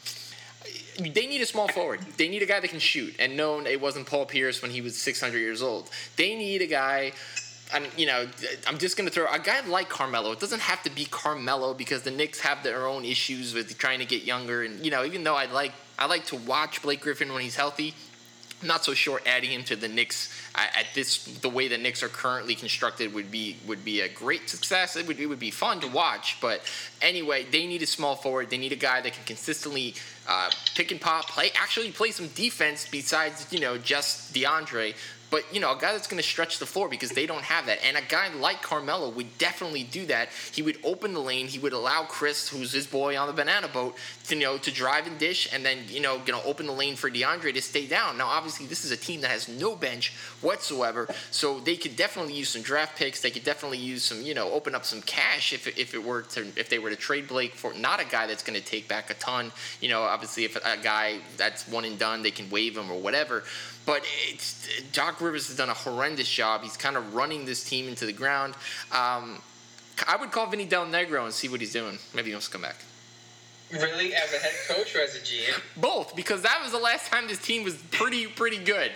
they 0.98 1.26
need 1.26 1.40
a 1.40 1.46
small 1.46 1.68
forward. 1.68 2.00
They 2.16 2.28
need 2.28 2.42
a 2.42 2.46
guy 2.46 2.60
that 2.60 2.68
can 2.68 2.78
shoot. 2.78 3.14
And 3.18 3.36
known 3.36 3.66
it 3.66 3.80
wasn't 3.80 4.06
Paul 4.06 4.26
Pierce 4.26 4.60
when 4.60 4.70
he 4.70 4.80
was 4.80 4.96
600 4.98 5.38
years 5.38 5.62
old. 5.62 5.90
They 6.16 6.34
need 6.34 6.62
a 6.62 6.66
guy. 6.66 7.12
I'm, 7.72 7.84
you 7.96 8.06
know, 8.06 8.26
I'm 8.66 8.78
just 8.78 8.96
gonna 8.96 9.10
throw 9.10 9.26
a 9.32 9.38
guy 9.38 9.60
like 9.66 9.88
Carmelo. 9.88 10.32
It 10.32 10.40
doesn't 10.40 10.60
have 10.60 10.82
to 10.82 10.90
be 10.90 11.04
Carmelo 11.04 11.72
because 11.72 12.02
the 12.02 12.10
Knicks 12.10 12.40
have 12.40 12.62
their 12.64 12.86
own 12.86 13.04
issues 13.04 13.54
with 13.54 13.78
trying 13.78 14.00
to 14.00 14.04
get 14.04 14.24
younger. 14.24 14.64
And 14.64 14.84
you 14.84 14.90
know, 14.90 15.04
even 15.04 15.22
though 15.22 15.36
I 15.36 15.46
like 15.46 15.72
I 15.98 16.06
like 16.06 16.26
to 16.26 16.36
watch 16.36 16.82
Blake 16.82 17.00
Griffin 17.00 17.32
when 17.32 17.42
he's 17.42 17.54
healthy, 17.54 17.94
not 18.62 18.84
so 18.84 18.94
sure 18.94 19.20
adding 19.26 19.50
him 19.50 19.64
to 19.64 19.76
the 19.76 19.88
Knicks 19.88 20.34
at 20.54 20.86
this 20.94 21.24
the 21.38 21.48
way 21.48 21.68
the 21.68 21.78
Knicks 21.78 22.02
are 22.02 22.08
currently 22.08 22.54
constructed 22.54 23.14
would 23.14 23.30
be 23.30 23.56
would 23.66 23.84
be 23.84 24.00
a 24.00 24.08
great 24.08 24.48
success. 24.48 24.96
It 24.96 25.06
would 25.06 25.18
it 25.18 25.26
would 25.26 25.38
be 25.38 25.50
fun 25.50 25.80
to 25.80 25.88
watch. 25.88 26.38
But 26.40 26.62
anyway, 27.00 27.46
they 27.50 27.66
need 27.66 27.82
a 27.82 27.86
small 27.86 28.16
forward. 28.16 28.50
They 28.50 28.58
need 28.58 28.72
a 28.72 28.76
guy 28.76 29.00
that 29.00 29.12
can 29.12 29.24
consistently 29.24 29.94
uh, 30.28 30.50
pick 30.74 30.90
and 30.90 31.00
pop, 31.00 31.28
play 31.28 31.50
actually 31.60 31.90
play 31.92 32.10
some 32.10 32.28
defense 32.28 32.86
besides 32.90 33.46
you 33.50 33.60
know 33.60 33.78
just 33.78 34.34
DeAndre. 34.34 34.94
But 35.30 35.44
you 35.54 35.60
know, 35.60 35.72
a 35.72 35.78
guy 35.78 35.92
that's 35.92 36.08
going 36.08 36.22
to 36.22 36.28
stretch 36.28 36.58
the 36.58 36.66
floor 36.66 36.88
because 36.88 37.10
they 37.10 37.26
don't 37.26 37.44
have 37.44 37.66
that, 37.66 37.78
and 37.84 37.96
a 37.96 38.02
guy 38.02 38.32
like 38.34 38.62
Carmelo 38.62 39.10
would 39.10 39.38
definitely 39.38 39.84
do 39.84 40.06
that. 40.06 40.28
He 40.52 40.62
would 40.62 40.78
open 40.82 41.14
the 41.14 41.20
lane. 41.20 41.46
He 41.46 41.58
would 41.58 41.72
allow 41.72 42.02
Chris, 42.02 42.48
who's 42.48 42.72
his 42.72 42.86
boy 42.86 43.16
on 43.16 43.28
the 43.28 43.32
banana 43.32 43.68
boat, 43.68 43.96
to 44.26 44.34
you 44.34 44.42
know 44.42 44.58
to 44.58 44.72
drive 44.72 45.06
and 45.06 45.18
dish, 45.18 45.48
and 45.52 45.64
then 45.64 45.78
you 45.88 46.00
know 46.00 46.20
you 46.26 46.32
know 46.32 46.42
open 46.44 46.66
the 46.66 46.72
lane 46.72 46.96
for 46.96 47.10
DeAndre 47.10 47.54
to 47.54 47.62
stay 47.62 47.86
down. 47.86 48.18
Now, 48.18 48.26
obviously, 48.26 48.66
this 48.66 48.84
is 48.84 48.90
a 48.90 48.96
team 48.96 49.20
that 49.20 49.30
has 49.30 49.48
no 49.48 49.76
bench 49.76 50.12
whatsoever, 50.40 51.08
so 51.30 51.60
they 51.60 51.76
could 51.76 51.96
definitely 51.96 52.34
use 52.34 52.48
some 52.48 52.62
draft 52.62 52.98
picks. 52.98 53.20
They 53.20 53.30
could 53.30 53.44
definitely 53.44 53.78
use 53.78 54.02
some 54.02 54.22
you 54.22 54.34
know 54.34 54.50
open 54.50 54.74
up 54.74 54.84
some 54.84 55.00
cash 55.02 55.52
if 55.52 55.66
if 55.78 55.94
it 55.94 56.02
were 56.02 56.22
to 56.22 56.46
if 56.56 56.68
they 56.68 56.78
were 56.78 56.90
to 56.90 56.96
trade 56.96 57.28
Blake 57.28 57.54
for 57.54 57.72
not 57.74 58.00
a 58.00 58.04
guy 58.04 58.26
that's 58.26 58.42
going 58.42 58.58
to 58.58 58.64
take 58.64 58.88
back 58.88 59.10
a 59.10 59.14
ton. 59.14 59.52
You 59.80 59.90
know, 59.90 60.02
obviously, 60.02 60.44
if 60.44 60.56
a 60.56 60.76
guy 60.82 61.18
that's 61.36 61.68
one 61.68 61.84
and 61.84 61.98
done, 61.98 62.22
they 62.22 62.32
can 62.32 62.50
waive 62.50 62.76
him 62.76 62.90
or 62.90 62.98
whatever. 62.98 63.44
But 63.86 64.04
it's, 64.28 64.68
Doc 64.92 65.19
Rivers 65.20 65.48
has 65.48 65.56
done 65.56 65.68
a 65.68 65.74
horrendous 65.74 66.28
job. 66.28 66.62
He's 66.62 66.76
kind 66.76 66.96
of 66.96 67.14
running 67.14 67.44
this 67.44 67.64
team 67.64 67.88
into 67.88 68.06
the 68.06 68.12
ground. 68.12 68.54
Um, 68.92 69.40
I 70.06 70.16
would 70.18 70.30
call 70.32 70.46
Vinny 70.46 70.64
Del 70.64 70.86
Negro 70.86 71.24
and 71.24 71.32
see 71.32 71.48
what 71.48 71.60
he's 71.60 71.72
doing. 71.72 71.98
Maybe 72.14 72.28
he 72.28 72.34
wants 72.34 72.46
to 72.46 72.52
come 72.52 72.62
back. 72.62 72.76
Really, 73.72 74.14
as 74.14 74.32
a 74.34 74.38
head 74.38 74.54
coach 74.68 74.96
or 74.96 75.00
as 75.00 75.14
a 75.14 75.20
GM? 75.20 75.60
Both, 75.76 76.16
because 76.16 76.42
that 76.42 76.60
was 76.62 76.72
the 76.72 76.78
last 76.78 77.06
time 77.06 77.28
this 77.28 77.38
team 77.38 77.62
was 77.62 77.76
pretty 77.92 78.26
pretty 78.26 78.58
good. 78.58 78.90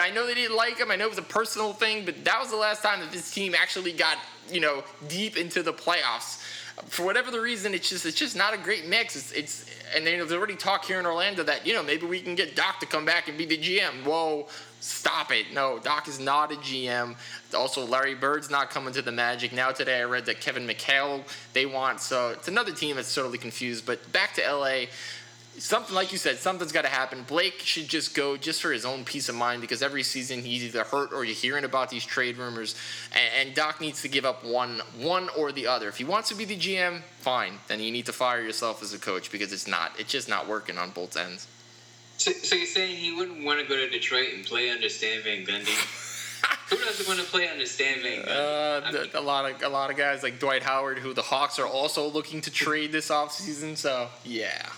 I 0.00 0.10
know 0.10 0.26
they 0.26 0.34
didn't 0.34 0.56
like 0.56 0.78
him. 0.78 0.90
I 0.90 0.96
know 0.96 1.04
it 1.04 1.10
was 1.10 1.18
a 1.18 1.22
personal 1.22 1.72
thing, 1.72 2.04
but 2.06 2.24
that 2.24 2.40
was 2.40 2.50
the 2.50 2.56
last 2.56 2.82
time 2.82 3.00
that 3.00 3.12
this 3.12 3.30
team 3.30 3.54
actually 3.54 3.92
got 3.92 4.16
you 4.50 4.60
know 4.60 4.84
deep 5.08 5.36
into 5.36 5.62
the 5.62 5.72
playoffs 5.72 6.42
for 6.88 7.04
whatever 7.04 7.30
the 7.30 7.40
reason, 7.40 7.74
it's 7.74 7.88
just 7.88 8.04
it's 8.04 8.18
just 8.18 8.36
not 8.36 8.54
a 8.54 8.58
great 8.58 8.86
mix. 8.86 9.16
It's, 9.16 9.32
it's 9.32 9.66
and 9.94 10.06
there's 10.06 10.32
already 10.32 10.56
talk 10.56 10.84
here 10.84 11.00
in 11.00 11.06
Orlando 11.06 11.42
that 11.44 11.66
you 11.66 11.72
know 11.72 11.82
maybe 11.82 12.06
we 12.06 12.20
can 12.20 12.34
get 12.34 12.54
Doc 12.54 12.80
to 12.80 12.86
come 12.86 13.04
back 13.04 13.28
and 13.28 13.38
be 13.38 13.46
the 13.46 13.58
GM. 13.58 14.04
Whoa, 14.04 14.46
stop 14.86 15.32
it! 15.32 15.52
No, 15.52 15.78
Doc 15.78 16.08
is 16.08 16.18
not 16.18 16.52
a 16.52 16.56
GM. 16.56 17.16
Also, 17.54 17.84
Larry 17.84 18.14
Bird's 18.14 18.50
not 18.50 18.70
coming 18.70 18.92
to 18.94 19.02
the 19.02 19.12
Magic 19.12 19.52
now. 19.52 19.70
Today, 19.70 20.00
I 20.00 20.04
read 20.04 20.26
that 20.26 20.40
Kevin 20.40 20.66
McHale 20.66 21.24
they 21.52 21.66
want. 21.66 22.00
So 22.00 22.30
it's 22.30 22.48
another 22.48 22.72
team 22.72 22.96
that's 22.96 23.14
totally 23.14 23.38
confused. 23.38 23.86
But 23.86 24.12
back 24.12 24.34
to 24.34 24.52
LA 24.52 24.86
something 25.58 25.94
like 25.94 26.12
you 26.12 26.18
said, 26.18 26.38
something's 26.38 26.72
got 26.72 26.82
to 26.82 26.88
happen. 26.88 27.24
Blake 27.26 27.60
should 27.60 27.88
just 27.88 28.14
go 28.14 28.36
just 28.36 28.60
for 28.60 28.72
his 28.72 28.84
own 28.84 29.04
peace 29.04 29.28
of 29.28 29.34
mind 29.34 29.60
because 29.60 29.82
every 29.82 30.02
season 30.02 30.42
he's 30.42 30.64
either 30.64 30.84
hurt 30.84 31.12
or 31.12 31.24
you're 31.24 31.34
hearing 31.34 31.64
about 31.64 31.90
these 31.90 32.04
trade 32.04 32.36
rumors. 32.36 32.74
And, 33.12 33.48
and, 33.48 33.56
Doc 33.56 33.80
needs 33.80 34.02
to 34.02 34.08
give 34.08 34.24
up 34.24 34.44
one, 34.44 34.80
one 34.98 35.28
or 35.36 35.52
the 35.52 35.66
other. 35.66 35.88
If 35.88 35.96
he 35.96 36.04
wants 36.04 36.28
to 36.28 36.34
be 36.34 36.44
the 36.44 36.56
GM, 36.56 37.00
fine. 37.18 37.54
Then 37.68 37.80
you 37.80 37.90
need 37.90 38.06
to 38.06 38.12
fire 38.12 38.42
yourself 38.42 38.82
as 38.82 38.92
a 38.92 38.98
coach 38.98 39.32
because 39.32 39.52
it's 39.52 39.66
not. 39.66 39.92
It's 39.98 40.10
just 40.10 40.28
not 40.28 40.46
working 40.46 40.78
on 40.78 40.90
both 40.90 41.16
ends. 41.16 41.46
So, 42.26 42.32
so 42.32 42.56
you're 42.56 42.66
saying 42.66 42.96
he 42.96 43.12
wouldn't 43.12 43.44
want 43.44 43.60
to 43.60 43.66
go 43.66 43.76
to 43.76 43.88
Detroit 43.88 44.30
and 44.34 44.44
play 44.44 44.68
under 44.68 44.88
Stan 44.88 45.22
Van 45.22 45.46
Gundy? 45.46 45.68
Who 46.70 46.76
doesn't 46.76 47.06
want 47.06 47.20
to 47.20 47.26
play 47.26 47.48
under 47.48 47.64
Stan 47.66 48.02
Van 48.02 48.24
Gundy? 48.24 48.88
Uh, 48.88 48.92
mean, 48.92 49.10
a 49.14 49.20
lot 49.20 49.48
of 49.48 49.62
a 49.62 49.68
lot 49.68 49.92
of 49.92 49.96
guys 49.96 50.24
like 50.24 50.40
Dwight 50.40 50.64
Howard, 50.64 50.98
who 50.98 51.14
the 51.14 51.22
Hawks 51.22 51.60
are 51.60 51.68
also 51.68 52.08
looking 52.08 52.40
to 52.40 52.50
trade 52.50 52.90
this 52.90 53.10
offseason. 53.10 53.76
So 53.76 54.08
yeah. 54.24 54.70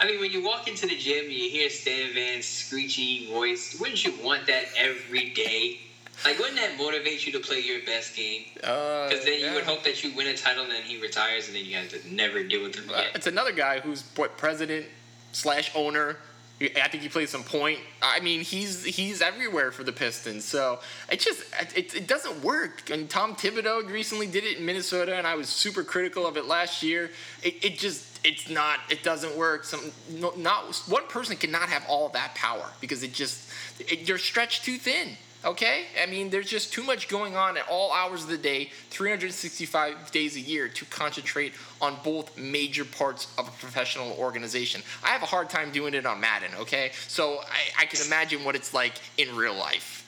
I 0.00 0.06
mean, 0.06 0.20
when 0.20 0.32
you 0.32 0.42
walk 0.42 0.68
into 0.68 0.86
the 0.86 0.96
gym 0.96 1.24
and 1.24 1.34
you 1.34 1.50
hear 1.50 1.68
Stan 1.68 2.14
Van's 2.14 2.46
screechy 2.46 3.30
voice, 3.30 3.76
wouldn't 3.78 4.02
you 4.02 4.14
want 4.24 4.46
that 4.46 4.64
every 4.78 5.28
day? 5.30 5.80
Like, 6.24 6.38
wouldn't 6.38 6.56
that 6.56 6.78
motivate 6.78 7.26
you 7.26 7.32
to 7.32 7.40
play 7.40 7.60
your 7.60 7.82
best 7.84 8.16
game? 8.16 8.44
Because 8.54 9.20
uh, 9.20 9.24
then 9.26 9.40
yeah. 9.40 9.48
you 9.48 9.54
would 9.54 9.64
hope 9.64 9.84
that 9.84 10.02
you 10.02 10.16
win 10.16 10.28
a 10.28 10.34
title 10.34 10.62
and 10.62 10.72
then 10.72 10.82
he 10.82 10.98
retires 10.98 11.48
and 11.48 11.56
then 11.56 11.66
you 11.66 11.76
have 11.76 11.90
to 11.90 12.14
never 12.14 12.42
deal 12.42 12.62
with 12.62 12.74
him 12.74 12.88
again. 12.88 13.08
It's 13.14 13.26
another 13.26 13.52
guy 13.52 13.80
who's 13.80 14.02
what 14.16 14.38
president 14.38 14.86
slash 15.32 15.70
owner 15.74 16.16
I 16.58 16.88
think 16.88 17.02
he 17.02 17.08
plays 17.10 17.28
some 17.28 17.42
point. 17.42 17.80
I 18.00 18.20
mean, 18.20 18.40
he's 18.40 18.82
he's 18.82 19.20
everywhere 19.20 19.70
for 19.70 19.84
the 19.84 19.92
Pistons. 19.92 20.44
So 20.44 20.80
it 21.10 21.20
just 21.20 21.44
it, 21.76 21.94
it 21.94 22.06
doesn't 22.08 22.42
work. 22.42 22.88
And 22.88 23.10
Tom 23.10 23.34
Thibodeau 23.34 23.90
recently 23.90 24.26
did 24.26 24.44
it 24.44 24.56
in 24.56 24.64
Minnesota, 24.64 25.16
and 25.16 25.26
I 25.26 25.34
was 25.34 25.50
super 25.50 25.84
critical 25.84 26.26
of 26.26 26.38
it 26.38 26.46
last 26.46 26.82
year. 26.82 27.10
It, 27.42 27.62
it 27.62 27.78
just 27.78 28.20
it's 28.24 28.48
not 28.48 28.80
it 28.88 29.02
doesn't 29.02 29.36
work. 29.36 29.64
Some 29.64 29.92
not 30.08 30.74
one 30.88 31.06
person 31.08 31.36
cannot 31.36 31.68
have 31.68 31.84
all 31.88 32.08
that 32.10 32.34
power 32.34 32.70
because 32.80 33.02
it 33.02 33.12
just 33.12 33.50
it, 33.78 34.08
you're 34.08 34.16
stretched 34.16 34.64
too 34.64 34.78
thin. 34.78 35.18
Okay? 35.46 35.84
I 36.02 36.06
mean, 36.06 36.28
there's 36.28 36.50
just 36.50 36.72
too 36.72 36.82
much 36.82 37.08
going 37.08 37.36
on 37.36 37.56
at 37.56 37.68
all 37.68 37.92
hours 37.92 38.24
of 38.24 38.28
the 38.28 38.36
day, 38.36 38.70
365 38.90 40.10
days 40.10 40.36
a 40.36 40.40
year 40.40 40.68
to 40.68 40.84
concentrate 40.86 41.52
on 41.80 41.96
both 42.02 42.36
major 42.36 42.84
parts 42.84 43.28
of 43.38 43.46
a 43.46 43.52
professional 43.52 44.10
organization. 44.18 44.82
I 45.04 45.08
have 45.08 45.22
a 45.22 45.26
hard 45.26 45.48
time 45.48 45.70
doing 45.70 45.94
it 45.94 46.04
on 46.04 46.20
Madden, 46.20 46.50
okay? 46.60 46.90
So 47.06 47.38
I, 47.38 47.82
I 47.82 47.86
can 47.86 48.04
imagine 48.04 48.44
what 48.44 48.56
it's 48.56 48.74
like 48.74 48.94
in 49.18 49.34
real 49.36 49.54
life. 49.54 50.02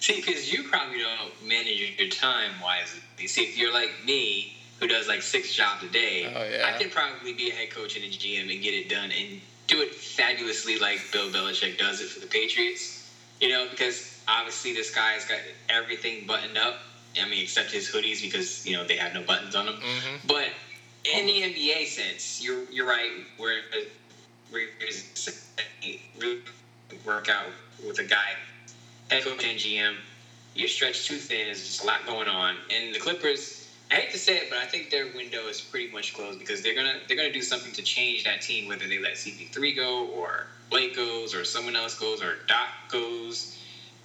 See, 0.00 0.16
because 0.16 0.52
you 0.52 0.64
probably 0.64 0.98
don't 0.98 1.48
manage 1.48 1.94
your 1.98 2.08
time 2.08 2.50
wisely. 2.62 3.00
See, 3.26 3.42
if 3.42 3.58
you're 3.58 3.72
like 3.72 3.90
me, 4.04 4.54
who 4.80 4.86
does 4.86 5.08
like 5.08 5.22
six 5.22 5.54
jobs 5.54 5.82
a 5.84 5.88
day, 5.88 6.32
oh, 6.34 6.44
yeah. 6.44 6.72
I 6.72 6.78
can 6.78 6.90
probably 6.90 7.32
be 7.32 7.50
a 7.50 7.52
head 7.52 7.70
coach 7.70 7.96
and 7.96 8.04
a 8.04 8.08
GM 8.08 8.52
and 8.52 8.62
get 8.62 8.74
it 8.74 8.88
done 8.88 9.10
and 9.10 9.40
do 9.66 9.82
it 9.82 9.94
fabulously 9.94 10.78
like 10.78 11.00
Bill 11.12 11.30
Belichick 11.30 11.78
does 11.78 12.00
it 12.00 12.08
for 12.08 12.20
the 12.20 12.26
Patriots. 12.26 12.97
You 13.40 13.50
know, 13.50 13.66
because 13.70 14.20
obviously 14.26 14.72
this 14.72 14.94
guy's 14.94 15.24
got 15.24 15.38
everything 15.68 16.26
buttoned 16.26 16.58
up. 16.58 16.76
I 17.20 17.28
mean, 17.28 17.42
except 17.42 17.70
his 17.70 17.88
hoodies 17.88 18.20
because 18.20 18.66
you 18.66 18.76
know 18.76 18.84
they 18.84 18.96
have 18.96 19.14
no 19.14 19.22
buttons 19.22 19.54
on 19.54 19.66
them. 19.66 19.76
Mm-hmm. 19.76 20.26
But 20.26 20.48
in 21.04 21.26
the 21.26 21.42
NBA 21.42 21.86
sense, 21.86 22.42
you're 22.42 22.64
you're 22.70 22.86
right. 22.86 23.10
Where 23.36 23.60
where 24.50 24.66
really 26.18 26.40
work 27.04 27.28
out 27.28 27.46
with 27.86 27.98
a 27.98 28.04
guy, 28.04 28.36
head 29.10 29.24
coach 29.24 29.44
and 29.44 29.58
GM, 29.58 29.94
you're 30.54 30.68
stretched 30.68 31.06
too 31.06 31.16
thin. 31.16 31.46
There's 31.46 31.64
just 31.64 31.82
a 31.82 31.86
lot 31.86 32.06
going 32.06 32.28
on. 32.28 32.56
And 32.70 32.94
the 32.94 32.98
Clippers, 32.98 33.68
I 33.90 33.96
hate 33.96 34.12
to 34.12 34.18
say 34.18 34.38
it, 34.38 34.50
but 34.50 34.58
I 34.58 34.66
think 34.66 34.90
their 34.90 35.06
window 35.14 35.46
is 35.46 35.60
pretty 35.60 35.92
much 35.92 36.14
closed 36.14 36.38
because 36.38 36.62
they're 36.62 36.74
gonna 36.74 36.98
they're 37.06 37.16
gonna 37.16 37.32
do 37.32 37.42
something 37.42 37.72
to 37.72 37.82
change 37.82 38.24
that 38.24 38.40
team, 38.42 38.68
whether 38.68 38.86
they 38.86 38.98
let 38.98 39.14
CP3 39.14 39.76
go 39.76 40.06
or 40.08 40.46
Blake 40.70 40.94
goes 40.94 41.34
or 41.34 41.44
someone 41.44 41.76
else 41.76 41.98
goes 41.98 42.22
or 42.22 42.36
Doc 42.46 42.68
goes 42.90 43.56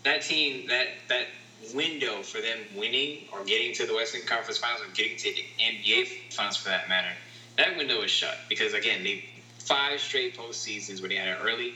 that 0.04 0.22
team 0.22 0.68
that 0.68 0.88
that 1.08 1.28
window 1.74 2.22
for 2.22 2.42
them 2.42 2.60
winning 2.76 3.20
or 3.32 3.44
getting 3.44 3.74
to 3.74 3.86
the 3.86 3.94
Western 3.94 4.22
Conference 4.22 4.58
Finals 4.58 4.82
or 4.82 4.92
getting 4.94 5.18
to 5.18 5.34
the 5.34 5.46
NBA 5.60 6.34
Finals 6.34 6.58
for 6.58 6.70
that 6.70 6.90
matter, 6.90 7.14
that 7.58 7.78
window 7.78 8.02
is 8.02 8.12
shut 8.12 8.38
because 8.50 8.74
again 8.74 9.04
they 9.04 9.24
five 9.60 10.00
straight 10.00 10.38
postseasons 10.38 11.00
where 11.00 11.10
they 11.10 11.16
had 11.16 11.30
an 11.30 11.38
early 11.42 11.76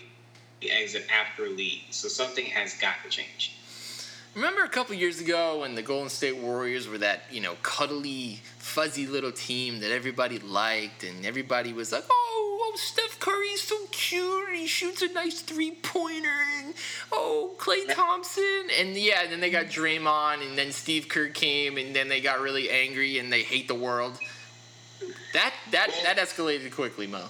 exit 0.62 1.06
after 1.10 1.46
a 1.46 1.50
lead. 1.50 1.84
So 1.92 2.08
something 2.08 2.46
has 2.46 2.74
got 2.76 2.96
to 3.04 3.10
change. 3.10 3.57
Remember 4.36 4.64
a 4.64 4.70
couple 4.70 4.96
years 4.96 5.20
ago 5.20 5.62
when 5.62 5.74
the 5.74 5.82
Golden 5.82 6.10
State 6.10 6.38
Warriors 6.38 6.88
were 6.88 7.00
that, 7.00 7.24
you 7.32 7.42
know, 7.42 7.56
cuddly, 7.64 8.40
fuzzy 8.60 9.08
little 9.08 9.32
team 9.32 9.80
that 9.80 9.92
everybody 9.92 10.38
liked 10.40 11.04
and 11.04 11.26
everybody 11.26 11.74
was 11.74 11.92
like, 11.92 12.04
oh, 12.10 12.60
oh 12.62 12.76
Steph 12.76 13.20
Curry's 13.20 13.64
so 13.64 13.76
cute. 13.92 14.50
He 14.54 14.68
shoots 14.68 15.02
a 15.02 15.12
nice 15.12 15.42
three 15.42 15.72
pointer. 15.72 16.30
And 16.60 16.76
oh, 17.12 17.56
Klay 17.58 17.92
Thompson. 17.94 18.68
And 18.80 18.96
yeah, 18.96 19.26
then 19.28 19.40
they 19.40 19.50
got 19.50 19.66
Draymond 19.66 20.48
and 20.48 20.58
then 20.58 20.72
Steve 20.72 21.08
Kerr 21.10 21.30
came 21.30 21.78
and 21.78 21.96
then 21.96 22.08
they 22.08 22.22
got 22.22 22.40
really 22.40 22.70
angry 22.70 23.18
and 23.18 23.34
they 23.34 23.42
hate 23.42 23.68
the 23.68 23.76
world. 23.76 24.20
That 25.34 25.54
that 25.72 25.90
that 26.04 26.18
escalated 26.18 26.72
quickly, 26.72 27.08
Mo. 27.08 27.26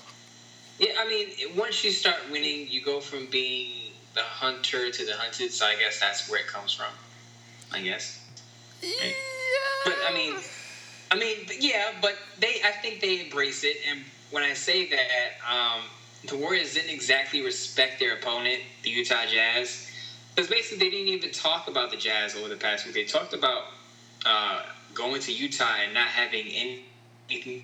Yeah, 0.80 0.92
I 1.00 1.08
mean, 1.08 1.58
once 1.58 1.84
you 1.84 1.92
start 1.92 2.18
winning, 2.32 2.68
you 2.70 2.82
go 2.82 3.00
from 3.00 3.26
being 3.28 3.87
the 4.18 4.24
hunter 4.24 4.90
to 4.90 5.06
the 5.06 5.14
hunted. 5.14 5.52
So 5.52 5.66
I 5.66 5.76
guess 5.76 6.00
that's 6.00 6.30
where 6.30 6.42
it 6.42 6.48
comes 6.48 6.74
from. 6.74 6.92
I 7.72 7.82
guess. 7.82 8.20
Yeah. 8.82 9.12
But 9.86 9.96
I 10.08 10.14
mean, 10.14 10.36
I 11.12 11.16
mean, 11.16 11.48
yeah, 11.60 11.94
but 12.02 12.16
they. 12.40 12.62
I 12.64 12.72
think 12.72 13.00
they 13.00 13.22
embrace 13.22 13.64
it, 13.64 13.78
and 13.90 14.02
when 14.32 14.44
I 14.44 14.54
say 14.54 14.90
that, 14.90 15.32
um, 15.50 15.82
the 16.28 16.36
Warriors 16.36 16.74
didn't 16.74 16.90
exactly 16.90 17.42
respect 17.42 18.00
their 18.00 18.16
opponent, 18.16 18.62
the 18.84 18.90
Utah 18.90 19.26
Jazz, 19.26 19.90
because 20.36 20.50
basically 20.50 20.78
they 20.78 20.90
didn't 20.90 21.14
even 21.14 21.32
talk 21.32 21.68
about 21.68 21.92
the 21.92 21.98
Jazz 21.98 22.36
over 22.36 22.50
the 22.50 22.56
past 22.56 22.86
week. 22.86 22.96
They 22.96 23.06
talked 23.06 23.34
about 23.34 23.66
uh, 24.26 24.64
going 24.94 25.22
to 25.22 25.32
Utah 25.32 25.78
and 25.84 25.94
not 25.94 26.08
having 26.08 26.48
anything. 27.30 27.64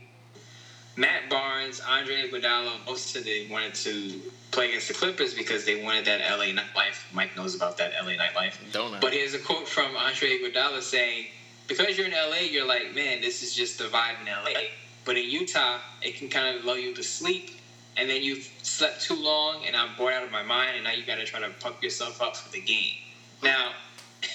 Matt 0.96 1.30
Barnes, 1.30 1.82
Andre 1.82 2.30
Iguodala, 2.30 2.86
most 2.86 3.16
of 3.16 3.26
them 3.26 3.50
wanted 3.50 3.74
to 3.76 4.22
play 4.54 4.70
against 4.70 4.88
the 4.88 4.94
Clippers 4.94 5.34
because 5.34 5.66
they 5.66 5.84
wanted 5.84 6.06
that 6.06 6.22
LA 6.22 6.46
nightlife. 6.46 7.04
Mike 7.12 7.36
knows 7.36 7.56
about 7.56 7.78
that 7.78 7.92
LA 8.02 8.12
nightlife. 8.12 8.54
Don't 8.72 8.92
know. 8.92 9.00
But 9.02 9.14
here's 9.14 9.34
a 9.34 9.40
quote 9.40 9.68
from 9.68 9.96
Andre 9.98 10.38
Iguodala 10.38 10.82
saying, 10.82 11.28
"Because 11.68 11.98
you're 11.98 12.08
in 12.08 12.14
LA, 12.14 12.42
you're 12.52 12.66
like, 12.66 12.94
man, 12.94 13.22
this 13.22 13.42
is 13.42 13.54
just 13.54 13.80
the 13.80 13.86
vibe 13.86 14.22
in 14.22 14.28
LA. 14.28 14.52
But 15.06 15.18
in 15.18 15.30
Utah, 15.30 15.80
it 16.02 16.16
can 16.16 16.30
kind 16.30 16.56
of 16.56 16.64
lull 16.64 16.78
you 16.78 16.94
to 16.94 17.04
sleep, 17.04 17.52
and 17.98 18.10
then 18.10 18.22
you've 18.22 18.50
slept 18.62 19.02
too 19.02 19.16
long, 19.16 19.66
and 19.66 19.76
I'm 19.76 19.96
bored 19.98 20.14
out 20.14 20.24
of 20.24 20.32
my 20.32 20.44
mind, 20.44 20.76
and 20.76 20.84
now 20.86 20.92
you 20.92 21.04
got 21.04 21.16
to 21.16 21.26
try 21.26 21.40
to 21.40 21.50
pump 21.60 21.84
yourself 21.84 22.22
up 22.22 22.38
for 22.38 22.52
the 22.52 22.62
game. 22.62 22.96
Now, 23.42 23.74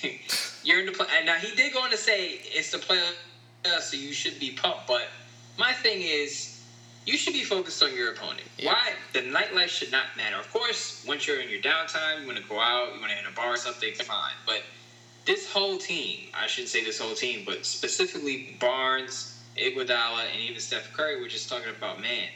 you're 0.65 0.81
in 0.81 0.87
the 0.87 0.93
play. 0.93 1.07
Now 1.25 1.37
he 1.37 1.55
did 1.55 1.73
go 1.73 1.81
on 1.83 1.91
to 1.91 1.97
say 1.97 2.41
it's 2.45 2.73
the 2.73 2.79
playoffs, 2.79 3.81
so 3.81 3.97
you 3.97 4.13
should 4.13 4.39
be 4.39 4.51
pumped. 4.51 4.89
But 4.89 5.07
my 5.57 5.73
thing 5.73 6.03
is 6.03 6.58
you 7.09 7.17
should 7.17 7.33
be 7.33 7.43
focused 7.43 7.83
on 7.83 7.95
your 7.95 8.13
opponent. 8.13 8.43
Yeah. 8.59 8.73
Why? 8.73 8.93
The 9.15 9.21
nightlife 9.21 9.69
should 9.69 9.91
not 9.91 10.05
matter. 10.19 10.37
Of 10.37 10.53
course, 10.53 11.03
once 11.09 11.27
you're 11.27 11.41
in 11.41 11.49
your 11.49 11.61
downtime, 11.63 12.21
you 12.21 12.27
want 12.27 12.39
to 12.39 12.47
go 12.47 12.61
out, 12.61 12.95
you 12.95 13.01
want 13.01 13.11
to 13.13 13.17
hit 13.17 13.25
a 13.27 13.35
bar 13.35 13.55
or 13.55 13.57
something, 13.57 13.95
fine. 13.95 14.35
But 14.45 14.61
this 15.25 15.51
whole 15.51 15.79
team, 15.79 16.29
I 16.39 16.47
shouldn't 16.47 16.69
say 16.69 16.85
this 16.85 16.99
whole 16.99 17.15
team, 17.15 17.45
but 17.47 17.65
specifically 17.65 18.57
Barnes, 18.61 19.43
Iguodala, 19.57 20.27
and 20.31 20.39
even 20.39 20.61
Steph 20.61 20.93
Curry, 20.93 21.19
we're 21.19 21.29
just 21.29 21.49
talking 21.49 21.71
about, 21.75 21.99
man, 21.99 22.29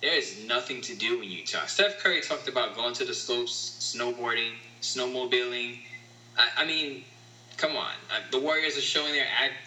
there 0.00 0.16
is 0.16 0.42
nothing 0.46 0.80
to 0.82 0.94
do 0.94 1.20
in 1.20 1.30
Utah. 1.30 1.66
Steph 1.66 1.98
Curry 1.98 2.22
talked 2.22 2.48
about 2.48 2.74
going 2.74 2.94
to 2.94 3.04
the 3.04 3.12
slopes, 3.12 3.94
snowboarding, 3.94 4.52
snowmobiling. 4.80 5.80
I, 6.38 6.48
I 6.62 6.64
mean, 6.64 7.04
come 7.58 7.76
on. 7.76 7.92
Uh, 8.10 8.20
the 8.30 8.38
Warriors 8.38 8.78
are 8.78 8.82
showing 8.82 9.12
their 9.12 9.26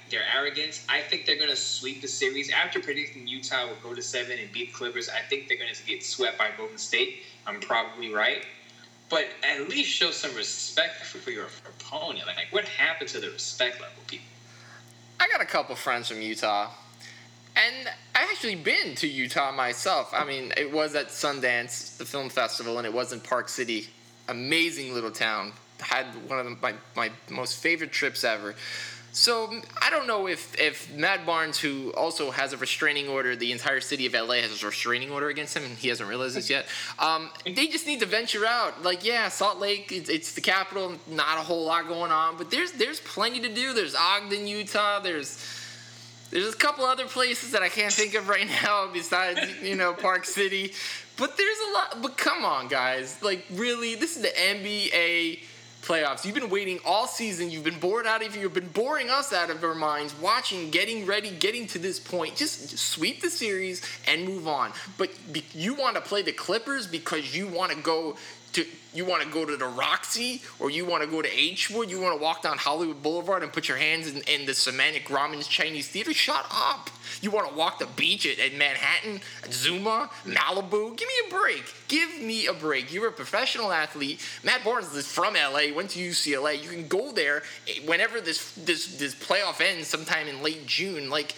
their 0.09 0.23
arrogance. 0.35 0.85
I 0.89 1.01
think 1.01 1.25
they're 1.25 1.37
going 1.37 1.49
to 1.49 1.55
sweep 1.55 2.01
the 2.01 2.07
series. 2.07 2.49
After 2.49 2.79
predicting 2.79 3.27
Utah 3.27 3.67
will 3.67 3.75
go 3.83 3.93
to 3.93 4.01
seven 4.01 4.39
and 4.39 4.51
beat 4.51 4.73
Clippers, 4.73 5.09
I 5.09 5.19
think 5.29 5.47
they're 5.47 5.57
going 5.57 5.73
to 5.73 5.85
get 5.85 6.03
swept 6.03 6.39
by 6.39 6.49
Golden 6.57 6.77
State. 6.77 7.23
I'm 7.45 7.59
probably 7.59 8.11
right. 8.11 8.45
But 9.09 9.27
at 9.43 9.67
least 9.69 9.89
show 9.89 10.09
some 10.11 10.33
respect 10.35 11.05
for, 11.05 11.17
for 11.17 11.31
your 11.31 11.47
opponent. 11.67 12.25
Like, 12.25 12.47
what 12.51 12.63
happened 12.65 13.09
to 13.09 13.19
the 13.19 13.29
respect 13.29 13.81
level, 13.81 13.95
people? 14.07 14.25
I 15.19 15.27
got 15.27 15.41
a 15.41 15.45
couple 15.45 15.75
friends 15.75 16.07
from 16.07 16.21
Utah. 16.21 16.71
And 17.53 17.89
I 18.15 18.23
actually 18.31 18.55
been 18.55 18.95
to 18.95 19.07
Utah 19.07 19.51
myself. 19.51 20.13
I 20.13 20.23
mean, 20.23 20.53
it 20.55 20.71
was 20.71 20.95
at 20.95 21.09
Sundance, 21.09 21.97
the 21.97 22.05
film 22.05 22.29
festival, 22.29 22.77
and 22.77 22.87
it 22.87 22.93
was 22.93 23.11
in 23.11 23.19
Park 23.19 23.49
City. 23.49 23.89
Amazing 24.29 24.93
little 24.93 25.11
town 25.11 25.51
had 25.81 26.05
one 26.29 26.39
of 26.39 26.45
the, 26.45 26.57
my, 26.61 26.73
my 26.95 27.11
most 27.29 27.57
favorite 27.57 27.91
trips 27.91 28.23
ever. 28.23 28.55
So 29.13 29.61
I 29.81 29.89
don't 29.89 30.07
know 30.07 30.27
if 30.27 30.57
if 30.57 30.93
Matt 30.95 31.25
Barnes, 31.25 31.59
who 31.59 31.91
also 31.93 32.31
has 32.31 32.53
a 32.53 32.57
restraining 32.57 33.09
order, 33.09 33.35
the 33.35 33.51
entire 33.51 33.81
city 33.81 34.05
of 34.05 34.13
LA 34.13 34.35
has 34.35 34.63
a 34.63 34.65
restraining 34.65 35.11
order 35.11 35.27
against 35.27 35.55
him, 35.55 35.65
and 35.65 35.77
he 35.77 35.89
hasn't 35.89 36.07
realized 36.07 36.35
this 36.35 36.49
yet. 36.49 36.65
Um, 36.97 37.29
they 37.45 37.67
just 37.67 37.85
need 37.85 37.99
to 37.99 38.05
venture 38.05 38.45
out. 38.45 38.83
Like, 38.83 39.03
yeah, 39.03 39.27
Salt 39.27 39.59
Lake, 39.59 39.91
it's, 39.91 40.09
it's, 40.09 40.33
the 40.33 40.41
capital, 40.41 40.93
not 41.09 41.37
a 41.37 41.41
whole 41.41 41.65
lot 41.65 41.89
going 41.89 42.11
on, 42.11 42.37
but 42.37 42.51
there's 42.51 42.71
there's 42.73 43.01
plenty 43.01 43.41
to 43.41 43.53
do. 43.53 43.73
There's 43.73 43.95
Ogden, 43.95 44.47
Utah. 44.47 45.01
There's 45.01 45.45
There's 46.29 46.53
a 46.53 46.57
couple 46.57 46.85
other 46.85 47.05
places 47.05 47.51
that 47.51 47.61
I 47.61 47.67
can't 47.67 47.91
think 47.91 48.13
of 48.13 48.29
right 48.29 48.47
now 48.63 48.89
besides, 48.93 49.41
you 49.61 49.75
know, 49.75 49.93
Park 49.93 50.23
City. 50.23 50.71
But 51.17 51.35
there's 51.35 51.57
a 51.69 51.73
lot. 51.73 52.01
But 52.01 52.17
come 52.17 52.45
on, 52.45 52.69
guys. 52.69 53.21
Like, 53.21 53.45
really, 53.51 53.95
this 53.95 54.15
is 54.15 54.21
the 54.21 54.29
NBA 54.29 55.41
playoffs. 55.81 56.25
You've 56.25 56.35
been 56.35 56.49
waiting 56.49 56.79
all 56.85 57.07
season. 57.07 57.49
You've 57.49 57.63
been 57.63 57.79
bored 57.79 58.05
out 58.05 58.25
of 58.25 58.35
You've 58.35 58.53
been 58.53 58.67
boring 58.69 59.09
us 59.09 59.33
out 59.33 59.49
of 59.49 59.63
our 59.63 59.75
minds, 59.75 60.15
watching, 60.19 60.69
getting 60.69 61.05
ready, 61.05 61.31
getting 61.31 61.67
to 61.67 61.79
this 61.79 61.99
point. 61.99 62.35
Just, 62.35 62.71
just 62.71 62.87
sweep 62.87 63.21
the 63.21 63.29
series 63.29 63.81
and 64.07 64.25
move 64.25 64.47
on. 64.47 64.71
But 64.97 65.11
be, 65.31 65.43
you 65.53 65.73
want 65.73 65.95
to 65.95 66.01
play 66.01 66.21
the 66.21 66.31
Clippers 66.31 66.87
because 66.87 67.35
you 67.35 67.47
want 67.47 67.71
to 67.71 67.77
go 67.77 68.17
to 68.53 68.65
you 68.93 69.05
want 69.05 69.23
to 69.23 69.29
go 69.29 69.45
to 69.45 69.55
the 69.55 69.65
Roxy 69.65 70.41
or 70.59 70.69
you 70.69 70.85
want 70.85 71.01
to 71.01 71.09
go 71.09 71.21
to 71.21 71.29
H-Wood, 71.29 71.89
you 71.89 72.01
want 72.01 72.17
to 72.17 72.21
walk 72.21 72.41
down 72.41 72.57
Hollywood 72.57 73.01
Boulevard 73.01 73.41
and 73.41 73.51
put 73.51 73.69
your 73.69 73.77
hands 73.77 74.13
in, 74.13 74.21
in 74.23 74.45
the 74.45 74.53
Semantic 74.53 75.05
Ramen 75.07 75.47
Chinese 75.47 75.87
Theater, 75.87 76.13
shut 76.13 76.45
up. 76.51 76.89
You 77.21 77.31
want 77.31 77.49
to 77.49 77.55
walk 77.55 77.79
the 77.79 77.85
beach 77.85 78.25
at, 78.25 78.37
at 78.39 78.53
Manhattan, 78.53 79.21
at 79.43 79.53
Zuma, 79.53 80.09
Malibu, 80.25 80.97
give 80.97 81.07
me 81.07 81.13
a 81.27 81.33
break. 81.33 81.73
Give 81.87 82.21
me 82.21 82.47
a 82.47 82.53
break. 82.53 82.91
You're 82.93 83.07
a 83.07 83.13
professional 83.13 83.71
athlete. 83.71 84.19
Matt 84.43 84.63
Barnes 84.63 84.93
is 84.93 85.09
from 85.09 85.35
LA, 85.35 85.73
went 85.73 85.91
to 85.91 85.99
UCLA. 85.99 86.61
You 86.61 86.69
can 86.69 86.87
go 86.87 87.13
there 87.13 87.43
eh, 87.67 87.79
whenever 87.85 88.19
this 88.19 88.51
this 88.55 88.97
this 88.97 89.15
playoff 89.15 89.61
ends 89.61 89.87
sometime 89.87 90.27
in 90.27 90.43
late 90.43 90.65
June. 90.65 91.09
Like 91.09 91.35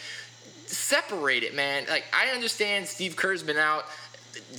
separate 0.66 1.44
it, 1.44 1.56
man. 1.56 1.86
Like 1.90 2.06
I 2.14 2.30
understand 2.34 2.88
Steve 2.88 3.16
Kerr's 3.16 3.44
been 3.44 3.58
out 3.58 3.86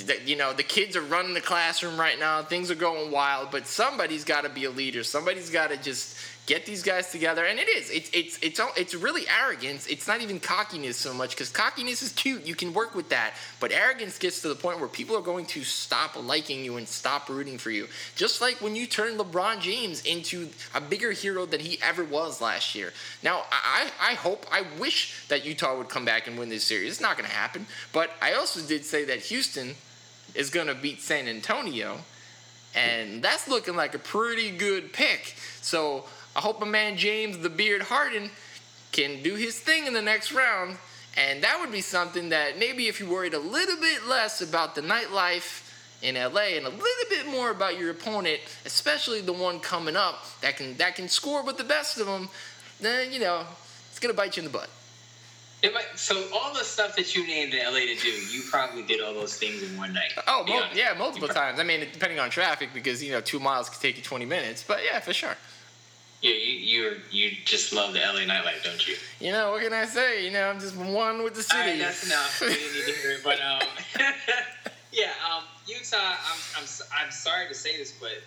the, 0.07 0.21
you 0.25 0.37
know 0.37 0.53
the 0.53 0.63
kids 0.63 0.97
are 0.97 1.03
running 1.03 1.35
the 1.35 1.41
classroom 1.41 1.99
right 1.99 2.19
now. 2.19 2.43
Things 2.43 2.71
are 2.71 2.77
going 2.77 3.11
wild 3.11 3.51
but 3.51 3.67
somebody's 3.67 4.25
got 4.25 4.43
to 4.43 4.49
be 4.49 4.65
a 4.65 4.71
leader. 4.71 5.03
Somebody's 5.03 5.51
got 5.51 5.71
to 5.71 5.77
just 5.77 6.17
get 6.47 6.67
these 6.67 6.83
guys 6.83 7.11
together 7.11 7.45
and 7.45 7.59
it 7.59 7.69
is. 7.69 7.91
It's 7.91 8.11
it's 8.13 8.39
it's 8.43 8.61
all, 8.61 8.71
it's 8.77 8.95
really 8.95 9.23
arrogance. 9.29 9.87
It's 9.87 10.07
not 10.07 10.21
even 10.21 10.41
cockiness 10.41 10.97
so 10.97 11.15
much 11.15 11.31
because 11.31 11.49
cockiness 11.49 12.03
is 12.03 12.13
cute. 12.13 12.47
You 12.47 12.55
can 12.55 12.73
work 12.75 12.95
with 12.95 13.09
that. 13.09 13.35
But 13.61 13.73
arrogance 13.73 14.19
gets 14.19 14.43
to 14.43 14.49
the 14.49 14.55
point 14.55 14.79
where 14.79 14.89
people 14.89 15.17
are 15.17 15.23
going 15.23 15.47
to 15.47 15.65
stop 15.65 16.23
liking 16.23 16.65
you 16.65 16.77
and 16.77 16.87
stop 16.87 17.29
rooting 17.29 17.59
for 17.59 17.71
you. 17.71 17.89
Just 18.15 18.41
like 18.41 18.61
when 18.61 18.77
you 18.77 18.87
turn 18.87 19.17
lebron 19.17 19.61
james 19.61 20.05
into 20.05 20.49
a 20.75 20.81
bigger 20.81 21.13
hero 21.13 21.47
than 21.47 21.61
he 21.61 21.79
ever 21.83 22.05
was 22.05 22.41
last 22.41 22.75
year. 22.75 22.93
Now 23.23 23.45
i 23.51 23.91
i 24.01 24.15
hope 24.15 24.47
i 24.53 24.65
wish 24.79 25.27
that 25.29 25.45
utah 25.45 25.77
would 25.77 25.89
come 25.89 26.05
back 26.05 26.27
and 26.27 26.39
win 26.39 26.49
this 26.49 26.65
series. 26.65 26.93
It's 26.93 27.01
not 27.01 27.17
going 27.17 27.29
to 27.29 27.35
happen. 27.35 27.67
But 27.93 28.11
i 28.21 28.35
also 28.35 28.61
did 28.61 28.85
say 28.85 29.05
that 29.07 29.21
houston 29.21 29.75
is 30.35 30.51
going 30.51 30.67
to 30.67 30.75
beat 30.75 31.01
san 31.01 31.29
antonio 31.29 32.01
and 32.75 33.23
that's 33.23 33.49
looking 33.49 33.77
like 33.77 33.95
a 33.95 33.99
pretty 33.99 34.51
good 34.51 34.93
pick. 34.93 35.35
So 35.61 36.05
I 36.37 36.41
hope 36.41 36.61
my 36.61 36.67
man 36.67 36.97
James 36.97 37.39
the 37.39 37.51
Beard 37.51 37.83
Harden 37.83 38.31
can 38.93 39.23
do 39.23 39.35
his 39.35 39.59
thing 39.59 39.87
in 39.87 39.93
the 39.93 40.03
next 40.03 40.33
round. 40.33 40.77
And 41.17 41.43
that 41.45 41.59
would 41.61 41.71
be 41.71 41.81
something 41.81 42.31
that 42.31 42.59
maybe 42.59 42.89
if 42.89 42.99
you 42.99 43.09
worried 43.09 43.35
a 43.35 43.39
little 43.39 43.77
bit 43.77 44.07
less 44.07 44.41
about 44.41 44.75
the 44.75 44.81
nightlife 44.81 45.71
in 46.03 46.17
LA 46.17 46.57
and 46.57 46.67
a 46.67 46.71
little 46.71 47.09
bit 47.09 47.27
more 47.27 47.51
about 47.51 47.79
your 47.79 47.91
opponent, 47.91 48.41
especially 48.67 49.21
the 49.21 49.33
one 49.33 49.61
coming 49.61 49.97
up 49.97 50.27
that 50.41 50.57
can 50.57 50.77
that 50.77 50.97
can 50.97 51.09
score 51.09 51.43
with 51.45 51.57
the 51.57 51.65
best 51.65 51.99
of 51.99 52.07
them, 52.07 52.29
then 52.81 53.13
you 53.13 53.21
know 53.21 53.45
it's 53.91 54.01
gonna 54.01 54.13
bite 54.13 54.37
you 54.37 54.43
in 54.43 54.45
the 54.45 54.57
butt. 54.57 54.69
Might, 55.63 55.99
so 55.99 56.27
all 56.35 56.53
the 56.53 56.63
stuff 56.63 56.95
that 56.97 57.17
you 57.17 57.27
named 57.27 57.55
in 57.55 57.65
LA 57.65 57.81
to 57.81 57.95
do, 57.95 58.11
you 58.11 58.43
probably 58.51 58.83
did 58.83 59.01
all 59.01 59.15
those 59.15 59.39
things 59.39 59.63
in 59.63 59.79
one 59.79 59.95
night. 59.95 60.13
Oh, 60.27 60.45
mo- 60.47 60.67
yeah, 60.75 60.93
multiple 60.93 61.27
times. 61.27 61.59
I 61.59 61.63
mean, 61.63 61.81
depending 61.91 62.19
on 62.19 62.29
traffic, 62.29 62.69
because 62.75 63.03
you 63.03 63.13
know 63.13 63.23
two 63.23 63.41
miles 63.41 63.71
could 63.71 63.81
take 63.81 63.97
you 63.97 64.03
twenty 64.03 64.27
minutes. 64.27 64.63
But 64.67 64.81
yeah, 64.85 65.01
for 65.01 65.15
sure. 65.15 65.37
Yeah, 66.25 66.31
you 66.31 66.55
you 66.55 66.97
you 67.11 67.31
just 67.45 67.75
love 67.75 67.93
the 67.93 67.99
LA 67.99 68.21
nightlife, 68.21 68.65
don't 68.65 68.89
you? 68.89 68.97
You 69.21 69.31
know 69.31 69.51
what 69.51 69.63
can 69.63 69.75
I 69.75 69.85
say? 69.85 70.25
You 70.25 70.33
know, 70.33 70.49
I'm 70.49 70.59
just 70.59 70.75
one 70.75 71.23
with 71.23 71.35
the 71.35 71.43
city. 71.43 71.61
All 71.61 71.67
right, 71.67 71.79
that's 71.79 72.07
enough. 72.07 72.41
we 72.41 72.47
didn't 72.47 72.73
need 72.73 72.95
to 72.95 72.99
hear 72.99 73.11
it, 73.11 73.21
but 73.23 73.39
um, 73.43 73.69
yeah, 74.91 75.11
um, 75.31 75.45
Utah. 75.67 75.99
I'm, 75.99 76.39
I'm 76.57 76.65
I'm 76.99 77.11
sorry 77.13 77.47
to 77.49 77.55
say 77.55 77.77
this, 77.77 77.93
but 78.01 78.23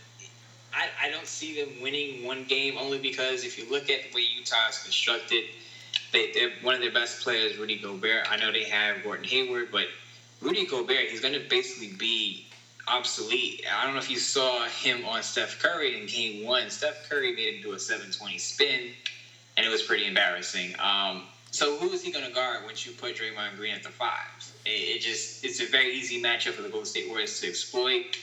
I 0.76 1.08
I 1.08 1.10
don't 1.10 1.26
see 1.26 1.60
them 1.60 1.82
winning 1.82 2.24
one 2.24 2.44
game 2.44 2.78
only 2.78 3.00
because 3.00 3.44
if 3.44 3.58
you 3.58 3.68
look 3.68 3.90
at 3.90 4.02
the 4.04 4.16
way 4.16 4.26
Utah 4.38 4.70
is 4.70 4.78
constructed, 4.84 5.46
they 6.14 6.32
they're 6.34 6.52
one 6.62 6.76
of 6.76 6.82
their 6.82 6.94
best 6.94 7.24
players, 7.24 7.58
Rudy 7.58 7.80
Gobert. 7.80 8.32
I 8.32 8.38
know 8.38 8.52
they 8.52 8.66
have 8.66 9.04
Gordon 9.04 9.26
Hayward, 9.26 9.70
but 9.72 9.88
Rudy 10.40 10.68
Gobert, 10.68 11.10
he's 11.10 11.22
going 11.22 11.34
to 11.34 11.50
basically 11.50 11.98
be 11.98 12.46
obsolete. 12.88 13.66
I 13.72 13.84
don't 13.84 13.94
know 13.94 14.00
if 14.00 14.10
you 14.10 14.20
saw 14.20 14.66
him 14.66 15.06
on 15.06 15.24
Steph 15.24 15.60
Curry 15.60 16.00
in 16.00 16.08
Game 16.08 16.46
One. 16.46 16.70
Steph 16.70 17.10
Curry 17.10 17.34
made 17.34 17.56
him 17.56 17.62
do 17.62 17.74
a 17.74 17.80
720 17.80 18.38
spin, 18.38 18.92
and 19.56 19.66
it 19.66 19.70
was 19.70 19.84
pretty 19.84 20.06
embarrassing. 20.06 20.76
Um, 20.80 21.24
so 21.52 21.78
who 21.78 21.92
is 21.92 22.04
he 22.04 22.12
going 22.12 22.26
to 22.26 22.32
guard 22.32 22.64
once 22.66 22.86
you 22.86 22.92
put 22.92 23.16
Draymond 23.16 23.58
Green 23.58 23.74
at 23.74 23.84
the 23.84 23.90
five? 23.90 24.54
It, 24.66 24.98
it, 24.98 25.02
just 25.02 25.44
it's 25.44 25.62
a 25.62 25.66
very 25.66 25.94
easy 25.94 26.22
matchup 26.22 26.52
for 26.52 26.62
the 26.62 26.70
Golden 26.70 26.86
State 26.86 27.10
Warriors 27.10 27.40
to 27.42 27.48
exploit. 27.48 28.18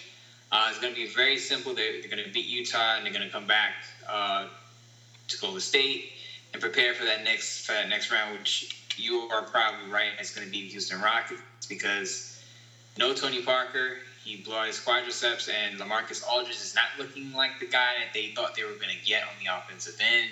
Uh, 0.53 0.69
it's 0.71 0.79
going 0.79 0.95
to 0.95 1.01
be 1.01 1.09
very 1.09 1.39
simple. 1.39 1.75
They're, 1.75 2.01
they're 2.01 2.11
going 2.11 2.23
to 2.23 2.31
beat 2.31 2.47
Utah, 2.47 2.97
and 2.97 3.05
they're 3.05 3.12
going 3.12 3.27
to 3.27 3.33
come 3.33 3.47
back 3.47 3.75
uh, 4.09 4.47
to 5.29 5.39
Golden 5.39 5.61
State 5.61 6.12
and 6.53 6.62
prepare 6.62 6.95
for 6.95 7.05
that 7.05 7.25
next 7.25 7.67
for 7.67 7.73
that 7.73 7.89
next 7.89 8.11
round, 8.11 8.39
which 8.39 8.85
you 8.97 9.29
are 9.33 9.43
probably 9.43 9.91
right. 9.91 10.11
It's 10.19 10.35
going 10.35 10.47
to 10.47 10.53
be 10.53 10.62
the 10.62 10.69
Houston 10.69 11.01
Rockets 11.01 11.67
because 11.69 12.43
no 12.99 13.12
Tony 13.12 13.43
Parker. 13.43 13.99
He 14.25 14.37
blew 14.37 14.57
out 14.57 14.66
his 14.66 14.79
quadriceps, 14.79 15.53
and 15.53 15.79
Lamarcus 15.79 16.27
Aldridge 16.27 16.57
is 16.57 16.75
not 16.75 16.87
looking 16.99 17.35
like 17.35 17.61
the 17.61 17.66
guy 17.66 17.93
that 17.99 18.14
they 18.14 18.33
thought 18.35 18.55
they 18.55 18.64
were 18.64 18.72
going 18.72 18.97
to 18.97 19.05
get 19.07 19.22
on 19.22 19.35
the 19.39 19.55
offensive 19.55 19.97
end. 20.01 20.31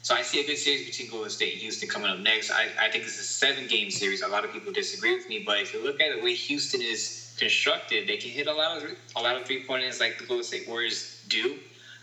So 0.00 0.14
I 0.14 0.22
see 0.22 0.40
a 0.40 0.46
good 0.46 0.56
series 0.56 0.86
between 0.86 1.10
Golden 1.10 1.30
State 1.30 1.52
and 1.52 1.60
Houston 1.60 1.88
coming 1.88 2.10
up 2.10 2.18
next. 2.18 2.50
I, 2.50 2.68
I 2.78 2.88
think 2.90 3.04
is 3.04 3.18
a 3.18 3.22
seven 3.22 3.66
game 3.66 3.90
series. 3.90 4.22
A 4.22 4.28
lot 4.28 4.44
of 4.44 4.52
people 4.52 4.72
disagree 4.72 5.14
with 5.14 5.28
me, 5.28 5.38
but 5.38 5.60
if 5.60 5.74
you 5.74 5.82
look 5.82 6.00
at 6.00 6.14
the 6.14 6.22
way 6.22 6.32
Houston 6.32 6.80
is 6.80 7.34
constructed, 7.38 8.06
they 8.06 8.16
can 8.16 8.30
hit 8.30 8.46
a 8.46 8.52
lot 8.52 8.76
of 8.82 8.90
a 9.16 9.20
lot 9.20 9.36
of 9.36 9.44
three 9.44 9.64
pointers 9.66 10.00
like 10.00 10.18
the 10.18 10.24
Golden 10.24 10.44
State 10.44 10.66
Warriors 10.66 11.22
do. 11.28 11.58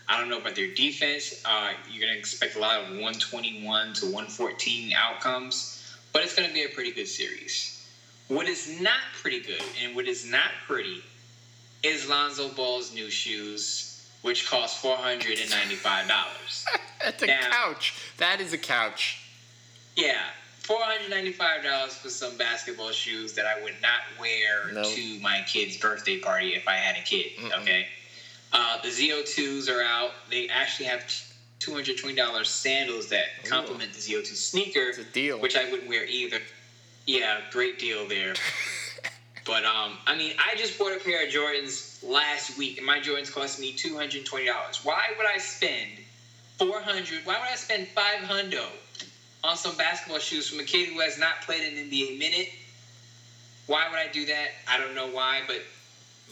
I 0.08 0.18
don't 0.18 0.28
know 0.28 0.38
about 0.38 0.54
their 0.54 0.66
defense. 0.68 1.42
Uh, 1.44 1.72
you're 1.88 2.04
going 2.04 2.12
to 2.12 2.18
expect 2.18 2.54
a 2.54 2.58
lot 2.58 2.80
of 2.80 2.88
121 2.88 3.94
to 3.94 4.04
114 4.06 4.92
outcomes, 4.94 5.94
but 6.12 6.22
it's 6.22 6.34
going 6.34 6.46
to 6.46 6.54
be 6.54 6.64
a 6.64 6.68
pretty 6.68 6.90
good 6.90 7.08
series. 7.08 7.84
What 8.28 8.46
is 8.46 8.80
not 8.80 9.00
pretty 9.20 9.40
good 9.40 9.62
and 9.82 9.94
what 9.94 10.06
is 10.06 10.24
not 10.24 10.50
pretty 10.66 11.02
is 11.82 12.08
Lonzo 12.08 12.48
Ball's 12.50 12.94
new 12.94 13.10
shoes, 13.10 14.08
which 14.22 14.48
cost 14.48 14.78
four 14.78 14.96
hundred 14.96 15.38
and 15.38 15.50
ninety-five 15.50 16.08
dollars. 16.08 16.64
That's 17.04 17.22
a 17.22 17.26
now, 17.26 17.40
couch. 17.50 17.94
That 18.18 18.40
is 18.40 18.52
a 18.52 18.58
couch. 18.58 19.18
Yeah, 19.96 20.22
four 20.60 20.80
hundred 20.80 21.10
ninety-five 21.10 21.64
dollars 21.64 21.94
for 21.94 22.08
some 22.08 22.36
basketball 22.36 22.90
shoes 22.92 23.32
that 23.34 23.46
I 23.46 23.62
would 23.62 23.74
not 23.82 24.00
wear 24.20 24.72
nope. 24.72 24.94
to 24.94 25.18
my 25.20 25.44
kid's 25.46 25.76
birthday 25.76 26.18
party 26.18 26.54
if 26.54 26.68
I 26.68 26.74
had 26.74 26.96
a 26.96 27.04
kid. 27.04 27.32
Mm-mm. 27.38 27.62
Okay. 27.62 27.86
Uh, 28.52 28.80
the 28.82 28.88
ZO2s 28.88 29.70
are 29.70 29.82
out. 29.82 30.10
They 30.30 30.48
actually 30.48 30.86
have 30.86 31.02
two 31.58 31.72
hundred 31.74 31.98
twenty 31.98 32.16
dollars 32.16 32.48
sandals 32.48 33.08
that 33.08 33.26
complement 33.44 33.90
Ooh. 33.90 33.94
the 33.94 33.98
ZO2 33.98 34.34
sneaker. 34.34 34.88
It's 34.88 34.98
a 34.98 35.04
deal. 35.04 35.40
Which 35.40 35.56
I 35.56 35.70
wouldn't 35.70 35.88
wear 35.88 36.04
either. 36.04 36.38
Yeah, 37.06 37.40
great 37.50 37.80
deal 37.80 38.06
there. 38.06 38.34
But 39.44 39.64
um, 39.64 39.98
I 40.06 40.16
mean, 40.16 40.34
I 40.38 40.56
just 40.56 40.78
bought 40.78 40.92
a 40.92 40.98
pair 41.02 41.26
of 41.26 41.32
Jordans 41.32 42.02
last 42.08 42.56
week, 42.56 42.78
and 42.78 42.86
my 42.86 43.00
Jordans 43.00 43.32
cost 43.32 43.58
me 43.58 43.72
two 43.72 43.96
hundred 43.96 44.24
twenty 44.24 44.46
dollars. 44.46 44.80
Why 44.84 45.06
would 45.16 45.26
I 45.26 45.38
spend 45.38 45.90
four 46.58 46.80
hundred? 46.80 47.24
Why 47.24 47.38
would 47.38 47.48
I 47.48 47.56
spend 47.56 47.88
five 47.88 48.20
hundred 48.20 48.62
on 49.42 49.56
some 49.56 49.76
basketball 49.76 50.20
shoes 50.20 50.48
from 50.48 50.60
a 50.60 50.64
kid 50.64 50.88
who 50.88 51.00
has 51.00 51.18
not 51.18 51.42
played 51.42 51.62
an 51.64 51.74
NBA 51.90 52.18
minute? 52.18 52.50
Why 53.66 53.88
would 53.90 53.98
I 53.98 54.08
do 54.12 54.26
that? 54.26 54.48
I 54.68 54.78
don't 54.78 54.94
know 54.94 55.08
why, 55.08 55.40
but 55.46 55.62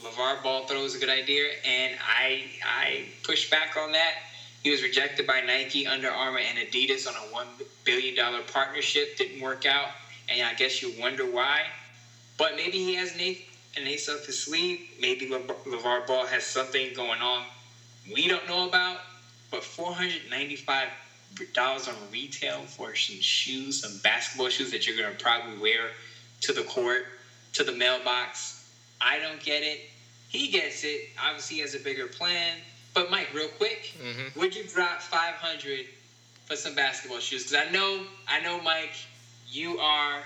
LeVar 0.03 0.43
Ball 0.43 0.67
throws 0.67 0.95
a 0.95 0.99
good 0.99 1.11
idea, 1.11 1.45
and 1.65 1.95
I 2.07 2.45
I 2.65 3.05
push 3.25 3.51
back 3.51 3.77
on 3.77 3.93
that. 3.93 4.15
He 4.63 4.71
was 4.71 4.83
rejected 4.83 5.27
by 5.27 5.41
Nike, 5.41 5.87
Under 5.87 6.11
Armour, 6.11 6.39
and 6.39 6.59
Adidas 6.59 7.09
on 7.09 7.15
a 7.15 7.33
one 7.33 7.47
billion 7.85 8.15
dollar 8.15 8.43
partnership. 8.43 9.17
Didn't 9.17 9.41
work 9.41 9.67
out, 9.67 9.89
and 10.29 10.47
I 10.47 10.55
guess 10.55 10.81
you 10.81 10.93
wonder 11.01 11.25
why. 11.25 11.63
But 12.41 12.57
maybe 12.57 12.79
he 12.79 12.97
has 12.97 13.15
an 13.15 13.21
ace, 13.21 13.43
an 13.77 13.87
ace 13.87 14.09
up 14.09 14.25
his 14.25 14.43
sleeve. 14.43 14.81
Maybe 15.01 15.29
LeVar 15.29 16.09
Ball 16.09 16.27
has 16.27 16.43
something 16.43 16.93
going 16.95 17.21
on 17.21 17.45
we 18.13 18.29
don't 18.29 18.47
know 18.49 18.69
about. 18.69 18.99
But 19.51 19.63
$495 19.63 21.89
on 21.89 21.95
retail 22.13 22.61
for 22.61 22.95
some 22.95 23.21
shoes, 23.21 23.83
some 23.83 23.99
basketball 23.99 24.49
shoes 24.49 24.71
that 24.71 24.87
you're 24.87 24.97
going 24.97 25.17
to 25.17 25.23
probably 25.23 25.59
wear 25.59 25.89
to 26.43 26.53
the 26.53 26.63
court, 26.63 27.07
to 27.55 27.65
the 27.65 27.73
mailbox. 27.73 28.71
I 29.01 29.19
don't 29.19 29.43
get 29.43 29.65
it. 29.65 29.81
He 30.29 30.47
gets 30.49 30.85
it. 30.85 31.09
Obviously, 31.21 31.57
he 31.57 31.63
has 31.63 31.75
a 31.75 31.81
bigger 31.81 32.07
plan. 32.07 32.59
But 32.95 33.11
Mike, 33.11 33.35
real 33.35 33.49
quick, 33.49 33.93
mm-hmm. 34.01 34.39
would 34.39 34.55
you 34.55 34.63
drop 34.65 35.03
500 35.03 35.87
for 36.47 36.55
some 36.55 36.77
basketball 36.77 37.19
shoes? 37.19 37.51
Because 37.51 37.67
I 37.67 37.73
know, 37.73 38.05
I 38.29 38.41
know, 38.41 38.61
Mike, 38.61 38.95
you 39.49 39.81
are 39.81 40.23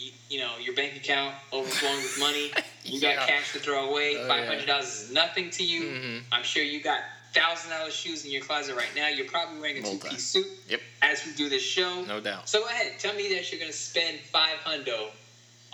you, 0.00 0.12
you 0.28 0.38
know 0.38 0.52
your 0.60 0.74
bank 0.74 0.96
account 0.96 1.34
overflowing 1.52 1.96
with 1.96 2.18
money. 2.18 2.50
You 2.82 2.98
yeah. 2.98 3.16
got 3.16 3.28
cash 3.28 3.52
to 3.52 3.58
throw 3.58 3.90
away. 3.90 4.16
Oh, 4.18 4.26
Five 4.26 4.46
hundred 4.46 4.66
dollars 4.66 4.86
yeah. 4.86 5.08
is 5.08 5.12
nothing 5.12 5.50
to 5.50 5.62
you. 5.62 5.82
Mm-hmm. 5.82 6.18
I'm 6.32 6.42
sure 6.42 6.62
you 6.62 6.82
got 6.82 7.00
thousand 7.34 7.70
dollar 7.70 7.90
shoes 7.90 8.24
in 8.24 8.30
your 8.30 8.40
closet 8.40 8.74
right 8.74 8.88
now. 8.96 9.08
You're 9.08 9.26
probably 9.26 9.60
wearing 9.60 9.84
a 9.84 9.86
two 9.86 9.98
piece 9.98 10.26
suit. 10.26 10.46
Yep. 10.66 10.80
As 11.02 11.24
we 11.26 11.34
do 11.34 11.50
this 11.50 11.62
show. 11.62 12.02
No 12.08 12.20
doubt. 12.20 12.48
So 12.48 12.60
go 12.60 12.66
ahead, 12.66 12.98
tell 12.98 13.14
me 13.14 13.34
that 13.34 13.52
you're 13.52 13.60
gonna 13.60 13.70
spend 13.72 14.20
five 14.20 14.56
hundo 14.64 15.08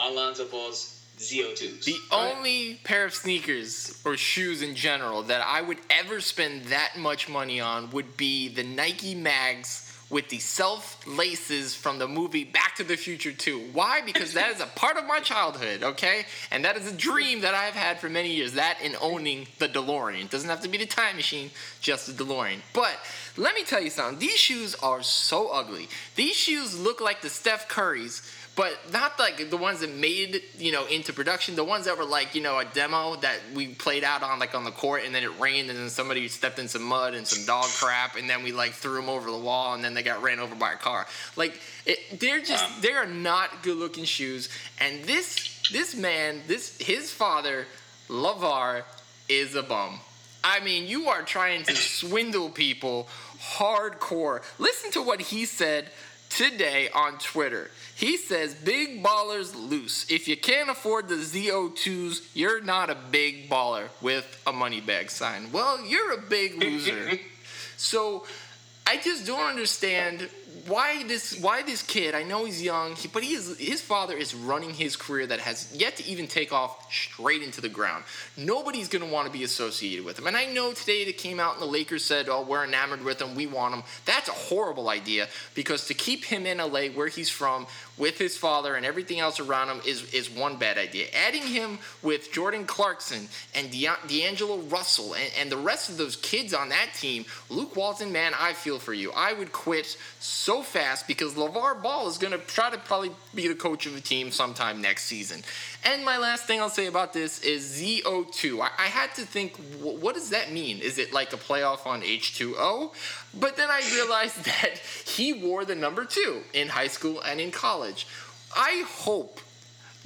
on 0.01 0.16
Lonzo 0.16 0.47
Ball's 0.49 1.05
ZO2s. 1.18 1.85
The 1.85 1.97
only 2.11 2.81
pair 2.85 3.05
of 3.05 3.14
sneakers 3.14 4.03
or 4.05 4.16
shoes 4.16 4.62
in 4.62 4.74
general 4.74 5.22
that 5.22 5.41
I 5.47 5.62
would 5.62 5.79
ever 5.91 6.20
spend 6.20 6.64
that 6.64 6.97
much 6.99 7.29
money 7.29 7.61
on 7.61 7.91
would 7.91 8.16
be 8.16 8.49
the 8.49 8.64
Nike 8.64 9.14
Mags 9.14 9.86
with 10.09 10.28
the 10.28 10.38
self 10.38 11.04
laces 11.07 11.74
from 11.74 11.98
the 11.98 12.07
movie 12.07 12.44
Back 12.44 12.76
to 12.76 12.84
the 12.84 12.96
Future 12.96 13.32
2. 13.32 13.70
Why? 13.72 14.00
Because 14.02 14.34
that 14.34 14.50
is 14.50 14.61
a 14.61 14.66
part 14.66 14.96
of 14.96 15.07
my 15.07 15.20
childhood, 15.20 15.82
okay? 15.82 16.26
And 16.50 16.64
that 16.64 16.76
is 16.76 16.90
a 16.90 16.96
dream 16.96 17.40
that 17.40 17.54
I've 17.54 17.74
had 17.74 17.98
for 17.98 18.09
many 18.09 18.32
years. 18.32 18.52
That 18.52 18.78
and 18.82 18.96
owning 19.00 19.48
the 19.59 19.68
DeLorean. 19.68 20.24
It 20.24 20.30
doesn't 20.30 20.48
have 20.48 20.62
to 20.62 20.68
be 20.68 20.78
the 20.78 20.86
time 20.86 21.16
machine, 21.16 21.50
just 21.80 22.07
the 22.07 22.24
DeLorean. 22.24 22.59
But 22.72 22.96
let 23.37 23.55
me 23.55 23.64
tell 23.64 23.82
you 23.82 23.91
something. 23.91 24.18
These 24.18 24.39
shoes 24.39 24.74
are 24.76 25.03
so 25.03 25.49
ugly. 25.49 25.89
These 26.14 26.37
shoes 26.37 26.78
look 26.78 27.01
like 27.01 27.20
the 27.20 27.28
Steph 27.28 27.68
Currys 27.68 28.22
but 28.57 28.74
not 28.91 29.18
like 29.18 29.51
the 29.51 29.57
ones 29.57 29.80
that 29.80 29.95
made 29.95 30.43
you 30.59 30.72
know 30.72 30.87
into 30.87 31.12
production 31.12 31.55
the 31.55 31.64
ones 31.64 31.84
that 31.84 31.97
were 31.97 32.05
like 32.05 32.34
you 32.34 32.41
know 32.41 32.59
a 32.59 32.64
demo 32.64 33.14
that 33.16 33.39
we 33.55 33.68
played 33.68 34.03
out 34.03 34.22
on 34.22 34.39
like 34.41 34.55
on 34.55 34.64
the 34.64 34.70
court 34.70 35.03
and 35.05 35.14
then 35.14 35.22
it 35.22 35.39
rained 35.39 35.70
and 35.70 35.78
then 35.78 35.89
somebody 35.89 36.26
stepped 36.26 36.59
in 36.59 36.66
some 36.66 36.82
mud 36.82 37.14
and 37.14 37.26
some 37.26 37.45
dog 37.47 37.66
crap 37.76 38.16
and 38.16 38.28
then 38.28 38.43
we 38.43 38.51
like 38.51 38.72
threw 38.72 38.97
them 38.97 39.09
over 39.09 39.30
the 39.30 39.39
wall 39.39 39.74
and 39.74 39.84
then 39.84 39.95
they 39.95 40.03
got 40.03 40.20
ran 40.22 40.41
over 40.41 40.55
by 40.55 40.72
a 40.72 40.76
car 40.76 41.07
like 41.37 41.61
it, 41.84 42.18
they're 42.18 42.41
just 42.41 42.64
um. 42.64 42.72
they 42.80 42.93
are 42.93 43.07
not 43.07 43.62
good 43.62 43.76
looking 43.76 44.05
shoes 44.05 44.49
and 44.80 45.05
this 45.05 45.62
this 45.70 45.95
man 45.95 46.41
this 46.49 46.76
his 46.78 47.12
father 47.12 47.66
lavar 48.09 48.82
is 49.28 49.55
a 49.55 49.62
bum 49.62 50.01
I 50.49 50.61
mean, 50.61 50.87
you 50.87 51.09
are 51.09 51.22
trying 51.22 51.64
to 51.64 51.74
swindle 51.74 52.51
people 52.51 53.09
hardcore. 53.41 54.43
Listen 54.59 54.91
to 54.93 55.03
what 55.03 55.20
he 55.20 55.45
said 55.45 55.91
today 56.28 56.89
on 56.95 57.18
Twitter. 57.18 57.70
He 57.95 58.16
says, 58.16 58.55
Big 58.55 59.03
ballers 59.03 59.55
loose. 59.55 60.11
If 60.11 60.28
you 60.28 60.37
can't 60.37 60.70
afford 60.70 61.09
the 61.09 61.16
ZO2s, 61.16 62.28
you're 62.34 62.61
not 62.61 62.91
a 62.91 62.97
big 63.11 63.49
baller 63.49 63.89
with 64.01 64.43
a 64.47 64.53
money 64.53 64.80
bag 64.80 65.11
sign. 65.11 65.51
Well, 65.53 65.84
you're 65.84 66.12
a 66.12 66.20
big 66.20 66.55
loser. 66.62 67.18
so 67.76 68.26
I 68.87 68.99
just 68.99 69.26
don't 69.26 69.49
understand 69.49 70.28
why 70.67 71.05
this 71.05 71.39
why 71.41 71.62
this 71.62 71.83
kid 71.83 72.14
i 72.14 72.23
know 72.23 72.45
he's 72.45 72.62
young 72.62 72.95
he, 72.97 73.09
but 73.09 73.23
he 73.23 73.35
is 73.35 73.59
his 73.59 73.81
father 73.81 74.17
is 74.17 74.35
running 74.35 74.71
his 74.71 74.97
career 74.97 75.27
that 75.27 75.41
has 75.41 75.73
yet 75.75 75.97
to 75.97 76.05
even 76.07 76.27
take 76.27 76.53
off 76.53 76.93
straight 76.93 77.43
into 77.43 77.61
the 77.61 77.69
ground. 77.69 78.05
Nobody's 78.37 78.89
going 78.89 79.05
to 79.05 79.11
want 79.11 79.27
to 79.27 79.33
be 79.33 79.45
associated 79.45 80.05
with 80.05 80.19
him. 80.19 80.27
And 80.27 80.37
i 80.37 80.47
know 80.47 80.73
today 80.73 81.03
it 81.03 81.19
came 81.19 81.41
out 81.41 81.55
and 81.55 81.62
the 81.62 81.67
lakers 81.67 82.05
said 82.05 82.29
oh 82.29 82.43
we're 82.43 82.64
enamored 82.64 83.03
with 83.03 83.21
him 83.21 83.35
we 83.35 83.47
want 83.47 83.75
him. 83.75 83.83
That's 84.05 84.29
a 84.29 84.33
horrible 84.33 84.89
idea 84.89 85.29
because 85.55 85.87
to 85.87 85.95
keep 85.95 86.25
him 86.25 86.47
in 86.47 86.59
la 86.59 86.87
where 86.89 87.09
he's 87.09 87.31
from 87.31 87.67
with 87.99 88.18
his 88.18 88.36
father 88.36 88.74
and 88.74 88.84
everything 88.84 89.20
else 89.20 89.40
around 89.40 89.68
him 89.68 89.80
is, 89.86 90.12
is 90.12 90.30
one 90.30 90.57
bad 90.57 90.78
idea. 90.78 91.07
Adding 91.26 91.42
him 91.42 91.78
with 92.03 92.32
Jordan 92.32 92.66
Clarkson 92.66 93.28
and 93.55 93.70
De- 93.70 93.88
D'Angelo 94.07 94.59
Russell 94.59 95.14
and, 95.14 95.30
and 95.38 95.51
the 95.51 95.57
rest 95.57 95.88
of 95.88 95.97
those 95.97 96.16
kids 96.16 96.53
on 96.53 96.68
that 96.68 96.90
team, 96.94 97.24
Luke 97.49 97.74
Walton, 97.76 98.12
man, 98.12 98.32
I 98.38 98.53
feel 98.53 98.78
for 98.78 98.92
you. 98.92 99.12
I 99.12 99.32
would 99.32 99.53
quit 99.53 99.97
so 100.20 100.62
fast 100.62 101.07
because 101.07 101.34
LeVar 101.34 101.82
Ball 101.82 102.09
is 102.09 102.18
going 102.18 102.32
to 102.32 102.38
try 102.38 102.70
to 102.70 102.78
probably 102.78 103.11
be 103.34 103.49
the 103.49 103.55
coach 103.55 103.86
of 103.86 103.94
the 103.94 104.01
team 104.01 104.30
sometime 104.30 104.80
next 104.80 105.05
season. 105.05 105.42
And 105.84 106.05
my 106.05 106.18
last 106.18 106.47
thing 106.47 106.61
I'll 106.61 106.68
say 106.68 106.86
about 106.86 107.12
this 107.12 107.42
is 107.42 107.80
ZO2. 107.80 108.61
I, 108.61 108.70
I 108.78 108.86
had 108.86 109.14
to 109.14 109.22
think, 109.22 109.57
wh- 109.80 110.03
what 110.03 110.14
does 110.14 110.30
that 110.30 110.53
mean? 110.53 110.80
Is 110.80 110.99
it 110.99 111.12
like 111.12 111.32
a 111.32 111.36
playoff 111.36 111.86
on 111.86 112.03
H2O? 112.03 112.92
But 113.39 113.57
then 113.57 113.68
I 113.70 113.82
realized 113.95 114.45
that 114.45 114.78
he 115.05 115.32
wore 115.32 115.64
the 115.64 115.74
number 115.74 116.05
two 116.05 116.43
in 116.53 116.68
high 116.68 116.89
school 116.89 117.20
and 117.20 117.41
in 117.41 117.51
college. 117.51 118.07
I 118.57 118.84
hope 118.87 119.41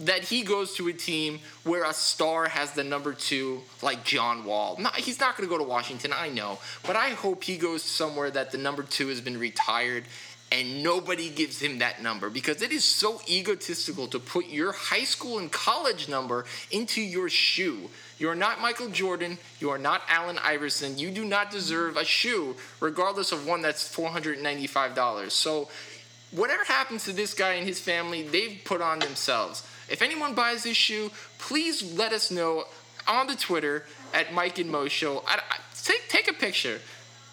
that 0.00 0.24
he 0.24 0.42
goes 0.42 0.74
to 0.74 0.88
a 0.88 0.92
team 0.92 1.40
where 1.62 1.84
a 1.84 1.92
star 1.92 2.48
has 2.48 2.72
the 2.72 2.82
number 2.82 3.12
two, 3.12 3.60
like 3.82 4.02
John 4.02 4.44
Wall. 4.44 4.76
Not, 4.78 4.96
he's 4.96 5.20
not 5.20 5.36
going 5.36 5.48
to 5.48 5.52
go 5.52 5.62
to 5.62 5.68
Washington, 5.68 6.12
I 6.14 6.30
know, 6.30 6.58
but 6.86 6.96
I 6.96 7.10
hope 7.10 7.44
he 7.44 7.58
goes 7.58 7.82
somewhere 7.82 8.30
that 8.30 8.50
the 8.50 8.58
number 8.58 8.82
two 8.82 9.08
has 9.08 9.20
been 9.20 9.38
retired 9.38 10.04
and 10.52 10.82
nobody 10.82 11.30
gives 11.30 11.60
him 11.60 11.78
that 11.78 12.02
number 12.02 12.28
because 12.28 12.60
it 12.60 12.72
is 12.72 12.84
so 12.84 13.20
egotistical 13.28 14.08
to 14.08 14.18
put 14.18 14.46
your 14.48 14.72
high 14.72 15.04
school 15.04 15.38
and 15.38 15.50
college 15.52 16.08
number 16.08 16.44
into 16.70 17.00
your 17.00 17.28
shoe. 17.28 17.88
You 18.18 18.28
are 18.28 18.34
not 18.34 18.60
Michael 18.60 18.88
Jordan. 18.88 19.38
You 19.60 19.70
are 19.70 19.78
not 19.78 20.02
Allen 20.08 20.38
Iverson. 20.42 20.98
You 20.98 21.10
do 21.10 21.24
not 21.24 21.50
deserve 21.50 21.96
a 21.96 22.04
shoe, 22.04 22.56
regardless 22.80 23.32
of 23.32 23.46
one 23.46 23.62
that's 23.62 23.94
$495. 23.94 25.30
So, 25.30 25.68
whatever 26.32 26.64
happens 26.64 27.04
to 27.04 27.12
this 27.12 27.32
guy 27.32 27.54
and 27.54 27.66
his 27.66 27.80
family, 27.80 28.22
they've 28.22 28.60
put 28.64 28.80
on 28.80 28.98
themselves. 28.98 29.66
If 29.88 30.02
anyone 30.02 30.34
buys 30.34 30.64
this 30.64 30.76
shoe, 30.76 31.10
please 31.38 31.94
let 31.94 32.12
us 32.12 32.30
know 32.30 32.64
on 33.08 33.26
the 33.26 33.36
Twitter 33.36 33.84
at 34.12 34.34
Mike 34.34 34.58
and 34.58 34.70
Mo 34.70 34.88
Show. 34.88 35.24
I, 35.26 35.40
I, 35.50 35.56
take, 35.82 36.08
take 36.08 36.28
a 36.28 36.34
picture 36.34 36.80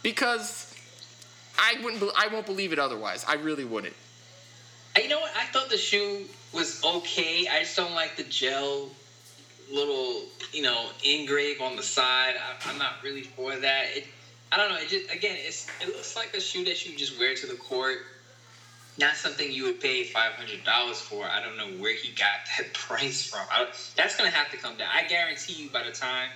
because 0.04 0.67
I 1.58 1.76
wouldn't. 1.84 2.02
be- 2.02 2.12
I 2.16 2.28
won't 2.28 2.46
believe 2.46 2.74
it 2.74 2.80
otherwise. 2.80 3.26
I 3.28 3.36
really 3.36 3.66
wouldn't. 3.66 3.96
You 5.02 5.10
know 5.10 5.20
what? 5.20 5.32
I 5.36 5.46
thought 5.46 5.70
the 5.70 5.78
shoe 5.78 6.26
was 6.54 6.84
okay. 6.84 7.48
I 7.48 7.60
just 7.60 7.76
don't 7.76 7.94
like 7.94 8.18
the 8.18 8.24
gel 8.24 8.90
little, 9.72 10.24
you 10.54 10.62
know, 10.64 10.90
engrave 11.04 11.62
on 11.62 11.76
the 11.76 11.84
side. 11.84 12.36
I, 12.36 12.70
I'm 12.70 12.78
not 12.78 12.94
really 13.04 13.22
for 13.24 13.56
that. 13.56 13.86
It, 13.96 14.08
I 14.52 14.58
don't 14.58 14.70
know. 14.70 14.78
It 14.78 14.88
just 14.90 15.12
again, 15.14 15.36
it's 15.40 15.68
it 15.82 15.88
looks 15.88 16.16
like 16.16 16.34
a 16.34 16.42
shoe 16.42 16.64
that 16.66 16.86
you 16.86 16.98
just 16.98 17.20
wear 17.20 17.36
to 17.36 17.48
the 17.48 17.56
court. 17.56 17.98
Not 19.00 19.16
something 19.16 19.52
you 19.52 19.66
would 19.66 19.80
pay 19.80 20.04
five 20.04 20.34
hundred 20.34 20.64
dollars 20.64 21.00
for. 21.00 21.26
I 21.26 21.42
don't 21.44 21.58
know 21.58 21.80
where 21.82 21.94
he 21.96 22.12
got 22.14 22.40
that 22.58 22.74
price 22.74 23.30
from. 23.30 23.46
That's 23.96 24.16
gonna 24.18 24.32
have 24.32 24.50
to 24.52 24.58
come 24.58 24.78
down. 24.78 24.90
I 24.94 25.08
guarantee 25.08 25.62
you, 25.64 25.70
by 25.70 25.84
the 25.84 25.92
time 25.92 26.30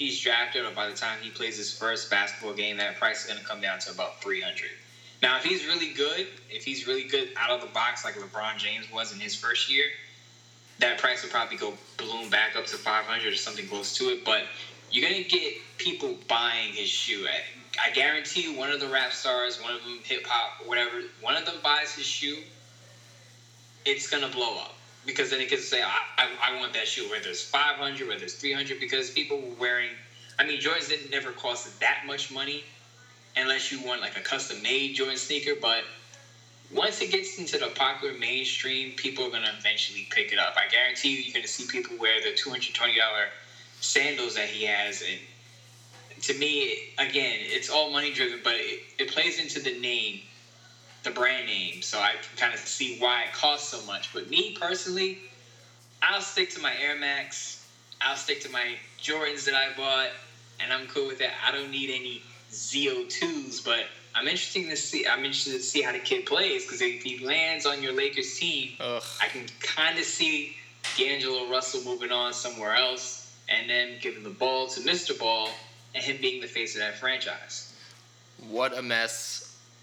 he's 0.00 0.18
drafted 0.18 0.64
or 0.64 0.70
by 0.70 0.88
the 0.88 0.94
time 0.94 1.18
he 1.20 1.28
plays 1.28 1.58
his 1.58 1.70
first 1.70 2.08
basketball 2.08 2.54
game, 2.54 2.78
that 2.78 2.96
price 2.96 3.22
is 3.22 3.26
gonna 3.26 3.44
come 3.44 3.60
down 3.60 3.78
to 3.78 3.90
about 3.90 4.20
three 4.22 4.40
hundred. 4.40 4.70
Now, 5.22 5.36
if 5.36 5.44
he's 5.44 5.66
really 5.66 5.92
good, 5.92 6.26
if 6.48 6.64
he's 6.64 6.86
really 6.86 7.04
good 7.04 7.28
out 7.36 7.50
of 7.50 7.60
the 7.60 7.66
box 7.66 8.02
like 8.02 8.14
LeBron 8.14 8.56
James 8.56 8.90
was 8.90 9.12
in 9.12 9.20
his 9.20 9.34
first 9.34 9.70
year, 9.70 9.84
that 10.78 10.96
price 10.96 11.22
would 11.22 11.30
probably 11.30 11.58
go 11.58 11.74
balloon 11.98 12.30
back 12.30 12.56
up 12.56 12.64
to 12.64 12.78
500 12.78 13.30
or 13.30 13.36
something 13.36 13.66
close 13.66 13.94
to 13.98 14.08
it. 14.08 14.24
But 14.24 14.44
you're 14.90 15.06
gonna 15.06 15.22
get 15.22 15.52
people 15.76 16.16
buying 16.26 16.72
his 16.72 16.88
shoe. 16.88 17.26
I, 17.28 17.88
I 17.88 17.90
guarantee 17.90 18.44
you, 18.44 18.54
one 18.54 18.70
of 18.70 18.80
the 18.80 18.88
rap 18.88 19.12
stars, 19.12 19.60
one 19.60 19.74
of 19.74 19.82
them 19.82 20.00
hip 20.02 20.24
hop, 20.26 20.66
whatever, 20.66 21.02
one 21.20 21.36
of 21.36 21.44
them 21.44 21.56
buys 21.62 21.92
his 21.92 22.06
shoe, 22.06 22.38
it's 23.84 24.08
gonna 24.08 24.30
blow 24.30 24.56
up 24.56 24.79
because 25.06 25.30
then 25.30 25.40
it 25.40 25.48
can 25.48 25.58
say, 25.58 25.82
I, 25.82 25.98
I, 26.18 26.52
I 26.52 26.58
want 26.58 26.74
that 26.74 26.86
shoe, 26.88 27.08
whether 27.08 27.30
it's 27.30 27.42
500, 27.42 28.06
whether 28.08 28.24
it's 28.24 28.34
300, 28.34 28.78
because 28.78 29.10
people 29.10 29.40
were 29.40 29.54
wearing. 29.58 29.90
I 30.38 30.44
mean, 30.44 30.60
Jordans 30.60 30.88
didn't 30.88 31.10
never 31.10 31.32
cost 31.32 31.80
that 31.80 32.02
much 32.06 32.30
money 32.30 32.64
unless 33.36 33.70
you 33.70 33.80
want 33.80 34.00
like 34.00 34.16
a 34.16 34.20
custom 34.20 34.62
made 34.62 34.94
Jordan 34.94 35.16
sneaker. 35.16 35.54
But 35.54 35.84
once 36.70 37.00
it 37.00 37.10
gets 37.10 37.38
into 37.38 37.58
the 37.58 37.68
popular 37.68 38.14
mainstream, 38.14 38.92
people 38.94 39.24
are 39.24 39.30
gonna 39.30 39.54
eventually 39.58 40.06
pick 40.10 40.32
it 40.32 40.38
up. 40.38 40.54
I 40.56 40.66
guarantee 40.66 41.10
you, 41.10 41.22
you're 41.22 41.34
gonna 41.34 41.46
see 41.46 41.66
people 41.66 41.96
wear 41.96 42.20
the 42.20 42.32
two 42.32 42.50
hundred 42.50 42.74
twenty 42.74 42.96
dollar 42.96 43.28
sandals 43.80 44.34
that 44.34 44.48
he 44.48 44.64
has, 44.64 45.02
and 45.02 45.20
to 46.22 46.34
me, 46.34 46.76
again, 46.98 47.40
it's 47.40 47.68
all 47.70 47.88
money 47.88 48.10
driven, 48.10 48.40
but 48.42 48.54
it, 48.56 48.80
it 48.98 49.08
plays 49.08 49.38
into 49.38 49.58
the 49.60 49.72
name, 49.72 50.20
the 51.02 51.10
brand 51.10 51.46
name, 51.46 51.82
so 51.82 51.98
I 51.98 52.12
can 52.12 52.36
kind 52.36 52.54
of 52.54 52.60
see 52.60 52.98
why 52.98 53.24
it 53.24 53.32
costs 53.32 53.68
so 53.68 53.84
much. 53.86 54.12
But 54.12 54.28
me 54.28 54.56
personally, 54.58 55.18
I'll 56.02 56.20
stick 56.20 56.50
to 56.50 56.60
my 56.60 56.72
Air 56.80 56.96
Max. 56.96 57.66
I'll 58.00 58.16
stick 58.16 58.40
to 58.42 58.50
my 58.50 58.76
Jordans 59.02 59.44
that 59.44 59.54
I 59.54 59.76
bought, 59.76 60.10
and 60.60 60.72
I'm 60.72 60.86
cool 60.88 61.06
with 61.06 61.18
that. 61.18 61.32
I 61.46 61.52
don't 61.52 61.70
need 61.70 61.90
any 61.90 62.22
ZO2s, 62.50 63.64
but 63.64 63.84
I'm 64.14 64.26
interested 64.26 64.68
to 64.68 64.76
see. 64.76 65.06
I'm 65.06 65.20
interested 65.20 65.52
to 65.52 65.60
see 65.60 65.82
how 65.82 65.92
the 65.92 65.98
kid 65.98 66.26
plays 66.26 66.64
because 66.64 66.80
if 66.80 67.02
he 67.02 67.24
lands 67.24 67.66
on 67.66 67.82
your 67.82 67.92
Lakers 67.92 68.36
team, 68.38 68.72
Ugh. 68.80 69.02
I 69.22 69.28
can 69.28 69.46
kind 69.60 69.98
of 69.98 70.04
see 70.04 70.56
D'Angelo 70.96 71.48
Russell 71.50 71.82
moving 71.84 72.10
on 72.10 72.32
somewhere 72.32 72.74
else, 72.74 73.34
and 73.48 73.68
then 73.68 73.96
giving 74.00 74.22
the 74.22 74.30
ball 74.30 74.66
to 74.68 74.80
Mr. 74.80 75.18
Ball, 75.18 75.50
and 75.94 76.02
him 76.02 76.18
being 76.20 76.40
the 76.40 76.46
face 76.46 76.74
of 76.74 76.80
that 76.80 76.96
franchise. 76.98 77.74
What 78.48 78.76
a 78.76 78.82
mess. 78.82 79.39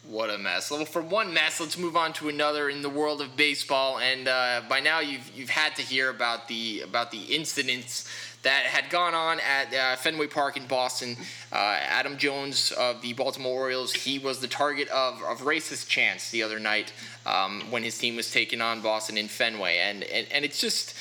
What 0.10 0.30
a 0.30 0.38
mess. 0.38 0.72
Well, 0.72 0.86
from 0.86 1.10
one 1.10 1.34
mess, 1.34 1.60
let's 1.60 1.78
move 1.78 1.98
on 1.98 2.14
to 2.14 2.30
another 2.30 2.70
in 2.70 2.82
the 2.82 2.90
world 2.90 3.20
of 3.20 3.36
baseball. 3.36 4.00
And 4.00 4.30
uh, 4.30 4.62
by 4.70 4.80
now, 4.80 5.02
you've 5.02 5.30
you've 5.36 5.50
had 5.50 5.76
to 5.76 5.82
hear 5.82 6.10
about 6.10 6.48
the 6.48 6.80
about 6.82 7.12
the 7.12 7.24
incidents 7.24 8.10
that 8.44 8.64
had 8.64 8.90
gone 8.90 9.14
on 9.14 9.42
at 9.42 9.74
uh, 9.74 9.98
Fenway 9.98 10.28
Park 10.28 10.56
in 10.56 10.66
Boston. 10.66 11.18
Uh, 11.52 11.58
Adam 11.82 12.18
Jones 12.18 12.72
of 12.72 13.02
the 13.02 13.12
Baltimore 13.14 13.60
Orioles, 13.60 13.92
he 13.92 14.18
was 14.18 14.40
the 14.40 14.48
target 14.48 14.88
of, 14.90 15.22
of 15.24 15.40
racist 15.40 15.90
chants 15.90 16.32
the 16.32 16.42
other 16.42 16.58
night 16.58 16.94
um, 17.26 17.64
when 17.70 17.84
his 17.84 17.98
team 17.98 18.16
was 18.16 18.32
taking 18.32 18.62
on 18.62 18.80
Boston 18.80 19.18
in 19.18 19.28
Fenway, 19.28 19.80
and 19.80 20.04
and, 20.04 20.26
and 20.32 20.46
it's 20.46 20.62
just 20.62 20.96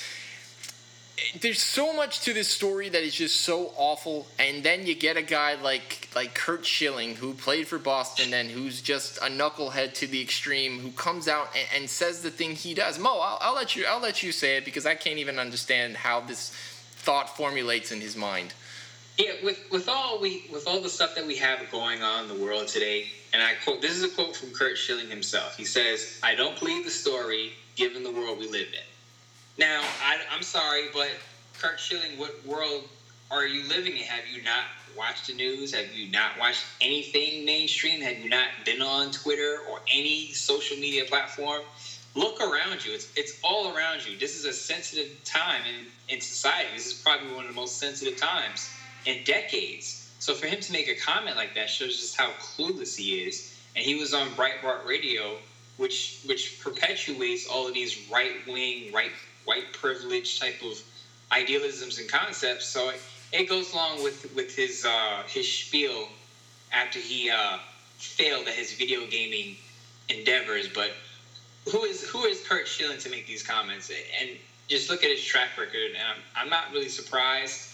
there's 1.41 1.63
so 1.63 1.95
much 1.95 2.21
to 2.21 2.35
this 2.35 2.49
story 2.49 2.89
that 2.89 3.03
is 3.03 3.15
just 3.15 3.41
so 3.41 3.73
awful, 3.77 4.27
and 4.39 4.63
then 4.63 4.87
you 4.87 4.95
get 4.95 5.17
a 5.17 5.23
guy 5.23 5.55
like 5.55 6.09
like 6.15 6.35
Curt 6.35 6.67
Schilling 6.67 7.15
who 7.15 7.33
played 7.33 7.67
for 7.67 7.79
Boston 7.79 8.35
and 8.35 8.51
who's 8.51 8.83
just 8.83 9.17
a 9.19 9.29
knucklehead 9.31 9.95
to 9.95 10.07
the 10.07 10.21
extreme, 10.21 10.79
who 10.79 10.91
comes 10.91 11.27
out 11.27 11.49
and, 11.57 11.67
and 11.75 11.91
says 11.91 12.23
the 12.23 12.31
thing 12.31 12.55
he 12.55 12.75
does. 12.75 12.99
Mo, 12.99 13.19
I'll, 13.21 13.39
I'll 13.41 13.55
let 13.55 13.75
you 13.75 13.87
I'll 13.89 14.01
let 14.01 14.23
you 14.23 14.31
say 14.31 14.59
it 14.59 14.65
because 14.65 14.85
I 14.85 14.95
can't 14.95 15.19
even 15.19 15.39
understand 15.39 15.97
how 15.97 16.21
this 16.21 16.51
thought 16.97 17.35
formulates 17.35 17.93
in 17.93 18.01
his 18.01 18.17
mind. 18.17 18.53
Yeah, 19.17 19.33
with 19.43 19.59
with 19.73 19.89
all 19.89 20.21
we 20.21 20.45
with 20.53 20.69
all 20.69 20.83
the 20.83 20.91
stuff 20.91 21.15
that 21.15 21.27
we 21.27 21.37
have 21.37 21.61
going 21.71 22.03
on 22.03 22.25
in 22.25 22.37
the 22.37 22.45
world 22.45 22.69
today, 22.69 23.07
and 23.33 23.43
I 23.43 23.55
quote 23.65 23.81
this 23.81 23.93
is 23.93 24.03
a 24.03 24.09
quote 24.09 24.37
from 24.37 24.51
Curt 24.51 24.77
Schilling 24.77 25.09
himself. 25.09 25.57
He 25.57 25.65
says, 25.65 26.21
"I 26.23 26.35
don't 26.35 26.59
believe 26.59 26.85
the 26.85 26.91
story 26.91 27.53
given 27.75 28.03
the 28.03 28.13
world 28.13 28.39
we 28.39 28.49
live 28.49 28.69
in." 28.69 28.96
Now, 29.59 29.83
I, 30.05 30.19
I'm 30.35 30.43
sorry, 30.43 30.89
but 30.93 31.11
Curt 31.59 31.81
Schilling, 31.81 32.19
what 32.19 32.45
world 32.45 32.85
are 33.31 33.47
you 33.47 33.67
living 33.69 33.97
in? 33.97 34.03
Have 34.03 34.27
you 34.31 34.43
not 34.43 34.65
watched 34.97 35.29
the 35.29 35.35
news? 35.35 35.75
Have 35.75 35.95
you 35.95 36.11
not 36.11 36.39
watched 36.39 36.65
anything 36.83 37.45
mainstream? 37.47 38.03
Have 38.03 38.19
you 38.19 38.29
not 38.29 38.49
been 38.67 38.83
on 38.83 39.13
Twitter 39.13 39.61
or 39.71 39.81
any 39.91 40.29
social 40.33 40.77
media 40.77 41.05
platform? 41.07 41.63
Look 42.15 42.41
around 42.41 42.85
you. 42.85 42.93
It's 42.93 43.09
it's 43.17 43.39
all 43.43 43.75
around 43.75 44.07
you. 44.07 44.19
This 44.19 44.39
is 44.39 44.45
a 44.45 44.53
sensitive 44.53 45.23
time 45.25 45.63
in, 45.69 46.15
in 46.15 46.21
society. 46.21 46.69
This 46.75 46.87
is 46.87 46.95
probably 46.95 47.35
one 47.35 47.45
of 47.45 47.51
the 47.51 47.57
most 47.57 47.79
sensitive 47.79 48.19
times 48.19 48.71
in 49.07 49.25
decades. 49.25 50.11
So 50.19 50.35
for 50.35 50.47
him 50.47 50.61
to 50.61 50.73
make 50.73 50.89
a 50.89 50.95
comment 50.95 51.37
like 51.37 51.55
that 51.55 51.69
shows 51.71 51.99
just 51.99 52.17
how 52.17 52.31
clueless 52.41 52.97
he 52.97 53.23
is. 53.25 53.55
And 53.75 53.85
he 53.85 53.95
was 53.95 54.15
on 54.15 54.29
Breitbart 54.31 54.87
Radio, 54.87 55.37
which 55.77 56.21
which 56.27 56.61
perpetuates 56.61 57.47
all 57.47 57.69
of 57.69 57.75
these 57.75 58.09
right 58.11 58.47
wing, 58.47 58.93
right 58.93 59.13
white 59.47 59.73
privilege 59.73 60.39
type 60.39 60.61
of 60.63 60.81
idealisms 61.33 61.99
and 61.99 62.09
concepts. 62.09 62.67
So 62.67 62.93
it, 63.33 63.49
goes 63.49 63.73
along 63.73 64.03
with 64.03 64.35
with 64.35 64.55
his 64.55 64.85
uh, 64.85 65.23
his 65.27 65.51
spiel 65.51 66.09
after 66.73 66.99
he 66.99 67.31
uh, 67.31 67.59
failed 67.97 68.47
at 68.47 68.55
his 68.55 68.75
video 68.75 69.07
gaming 69.07 69.57
endeavors. 70.09 70.69
But 70.69 70.91
who 71.71 71.85
is 71.85 72.03
who 72.03 72.25
is 72.25 72.47
Curt 72.47 72.69
Schilling 72.69 72.99
to 72.99 73.11
make 73.11 73.27
these 73.27 73.43
comments? 73.43 73.91
And 74.21 74.31
just 74.69 74.91
look 74.91 75.05
at 75.05 75.11
his 75.11 75.25
track 75.25 75.57
record, 75.59 75.93
and 75.95 75.99
I'm, 75.99 76.45
I'm 76.45 76.51
not 76.51 76.73
really 76.73 76.89
surprised. 76.89 77.73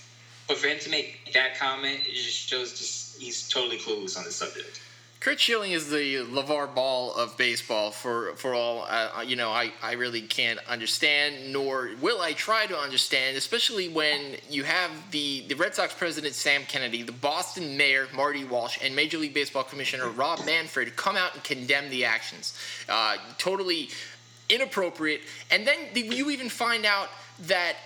But 0.48 0.58
for 0.58 0.66
him 0.66 0.78
to 0.80 0.90
make 0.90 1.32
that 1.32 1.56
comment, 1.56 2.00
it 2.04 2.14
just 2.14 2.48
shows 2.48 2.78
just 2.78 3.20
he's 3.20 3.48
totally 3.48 3.78
clueless 3.78 4.16
on 4.16 4.24
the 4.24 4.32
subject. 4.32 4.80
Curt 5.22 5.38
Schilling 5.38 5.70
is 5.70 5.88
the 5.88 6.16
LeVar 6.16 6.74
Ball 6.74 7.14
of 7.14 7.36
baseball 7.36 7.92
for 7.92 8.34
for 8.34 8.54
all 8.54 8.84
uh, 8.88 9.22
you 9.24 9.36
know. 9.36 9.50
I, 9.50 9.72
I 9.80 9.92
really 9.92 10.22
can't 10.22 10.58
understand, 10.66 11.52
nor 11.52 11.90
will 12.00 12.20
I 12.20 12.32
try 12.32 12.66
to 12.66 12.76
understand, 12.76 13.36
especially 13.36 13.88
when 13.88 14.34
you 14.50 14.64
have 14.64 14.90
the 15.12 15.44
the 15.46 15.54
Red 15.54 15.76
Sox 15.76 15.94
president 15.94 16.34
Sam 16.34 16.64
Kennedy, 16.64 17.04
the 17.04 17.12
Boston 17.12 17.76
mayor 17.76 18.08
Marty 18.12 18.44
Walsh, 18.44 18.78
and 18.82 18.96
Major 18.96 19.16
League 19.18 19.32
Baseball 19.32 19.62
commissioner 19.62 20.08
Rob 20.08 20.44
Manfred 20.44 20.96
come 20.96 21.14
out 21.14 21.34
and 21.34 21.44
condemn 21.44 21.88
the 21.88 22.04
actions. 22.04 22.58
Uh, 22.88 23.16
totally 23.38 23.90
inappropriate, 24.48 25.20
and 25.52 25.64
then 25.64 25.78
you 25.94 26.30
even 26.30 26.48
find 26.48 26.84
out 26.84 27.10
that 27.42 27.76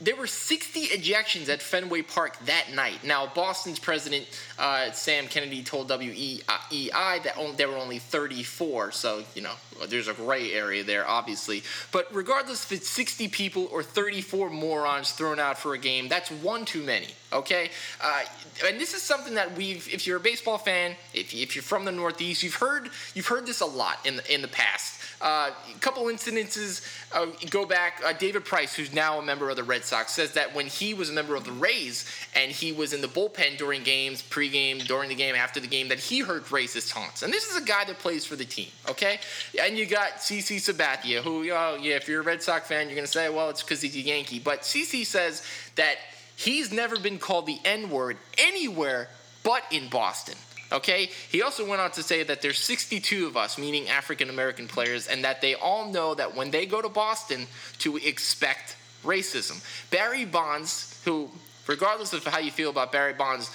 there 0.00 0.14
were 0.14 0.28
60 0.28 0.88
ejections 0.88 1.48
at 1.48 1.60
Fenway 1.60 2.02
Park 2.02 2.38
that 2.46 2.72
night. 2.72 3.02
Now, 3.02 3.26
Boston's 3.26 3.80
president, 3.80 4.26
uh, 4.58 4.92
Sam 4.92 5.26
Kennedy, 5.26 5.62
told 5.62 5.88
WEEI 5.88 7.22
that 7.24 7.36
only, 7.36 7.56
there 7.56 7.68
were 7.68 7.76
only 7.76 7.98
34. 7.98 8.92
So, 8.92 9.24
you 9.34 9.42
know, 9.42 9.54
there's 9.88 10.06
a 10.06 10.14
gray 10.14 10.52
area 10.52 10.84
there, 10.84 11.06
obviously. 11.06 11.64
But 11.90 12.06
regardless 12.12 12.64
if 12.64 12.72
it's 12.72 12.88
60 12.88 13.28
people 13.28 13.68
or 13.72 13.82
34 13.82 14.50
morons 14.50 15.12
thrown 15.12 15.40
out 15.40 15.58
for 15.58 15.74
a 15.74 15.78
game, 15.78 16.08
that's 16.08 16.30
one 16.30 16.64
too 16.64 16.82
many, 16.82 17.08
okay? 17.32 17.70
Uh, 18.00 18.22
and 18.66 18.80
this 18.80 18.94
is 18.94 19.02
something 19.02 19.34
that 19.34 19.56
we've, 19.56 19.92
if 19.92 20.06
you're 20.06 20.18
a 20.18 20.20
baseball 20.20 20.58
fan, 20.58 20.94
if, 21.12 21.34
if 21.34 21.56
you're 21.56 21.62
from 21.62 21.84
the 21.84 21.92
Northeast, 21.92 22.44
you've 22.44 22.54
heard, 22.54 22.90
you've 23.14 23.26
heard 23.26 23.46
this 23.46 23.60
a 23.60 23.66
lot 23.66 24.04
in 24.06 24.16
the, 24.16 24.34
in 24.34 24.42
the 24.42 24.48
past. 24.48 24.97
Uh, 25.20 25.50
a 25.74 25.78
couple 25.80 26.04
incidences 26.04 26.86
uh, 27.12 27.26
go 27.50 27.66
back. 27.66 28.00
Uh, 28.04 28.12
David 28.12 28.44
Price, 28.44 28.74
who's 28.74 28.92
now 28.92 29.18
a 29.18 29.22
member 29.22 29.50
of 29.50 29.56
the 29.56 29.64
Red 29.64 29.84
Sox, 29.84 30.12
says 30.12 30.32
that 30.32 30.54
when 30.54 30.66
he 30.66 30.94
was 30.94 31.10
a 31.10 31.12
member 31.12 31.34
of 31.34 31.44
the 31.44 31.52
Rays 31.52 32.04
and 32.36 32.52
he 32.52 32.72
was 32.72 32.92
in 32.92 33.00
the 33.00 33.08
bullpen 33.08 33.58
during 33.58 33.82
games, 33.82 34.22
pregame, 34.22 34.86
during 34.86 35.08
the 35.08 35.14
game, 35.14 35.34
after 35.34 35.58
the 35.60 35.66
game, 35.66 35.88
that 35.88 35.98
he 35.98 36.20
heard 36.20 36.44
racist 36.46 36.92
taunts. 36.92 37.22
And 37.22 37.32
this 37.32 37.50
is 37.50 37.56
a 37.60 37.64
guy 37.64 37.84
that 37.84 37.98
plays 37.98 38.24
for 38.24 38.36
the 38.36 38.44
team, 38.44 38.68
okay? 38.88 39.18
And 39.60 39.76
you 39.76 39.86
got 39.86 40.18
CC 40.18 40.56
Sabathia, 40.56 41.20
who, 41.20 41.50
oh, 41.50 41.78
yeah, 41.80 41.96
if 41.96 42.08
you're 42.08 42.20
a 42.20 42.24
Red 42.24 42.42
Sox 42.42 42.68
fan, 42.68 42.86
you're 42.86 42.94
going 42.94 43.06
to 43.06 43.12
say, 43.12 43.28
well, 43.28 43.50
it's 43.50 43.62
because 43.62 43.82
he's 43.82 43.96
a 43.96 44.00
Yankee. 44.00 44.38
But 44.38 44.62
CC 44.62 45.04
says 45.04 45.42
that 45.74 45.96
he's 46.36 46.72
never 46.72 46.98
been 46.98 47.18
called 47.18 47.46
the 47.46 47.58
N 47.64 47.90
word 47.90 48.18
anywhere 48.38 49.08
but 49.42 49.64
in 49.70 49.88
Boston. 49.88 50.34
Okay? 50.72 51.10
He 51.30 51.42
also 51.42 51.66
went 51.66 51.80
on 51.80 51.90
to 51.92 52.02
say 52.02 52.22
that 52.22 52.42
there's 52.42 52.58
62 52.58 53.26
of 53.26 53.36
us, 53.36 53.58
meaning 53.58 53.88
African 53.88 54.30
American 54.30 54.68
players, 54.68 55.06
and 55.06 55.24
that 55.24 55.40
they 55.40 55.54
all 55.54 55.90
know 55.90 56.14
that 56.14 56.34
when 56.34 56.50
they 56.50 56.66
go 56.66 56.82
to 56.82 56.88
Boston 56.88 57.46
to 57.78 57.96
expect 57.96 58.76
racism. 59.04 59.62
Barry 59.90 60.24
Bonds, 60.24 61.00
who, 61.04 61.30
regardless 61.66 62.12
of 62.12 62.24
how 62.24 62.38
you 62.38 62.50
feel 62.50 62.70
about 62.70 62.92
Barry 62.92 63.14
Bonds, 63.14 63.50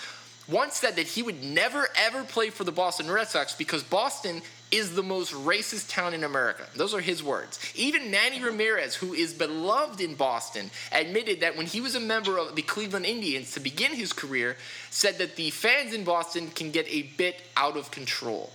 once 0.47 0.75
said 0.75 0.95
that 0.95 1.07
he 1.07 1.23
would 1.23 1.43
never 1.43 1.87
ever 1.95 2.23
play 2.23 2.49
for 2.49 2.63
the 2.63 2.71
Boston 2.71 3.09
Red 3.09 3.27
Sox 3.27 3.55
because 3.55 3.83
Boston 3.83 4.41
is 4.73 4.95
the 4.95 5.03
most 5.03 5.31
racist 5.33 5.87
town 5.87 6.15
in 6.15 6.23
America. 6.23 6.65
Those 6.75 6.95
are 6.95 6.99
his 6.99 7.23
words. 7.23 7.59
Even 7.75 8.09
Manny 8.09 8.43
Ramirez, 8.43 8.95
who 8.95 9.13
is 9.13 9.31
beloved 9.31 10.01
in 10.01 10.15
Boston, 10.15 10.71
admitted 10.91 11.41
that 11.41 11.55
when 11.55 11.67
he 11.67 11.79
was 11.79 11.93
a 11.93 11.99
member 11.99 12.39
of 12.39 12.55
the 12.55 12.63
Cleveland 12.63 13.05
Indians 13.05 13.51
to 13.51 13.59
begin 13.59 13.91
his 13.93 14.11
career, 14.11 14.57
said 14.89 15.19
that 15.19 15.35
the 15.35 15.51
fans 15.51 15.93
in 15.93 16.03
Boston 16.03 16.49
can 16.49 16.71
get 16.71 16.87
a 16.89 17.03
bit 17.03 17.43
out 17.55 17.77
of 17.77 17.91
control. 17.91 18.49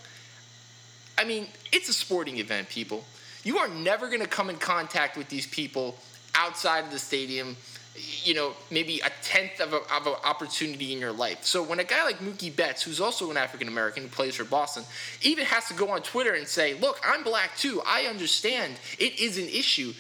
I 1.17 1.23
mean, 1.25 1.47
it's 1.73 1.89
a 1.89 1.95
sporting 1.95 2.39
event, 2.39 2.69
people. 2.69 3.05
You 3.45 3.59
are 3.59 3.69
never 3.69 4.09
going 4.09 4.21
to 4.21 4.27
come 4.27 4.51
in 4.51 4.57
contact 4.57 5.17
with 5.17 5.29
these 5.29 5.47
people 5.47 5.97
outside 6.35 6.85
of 6.85 6.91
the 6.91 6.99
stadium 6.99 7.57
you 8.25 8.35
know, 8.35 8.55
maybe 8.71 9.01
a 9.01 9.11
tenth 9.23 9.61
of, 9.61 9.73
a, 9.73 9.77
of 9.95 10.07
an 10.07 10.15
opportunity 10.25 10.93
in 10.93 10.99
your 10.99 11.13
life. 11.13 11.45
So 11.45 11.63
when 11.63 11.81
a 11.81 11.85
guy 11.85 12.05
like 12.05 12.19
Mookie 12.19 12.55
Betts, 12.55 12.83
who's 12.83 13.01
also 13.01 13.31
an 13.31 13.37
African 13.37 13.69
American 13.69 14.05
who 14.05 14.09
plays 14.09 14.37
for 14.37 14.45
Boston, 14.45 14.85
even 15.23 15.45
has 15.45 15.69
to 15.69 15.75
go 15.75 15.91
on 15.91 16.03
Twitter 16.03 16.35
and 16.35 16.47
say, 16.47 16.75
"Look, 16.75 17.01
I'm 17.05 17.23
black 17.25 17.57
too. 17.57 17.83
I 17.87 18.03
understand 18.03 18.77
it 18.99 19.19
is 19.19 19.39
an 19.39 19.49
issue. 19.49 19.95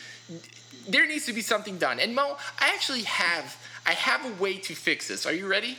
There 0.89 1.07
needs 1.07 1.27
to 1.27 1.33
be 1.33 1.43
something 1.43 1.79
done." 1.79 2.01
And 2.01 2.15
Mo, 2.15 2.37
I 2.61 2.69
actually 2.75 3.03
have 3.03 3.57
I 3.87 3.93
have 3.93 4.25
a 4.27 4.43
way 4.43 4.59
to 4.59 4.75
fix 4.75 5.09
this. 5.09 5.25
Are 5.25 5.33
you 5.33 5.47
ready? 5.47 5.79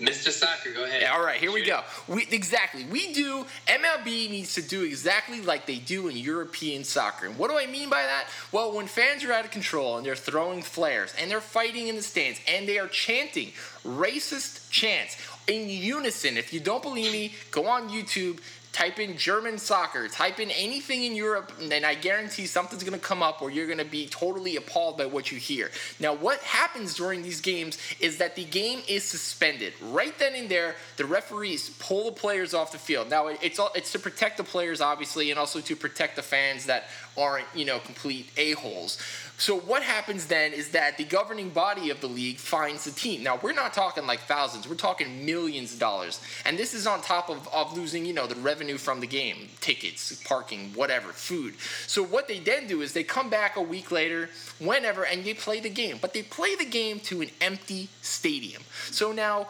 Mr. 0.00 0.30
Soccer, 0.30 0.72
go 0.72 0.84
ahead. 0.84 1.02
Yeah, 1.02 1.14
all 1.14 1.24
right, 1.24 1.38
here 1.38 1.52
we 1.52 1.64
go. 1.64 1.80
We, 2.08 2.26
exactly. 2.30 2.84
We 2.84 3.12
do, 3.12 3.46
MLB 3.68 4.28
needs 4.28 4.54
to 4.54 4.62
do 4.62 4.82
exactly 4.82 5.40
like 5.40 5.66
they 5.66 5.78
do 5.78 6.08
in 6.08 6.16
European 6.16 6.82
soccer. 6.82 7.26
And 7.26 7.38
what 7.38 7.48
do 7.48 7.56
I 7.56 7.66
mean 7.66 7.88
by 7.88 8.02
that? 8.02 8.26
Well, 8.50 8.74
when 8.74 8.86
fans 8.86 9.24
are 9.24 9.32
out 9.32 9.44
of 9.44 9.52
control 9.52 9.96
and 9.96 10.04
they're 10.04 10.16
throwing 10.16 10.62
flares 10.62 11.14
and 11.20 11.30
they're 11.30 11.40
fighting 11.40 11.86
in 11.86 11.94
the 11.94 12.02
stands 12.02 12.40
and 12.48 12.66
they 12.68 12.78
are 12.78 12.88
chanting 12.88 13.52
racist 13.84 14.68
chants 14.70 15.16
in 15.46 15.68
unison. 15.68 16.36
If 16.36 16.52
you 16.52 16.60
don't 16.60 16.82
believe 16.82 17.12
me, 17.12 17.34
go 17.50 17.66
on 17.66 17.88
YouTube, 17.88 18.40
type 18.74 18.98
in 18.98 19.16
German 19.16 19.56
soccer, 19.56 20.08
type 20.08 20.40
in 20.40 20.50
anything 20.50 21.04
in 21.04 21.14
Europe, 21.14 21.52
and 21.60 21.86
I 21.86 21.94
guarantee 21.94 22.46
something's 22.46 22.82
going 22.82 22.98
to 22.98 23.04
come 23.04 23.22
up 23.22 23.40
where 23.40 23.50
you're 23.50 23.68
going 23.68 23.78
to 23.78 23.84
be 23.84 24.06
totally 24.08 24.56
appalled 24.56 24.98
by 24.98 25.06
what 25.06 25.30
you 25.30 25.38
hear. 25.38 25.70
Now, 26.00 26.12
what 26.12 26.40
happens 26.40 26.94
during 26.94 27.22
these 27.22 27.40
games 27.40 27.78
is 28.00 28.18
that 28.18 28.34
the 28.34 28.44
game 28.44 28.80
is 28.88 29.04
suspended. 29.04 29.74
Right 29.80 30.18
then 30.18 30.34
and 30.34 30.48
there, 30.48 30.74
the 30.96 31.04
referees 31.04 31.70
pull 31.78 32.06
the 32.06 32.12
players 32.12 32.52
off 32.52 32.72
the 32.72 32.78
field. 32.78 33.08
Now, 33.10 33.28
it's 33.28 33.60
all, 33.60 33.70
it's 33.76 33.92
to 33.92 34.00
protect 34.00 34.38
the 34.38 34.44
players, 34.44 34.80
obviously, 34.80 35.30
and 35.30 35.38
also 35.38 35.60
to 35.60 35.76
protect 35.76 36.16
the 36.16 36.22
fans 36.22 36.66
that 36.66 36.88
aren't, 37.16 37.46
you 37.54 37.64
know, 37.64 37.78
complete 37.78 38.30
a-holes. 38.36 38.98
So 39.44 39.58
what 39.58 39.82
happens 39.82 40.24
then 40.24 40.54
is 40.54 40.70
that 40.70 40.96
the 40.96 41.04
governing 41.04 41.50
body 41.50 41.90
of 41.90 42.00
the 42.00 42.06
league 42.06 42.38
finds 42.38 42.84
the 42.84 42.90
team. 42.92 43.22
Now 43.22 43.38
we're 43.42 43.52
not 43.52 43.74
talking 43.74 44.06
like 44.06 44.20
thousands, 44.20 44.66
we're 44.66 44.74
talking 44.74 45.26
millions 45.26 45.74
of 45.74 45.78
dollars. 45.78 46.22
And 46.46 46.56
this 46.58 46.72
is 46.72 46.86
on 46.86 47.02
top 47.02 47.28
of, 47.28 47.46
of 47.52 47.76
losing, 47.76 48.06
you 48.06 48.14
know, 48.14 48.26
the 48.26 48.36
revenue 48.36 48.78
from 48.78 49.00
the 49.00 49.06
game, 49.06 49.50
tickets, 49.60 50.18
parking, 50.24 50.70
whatever, 50.72 51.12
food. 51.12 51.56
So 51.86 52.02
what 52.02 52.26
they 52.26 52.38
then 52.38 52.66
do 52.66 52.80
is 52.80 52.94
they 52.94 53.04
come 53.04 53.28
back 53.28 53.56
a 53.56 53.60
week 53.60 53.90
later, 53.90 54.30
whenever, 54.60 55.04
and 55.04 55.22
they 55.22 55.34
play 55.34 55.60
the 55.60 55.68
game. 55.68 55.98
But 56.00 56.14
they 56.14 56.22
play 56.22 56.54
the 56.54 56.64
game 56.64 56.98
to 57.00 57.20
an 57.20 57.28
empty 57.42 57.90
stadium. 58.00 58.62
So 58.92 59.12
now 59.12 59.48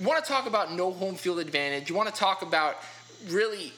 you 0.00 0.06
want 0.08 0.24
to 0.24 0.28
talk 0.28 0.48
about 0.48 0.72
no 0.72 0.90
home 0.90 1.14
field 1.14 1.38
advantage, 1.38 1.88
you 1.88 1.94
want 1.94 2.12
to 2.12 2.20
talk 2.20 2.42
about 2.42 2.78
really 3.28 3.72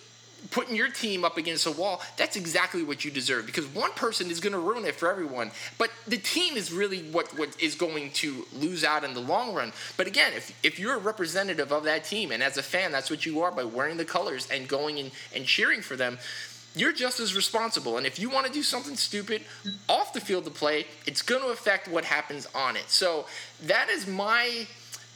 putting 0.50 0.74
your 0.74 0.88
team 0.88 1.24
up 1.24 1.36
against 1.36 1.66
a 1.66 1.70
wall, 1.70 2.00
that's 2.16 2.36
exactly 2.36 2.82
what 2.82 3.04
you 3.04 3.10
deserve 3.10 3.46
because 3.46 3.66
one 3.66 3.92
person 3.92 4.30
is 4.30 4.40
going 4.40 4.52
to 4.52 4.58
ruin 4.58 4.84
it 4.84 4.94
for 4.94 5.10
everyone. 5.10 5.50
But 5.78 5.90
the 6.06 6.16
team 6.16 6.56
is 6.56 6.72
really 6.72 7.02
what, 7.10 7.38
what 7.38 7.60
is 7.60 7.74
going 7.74 8.10
to 8.12 8.46
lose 8.54 8.84
out 8.84 9.04
in 9.04 9.14
the 9.14 9.20
long 9.20 9.54
run. 9.54 9.72
But 9.96 10.06
again, 10.06 10.32
if, 10.34 10.58
if 10.62 10.78
you're 10.78 10.94
a 10.94 10.98
representative 10.98 11.72
of 11.72 11.84
that 11.84 12.04
team 12.04 12.32
and 12.32 12.42
as 12.42 12.56
a 12.56 12.62
fan, 12.62 12.92
that's 12.92 13.10
what 13.10 13.26
you 13.26 13.42
are 13.42 13.50
by 13.50 13.64
wearing 13.64 13.96
the 13.96 14.04
colors 14.04 14.48
and 14.50 14.66
going 14.66 14.98
and, 14.98 15.10
and 15.34 15.44
cheering 15.44 15.82
for 15.82 15.96
them, 15.96 16.18
you're 16.74 16.92
just 16.92 17.18
as 17.18 17.34
responsible. 17.34 17.96
And 17.96 18.06
if 18.06 18.18
you 18.18 18.30
want 18.30 18.46
to 18.46 18.52
do 18.52 18.62
something 18.62 18.96
stupid 18.96 19.42
off 19.88 20.12
the 20.12 20.20
field 20.20 20.46
of 20.46 20.54
play, 20.54 20.86
it's 21.06 21.22
going 21.22 21.42
to 21.42 21.48
affect 21.48 21.88
what 21.88 22.04
happens 22.04 22.46
on 22.54 22.76
it. 22.76 22.88
So 22.88 23.26
that 23.64 23.88
is 23.88 24.06
my 24.06 24.66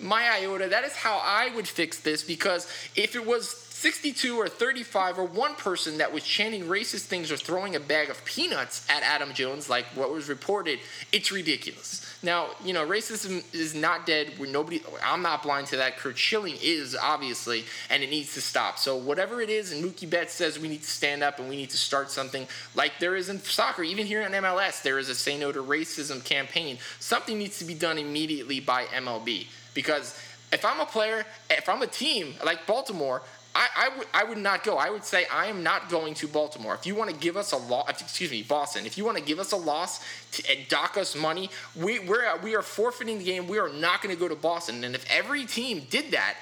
my 0.01 0.29
iota. 0.29 0.69
That 0.69 0.85
is 0.85 0.93
how 0.97 1.21
I 1.23 1.55
would 1.55 1.69
fix 1.69 2.01
this 2.01 2.25
because 2.25 2.67
if 2.97 3.15
it 3.15 3.25
was 3.25 3.64
62 3.85 4.41
or 4.41 4.49
35 4.49 5.19
or 5.19 5.25
one 5.25 5.55
person 5.57 5.99
that 5.99 6.11
was 6.11 6.23
chanting 6.23 6.63
racist 6.63 7.03
things 7.03 7.31
or 7.31 7.37
throwing 7.37 7.77
a 7.77 7.81
bag 7.81 8.09
of 8.09 8.25
peanuts 8.25 8.89
at 8.89 9.03
Adam 9.03 9.35
Jones, 9.35 9.69
like 9.69 9.85
what 9.95 10.11
was 10.11 10.27
reported, 10.27 10.79
it's 11.13 11.31
ridiculous. 11.31 12.17
Now, 12.23 12.49
you 12.65 12.73
know, 12.73 12.87
racism 12.89 13.45
is 13.53 13.75
not 13.75 14.07
dead. 14.07 14.33
We're 14.39 14.51
nobody. 14.51 14.81
I'm 15.05 15.21
not 15.21 15.43
blind 15.43 15.67
to 15.67 15.77
that. 15.77 15.99
Curt 15.99 16.17
Schilling 16.17 16.57
is 16.63 16.97
obviously, 16.97 17.67
and 17.91 18.03
it 18.03 18.09
needs 18.09 18.33
to 18.33 18.41
stop. 18.41 18.79
So 18.79 18.97
whatever 18.97 19.43
it 19.43 19.51
is, 19.51 19.71
and 19.71 19.85
Mookie 19.85 20.09
Betts 20.09 20.33
says 20.33 20.59
we 20.59 20.69
need 20.69 20.81
to 20.81 20.91
stand 20.91 21.23
up 21.23 21.39
and 21.39 21.47
we 21.51 21.57
need 21.57 21.69
to 21.69 21.77
start 21.77 22.11
something 22.11 22.49
like 22.75 22.93
there 23.01 23.17
is 23.17 23.29
in 23.29 23.39
soccer. 23.41 23.83
Even 23.83 24.07
here 24.07 24.23
in 24.23 24.33
MLS, 24.33 24.81
there 24.81 24.99
is 24.99 25.11
a 25.11 25.15
say 25.15 25.37
no 25.37 25.53
to 25.53 25.63
racism 25.63 26.25
campaign. 26.25 26.79
Something 27.01 27.37
needs 27.37 27.59
to 27.59 27.67
be 27.67 27.75
done 27.75 27.99
immediately 27.99 28.61
by 28.61 28.85
MLB 28.85 29.49
because 29.75 30.19
if 30.53 30.65
I'm 30.65 30.81
a 30.81 30.87
player, 30.87 31.27
if 31.51 31.69
I'm 31.69 31.83
a 31.83 31.87
team 31.87 32.33
like 32.43 32.67
Baltimore, 32.67 33.21
I, 33.55 33.69
I, 33.77 33.85
w- 33.85 34.09
I 34.13 34.25
would 34.25 34.39
not 34.39 34.65
go. 34.65 34.79
I 34.79 34.91
would 34.91 35.05
say 35.05 35.27
I 35.33 35.47
am 35.47 35.63
not 35.63 35.89
going 35.89 36.15
to 36.15 36.27
Baltimore. 36.27 36.75
If 36.75 36.87
you 36.87 36.97
want 36.97 37.11
to 37.11 37.17
give 37.17 37.37
us 37.37 37.53
a 37.53 37.57
loss, 37.57 37.89
excuse 37.89 38.31
me, 38.31 38.43
Boston. 38.43 38.85
If 38.85 38.99
you 38.99 39.05
want 39.05 39.17
to 39.17 39.23
give 39.23 39.39
us 39.39 39.53
a 39.53 39.57
loss 39.57 40.01
to, 40.33 40.51
and 40.51 40.69
dock 40.69 40.97
us 40.97 41.15
money, 41.15 41.51
we 41.77 42.01
we're, 42.01 42.37
we 42.39 42.57
are 42.57 42.63
forfeiting 42.63 43.19
the 43.19 43.25
game. 43.25 43.47
We 43.47 43.59
are 43.59 43.69
not 43.69 44.03
going 44.03 44.15
to 44.15 44.21
go 44.21 44.29
to 44.29 44.35
Boston. 44.35 44.83
And 44.83 44.95
if 44.95 45.09
every 45.09 45.47
team 45.47 45.87
did 45.89 46.11
that, 46.11 46.37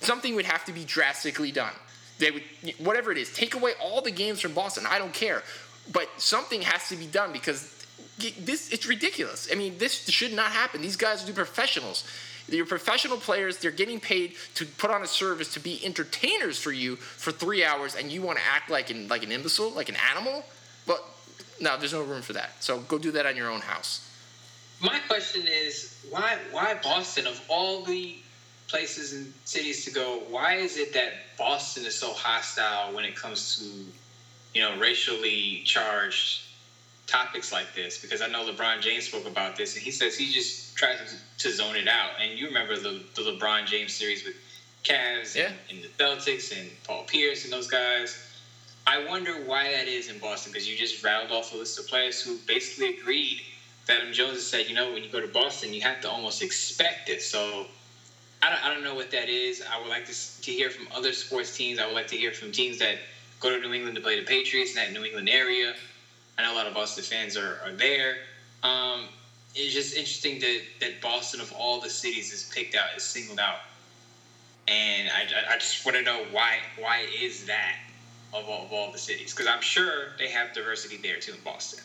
something 0.00 0.34
would 0.34 0.44
have 0.44 0.64
to 0.66 0.72
be 0.72 0.84
drastically 0.84 1.52
done. 1.52 1.72
They 2.18 2.32
would 2.32 2.42
whatever 2.78 3.12
it 3.12 3.18
is, 3.18 3.32
take 3.32 3.54
away 3.54 3.72
all 3.82 4.02
the 4.02 4.10
games 4.10 4.40
from 4.40 4.52
Boston. 4.52 4.84
I 4.86 4.98
don't 4.98 5.14
care, 5.14 5.42
but 5.92 6.08
something 6.18 6.62
has 6.62 6.88
to 6.90 6.96
be 6.96 7.06
done 7.06 7.32
because 7.32 7.74
this 8.40 8.70
it's 8.70 8.86
ridiculous. 8.86 9.48
I 9.50 9.54
mean, 9.54 9.78
this 9.78 10.08
should 10.08 10.32
not 10.32 10.50
happen. 10.50 10.82
These 10.82 10.96
guys 10.96 11.28
are 11.28 11.32
professionals. 11.32 12.04
They're 12.48 12.64
professional 12.64 13.18
players. 13.18 13.58
They're 13.58 13.70
getting 13.70 14.00
paid 14.00 14.34
to 14.54 14.64
put 14.64 14.90
on 14.90 15.02
a 15.02 15.06
service 15.06 15.52
to 15.54 15.60
be 15.60 15.84
entertainers 15.84 16.58
for 16.58 16.72
you 16.72 16.96
for 16.96 17.30
three 17.30 17.64
hours, 17.64 17.94
and 17.94 18.10
you 18.10 18.22
want 18.22 18.38
to 18.38 18.44
act 18.44 18.70
like 18.70 18.90
an 18.90 19.08
like 19.08 19.22
an 19.22 19.32
imbecile, 19.32 19.70
like 19.70 19.88
an 19.88 19.96
animal. 20.10 20.44
But 20.86 21.04
no, 21.60 21.76
there's 21.76 21.92
no 21.92 22.02
room 22.02 22.22
for 22.22 22.32
that. 22.32 22.62
So 22.62 22.80
go 22.80 22.98
do 22.98 23.10
that 23.12 23.26
on 23.26 23.36
your 23.36 23.50
own 23.50 23.60
house. 23.60 24.04
My 24.80 24.98
question 25.00 25.44
is 25.46 26.04
why 26.10 26.38
why 26.50 26.78
Boston 26.82 27.26
of 27.26 27.40
all 27.48 27.82
the 27.82 28.16
places 28.68 29.14
and 29.14 29.32
cities 29.44 29.84
to 29.86 29.90
go, 29.90 30.22
why 30.28 30.56
is 30.56 30.76
it 30.76 30.92
that 30.92 31.12
Boston 31.38 31.86
is 31.86 31.94
so 31.94 32.12
hostile 32.12 32.94
when 32.94 33.04
it 33.04 33.16
comes 33.16 33.58
to, 33.58 33.64
you 34.58 34.62
know, 34.62 34.78
racially 34.78 35.62
charged 35.64 36.42
topics 37.08 37.50
like 37.50 37.74
this? 37.74 37.98
Because 37.98 38.22
I 38.22 38.28
know 38.28 38.44
LeBron 38.44 38.80
James 38.80 39.04
spoke 39.04 39.26
about 39.26 39.56
this, 39.56 39.74
and 39.74 39.82
he 39.82 39.90
says 39.90 40.16
he 40.16 40.30
just 40.30 40.76
tries 40.76 40.98
to, 41.38 41.50
zone 41.50 41.74
it 41.76 41.88
out. 41.88 42.10
And 42.20 42.38
you 42.38 42.46
remember 42.46 42.76
the, 42.76 43.02
the 43.16 43.22
LeBron 43.22 43.66
James 43.66 43.94
series 43.94 44.24
with 44.24 44.34
Cavs 44.84 45.34
yeah. 45.34 45.50
and, 45.68 45.78
and 45.78 45.82
the 45.82 45.88
Celtics 45.88 46.56
and 46.56 46.70
Paul 46.84 47.04
Pierce 47.04 47.44
and 47.44 47.52
those 47.52 47.66
guys. 47.66 48.16
I 48.86 49.06
wonder 49.06 49.32
why 49.44 49.72
that 49.72 49.88
is 49.88 50.08
in 50.08 50.18
Boston 50.18 50.52
because 50.52 50.68
you 50.68 50.76
just 50.76 51.02
rattled 51.02 51.32
off 51.32 51.52
a 51.52 51.56
list 51.56 51.78
of 51.78 51.88
players 51.88 52.22
who 52.22 52.38
basically 52.46 52.96
agreed. 52.98 53.42
That 53.86 54.00
Adam 54.00 54.12
Jones 54.12 54.34
has 54.34 54.46
said, 54.46 54.68
you 54.68 54.74
know, 54.74 54.92
when 54.92 55.02
you 55.02 55.10
go 55.10 55.20
to 55.20 55.26
Boston, 55.26 55.72
you 55.72 55.80
have 55.80 56.00
to 56.02 56.10
almost 56.10 56.42
expect 56.42 57.08
it. 57.08 57.22
So 57.22 57.66
I 58.42 58.50
don't, 58.50 58.64
I 58.64 58.72
don't 58.72 58.84
know 58.84 58.94
what 58.94 59.10
that 59.12 59.28
is. 59.28 59.62
I 59.62 59.80
would 59.80 59.88
like 59.88 60.06
to, 60.06 60.42
to 60.42 60.50
hear 60.50 60.70
from 60.70 60.88
other 60.94 61.12
sports 61.12 61.56
teams. 61.56 61.78
I 61.78 61.86
would 61.86 61.94
like 61.94 62.08
to 62.08 62.16
hear 62.16 62.32
from 62.32 62.52
teams 62.52 62.78
that 62.78 62.96
go 63.40 63.50
to 63.50 63.58
New 63.58 63.72
England 63.72 63.96
to 63.96 64.02
play 64.02 64.20
the 64.20 64.26
Patriots 64.26 64.70
in 64.70 64.76
that 64.76 64.92
New 64.92 65.04
England 65.04 65.28
area. 65.28 65.74
I 66.38 66.42
know 66.42 66.52
a 66.52 66.54
lot 66.54 66.66
of 66.66 66.74
Boston 66.74 67.02
fans 67.02 67.36
are, 67.36 67.58
are 67.64 67.72
there. 67.72 68.16
Um, 68.62 69.08
it's 69.54 69.74
just 69.74 69.94
interesting 69.94 70.38
that, 70.40 70.60
that 70.80 71.00
Boston, 71.00 71.40
of 71.40 71.52
all 71.52 71.80
the 71.80 71.90
cities, 71.90 72.32
is 72.32 72.44
picked 72.44 72.76
out, 72.76 72.86
is 72.96 73.02
singled 73.02 73.40
out. 73.40 73.58
And 74.68 75.08
I, 75.08 75.26
I 75.52 75.56
just 75.56 75.84
want 75.84 75.96
to 75.96 76.02
know 76.02 76.24
why 76.30 76.58
why 76.76 77.06
is 77.20 77.46
that 77.46 77.76
of 78.34 78.48
all, 78.48 78.62
of 78.62 78.72
all 78.72 78.92
the 78.92 78.98
cities? 78.98 79.32
Because 79.32 79.46
I'm 79.46 79.62
sure 79.62 80.08
they 80.18 80.28
have 80.28 80.52
diversity 80.52 80.98
there 81.02 81.18
too 81.18 81.32
in 81.32 81.40
Boston. 81.40 81.80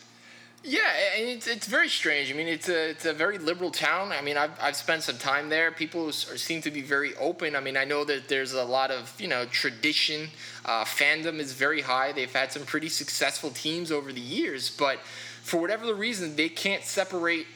Yeah, 0.66 0.80
and 1.18 1.28
it's, 1.28 1.46
it's 1.46 1.66
very 1.66 1.90
strange. 1.90 2.30
I 2.30 2.34
mean, 2.34 2.48
it's 2.48 2.70
a 2.70 2.88
it's 2.88 3.04
a 3.04 3.12
very 3.12 3.36
liberal 3.36 3.70
town. 3.70 4.12
I 4.12 4.22
mean, 4.22 4.38
I've, 4.38 4.58
I've 4.58 4.76
spent 4.76 5.02
some 5.02 5.18
time 5.18 5.50
there. 5.50 5.70
People 5.70 6.10
seem 6.10 6.62
to 6.62 6.70
be 6.70 6.80
very 6.80 7.14
open. 7.16 7.54
I 7.54 7.60
mean, 7.60 7.76
I 7.76 7.84
know 7.84 8.02
that 8.06 8.28
there's 8.28 8.54
a 8.54 8.64
lot 8.64 8.90
of 8.90 9.14
you 9.20 9.28
know 9.28 9.44
tradition. 9.44 10.30
Uh, 10.64 10.84
fandom 10.84 11.38
is 11.38 11.52
very 11.52 11.82
high. 11.82 12.12
They've 12.12 12.32
had 12.32 12.50
some 12.50 12.64
pretty 12.64 12.88
successful 12.88 13.50
teams 13.50 13.92
over 13.92 14.10
the 14.10 14.22
years, 14.22 14.70
but 14.70 15.00
for 15.42 15.60
whatever 15.60 15.84
the 15.84 15.94
reason, 15.94 16.34
they 16.34 16.48
can't 16.48 16.82
separate 16.82 17.46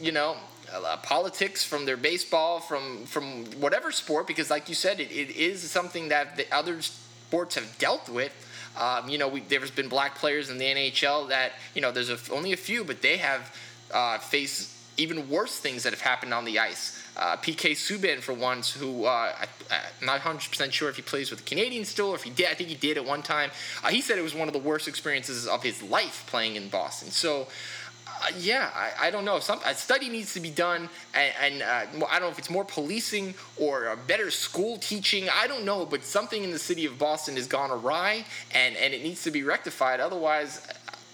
you 0.00 0.12
know 0.12 0.36
uh, 0.72 0.96
politics 1.02 1.62
from 1.62 1.84
their 1.84 1.98
baseball 1.98 2.60
from 2.60 3.04
from 3.04 3.44
whatever 3.60 3.92
sport 3.92 4.26
because, 4.26 4.48
like 4.48 4.70
you 4.70 4.74
said, 4.74 4.98
it, 4.98 5.10
it 5.10 5.36
is 5.36 5.70
something 5.70 6.08
that 6.08 6.38
the 6.38 6.46
other 6.54 6.80
sports 6.80 7.56
have 7.56 7.76
dealt 7.76 8.08
with 8.08 8.32
um, 8.76 9.08
you 9.08 9.18
know, 9.18 9.28
we, 9.28 9.40
there's 9.40 9.70
been 9.70 9.88
black 9.88 10.16
players 10.16 10.50
in 10.50 10.58
the 10.58 10.64
NHL 10.64 11.28
that 11.28 11.52
you 11.74 11.80
know 11.80 11.92
there's 11.92 12.10
a, 12.10 12.18
only 12.32 12.52
a 12.52 12.56
few, 12.56 12.84
but 12.84 13.02
they 13.02 13.16
have 13.18 13.54
uh, 13.92 14.18
faced 14.18 14.72
even 14.98 15.28
worse 15.28 15.58
things 15.58 15.82
that 15.82 15.92
have 15.92 16.00
happened 16.00 16.32
on 16.32 16.44
the 16.44 16.58
ice. 16.58 17.02
Uh, 17.16 17.36
PK 17.36 17.72
Subban, 17.72 18.20
for 18.20 18.32
once, 18.32 18.72
who 18.72 19.04
uh, 19.04 19.32
I, 19.70 19.74
am 20.00 20.06
not 20.06 20.20
100% 20.20 20.72
sure 20.72 20.88
if 20.88 20.96
he 20.96 21.02
plays 21.02 21.30
with 21.30 21.44
the 21.44 21.54
Canadiens 21.54 21.86
still, 21.86 22.08
or 22.08 22.14
if 22.14 22.22
he 22.22 22.30
did. 22.30 22.48
I 22.48 22.54
think 22.54 22.68
he 22.68 22.74
did 22.74 22.98
at 22.98 23.04
one 23.04 23.22
time. 23.22 23.50
Uh, 23.82 23.88
he 23.88 24.00
said 24.00 24.18
it 24.18 24.22
was 24.22 24.34
one 24.34 24.48
of 24.48 24.54
the 24.54 24.60
worst 24.60 24.86
experiences 24.88 25.46
of 25.46 25.62
his 25.62 25.82
life 25.82 26.24
playing 26.26 26.56
in 26.56 26.68
Boston. 26.68 27.10
So 27.10 27.48
uh, 28.22 28.32
yeah, 28.38 28.70
I, 28.74 29.08
I, 29.08 29.10
don't 29.10 29.24
know. 29.24 29.38
Some 29.38 29.60
a 29.64 29.74
study 29.74 30.08
needs 30.08 30.34
to 30.34 30.40
be 30.40 30.50
done, 30.50 30.88
and, 31.14 31.34
and 31.40 31.62
uh, 31.62 32.06
I 32.08 32.18
don't 32.18 32.22
know 32.22 32.28
if 32.28 32.38
it's 32.38 32.50
more 32.50 32.64
policing 32.64 33.34
or 33.56 33.96
better 34.06 34.30
school 34.30 34.78
teaching. 34.78 35.28
I 35.32 35.46
don't 35.46 35.64
know, 35.64 35.86
but 35.86 36.04
something 36.04 36.42
in 36.42 36.50
the 36.50 36.58
city 36.58 36.86
of 36.86 36.98
Boston 36.98 37.36
has 37.36 37.46
gone 37.46 37.70
awry, 37.70 38.24
and 38.54 38.76
and 38.76 38.94
it 38.94 39.02
needs 39.02 39.22
to 39.24 39.30
be 39.30 39.42
rectified. 39.42 40.00
Otherwise, 40.00 40.66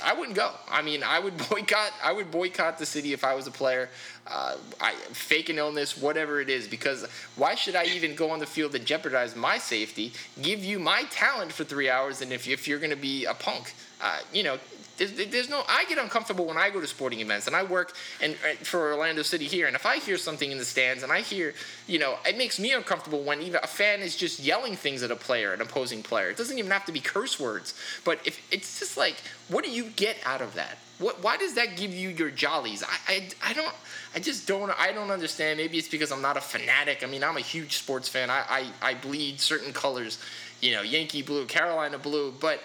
I 0.04 0.14
wouldn't 0.14 0.36
go. 0.36 0.50
I 0.70 0.82
mean, 0.82 1.02
I 1.02 1.18
would 1.18 1.36
boycott. 1.48 1.92
I 2.02 2.12
would 2.12 2.30
boycott 2.30 2.78
the 2.78 2.86
city 2.86 3.12
if 3.12 3.24
I 3.24 3.34
was 3.34 3.46
a 3.46 3.50
player. 3.50 3.88
Uh, 4.26 4.56
I, 4.80 4.94
fake 5.12 5.48
an 5.48 5.58
illness, 5.58 5.96
whatever 5.96 6.40
it 6.40 6.48
is, 6.48 6.68
because 6.68 7.04
why 7.36 7.56
should 7.56 7.74
I 7.74 7.84
even 7.86 8.14
go 8.14 8.30
on 8.30 8.38
the 8.38 8.46
field 8.46 8.74
and 8.74 8.86
jeopardize 8.86 9.34
my 9.34 9.58
safety? 9.58 10.12
Give 10.40 10.64
you 10.64 10.78
my 10.78 11.02
talent 11.10 11.52
for 11.52 11.64
three 11.64 11.90
hours, 11.90 12.22
and 12.22 12.32
if, 12.32 12.46
if 12.46 12.68
you're 12.68 12.78
going 12.78 12.90
to 12.90 12.96
be 12.96 13.24
a 13.24 13.34
punk, 13.34 13.74
uh, 14.00 14.20
you 14.32 14.44
know, 14.44 14.58
there's, 14.96 15.12
there's, 15.12 15.48
no. 15.48 15.62
I 15.68 15.84
get 15.88 15.98
uncomfortable 15.98 16.46
when 16.46 16.56
I 16.56 16.70
go 16.70 16.80
to 16.80 16.86
sporting 16.86 17.20
events, 17.20 17.46
and 17.46 17.56
I 17.56 17.62
work 17.62 17.94
and 18.20 18.34
for 18.62 18.92
Orlando 18.92 19.22
City 19.22 19.46
here. 19.46 19.66
And 19.66 19.76
if 19.76 19.86
I 19.86 19.98
hear 19.98 20.16
something 20.16 20.50
in 20.50 20.58
the 20.58 20.64
stands, 20.64 21.02
and 21.02 21.10
I 21.10 21.20
hear, 21.20 21.54
you 21.86 21.98
know, 21.98 22.18
it 22.26 22.36
makes 22.36 22.58
me 22.58 22.72
uncomfortable 22.72 23.22
when 23.22 23.40
even 23.42 23.60
a 23.62 23.66
fan 23.66 24.00
is 24.00 24.16
just 24.16 24.40
yelling 24.40 24.76
things 24.76 25.02
at 25.02 25.10
a 25.10 25.16
player, 25.16 25.52
an 25.52 25.60
opposing 25.60 26.02
player. 26.02 26.30
It 26.30 26.36
doesn't 26.36 26.58
even 26.58 26.70
have 26.70 26.84
to 26.86 26.92
be 26.92 27.00
curse 27.00 27.40
words, 27.40 27.74
but 28.04 28.20
if 28.24 28.40
it's 28.52 28.78
just 28.78 28.96
like, 28.96 29.16
what 29.48 29.64
do 29.64 29.70
you 29.70 29.84
get 29.96 30.16
out 30.24 30.40
of 30.40 30.54
that? 30.54 30.78
What, 30.98 31.22
why 31.22 31.36
does 31.36 31.54
that 31.54 31.76
give 31.76 31.92
you 31.92 32.10
your 32.10 32.30
jollies? 32.30 32.84
I, 32.84 32.96
I, 33.08 33.50
I 33.50 33.52
don't. 33.52 33.74
I 34.14 34.20
just 34.20 34.46
don't. 34.46 34.70
I 34.78 34.92
don't 34.92 35.10
understand. 35.10 35.58
Maybe 35.58 35.78
it's 35.78 35.88
because 35.88 36.12
I'm 36.12 36.22
not 36.22 36.36
a 36.36 36.40
fanatic. 36.40 37.02
I 37.02 37.06
mean, 37.06 37.24
I'm 37.24 37.36
a 37.36 37.40
huge 37.40 37.78
sports 37.78 38.08
fan. 38.08 38.30
I, 38.30 38.44
I, 38.48 38.90
I 38.90 38.94
bleed 38.94 39.40
certain 39.40 39.72
colors. 39.72 40.18
You 40.60 40.72
know, 40.72 40.82
Yankee 40.82 41.22
blue, 41.22 41.44
Carolina 41.46 41.98
blue, 41.98 42.32
but 42.40 42.60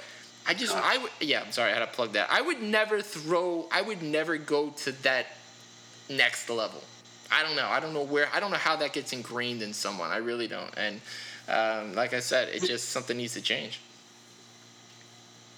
I 0.48 0.54
just 0.54 0.76
I 0.76 0.98
would 0.98 1.12
yeah, 1.20 1.42
I'm 1.46 1.52
sorry, 1.52 1.72
I 1.72 1.74
had 1.74 1.80
to 1.82 1.88
plug 1.88 2.14
that. 2.14 2.30
I 2.32 2.42
would 2.42 2.62
never 2.62 3.02
throw 3.02 3.68
I 3.72 3.82
would 3.82 4.02
never 4.02 4.38
go 4.38 4.70
to 4.70 4.92
that 5.04 5.28
next 6.10 6.50
level. 6.50 6.82
I 7.32 7.44
don't 7.44 7.56
know. 7.56 7.68
I 7.68 7.80
don't 7.80 7.94
know 7.94 8.04
where 8.04 8.30
I 8.34 8.40
don't 8.40 8.52
know 8.52 8.58
how 8.58 8.78
that 8.78 8.94
gets 8.94 9.12
ingrained 9.12 9.62
in 9.62 9.74
someone. 9.74 10.10
I 10.10 10.18
really 10.18 10.48
don't. 10.48 10.74
And 10.78 11.02
um, 11.50 11.96
like 11.96 12.14
I 12.14 12.20
said, 12.20 12.50
it 12.50 12.64
just 12.64 12.90
something 12.90 13.18
needs 13.18 13.34
to 13.34 13.42
change. 13.42 13.82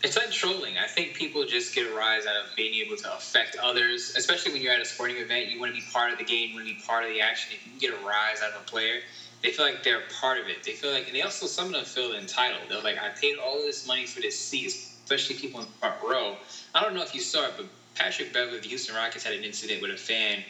It's 0.01 0.15
like 0.15 0.31
trolling. 0.31 0.77
I 0.77 0.87
think 0.87 1.13
people 1.13 1.45
just 1.45 1.75
get 1.75 1.91
a 1.91 1.93
rise 1.93 2.25
out 2.25 2.37
of 2.37 2.55
being 2.55 2.73
able 2.85 2.95
to 2.97 3.13
affect 3.13 3.57
others, 3.57 4.13
especially 4.15 4.53
when 4.53 4.61
you're 4.61 4.71
at 4.71 4.79
a 4.79 4.85
sporting 4.85 5.17
event. 5.17 5.49
You 5.49 5.59
want 5.59 5.75
to 5.75 5.79
be 5.79 5.85
part 5.91 6.13
of 6.13 6.17
the 6.17 6.23
game, 6.23 6.49
you 6.49 6.55
want 6.55 6.67
to 6.67 6.73
be 6.73 6.81
part 6.81 7.03
of 7.03 7.09
the 7.09 7.19
action. 7.19 7.53
If 7.53 7.65
you 7.65 7.71
can 7.73 7.79
get 7.79 8.01
a 8.01 8.05
rise 8.07 8.41
out 8.41 8.53
of 8.53 8.61
a 8.61 8.65
player, 8.65 9.01
they 9.43 9.51
feel 9.51 9.65
like 9.65 9.83
they're 9.83 10.03
part 10.21 10.39
of 10.39 10.47
it. 10.49 10.63
They 10.63 10.73
feel 10.73 10.91
like, 10.91 11.07
and 11.07 11.15
they 11.15 11.21
also 11.21 11.47
some 11.47 11.67
of 11.67 11.73
them 11.73 11.85
feel 11.85 12.13
entitled. 12.13 12.69
They're 12.69 12.81
like, 12.81 12.97
I 12.99 13.09
paid 13.09 13.37
all 13.37 13.61
this 13.61 13.85
money 13.85 14.05
for 14.05 14.21
this 14.21 14.37
seat, 14.37 14.67
especially 14.67 15.35
people 15.35 15.61
in 15.61 15.67
the 15.67 15.73
front 15.79 15.95
row. 16.03 16.37
I 16.75 16.81
don't 16.81 16.93
know 16.93 17.03
if 17.03 17.15
you 17.15 17.21
saw 17.21 17.47
it, 17.47 17.53
but 17.57 17.67
Patrick 17.95 18.33
Beverley 18.33 18.57
of 18.57 18.63
the 18.63 18.69
Houston 18.69 18.95
Rockets 18.95 19.23
had 19.25 19.33
an 19.33 19.43
incident 19.43 19.81
with 19.81 19.91
a 19.91 19.97
fan 19.97 20.43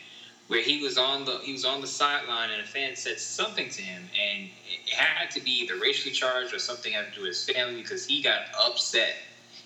where 0.48 0.62
he 0.62 0.78
was 0.80 0.98
on 0.98 1.26
the 1.26 1.40
he 1.40 1.54
was 1.54 1.66
on 1.66 1.82
the 1.82 1.88
sideline 1.88 2.52
and 2.52 2.62
a 2.62 2.66
fan 2.66 2.96
said 2.96 3.20
something 3.20 3.70
to 3.70 3.82
him, 3.82 4.10
and 4.20 4.50
it 4.66 4.94
had 4.94 5.32
to 5.32 5.42
be 5.42 5.52
either 5.62 5.78
racially 5.78 6.12
charged 6.12 6.54
or 6.54 6.60
something 6.60 6.94
had 6.94 7.06
to 7.08 7.12
do 7.12 7.22
with 7.22 7.30
his 7.30 7.44
family 7.46 7.76
because 7.82 8.06
he 8.06 8.22
got 8.22 8.44
upset. 8.60 9.16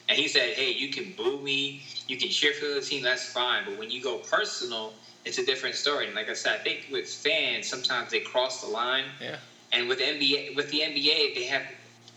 And 0.10 0.18
he 0.18 0.28
said, 0.28 0.54
"Hey, 0.54 0.70
you 0.72 0.90
can 0.90 1.12
boo 1.12 1.40
me, 1.40 1.78
you 2.08 2.18
can 2.18 2.30
cheer 2.30 2.54
for 2.54 2.66
the 2.68 2.82
team, 2.82 3.04
that's 3.04 3.26
fine, 3.26 3.66
but 3.66 3.76
when 3.78 3.90
you 3.92 4.02
go 4.02 4.18
personal." 4.18 4.94
It's 5.26 5.38
a 5.38 5.46
different 5.46 5.76
story. 5.76 6.06
And 6.06 6.16
like 6.16 6.30
I 6.30 6.34
said, 6.34 6.60
I 6.60 6.64
think 6.64 6.88
with 6.92 7.08
fans, 7.08 7.68
sometimes 7.68 8.12
they 8.12 8.20
cross 8.20 8.62
the 8.62 8.68
line. 8.68 9.06
Yeah. 9.22 9.38
And 9.72 9.88
with 9.88 10.00
NBA, 10.00 10.56
with 10.56 10.70
the 10.70 10.82
NBA, 10.82 11.36
they 11.36 11.46
have 11.46 11.64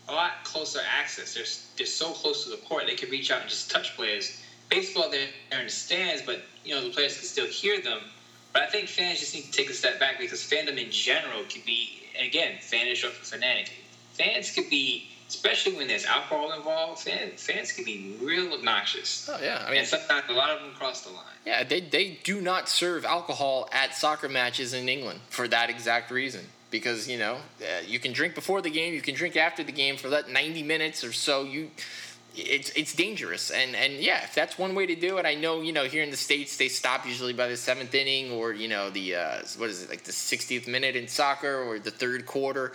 a 0.07 0.13
lot 0.13 0.43
closer 0.43 0.79
access. 0.87 1.33
They're 1.33 1.45
they're 1.77 1.85
so 1.85 2.11
close 2.11 2.43
to 2.43 2.49
the 2.49 2.57
court 2.57 2.85
they 2.87 2.95
can 2.95 3.09
reach 3.09 3.31
out 3.31 3.41
and 3.41 3.49
just 3.49 3.71
touch 3.71 3.95
players. 3.95 4.41
Baseball, 4.69 5.09
they're, 5.09 5.27
they're 5.49 5.59
in 5.59 5.65
the 5.65 5.71
stands, 5.71 6.21
but 6.21 6.41
you 6.63 6.75
know 6.75 6.83
the 6.83 6.89
players 6.89 7.15
can 7.17 7.25
still 7.25 7.47
hear 7.47 7.79
them. 7.81 7.99
But 8.53 8.63
I 8.63 8.67
think 8.67 8.87
fans 8.87 9.19
just 9.19 9.33
need 9.33 9.45
to 9.45 9.51
take 9.51 9.69
a 9.69 9.73
step 9.73 9.99
back 9.99 10.19
because 10.19 10.41
fandom 10.41 10.77
in 10.83 10.89
general 10.89 11.43
could 11.43 11.63
be, 11.65 12.01
again, 12.19 12.57
fanish 12.59 13.03
or 13.03 13.09
fanatic. 13.09 13.71
Fans 14.13 14.51
could 14.51 14.69
be, 14.69 15.09
especially 15.27 15.75
when 15.75 15.87
there's 15.87 16.05
alcohol 16.05 16.53
involved. 16.53 17.01
Fans, 17.01 17.41
fans 17.41 17.71
could 17.71 17.85
be 17.85 18.15
real 18.21 18.53
obnoxious. 18.53 19.29
Oh 19.31 19.39
yeah, 19.41 19.63
I 19.65 19.69
mean, 19.69 19.79
and 19.79 19.87
sometimes 19.87 20.25
a 20.29 20.33
lot 20.33 20.49
of 20.49 20.61
them 20.61 20.71
cross 20.73 21.01
the 21.01 21.11
line. 21.11 21.23
Yeah, 21.45 21.63
they 21.63 21.81
they 21.81 22.19
do 22.23 22.41
not 22.41 22.69
serve 22.69 23.05
alcohol 23.05 23.69
at 23.71 23.95
soccer 23.95 24.29
matches 24.29 24.73
in 24.73 24.89
England 24.89 25.19
for 25.29 25.47
that 25.47 25.69
exact 25.69 26.11
reason 26.11 26.45
because 26.71 27.07
you 27.07 27.17
know 27.17 27.37
uh, 27.61 27.81
you 27.85 27.99
can 27.99 28.13
drink 28.13 28.35
before 28.35 28.61
the 28.61 28.69
game, 28.69 28.93
you 28.93 29.01
can 29.01 29.15
drink 29.15 29.35
after 29.35 29.63
the 29.63 29.71
game 29.71 29.97
for 29.97 30.09
that 30.09 30.29
90 30.29 30.63
minutes 30.63 31.03
or 31.03 31.13
so. 31.13 31.43
You 31.43 31.71
it's 32.37 32.69
it's 32.71 32.93
dangerous. 32.93 33.51
And 33.51 33.75
and 33.75 33.93
yeah 33.95 34.23
if 34.23 34.35
that's 34.35 34.57
one 34.57 34.75
way 34.75 34.85
to 34.85 34.95
do 34.95 35.17
it 35.17 35.25
i 35.25 35.35
know 35.35 35.61
you 35.61 35.73
know 35.73 35.85
here 35.85 36.03
in 36.03 36.11
the 36.11 36.17
states 36.17 36.57
they 36.57 36.67
stop 36.67 37.05
usually 37.05 37.33
by 37.33 37.47
the 37.47 37.57
seventh 37.57 37.93
inning 37.93 38.31
or 38.31 38.53
you 38.53 38.67
know 38.67 38.89
the 38.89 39.15
uh, 39.15 39.39
what 39.57 39.69
is 39.69 39.83
it 39.83 39.89
like 39.89 40.03
the 40.03 40.11
60th 40.11 40.67
minute 40.67 40.95
in 40.95 41.07
soccer 41.07 41.63
or 41.63 41.79
the 41.79 41.91
third 41.91 42.25
quarter. 42.25 42.73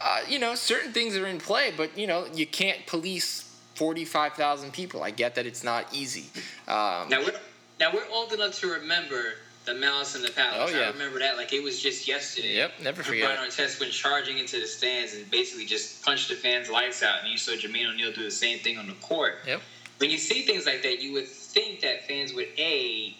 Uh, 0.00 0.20
you 0.28 0.38
know 0.38 0.54
certain 0.54 0.92
things 0.92 1.16
are 1.16 1.26
in 1.26 1.38
play 1.38 1.72
but 1.76 1.96
you 1.96 2.06
know 2.06 2.26
you 2.34 2.46
can't 2.46 2.86
police 2.86 3.44
45000 3.74 4.72
people. 4.72 5.02
I 5.02 5.10
get 5.10 5.34
that 5.34 5.46
it's 5.46 5.64
not 5.64 5.92
easy. 5.92 6.26
Um, 6.68 7.08
now 7.08 7.20
we're 7.20 7.40
now 7.80 7.90
we're 7.92 8.08
old 8.12 8.32
enough 8.32 8.58
to 8.60 8.68
remember 8.68 9.34
the 9.64 9.74
Malice 9.74 10.14
in 10.14 10.22
the 10.22 10.30
Palace. 10.30 10.70
Oh, 10.72 10.78
yeah. 10.78 10.86
I 10.86 10.90
remember 10.90 11.18
that 11.18 11.36
like 11.36 11.52
it 11.52 11.62
was 11.62 11.80
just 11.80 12.06
yesterday. 12.06 12.56
Yep, 12.56 12.72
never 12.82 13.02
forget. 13.02 13.34
Brian 13.34 13.50
Artest 13.50 13.80
went 13.80 13.92
charging 13.92 14.38
into 14.38 14.60
the 14.60 14.66
stands 14.66 15.14
and 15.14 15.30
basically 15.30 15.64
just 15.64 16.04
punched 16.04 16.28
the 16.28 16.34
fans' 16.34 16.70
lights 16.70 17.02
out, 17.02 17.20
and 17.22 17.30
you 17.30 17.38
saw 17.38 17.52
Jermaine 17.52 17.90
O'Neal 17.90 18.12
do 18.12 18.22
the 18.22 18.30
same 18.30 18.58
thing 18.58 18.78
on 18.78 18.86
the 18.86 18.94
court. 18.94 19.36
Yep. 19.46 19.60
When 19.98 20.10
you 20.10 20.18
see 20.18 20.42
things 20.42 20.66
like 20.66 20.82
that, 20.82 21.00
you 21.00 21.12
would 21.14 21.28
think 21.28 21.80
that 21.80 22.06
fans 22.06 22.34
would 22.34 22.48
a 22.58 23.16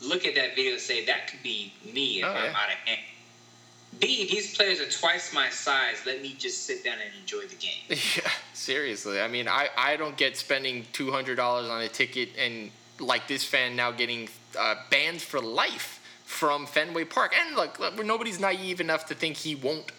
look 0.00 0.26
at 0.26 0.34
that 0.34 0.54
video 0.54 0.72
and 0.72 0.80
say 0.80 1.04
that 1.06 1.30
could 1.30 1.42
be 1.42 1.72
me 1.92 2.20
if 2.20 2.24
oh, 2.24 2.28
I'm 2.30 2.36
yeah. 2.36 2.50
out 2.50 2.68
of 2.68 2.78
hand. 2.84 3.00
B, 4.00 4.28
these 4.28 4.54
players 4.54 4.80
are 4.80 4.90
twice 4.90 5.32
my 5.32 5.48
size. 5.48 6.02
Let 6.04 6.20
me 6.20 6.34
just 6.38 6.66
sit 6.66 6.84
down 6.84 6.94
and 6.94 7.10
enjoy 7.20 7.46
the 7.46 7.56
game. 7.56 7.72
Yeah, 8.16 8.30
seriously. 8.52 9.20
I 9.20 9.28
mean, 9.28 9.48
I, 9.48 9.68
I 9.76 9.96
don't 9.96 10.16
get 10.16 10.36
spending 10.36 10.86
two 10.92 11.10
hundred 11.10 11.36
dollars 11.36 11.70
on 11.70 11.82
a 11.82 11.88
ticket 11.88 12.30
and 12.38 12.70
like 12.98 13.28
this 13.28 13.44
fan 13.44 13.76
now 13.76 13.90
getting 13.90 14.28
uh, 14.58 14.76
banned 14.90 15.20
for 15.20 15.40
life 15.40 16.00
from 16.24 16.66
Fenway 16.66 17.04
Park. 17.04 17.34
And 17.38 17.56
look, 17.56 17.78
look, 17.78 18.04
nobody's 18.04 18.40
naive 18.40 18.80
enough 18.80 19.06
to 19.06 19.14
think 19.14 19.36
he 19.36 19.54
won't 19.54 19.92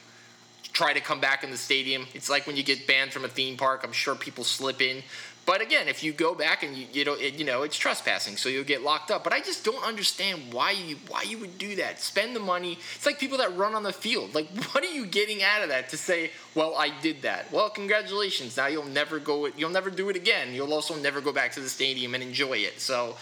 try 0.74 0.94
to 0.94 1.00
come 1.00 1.20
back 1.20 1.44
in 1.44 1.52
the 1.52 1.58
stadium. 1.58 2.06
It's 2.14 2.30
like 2.30 2.46
when 2.46 2.58
you 2.58 2.64
get 2.64 2.86
banned 2.86 3.12
from 3.12 3.26
a 3.26 3.30
theme 3.30 3.58
park. 3.58 3.82
I'm 3.84 3.92
sure 3.92 4.16
people 4.16 4.44
slip 4.44 4.82
in. 4.82 5.04
But 5.48 5.62
again, 5.62 5.88
if 5.88 6.04
you 6.04 6.12
go 6.12 6.36
back 6.36 6.62
and 6.64 6.76
you 6.76 6.88
you 6.92 7.06
know 7.06 7.14
it, 7.14 7.36
you 7.36 7.46
know 7.46 7.62
it's 7.62 7.78
trespassing, 7.78 8.36
so 8.36 8.50
you'll 8.50 8.66
get 8.66 8.84
locked 8.84 9.12
up. 9.12 9.24
But 9.24 9.32
I 9.32 9.40
just 9.40 9.64
don't 9.64 9.82
understand 9.82 10.52
why 10.52 10.72
you 10.72 10.98
why 11.08 11.22
you 11.22 11.38
would 11.38 11.58
do 11.58 11.78
that. 11.78 12.02
Spend 12.02 12.36
the 12.36 12.42
money. 12.42 12.78
It's 12.96 13.06
like 13.06 13.18
people 13.18 13.38
that 13.38 13.56
run 13.56 13.74
on 13.74 13.82
the 13.82 13.94
field. 13.94 14.36
Like, 14.36 14.50
what 14.74 14.84
are 14.84 14.92
you 14.92 15.06
getting 15.06 15.42
out 15.42 15.64
of 15.64 15.70
that 15.70 15.88
to 15.90 15.98
say, 15.98 16.32
well, 16.54 16.76
I 16.76 16.92
did 17.00 17.22
that? 17.22 17.50
Well, 17.50 17.70
congratulations. 17.70 18.58
Now 18.58 18.68
you'll 18.68 18.84
never 18.84 19.20
go. 19.20 19.48
You'll 19.48 19.70
never 19.70 19.90
do 19.90 20.10
it 20.10 20.18
again. 20.18 20.54
You'll 20.54 20.74
also 20.74 20.96
never 20.96 21.22
go 21.22 21.32
back 21.32 21.54
to 21.54 21.62
the 21.62 21.70
stadium 21.70 22.14
and 22.14 22.22
enjoy 22.22 22.58
it. 22.58 22.82
So, 22.82 23.16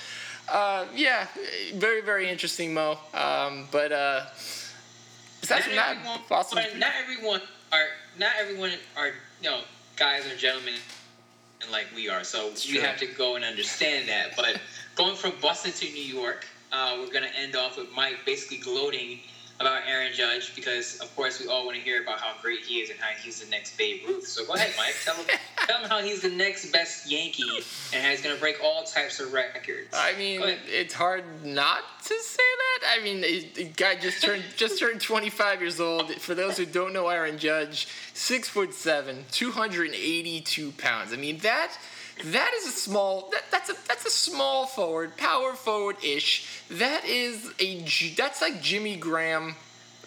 uh, 0.49 0.85
yeah, 0.93 1.27
very 1.75 2.01
very 2.01 2.29
interesting, 2.29 2.73
Mo. 2.73 2.97
Um, 3.13 3.67
but 3.71 3.91
uh, 3.91 4.25
not, 5.49 5.61
not, 5.75 5.97
everyone, 5.97 6.79
not 6.79 6.91
everyone 7.01 7.41
are 7.71 7.87
not 8.17 8.31
everyone 8.39 8.71
are 8.97 9.07
you 9.41 9.49
know 9.49 9.61
guys 9.95 10.25
or 10.31 10.35
gentlemen 10.35 10.75
like 11.71 11.87
we 11.95 12.09
are. 12.09 12.23
So 12.23 12.47
it's 12.47 12.67
you 12.67 12.79
true. 12.79 12.87
have 12.87 12.97
to 12.99 13.07
go 13.07 13.35
and 13.35 13.45
understand 13.45 14.09
that. 14.09 14.35
But 14.35 14.59
going 14.95 15.15
from 15.15 15.33
Boston 15.41 15.71
to 15.71 15.93
New 15.93 16.03
York, 16.03 16.45
uh, 16.71 16.97
we're 16.99 17.11
going 17.11 17.23
to 17.23 17.39
end 17.39 17.55
off 17.55 17.77
with 17.77 17.87
Mike 17.95 18.19
basically 18.25 18.57
gloating 18.57 19.19
about 19.59 19.83
Aaron 19.87 20.11
Judge 20.13 20.53
because, 20.55 20.99
of 20.99 21.13
course, 21.15 21.39
we 21.39 21.47
all 21.47 21.65
want 21.65 21.77
to 21.77 21.83
hear 21.83 22.01
about 22.01 22.19
how 22.19 22.33
great 22.41 22.59
he 22.59 22.79
is 22.79 22.89
and 22.89 22.99
how 22.99 23.09
he's 23.21 23.41
the 23.41 23.49
next 23.49 23.77
Babe 23.77 24.01
Ruth. 24.07 24.27
So 24.27 24.45
go 24.45 24.53
ahead, 24.53 24.73
Mike. 24.77 24.95
Tell 25.03 25.15
him, 25.15 25.25
tell 25.67 25.79
him 25.79 25.89
how 25.89 26.01
he's 26.01 26.21
the 26.21 26.29
next 26.29 26.71
best 26.71 27.09
Yankee 27.09 27.63
and 27.93 28.03
how 28.03 28.11
he's 28.11 28.21
going 28.21 28.35
to 28.35 28.41
break 28.41 28.57
all 28.63 28.83
types 28.83 29.19
of 29.19 29.31
records. 29.31 29.87
I 29.93 30.13
mean, 30.17 30.41
it's 30.67 30.93
hard 30.93 31.23
not 31.43 31.83
to 32.03 32.19
say 32.19 32.43
that. 32.43 32.99
I 32.99 33.03
mean, 33.03 33.21
the 33.21 33.71
guy 33.75 33.95
just 33.95 34.21
turned 34.21 34.43
just 34.57 34.79
turned 34.79 34.99
25 35.01 35.61
years 35.61 35.79
old. 35.79 36.13
For 36.15 36.35
those 36.35 36.57
who 36.57 36.65
don't 36.65 36.93
know 36.93 37.07
Aaron 37.07 37.37
Judge, 37.37 37.87
six 38.13 38.49
foot 38.49 38.73
seven, 38.73 39.25
282 39.31 40.71
pounds. 40.73 41.13
I 41.13 41.15
mean 41.15 41.37
that 41.39 41.77
that 42.23 42.51
is 42.55 42.67
a 42.67 42.71
small. 42.71 43.29
That, 43.31 43.43
that's 43.51 43.69
a 43.69 43.73
that's 43.87 44.05
a 44.05 44.09
small 44.09 44.65
forward, 44.67 45.17
power 45.17 45.53
forward 45.53 45.97
ish. 46.03 46.61
That 46.71 47.05
is 47.05 47.51
a 47.59 47.81
that's 48.15 48.41
like 48.41 48.61
Jimmy 48.61 48.95
Graham, 48.95 49.55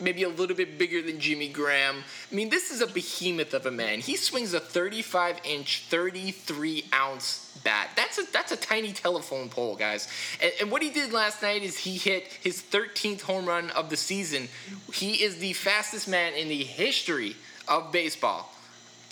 maybe 0.01 0.23
a 0.23 0.29
little 0.29 0.57
bit 0.57 0.79
bigger 0.79 1.03
than 1.03 1.21
Jimmy 1.21 1.49
Graham. 1.49 2.03
I 2.31 2.35
mean, 2.35 2.49
this 2.49 2.71
is 2.71 2.81
a 2.81 2.87
behemoth 2.87 3.53
of 3.53 3.67
a 3.67 3.71
man. 3.71 4.01
He 4.01 4.17
swings 4.17 4.55
a 4.55 4.61
35 4.61 5.41
inch, 5.45 5.85
33 5.89 6.85
ounce 6.95 7.61
bat. 7.63 7.91
That's 7.95 8.19
a 8.19 8.23
that's 8.33 8.53
a 8.53 8.57
tiny 8.57 8.93
telephone 8.93 9.51
pole, 9.51 9.77
guys. 9.77 10.09
And, 10.43 10.53
and, 10.63 10.71
what 10.71 10.83
he 10.83 10.89
did 10.89 11.13
last 11.13 11.43
night 11.43 11.63
is 11.63 11.77
he 11.77 11.99
hit 11.99 12.25
his 12.43 12.63
13th 12.63 13.21
home 13.21 13.45
run 13.45 13.69
of 13.71 13.91
the 13.91 13.99
season. 13.99 14.49
He 14.95 15.23
is 15.23 15.39
the 15.39 15.53
fastest 15.53 16.09
man 16.09 16.33
in 16.33 16.49
the 16.49 16.65
history 16.65 17.37
of 17.69 17.93
baseball 17.93 18.51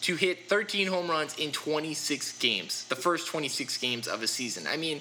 to 0.06 0.14
hit 0.14 0.48
13 0.48 0.86
home 0.86 1.10
runs 1.10 1.36
in 1.36 1.50
26 1.50 2.38
games, 2.38 2.84
the 2.84 2.94
first 2.94 3.26
26 3.26 3.76
games 3.78 4.06
of 4.06 4.22
a 4.22 4.28
season. 4.28 4.64
I 4.68 4.76
mean, 4.76 5.00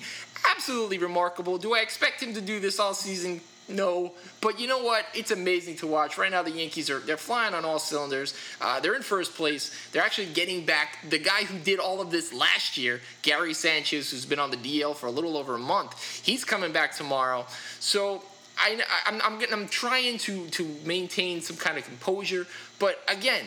absolutely 0.49 0.97
remarkable. 0.97 1.59
Do 1.59 1.75
I 1.75 1.81
expect 1.81 2.23
him 2.23 2.33
to 2.33 2.41
do 2.41 2.59
this 2.59 2.79
all 2.79 2.95
season? 2.95 3.39
No, 3.69 4.13
but 4.41 4.59
you 4.59 4.67
know 4.67 4.79
what? 4.79 5.05
It's 5.13 5.29
amazing 5.29 5.75
to 5.77 5.87
watch. 5.87 6.17
Right 6.17 6.31
now, 6.31 6.41
the 6.41 6.49
Yankees 6.49 6.89
are 6.89 6.97
they're 6.97 7.17
flying 7.17 7.53
on 7.53 7.65
all 7.65 7.77
cylinders. 7.77 8.33
Uh, 8.59 8.79
they're 8.79 8.95
in 8.95 9.03
first 9.03 9.35
place. 9.35 9.69
They're 9.91 10.01
actually 10.01 10.33
getting 10.33 10.65
back 10.65 10.97
the 11.07 11.19
guy 11.19 11.43
who 11.43 11.59
did 11.59 11.79
all 11.79 12.01
of 12.01 12.09
this 12.09 12.33
last 12.33 12.75
year, 12.75 12.99
Gary 13.21 13.53
Sanchez, 13.53 14.09
who's 14.09 14.25
been 14.25 14.39
on 14.39 14.49
the 14.49 14.57
DL 14.57 14.95
for 14.95 15.05
a 15.05 15.11
little 15.11 15.37
over 15.37 15.53
a 15.53 15.59
month. 15.59 16.23
He's 16.25 16.43
coming 16.43 16.71
back 16.71 16.95
tomorrow. 16.95 17.45
So 17.79 18.23
I, 18.57 18.81
I'm, 19.05 19.21
I'm, 19.21 19.37
getting, 19.37 19.53
I'm 19.53 19.67
trying 19.67 20.17
to 20.19 20.47
to 20.47 20.75
maintain 20.83 21.41
some 21.41 21.57
kind 21.57 21.77
of 21.77 21.85
composure, 21.85 22.47
but 22.79 23.03
again 23.07 23.45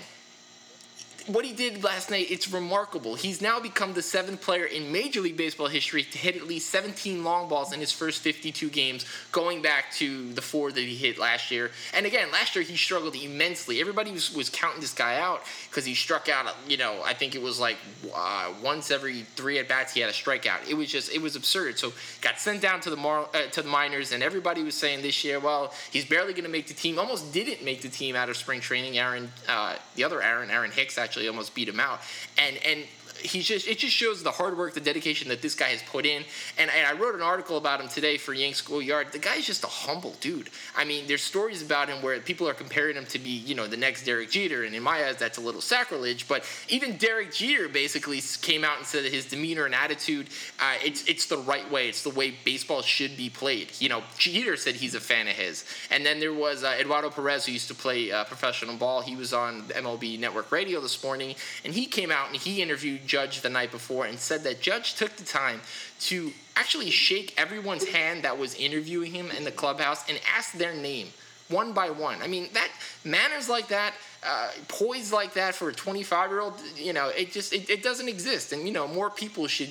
what 1.29 1.45
he 1.45 1.53
did 1.53 1.85
last 1.85 2.11
night, 2.11 2.31
it's 2.31 2.51
remarkable. 2.51 3.15
He's 3.15 3.43
now 3.43 3.61
become 3.61 3.93
the 3.93 4.03
seventh 4.03 4.41
player 4.41 4.65
in 4.65 4.91
Major 4.91 5.21
League 5.21 5.37
Baseball 5.37 5.67
history 5.67 6.03
to 6.03 6.19
hit 6.19 6.37
at 6.37 6.47
least 6.47 6.71
17 6.71 7.23
long 7.23 7.49
balls 7.49 7.73
in 7.73 7.81
his 7.81 7.93
first 7.93 8.23
52 8.23 8.71
games, 8.71 9.05
going 9.31 9.61
back 9.61 9.93
to 9.93 10.33
the 10.33 10.41
four 10.41 10.73
that 10.73 10.81
he 10.81 10.97
hit 10.97 11.19
last 11.19 11.51
year. 11.51 11.71
And 11.93 12.07
again, 12.07 12.33
last 12.33 12.57
year 12.57 12.65
he 12.65 12.77
struggled 12.77 13.15
immensely. 13.15 13.81
Everybody 13.81 14.11
was, 14.11 14.35
was 14.35 14.49
counting 14.49 14.81
this 14.81 14.95
guy 14.95 15.21
out 15.21 15.43
because 15.69 15.85
he 15.85 15.95
struck 15.95 16.29
out, 16.31 16.47
you 16.67 16.79
know, 16.79 17.03
I 17.05 17.13
think 17.13 17.35
it 17.35 17.43
was 17.43 17.61
like 17.61 17.77
uh, 18.15 18.53
once 18.63 18.91
every 18.91 19.23
three 19.37 19.59
at 19.59 19.69
bats 19.69 19.93
he 19.93 20.01
had 20.01 20.09
a 20.09 20.15
strikeout. 20.15 20.69
It 20.69 20.75
was 20.75 20.91
just, 20.91 21.13
it 21.13 21.21
was 21.21 21.37
absurd. 21.37 21.79
So 21.79 21.93
got 22.23 22.41
sent 22.41 22.63
down 22.63 22.81
to 22.81 22.91
the, 22.91 22.97
Mar- 22.97 23.29
uh, 23.35 23.47
to 23.53 23.63
the 23.63 23.69
minors, 23.69 24.13
and 24.13 24.23
everybody 24.23 24.63
was 24.63 24.75
saying 24.75 25.03
this 25.03 25.23
year, 25.25 25.41
well, 25.41 25.75
he's 25.91 26.07
barely 26.07 26.33
going 26.33 26.45
to 26.45 26.51
make 26.51 26.69
the 26.69 26.75
team. 26.75 26.99
Almost 26.99 27.35
didn't 27.35 27.63
make 27.63 27.83
the 27.83 27.89
team 27.89 28.17
out 28.17 28.31
of 28.31 28.37
spring 28.37 28.61
training. 28.61 28.99
Aaron, 28.99 29.31
uh, 29.47 29.77
the 29.95 30.05
other 30.05 30.23
Aaron, 30.23 30.51
Aaron 30.51 30.71
Hicks, 30.71 30.97
actually 30.97 31.18
actually 31.19 31.29
almost 31.29 31.55
beat 31.55 31.69
him 31.69 31.81
out. 31.81 32.01
And 32.39 32.57
and 32.65 32.85
he's 33.21 33.47
just 33.47 33.67
it 33.67 33.79
just 33.79 33.95
shows 33.95 34.23
the 34.23 34.31
hard 34.31 34.57
work, 34.57 34.75
the 34.75 34.81
dedication 34.81 35.29
that 35.29 35.43
this 35.43 35.55
guy 35.55 35.69
has 35.69 35.83
put 35.83 36.07
in. 36.07 36.25
And, 36.59 36.71
and 36.71 36.87
I 36.87 36.93
wrote 37.01 37.15
an 37.15 37.23
article 37.23 37.57
about 37.57 37.81
him 37.81 37.89
today 37.89 38.17
for 38.17 38.35
Yanks 38.35 38.61
Go 38.61 38.79
Yard. 38.79 39.13
The 39.13 39.19
guy's 39.19 39.47
just 39.47 39.65
a 39.65 39.69
humble 39.69 40.15
dude. 40.21 40.51
I 40.77 40.85
mean, 40.85 41.07
there's 41.07 41.23
stories 41.23 41.63
about 41.63 41.89
him 41.89 42.03
where 42.03 42.19
people 42.21 42.49
are 42.49 42.55
comparing 42.55 42.97
him 42.97 43.07
to 43.07 43.19
be, 43.19 43.31
you 43.31 43.55
know, 43.55 43.67
the 43.67 43.77
next 43.77 44.05
Derek 44.05 44.31
Jeter, 44.31 44.65
and 44.65 44.75
in 44.75 44.83
my 44.83 45.07
eyes, 45.07 45.17
that's 45.17 45.39
a 45.39 45.41
little 45.41 45.61
sacrilege. 45.61 46.29
But 46.29 46.45
even 46.69 46.97
Derek 46.97 47.33
Jeter 47.33 47.69
basically 47.69 48.21
came 48.43 48.65
out 48.65 48.79
and 48.79 48.87
said 48.87 49.05
that 49.05 49.13
his 49.13 49.27
demeanor 49.27 49.67
and 49.67 49.75
attitude, 49.75 50.29
uh, 50.61 50.75
it's 50.85 51.05
it's 51.07 51.27
the 51.27 51.39
right 51.39 51.69
way. 51.71 51.89
It's 51.89 52.03
the 52.03 52.11
way 52.11 52.35
baseball 52.45 52.83
should 52.83 53.17
be 53.17 53.31
played. 53.31 53.73
You 53.79 53.89
know, 53.89 54.03
Jeter 54.19 54.57
said 54.57 54.77
he's 54.77 54.95
a 54.95 55.01
fan 55.01 55.29
of 55.29 55.35
his. 55.35 55.65
And 55.91 56.05
then 56.05 56.21
there 56.21 56.35
was 56.35 56.65
uh, 56.65 56.77
Eduardo 56.79 57.11
Perez, 57.11 57.47
who 57.47 57.53
used 57.53 57.69
to 57.69 57.75
play 57.75 58.11
uh, 58.11 58.25
professional 58.25 58.77
ball. 58.77 59.01
He 59.01 59.17
was 59.17 59.33
on 59.33 59.63
MLB 59.65 60.19
Network 60.19 60.53
Radio 60.53 60.81
this 60.81 61.03
morning, 61.03 61.35
and 61.65 61.73
he 61.75 61.87
came 61.87 62.11
out 62.11 62.29
and 62.29 62.37
he 62.37 62.63
interviewed 62.63 63.07
Judge 63.09 63.41
the 63.41 63.49
night 63.49 63.73
before 63.73 64.07
and 64.07 64.19
said 64.19 64.45
that 64.45 64.61
Judge 64.61 64.95
took 64.95 65.17
the 65.17 65.25
time 65.25 65.61
to 66.01 66.31
actually 66.55 66.91
shake 66.91 67.35
everyone's 67.37 67.89
hand 67.89 68.23
that 68.23 68.39
was 68.39 68.55
interviewing 68.55 69.13
him 69.13 69.31
in 69.31 69.45
the 69.45 69.51
clubhouse 69.51 70.09
and 70.09 70.21
ask 70.37 70.53
their 70.53 70.75
name 70.75 71.09
one 71.49 71.73
by 71.73 71.91
one. 71.91 72.21
I 72.23 72.27
mean, 72.27 72.49
that 72.53 72.69
manners 73.05 73.49
like 73.49 73.69
that, 73.69 73.95
uh, 74.27 74.51
poise 74.69 75.13
like 75.13 75.35
that 75.35 75.55
for 75.55 75.71
a 75.71 75.73
25 75.73 76.31
year 76.31 76.41
old, 76.41 76.55
you 76.77 76.93
know, 76.93 77.09
it 77.09 77.33
just 77.33 77.53
it, 77.53 77.69
it 77.71 77.83
doesn't 77.83 78.09
exist. 78.09 78.53
And 78.53 78.67
you 78.67 78.73
know, 78.73 78.87
more 78.87 79.11
people 79.11 79.47
should 79.47 79.71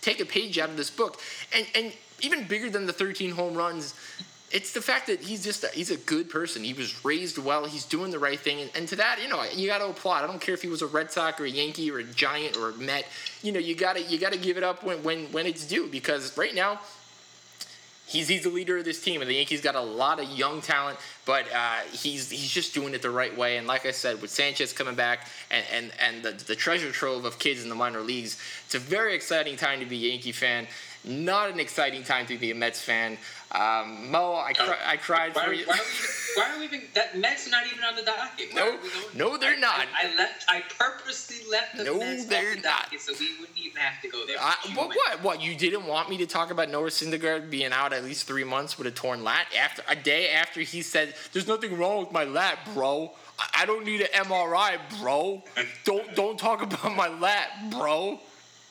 take 0.00 0.20
a 0.20 0.24
page 0.24 0.58
out 0.58 0.70
of 0.70 0.76
this 0.76 0.90
book. 0.90 1.20
And 1.54 1.66
and 1.74 1.92
even 2.22 2.46
bigger 2.46 2.70
than 2.70 2.86
the 2.86 2.92
13 2.92 3.32
home 3.32 3.54
runs 3.54 3.94
it's 4.52 4.72
the 4.72 4.80
fact 4.80 5.08
that 5.08 5.20
he's 5.20 5.42
just 5.42 5.64
a, 5.64 5.68
he's 5.68 5.90
a 5.90 5.96
good 5.96 6.30
person. 6.30 6.62
He 6.62 6.72
was 6.72 7.04
raised 7.04 7.36
well. 7.38 7.66
He's 7.66 7.84
doing 7.84 8.12
the 8.12 8.18
right 8.18 8.38
thing, 8.38 8.60
and, 8.60 8.70
and 8.76 8.88
to 8.88 8.96
that, 8.96 9.18
you 9.20 9.28
know, 9.28 9.42
you 9.54 9.66
got 9.66 9.78
to 9.78 9.88
applaud. 9.88 10.22
I 10.22 10.26
don't 10.26 10.40
care 10.40 10.54
if 10.54 10.62
he 10.62 10.68
was 10.68 10.82
a 10.82 10.86
Red 10.86 11.10
Sox 11.10 11.40
or 11.40 11.44
a 11.44 11.50
Yankee 11.50 11.90
or 11.90 11.98
a 11.98 12.04
Giant 12.04 12.56
or 12.56 12.70
a 12.70 12.74
Met. 12.74 13.06
You 13.42 13.52
know, 13.52 13.58
you 13.58 13.74
gotta 13.74 14.02
you 14.02 14.18
gotta 14.18 14.38
give 14.38 14.56
it 14.56 14.62
up 14.62 14.84
when 14.84 15.02
when 15.02 15.26
when 15.32 15.46
it's 15.46 15.66
due 15.66 15.88
because 15.88 16.36
right 16.38 16.54
now. 16.54 16.80
He's, 18.08 18.28
he's 18.28 18.44
the 18.44 18.50
leader 18.50 18.78
of 18.78 18.84
this 18.84 19.02
team, 19.02 19.20
and 19.20 19.28
the 19.28 19.34
Yankees 19.34 19.60
got 19.60 19.74
a 19.74 19.80
lot 19.80 20.20
of 20.20 20.30
young 20.30 20.60
talent, 20.60 20.96
but 21.24 21.44
uh, 21.52 21.80
he's 21.90 22.30
he's 22.30 22.52
just 22.52 22.72
doing 22.72 22.94
it 22.94 23.02
the 23.02 23.10
right 23.10 23.36
way. 23.36 23.56
And 23.56 23.66
like 23.66 23.84
I 23.84 23.90
said, 23.90 24.22
with 24.22 24.30
Sanchez 24.30 24.72
coming 24.72 24.94
back 24.94 25.26
and 25.50 25.66
and, 25.72 25.92
and 26.00 26.22
the, 26.22 26.44
the 26.44 26.54
treasure 26.54 26.92
trove 26.92 27.24
of 27.24 27.40
kids 27.40 27.64
in 27.64 27.68
the 27.68 27.74
minor 27.74 28.00
leagues, 28.02 28.40
it's 28.64 28.76
a 28.76 28.78
very 28.78 29.16
exciting 29.16 29.56
time 29.56 29.80
to 29.80 29.86
be 29.86 30.06
a 30.06 30.10
Yankee 30.10 30.30
fan. 30.30 30.68
Not 31.04 31.50
an 31.50 31.58
exciting 31.58 32.04
time 32.04 32.26
to 32.26 32.38
be 32.38 32.52
a 32.52 32.54
Mets 32.54 32.80
fan. 32.80 33.18
Um, 33.52 34.10
Mo, 34.10 34.34
I, 34.34 34.52
cri- 34.52 34.74
I 34.84 34.96
cried 34.96 35.34
Why, 35.34 35.44
for 35.46 35.52
you. 35.52 35.66
why, 35.66 35.74
are 35.74 35.78
we, 35.78 36.34
why 36.42 36.50
are 36.54 36.58
we 36.58 36.64
even 36.64 36.82
that 36.94 37.16
Mets 37.16 37.48
not 37.48 37.64
even 37.72 37.84
on 37.84 37.94
the 37.94 38.02
docket? 38.02 38.48
Why 38.52 38.60
No, 38.60 38.66
are 38.66 38.72
we 38.72 38.78
going- 38.90 39.16
no, 39.16 39.36
they're 39.38 39.54
I- 39.54 39.60
not. 39.60 39.78
I, 39.78 40.12
I 40.12 40.16
left. 40.16 40.44
I 40.48 40.62
purposely 40.78 41.36
left 41.50 41.76
the 41.76 41.84
No, 41.84 41.98
Mets 41.98 42.24
they're 42.26 42.56
the 42.56 42.62
not. 42.62 42.82
docket 42.82 43.00
so 43.00 43.12
we 43.18 43.30
wouldn't 43.38 43.56
even 43.56 43.76
have 43.80 44.02
to 44.02 44.08
go 44.08 44.26
there. 44.26 44.36
I, 44.40 44.56
You 44.68 44.74
what, 44.76 44.88
what? 44.88 45.22
What? 45.22 45.40
You 45.42 45.54
didn't 45.54 45.86
want 45.86 46.10
me 46.10 46.16
to 46.18 46.26
talk 46.26 46.50
about 46.50 46.70
Noah 46.70 46.88
Syndergaard 46.88 47.48
being 47.48 47.72
out 47.72 47.92
at 47.92 48.02
least 48.04 48.26
three 48.26 48.44
months 48.44 48.76
with 48.78 48.88
a 48.88 48.90
torn 48.90 49.22
lat 49.22 49.46
after 49.58 49.82
a 49.88 49.94
day 49.94 50.30
after 50.30 50.60
he 50.60 50.82
said, 50.82 51.14
"There's 51.32 51.46
nothing 51.46 51.78
wrong 51.78 52.00
with 52.00 52.12
my 52.12 52.24
lat, 52.24 52.58
bro. 52.74 53.12
I, 53.38 53.62
I 53.62 53.66
don't 53.66 53.84
need 53.86 54.00
an 54.00 54.08
MRI, 54.24 54.78
bro. 55.00 55.44
Don't 55.84 56.14
don't 56.16 56.36
talk 56.38 56.62
about 56.62 56.96
my 56.96 57.08
lat, 57.08 57.70
bro." 57.70 58.20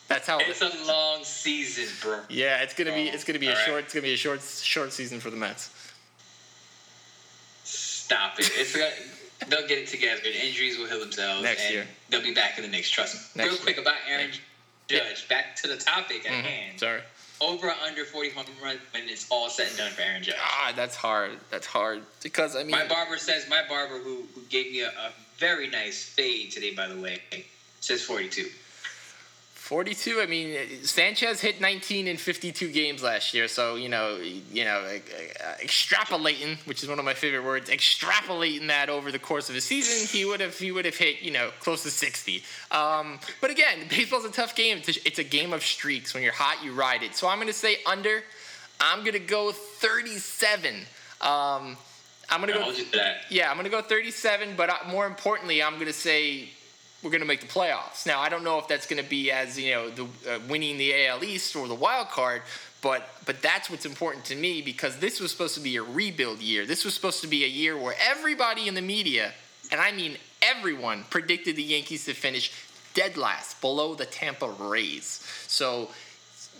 That's 0.07 0.27
how. 0.27 0.37
It's 0.39 0.61
a 0.61 0.71
long 0.85 1.23
season, 1.23 1.85
bro. 2.01 2.19
yeah, 2.29 2.61
it's 2.61 2.73
gonna 2.73 2.93
be 2.93 3.03
it's 3.09 3.23
gonna 3.23 3.39
be 3.39 3.47
a 3.47 3.51
All 3.51 3.55
right. 3.55 3.65
short 3.65 3.83
it's 3.85 3.93
gonna 3.93 4.03
be 4.03 4.13
a 4.13 4.17
short 4.17 4.41
short 4.41 4.93
season 4.93 5.19
for 5.19 5.29
the 5.31 5.37
Mets. 5.37 5.69
Stop 7.63 8.39
it. 8.39 8.51
It's 8.55 8.73
gonna, 8.75 8.91
they'll 9.49 9.67
get 9.67 9.79
it 9.79 9.87
together. 9.87 10.21
The 10.23 10.45
injuries 10.47 10.77
will 10.77 10.85
heal 10.87 10.99
themselves. 10.99 11.41
Next 11.43 11.63
and 11.65 11.73
year. 11.73 11.87
They'll 12.09 12.21
be 12.21 12.33
back 12.33 12.57
in 12.57 12.63
the 12.63 12.69
next. 12.69 12.91
Trust 12.91 13.15
me. 13.35 13.43
Next 13.43 13.53
Real 13.53 13.61
quick 13.63 13.75
year. 13.77 13.83
about 13.83 13.95
Aaron 14.07 14.29
Judge. 14.87 15.27
Back 15.27 15.55
to 15.57 15.67
the 15.67 15.77
topic 15.77 16.25
at 16.25 16.31
Mhm. 16.31 16.43
hand. 16.43 16.79
Sorry. 16.79 17.01
Over 17.41 17.67
or 17.67 17.71
under 17.85 18.05
40 18.05 18.29
home 18.29 18.45
runs 18.63 18.79
when 18.91 19.09
it's 19.09 19.25
all 19.29 19.49
said 19.49 19.67
and 19.69 19.77
done 19.77 19.91
for 19.91 20.01
Aaron 20.03 20.23
Judge. 20.23 20.35
Ah, 20.39 20.71
that's 20.75 20.95
hard. 20.95 21.37
That's 21.49 21.65
hard 21.67 22.03
because 22.23 22.55
I 22.55 22.59
mean. 22.59 22.71
My 22.71 22.85
barber 22.85 23.17
says, 23.17 23.49
my 23.49 23.63
barber 23.67 23.97
who, 23.99 24.27
who 24.35 24.41
gave 24.49 24.71
me 24.71 24.81
a, 24.81 24.89
a 24.89 25.11
very 25.37 25.67
nice 25.67 26.03
fade 26.03 26.51
today, 26.51 26.73
by 26.73 26.87
the 26.87 26.95
way, 26.95 27.19
says 27.81 28.03
42. 28.03 28.49
42. 29.65 30.21
I 30.21 30.27
mean, 30.27 30.83
Sanchez 30.83 31.41
hit 31.41 31.59
19 31.59 32.05
in 32.05 32.17
52 32.17 32.71
games 32.71 33.01
last 33.01 33.33
year. 33.33 33.47
So 33.47 33.77
you 33.77 33.89
know, 33.89 34.17
you 34.17 34.63
know, 34.63 34.77
uh, 34.77 35.55
extrapolating, 35.59 36.59
which 36.67 36.83
is 36.83 36.89
one 36.89 36.99
of 36.99 37.05
my 37.05 37.15
favorite 37.15 37.43
words, 37.43 37.71
extrapolating 37.71 38.67
that 38.67 38.89
over 38.89 39.11
the 39.11 39.17
course 39.17 39.49
of 39.49 39.55
a 39.55 39.61
season, 39.61 40.07
he 40.07 40.23
would 40.23 40.39
have 40.39 40.55
he 40.55 40.71
would 40.71 40.85
have 40.85 40.95
hit 40.95 41.23
you 41.23 41.31
know 41.31 41.49
close 41.61 41.81
to 41.81 41.89
60. 41.89 42.43
Um, 42.69 43.19
but 43.41 43.49
again, 43.49 43.79
baseball's 43.89 44.25
a 44.25 44.31
tough 44.31 44.55
game. 44.55 44.77
It's 44.77 44.97
a, 44.97 45.07
it's 45.07 45.17
a 45.17 45.23
game 45.23 45.51
of 45.51 45.63
streaks. 45.63 46.13
When 46.13 46.21
you're 46.21 46.31
hot, 46.31 46.63
you 46.63 46.71
ride 46.71 47.01
it. 47.01 47.15
So 47.15 47.27
I'm 47.27 47.37
going 47.37 47.47
to 47.47 47.53
say 47.53 47.77
under. 47.87 48.21
I'm 48.79 48.99
going 48.99 49.13
to 49.13 49.19
go 49.19 49.51
37. 49.51 50.75
Um, 50.75 51.75
I'm 52.29 52.39
going 52.39 52.49
to 52.49 52.53
I'll 52.53 52.59
go. 52.59 52.63
hold 52.65 52.77
you 52.77 52.83
to 52.85 52.91
that. 52.97 53.21
Yeah, 53.31 53.49
I'm 53.49 53.55
going 53.55 53.65
to 53.65 53.71
go 53.71 53.81
37, 53.81 54.55
but 54.55 54.69
uh, 54.69 54.75
more 54.89 55.07
importantly, 55.07 55.63
I'm 55.63 55.75
going 55.75 55.87
to 55.87 55.93
say 55.93 56.49
we're 57.05 57.11
going 57.11 57.21
to 57.21 57.27
make 57.27 57.41
the 57.41 57.47
playoffs. 57.47 58.07
Now, 58.07 58.19
I 58.19 58.29
don't 58.29 58.43
know 58.43 58.57
if 58.57 58.67
that's 58.67 58.87
going 58.87 59.01
to 59.01 59.07
be 59.07 59.31
as, 59.31 59.59
you 59.59 59.71
know, 59.71 59.89
the 59.91 60.03
uh, 60.03 60.39
winning 60.49 60.77
the 60.77 61.05
AL 61.05 61.23
East 61.23 61.55
or 61.55 61.67
the 61.67 61.75
wild 61.75 62.09
card, 62.09 62.41
but 62.81 63.07
but 63.25 63.41
that's 63.41 63.69
what's 63.69 63.85
important 63.85 64.25
to 64.25 64.35
me 64.35 64.61
because 64.61 64.97
this 64.97 65.19
was 65.19 65.31
supposed 65.31 65.53
to 65.55 65.61
be 65.61 65.75
a 65.75 65.83
rebuild 65.83 66.39
year. 66.39 66.65
This 66.65 66.83
was 66.83 66.95
supposed 66.95 67.21
to 67.21 67.27
be 67.27 67.45
a 67.45 67.47
year 67.47 67.77
where 67.77 67.95
everybody 68.09 68.67
in 68.67 68.73
the 68.73 68.81
media, 68.81 69.33
and 69.71 69.79
I 69.79 69.91
mean 69.91 70.17
everyone, 70.41 71.05
predicted 71.09 71.55
the 71.55 71.63
Yankees 71.63 72.05
to 72.05 72.13
finish 72.13 72.51
dead 72.95 73.17
last, 73.17 73.61
below 73.61 73.93
the 73.93 74.05
Tampa 74.05 74.49
Rays. 74.49 75.23
So 75.47 75.89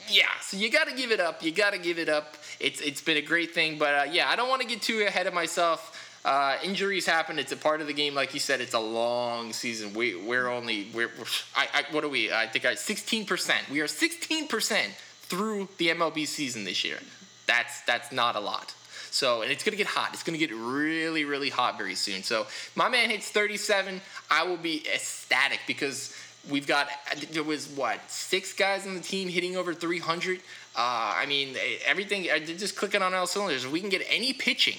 yeah, 0.08 0.26
so 0.42 0.58
you 0.58 0.70
got 0.70 0.88
to 0.88 0.96
give 0.96 1.12
it 1.12 1.20
up. 1.20 1.44
You 1.44 1.52
got 1.52 1.74
to 1.74 1.80
give 1.80 1.98
it 1.98 2.10
up. 2.10 2.38
It's 2.60 2.82
it's 2.82 3.02
been 3.02 3.18
a 3.18 3.22
great 3.22 3.54
thing, 3.54 3.78
but 3.78 3.94
uh, 3.94 4.12
yeah, 4.12 4.30
I 4.30 4.36
don't 4.36 4.50
want 4.50 4.62
to 4.62 4.68
get 4.68 4.82
too 4.82 5.02
ahead 5.08 5.26
of 5.26 5.34
myself. 5.34 6.05
Uh, 6.26 6.58
injuries 6.64 7.06
happen. 7.06 7.38
It's 7.38 7.52
a 7.52 7.58
part 7.58 7.82
of 7.82 7.88
the 7.88 7.94
game, 7.94 8.16
like 8.16 8.34
you 8.34 8.40
said. 8.40 8.60
It's 8.60 8.74
a 8.74 8.80
long 8.80 9.54
season. 9.54 9.94
We 9.94 10.16
we're 10.16 10.48
only 10.48 10.88
we're, 10.92 11.12
I, 11.56 11.68
I 11.72 11.84
what 11.92 12.04
are 12.04 12.10
we? 12.10 12.34
I 12.34 12.48
think 12.48 12.66
I 12.66 12.74
sixteen 12.74 13.28
percent. 13.28 13.70
We 13.70 13.80
are 13.82 13.88
sixteen 13.88 14.48
percent 14.48 14.92
through 15.22 15.70
the 15.78 15.90
MLB 15.90 16.26
season 16.26 16.64
this 16.64 16.84
year. 16.84 16.98
That's 17.46 17.82
that's 17.82 18.12
not 18.12 18.36
a 18.36 18.40
lot. 18.40 18.74
So 19.12 19.44
and 19.44 19.52
it's 19.52 19.64
gonna 19.64 19.78
get 19.78 19.86
hot. 19.86 20.10
It's 20.14 20.24
gonna 20.24 20.40
get 20.40 20.52
really 20.52 21.26
really 21.26 21.52
hot 21.52 21.78
very 21.78 21.94
soon. 21.94 22.24
So 22.24 22.48
my 22.74 22.90
man 22.90 23.12
hits 23.12 23.30
thirty 23.30 23.58
seven. 23.58 24.02
I 24.32 24.46
will 24.46 24.58
be 24.58 24.84
ecstatic 24.92 25.60
because 25.68 26.12
we've 26.50 26.66
got 26.66 26.88
there 27.34 27.44
was 27.44 27.68
what 27.68 28.00
six 28.10 28.52
guys 28.52 28.88
on 28.88 28.96
the 28.96 29.00
team 29.00 29.28
hitting 29.30 29.56
over 29.58 29.74
300 29.74 30.38
uh, 30.38 30.42
i 30.76 31.26
mean 31.28 31.56
everything 31.88 32.28
uh, 32.30 32.38
just 32.38 32.76
clicking 32.76 33.02
on 33.02 33.16
all 33.16 33.26
cylinders 33.26 33.66
if 33.66 33.72
we 33.72 33.80
can 33.80 33.90
get 33.90 34.06
any 34.08 34.32
pitching 34.32 34.78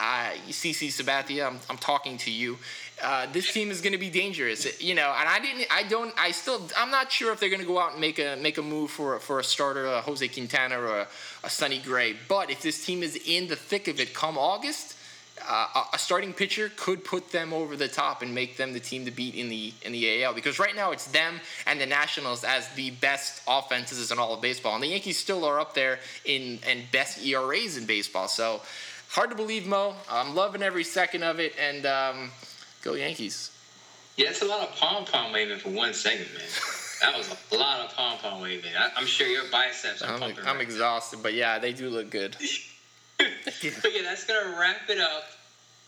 CC 0.00 0.88
Sabathia, 0.88 1.46
I'm, 1.46 1.58
I'm 1.68 1.76
talking 1.76 2.16
to 2.18 2.30
you. 2.30 2.58
Uh, 3.02 3.26
this 3.32 3.52
team 3.52 3.70
is 3.70 3.80
going 3.80 3.92
to 3.92 3.98
be 3.98 4.10
dangerous, 4.10 4.80
you 4.80 4.94
know. 4.94 5.14
And 5.18 5.28
I 5.28 5.40
didn't, 5.40 5.66
I 5.70 5.84
don't, 5.84 6.12
I 6.18 6.32
still, 6.32 6.60
I'm 6.76 6.90
not 6.90 7.10
sure 7.10 7.32
if 7.32 7.40
they're 7.40 7.48
going 7.48 7.62
to 7.62 7.66
go 7.66 7.78
out 7.78 7.92
and 7.92 8.00
make 8.00 8.18
a 8.18 8.36
make 8.36 8.58
a 8.58 8.62
move 8.62 8.90
for 8.90 9.18
for 9.18 9.38
a 9.40 9.44
starter, 9.44 9.86
a 9.86 10.00
Jose 10.02 10.26
Quintana 10.28 10.78
or 10.78 11.00
a, 11.00 11.08
a 11.44 11.50
Sonny 11.50 11.78
Gray. 11.78 12.14
But 12.28 12.50
if 12.50 12.62
this 12.62 12.84
team 12.84 13.02
is 13.02 13.16
in 13.26 13.48
the 13.48 13.56
thick 13.56 13.88
of 13.88 14.00
it 14.00 14.12
come 14.12 14.36
August, 14.36 14.96
uh, 15.48 15.66
a- 15.74 15.96
a 15.96 15.98
starting 15.98 16.34
pitcher 16.34 16.70
could 16.76 17.04
put 17.04 17.30
them 17.32 17.52
over 17.52 17.74
the 17.76 17.88
top 17.88 18.20
and 18.20 18.34
make 18.34 18.58
them 18.58 18.74
the 18.74 18.80
team 18.80 19.06
to 19.06 19.10
beat 19.10 19.34
in 19.34 19.48
the 19.48 19.72
in 19.82 19.92
the 19.92 20.22
AL 20.22 20.34
because 20.34 20.58
right 20.58 20.76
now 20.76 20.90
it's 20.90 21.06
them 21.06 21.40
and 21.66 21.80
the 21.80 21.86
Nationals 21.86 22.44
as 22.44 22.68
the 22.74 22.90
best 22.90 23.42
offenses 23.48 24.10
in 24.10 24.18
all 24.18 24.34
of 24.34 24.42
baseball, 24.42 24.74
and 24.74 24.82
the 24.82 24.88
Yankees 24.88 25.18
still 25.18 25.44
are 25.44 25.58
up 25.58 25.72
there 25.74 26.00
in 26.26 26.58
and 26.66 26.82
best 26.92 27.24
ERAs 27.24 27.78
in 27.78 27.86
baseball. 27.86 28.28
So 28.28 28.60
hard 29.10 29.30
to 29.30 29.36
believe, 29.36 29.66
Mo. 29.66 29.94
I'm 30.10 30.34
loving 30.34 30.62
every 30.62 30.84
second 30.84 31.22
of 31.22 31.40
it, 31.40 31.54
and 31.58 31.84
um, 31.86 32.30
go 32.82 32.94
Yankees. 32.94 33.50
Yeah, 34.16 34.30
it's 34.30 34.42
a 34.42 34.46
lot 34.46 34.60
of 34.60 34.74
pom 34.76 35.04
pom 35.04 35.32
waving 35.32 35.58
for 35.58 35.70
one 35.70 35.94
second, 35.94 36.26
man. 36.34 36.42
That 37.00 37.16
was 37.16 37.34
a 37.50 37.56
lot 37.56 37.80
of 37.80 37.96
pom 37.96 38.18
pom 38.18 38.42
waving. 38.42 38.72
I, 38.78 38.90
I'm 38.94 39.06
sure 39.06 39.26
your 39.26 39.44
biceps 39.50 40.02
are 40.02 40.12
I'm, 40.12 40.20
pumping. 40.20 40.44
I'm 40.44 40.56
right 40.56 40.60
exhausted, 40.60 41.20
but 41.22 41.32
yeah, 41.32 41.58
they 41.58 41.72
do 41.72 41.88
look 41.88 42.10
good. 42.10 42.36
but 43.18 43.64
yeah, 43.64 44.02
that's 44.02 44.24
gonna 44.24 44.54
wrap 44.60 44.90
it 44.90 45.00
up 45.00 45.24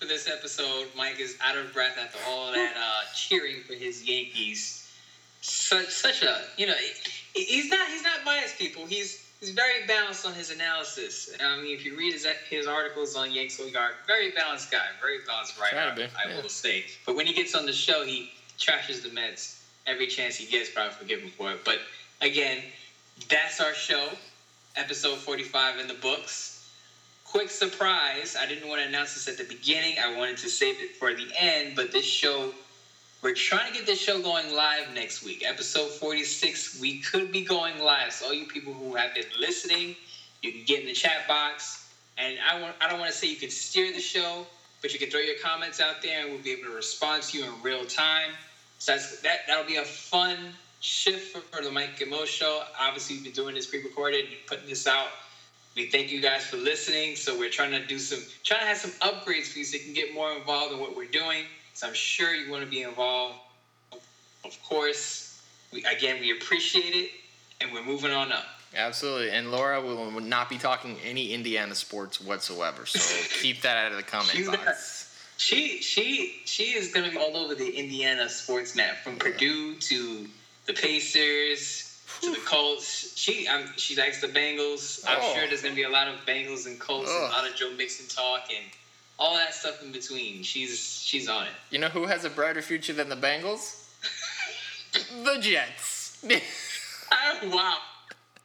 for 0.01 0.07
this 0.07 0.27
episode. 0.27 0.87
Mike 0.97 1.21
is 1.21 1.37
out 1.43 1.59
of 1.59 1.71
breath 1.75 1.99
after 2.03 2.19
all 2.27 2.51
that 2.53 2.73
uh, 2.79 3.13
cheering 3.15 3.63
for 3.67 3.75
his 3.75 4.09
Yankees. 4.09 4.91
Such 5.43 5.91
such 5.91 6.23
a 6.23 6.41
you 6.57 6.67
know 6.67 6.75
he's 7.35 7.69
not 7.69 7.87
he's 7.89 8.03
not 8.03 8.25
biased 8.25 8.57
people. 8.57 8.87
He's 8.87 9.22
he's 9.43 9.51
very 9.51 9.85
balanced 9.87 10.25
on 10.25 10.33
his 10.33 10.51
analysis. 10.51 11.29
I 11.41 11.61
mean, 11.61 11.75
if 11.75 11.85
you 11.85 11.97
read 11.99 12.13
his 12.13 12.27
his 12.49 12.67
articles 12.67 13.17
on 13.17 13.33
Yanks 13.33 13.59
Yard, 13.59 13.95
very 14.07 14.31
balanced 14.31 14.71
guy, 14.71 14.87
very 15.01 15.19
balanced 15.27 15.59
writer. 15.61 15.77
Try 15.77 16.09
I 16.25 16.31
yeah. 16.31 16.41
will 16.41 16.49
say. 16.49 16.85
But 17.05 17.17
when 17.17 17.27
he 17.27 17.33
gets 17.33 17.55
on 17.55 17.67
the 17.67 17.73
show, 17.73 18.05
he 18.05 18.31
trashes 18.59 19.03
the 19.03 19.11
Mets 19.11 19.65
every 19.87 20.07
chance 20.07 20.37
he 20.37 20.47
gets. 20.47 20.71
Probably 20.71 20.95
forgive 20.95 21.21
him 21.21 21.31
for 21.37 21.51
it. 21.51 21.59
But 21.65 21.79
again, 22.21 22.63
that's 23.29 23.61
our 23.61 23.75
show. 23.75 24.11
Episode 24.75 25.19
45 25.19 25.81
in 25.81 25.89
the 25.89 25.95
books 25.95 26.53
quick 27.33 27.49
surprise. 27.49 28.37
I 28.39 28.45
didn't 28.45 28.69
want 28.69 28.83
to 28.83 28.89
announce 28.89 29.15
this 29.15 29.27
at 29.27 29.39
the 29.39 29.55
beginning. 29.55 29.97
I 29.99 30.15
wanted 30.19 30.37
to 30.39 30.51
save 30.51 30.77
it 30.81 30.97
for 30.97 31.15
the 31.15 31.27
end, 31.35 31.75
but 31.75 31.91
this 31.91 32.05
show, 32.05 32.53
we're 33.23 33.35
trying 33.35 33.71
to 33.71 33.73
get 33.73 33.87
this 33.87 34.01
show 34.01 34.21
going 34.21 34.53
live 34.53 34.93
next 34.95 35.23
week. 35.23 35.45
Episode 35.47 35.89
46, 35.91 36.81
we 36.81 36.99
could 36.99 37.31
be 37.31 37.45
going 37.45 37.79
live. 37.79 38.13
So 38.13 38.27
all 38.27 38.35
you 38.35 38.47
people 38.47 38.73
who 38.73 38.97
have 38.97 39.15
been 39.15 39.27
listening, 39.39 39.95
you 40.43 40.51
can 40.51 40.65
get 40.65 40.81
in 40.81 40.87
the 40.87 40.93
chat 40.93 41.29
box. 41.29 41.89
And 42.19 42.37
I 42.41 42.61
want 42.61 42.75
I 42.81 42.89
don't 42.89 42.99
want 42.99 43.13
to 43.13 43.17
say 43.17 43.29
you 43.29 43.37
can 43.37 43.51
steer 43.51 43.93
the 43.93 44.01
show, 44.01 44.45
but 44.81 44.93
you 44.93 44.99
can 44.99 45.09
throw 45.09 45.21
your 45.21 45.37
comments 45.37 45.79
out 45.79 46.03
there 46.03 46.23
and 46.23 46.33
we'll 46.33 46.43
be 46.43 46.51
able 46.51 46.65
to 46.65 46.75
respond 46.75 47.23
to 47.25 47.39
you 47.39 47.45
in 47.45 47.63
real 47.63 47.87
time. 47.87 48.31
So 48.79 48.97
that 49.23 49.47
that'll 49.47 49.65
be 49.65 49.77
a 49.77 49.85
fun 49.85 50.37
shift 50.81 51.37
for, 51.37 51.63
the 51.63 51.71
Mike 51.71 52.01
and 52.01 52.11
Mo 52.11 52.25
show. 52.25 52.65
Obviously, 52.79 53.17
we've 53.17 53.25
been 53.25 53.33
doing 53.33 53.55
this 53.55 53.67
pre-recorded, 53.67 54.25
and 54.25 54.35
putting 54.49 54.69
this 54.69 54.89
out 54.89 55.07
we 55.75 55.87
thank 55.87 56.11
you 56.11 56.21
guys 56.21 56.45
for 56.45 56.57
listening. 56.57 57.17
So 57.17 57.39
we're 57.39 57.49
trying 57.49 57.71
to 57.71 57.81
do 57.87 57.99
some, 57.99 58.19
trying 58.45 58.61
to 58.61 58.67
have 58.67 58.77
some 58.77 58.91
upgrades 59.01 59.47
for 59.47 59.59
you 59.59 59.65
so 59.65 59.79
you 59.79 59.85
can 59.85 59.95
get 59.95 60.13
more 60.13 60.33
involved 60.33 60.75
in 60.75 60.81
what 60.81 60.95
we're 60.95 61.07
doing. 61.07 61.45
So 61.75 61.87
I'm 61.87 61.95
sure 61.95 62.35
you 62.35 62.51
want 62.51 62.65
to 62.65 62.71
be 62.71 62.83
involved. 62.83 63.37
Of 64.45 64.61
course, 64.63 65.43
we 65.73 65.85
again 65.85 66.21
we 66.21 66.33
appreciate 66.33 66.95
it, 66.95 67.11
and 67.61 67.73
we're 67.73 67.85
moving 67.85 68.11
on 68.13 68.33
up. 68.33 68.45
Absolutely. 68.75 69.31
And 69.31 69.51
Laura 69.53 69.81
will 69.83 70.11
not 70.21 70.49
be 70.49 70.57
talking 70.59 70.97
any 71.05 71.33
Indiana 71.33 71.75
sports 71.75 72.21
whatsoever. 72.21 72.87
So 72.87 73.39
keep 73.43 73.63
that 73.63 73.77
out 73.77 73.93
of 73.93 73.99
the 73.99 74.03
comment 74.03 74.47
not- 74.47 74.65
box. 74.65 75.09
She 75.39 75.81
she 75.81 76.41
she 76.45 76.65
is 76.75 76.93
going 76.93 77.05
to 77.07 77.11
be 77.11 77.17
all 77.23 77.37
over 77.37 77.55
the 77.55 77.69
Indiana 77.69 78.29
sports 78.29 78.77
map 78.77 78.99
from 79.03 79.17
Purdue 79.17 79.75
to 79.77 80.27
the 80.67 80.73
Pacers 80.73 82.01
to 82.21 82.31
the 82.31 82.41
Colts. 82.45 83.17
She 83.19 83.49
um, 83.49 83.65
she 83.77 83.97
likes 83.97 84.21
the 84.21 84.29
Bengals. 84.29 85.03
I'm 85.09 85.19
Oh. 85.21 85.35
sure 85.35 85.49
there's 85.49 85.63
gonna 85.63 85.75
be 85.75 85.83
a 85.83 85.89
lot 85.89 86.07
of 86.07 86.15
Bengals 86.27 86.67
and 86.67 86.79
Colts 86.79 87.11
and 87.11 87.25
a 87.25 87.29
lot 87.29 87.49
of 87.49 87.57
Joe 87.57 87.73
Mixon 87.77 88.07
talk 88.07 88.43
and 88.55 88.65
all 89.23 89.37
that 89.37 89.55
stuff 89.55 89.81
in 89.85 89.93
between. 89.93 90.43
She's 90.43 90.81
she's 90.81 91.29
on 91.29 91.45
it. 91.45 91.53
You 91.71 91.79
know 91.79 91.89
who 91.89 92.07
has 92.07 92.25
a 92.25 92.31
brighter 92.31 92.61
future 92.61 92.93
than 92.93 93.09
the 93.09 93.17
Bengals? 93.17 93.89
the 95.25 95.39
Jets. 95.41 96.25
Oh, 97.15 97.51
wow. 97.55 97.77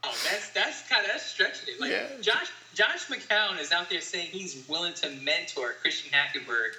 Oh, 0.04 0.14
that's 0.30 0.50
that's 0.50 0.90
kind 0.90 1.06
of 1.06 1.12
that's 1.12 1.26
stretching 1.26 1.76
it. 1.76 1.80
Like 1.80 1.92
Yeah. 1.92 2.08
Josh 2.20 2.52
Josh 2.74 3.08
McCown 3.08 3.62
is 3.62 3.72
out 3.72 3.90
there 3.90 4.02
saying 4.02 4.28
he's 4.32 4.68
willing 4.68 4.94
to 4.96 5.10
mentor 5.24 5.74
Christian 5.82 6.12
Hackenberg 6.12 6.72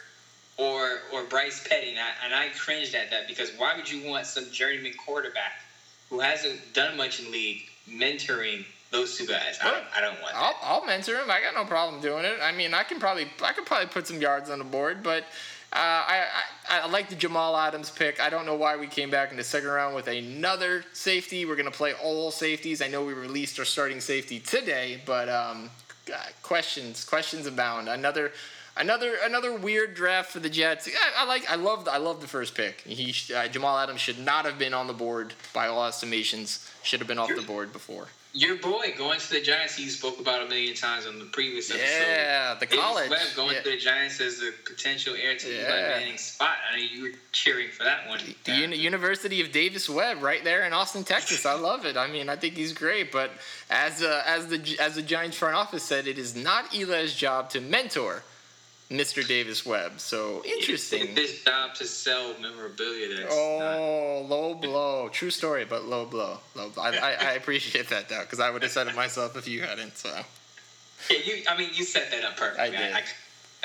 or 0.59 0.99
or 1.15 1.25
Bryce 1.25 1.67
Petty, 1.67 1.89
and 1.91 1.99
I, 1.99 2.11
and 2.27 2.35
I 2.35 2.49
cringed 2.59 2.95
at 2.95 3.11
that 3.11 3.27
because 3.27 3.53
why 3.57 3.75
would 3.75 3.91
you 3.91 4.07
want 4.07 4.27
some 4.27 4.51
journeyman 4.53 4.93
quarterback 5.03 5.63
who 6.11 6.21
hasn't 6.21 6.61
done 6.75 6.99
much 6.99 7.21
in 7.21 7.33
league 7.33 7.63
mentoring 7.89 8.67
those 8.91 9.17
two 9.17 9.27
guys? 9.27 9.59
I 9.63 9.71
don't, 9.71 9.85
I 9.97 10.01
don't 10.01 10.21
want 10.23 10.35
that. 10.35 10.57
I'll, 10.63 10.81
I'll 10.81 10.87
mentor 10.87 11.17
him. 11.17 11.31
I 11.31 11.41
got 11.41 11.55
no 11.55 11.65
problem 11.65 12.01
doing 12.01 12.25
it. 12.25 12.39
I 12.43 12.53
mean, 12.53 12.75
I 12.75 12.83
can 12.83 12.99
probably 12.99 13.27
I 13.43 13.53
could 13.53 13.67
probably 13.67 13.89
put 13.89 14.07
some 14.07 14.21
yards 14.21 14.51
on 14.51 14.59
the 14.59 14.65
board, 14.65 15.03
but 15.03 15.25
uh, 15.73 15.77
I, 15.77 16.25
I 16.69 16.81
I 16.81 16.87
like 16.87 17.09
the 17.11 17.15
Jamal 17.15 17.57
Adams 17.57 17.91
pick. 17.91 18.21
I 18.21 18.31
don't 18.31 18.47
know 18.47 18.55
why 18.55 18.77
we 18.77 18.87
came 18.87 19.11
back 19.11 19.31
in 19.31 19.37
the 19.37 19.45
second 19.45 19.69
round 19.69 19.95
with 19.95 20.09
another 20.09 20.85
safety. 20.95 21.45
We're 21.45 21.57
gonna 21.57 21.71
play 21.71 21.93
all 22.03 22.31
safeties. 22.31 22.81
I 22.81 22.89
know 22.89 23.05
we 23.05 23.13
released 23.13 23.59
our 23.59 23.65
starting 23.65 24.01
safety 24.01 24.41
today, 24.41 25.03
but 25.05 25.29
um, 25.29 25.71
God, 26.07 26.33
questions 26.43 27.05
questions 27.05 27.47
abound. 27.47 27.89
Another. 27.89 28.33
Another 28.81 29.17
another 29.25 29.57
weird 29.57 29.95
draft 29.95 30.31
for 30.31 30.39
the 30.39 30.49
Jets. 30.49 30.87
I, 30.89 31.25
I 31.25 31.27
like 31.27 31.51
I 31.51 31.57
love 31.57 31.89
I 31.91 31.97
love 31.97 32.21
the 32.21 32.29
first 32.29 32.55
pick. 32.55 32.83
He 32.83 33.13
uh, 33.35 33.49
Jamal 33.49 33.77
Adams 33.77 34.01
should 34.01 34.21
not 34.21 34.45
have 34.45 34.57
been 34.57 34.73
on 34.73 34.87
the 34.87 34.93
board 34.93 35.35
by 35.53 35.67
all 35.67 35.85
estimations. 35.85 36.71
Should 36.85 37.01
have 37.01 37.09
been 37.09 37.19
off 37.19 37.35
the 37.35 37.43
board 37.43 37.73
before. 37.73 38.07
Your 38.39 38.55
boy 38.59 38.95
going 38.97 39.19
to 39.19 39.31
the 39.31 39.41
Giants, 39.41 39.75
he 39.75 39.89
spoke 39.89 40.21
about 40.21 40.47
a 40.47 40.49
million 40.49 40.73
times 40.77 41.07
on 41.09 41.19
the 41.19 41.25
previous 41.25 41.71
episode. 41.73 41.87
Yeah, 41.89 42.55
the 42.55 42.67
Davis 42.67 42.85
college. 42.85 43.11
Webb 43.11 43.21
going 43.35 43.55
Yeah. 43.57 43.63
to 43.63 43.71
the 43.71 43.77
Giants 43.79 44.21
as 44.21 44.41
a 44.43 44.53
potential 44.65 45.17
heir 45.21 45.37
to 45.37 45.47
the 45.49 45.55
Yeah. 45.55 45.63
Eli 45.63 45.89
Manning 45.99 46.19
spot. 46.19 46.57
I 46.71 46.77
know 46.77 46.83
you 46.83 47.03
were 47.03 47.13
cheering 47.33 47.69
for 47.69 47.83
that 47.83 48.07
one. 48.07 48.21
The 48.45 48.53
Uni- 48.53 48.77
University 48.77 49.41
of 49.41 49.51
Davis 49.51 49.89
Webb, 49.89 50.23
right 50.23 50.45
there 50.45 50.65
in 50.65 50.73
Austin, 50.73 51.03
Texas. 51.03 51.45
I 51.47 51.55
love 51.55 51.85
it. 51.85 51.97
I 51.97 52.07
mean, 52.07 52.29
I 52.29 52.37
think 52.37 52.55
he's 52.55 52.73
great. 52.73 53.11
But 53.11 53.33
as 53.71 54.03
uh, 54.05 54.23
as 54.25 54.47
the 54.47 54.77
as 54.79 54.95
the 54.95 55.03
Giants 55.03 55.37
front 55.37 55.57
office 55.57 55.83
said, 55.83 56.07
it 56.07 56.17
is 56.17 56.37
not 56.37 56.73
Eli's 56.73 57.15
job 57.15 57.51
to 57.51 57.61
mentor 57.61 58.23
Mr. 58.91 59.27
Davis 59.27 59.67
Webb. 59.67 60.01
So 60.01 60.43
interesting. 60.47 61.09
It's 61.11 61.21
his 61.33 61.43
job 61.45 61.75
to 61.75 61.85
sell 61.85 62.35
memorabilia. 62.41 63.09
That's 63.17 63.29
not, 63.29 63.77
Oh, 63.77 64.27
low 64.29 64.55
blow. 64.55 65.09
True 65.11 65.31
story, 65.31 65.65
but 65.67 65.85
low 65.85 66.07
blow. 66.07 66.39
Low 66.55 66.71
blow. 66.71 66.83
I, 66.83 66.97
I, 66.97 67.11
I 67.13 67.33
appreciate 67.33 67.89
that 67.91 68.09
though, 68.09 68.21
because 68.21 68.41
I 68.41 68.51
would 68.51 68.63
have 68.63 68.73
said 68.73 68.87
it 68.87 68.95
myself 68.97 69.37
if 69.37 69.47
you 69.47 69.61
hadn't. 69.63 69.97
So 69.99 70.09
yeah, 71.11 71.19
you. 71.25 71.43
I 71.49 71.57
mean, 71.59 71.71
you 71.75 71.85
set 71.85 72.11
that 72.11 72.25
up 72.25 72.37
perfect. 72.39 72.61
I 72.61 72.71
did. 72.71 72.95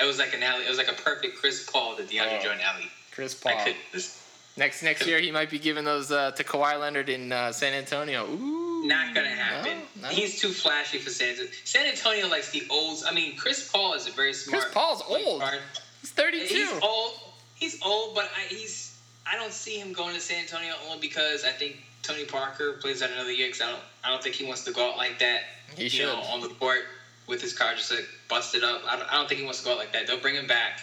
it 0.00 0.04
was 0.04 0.18
like 0.18 0.34
an 0.34 0.42
alley. 0.42 0.64
It 0.64 0.68
was 0.68 0.78
like 0.78 0.88
a 0.90 0.94
perfect 1.02 1.38
Chris 1.38 1.68
Paul 1.70 1.96
to 1.96 2.02
DeAndre 2.02 2.38
Oh. 2.40 2.42
Jordan 2.42 2.60
alley. 2.62 2.90
Chris 3.12 3.34
Paul. 3.34 3.52
I 3.56 3.64
could 3.64 3.76
just 3.92 4.20
Next 4.56 4.82
next 4.82 5.06
year, 5.06 5.18
he 5.18 5.32
might 5.32 5.50
be 5.50 5.58
giving 5.58 5.84
those 5.84 6.12
uh, 6.12 6.30
to 6.32 6.44
Kawhi 6.44 6.78
Leonard 6.78 7.08
in 7.08 7.32
uh, 7.32 7.50
San 7.50 7.72
Antonio. 7.72 8.24
Ooh. 8.26 8.86
not 8.86 9.12
gonna 9.14 9.28
happen. 9.28 9.78
No, 9.96 10.08
no. 10.08 10.14
He's 10.14 10.40
too 10.40 10.50
flashy 10.50 10.98
for 10.98 11.10
San 11.10 11.30
Antonio. 11.30 11.50
San 11.64 11.86
Antonio 11.86 12.28
likes 12.28 12.50
the 12.50 12.62
old. 12.70 13.02
I 13.08 13.12
mean, 13.12 13.36
Chris 13.36 13.70
Paul 13.70 13.94
is 13.94 14.06
a 14.06 14.12
very 14.12 14.32
smart. 14.32 14.62
Chris 14.62 14.74
Paul's 14.74 15.02
old. 15.08 15.40
guard. 15.40 15.58
He's 16.00 16.12
32. 16.12 16.54
He's 16.54 16.82
old. 16.82 17.12
He's 17.56 17.82
old, 17.82 18.14
but 18.14 18.30
I, 18.36 18.42
he's. 18.48 18.96
I 19.26 19.36
don't 19.36 19.52
see 19.52 19.78
him 19.78 19.92
going 19.92 20.14
to 20.14 20.20
San 20.20 20.42
Antonio 20.42 20.74
only 20.86 21.00
because 21.00 21.44
I 21.44 21.50
think 21.50 21.78
Tony 22.02 22.24
Parker 22.24 22.74
plays 22.74 23.02
out 23.02 23.10
another 23.10 23.32
year. 23.32 23.48
Because 23.48 23.62
I 23.62 23.70
don't. 23.70 23.82
I 24.04 24.10
don't 24.10 24.22
think 24.22 24.36
he 24.36 24.44
wants 24.44 24.62
to 24.64 24.72
go 24.72 24.90
out 24.90 24.96
like 24.96 25.18
that. 25.18 25.40
He 25.76 25.88
you 25.88 26.06
know, 26.06 26.22
should. 26.22 26.32
on 26.32 26.40
the 26.42 26.48
court 26.48 26.84
with 27.26 27.40
his 27.40 27.56
car 27.56 27.74
just 27.74 27.90
like 27.90 28.06
busted 28.28 28.62
up. 28.62 28.82
I 28.86 28.96
don't, 28.96 29.12
I 29.12 29.16
don't 29.16 29.28
think 29.28 29.40
he 29.40 29.44
wants 29.44 29.60
to 29.60 29.64
go 29.64 29.72
out 29.72 29.78
like 29.78 29.92
that. 29.94 30.06
They'll 30.06 30.20
bring 30.20 30.36
him 30.36 30.46
back. 30.46 30.80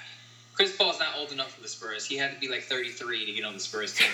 Chris 0.54 0.76
Paul's 0.76 1.00
not 1.00 1.16
old 1.18 1.32
enough 1.32 1.54
for 1.54 1.62
the 1.62 1.68
Spurs. 1.68 2.06
He 2.06 2.18
had 2.18 2.34
to 2.34 2.40
be 2.40 2.50
like 2.50 2.64
33 2.64 3.26
to 3.26 3.32
get 3.32 3.46
on 3.46 3.54
the 3.54 3.60
Spurs 3.60 3.94
team. 3.94 4.10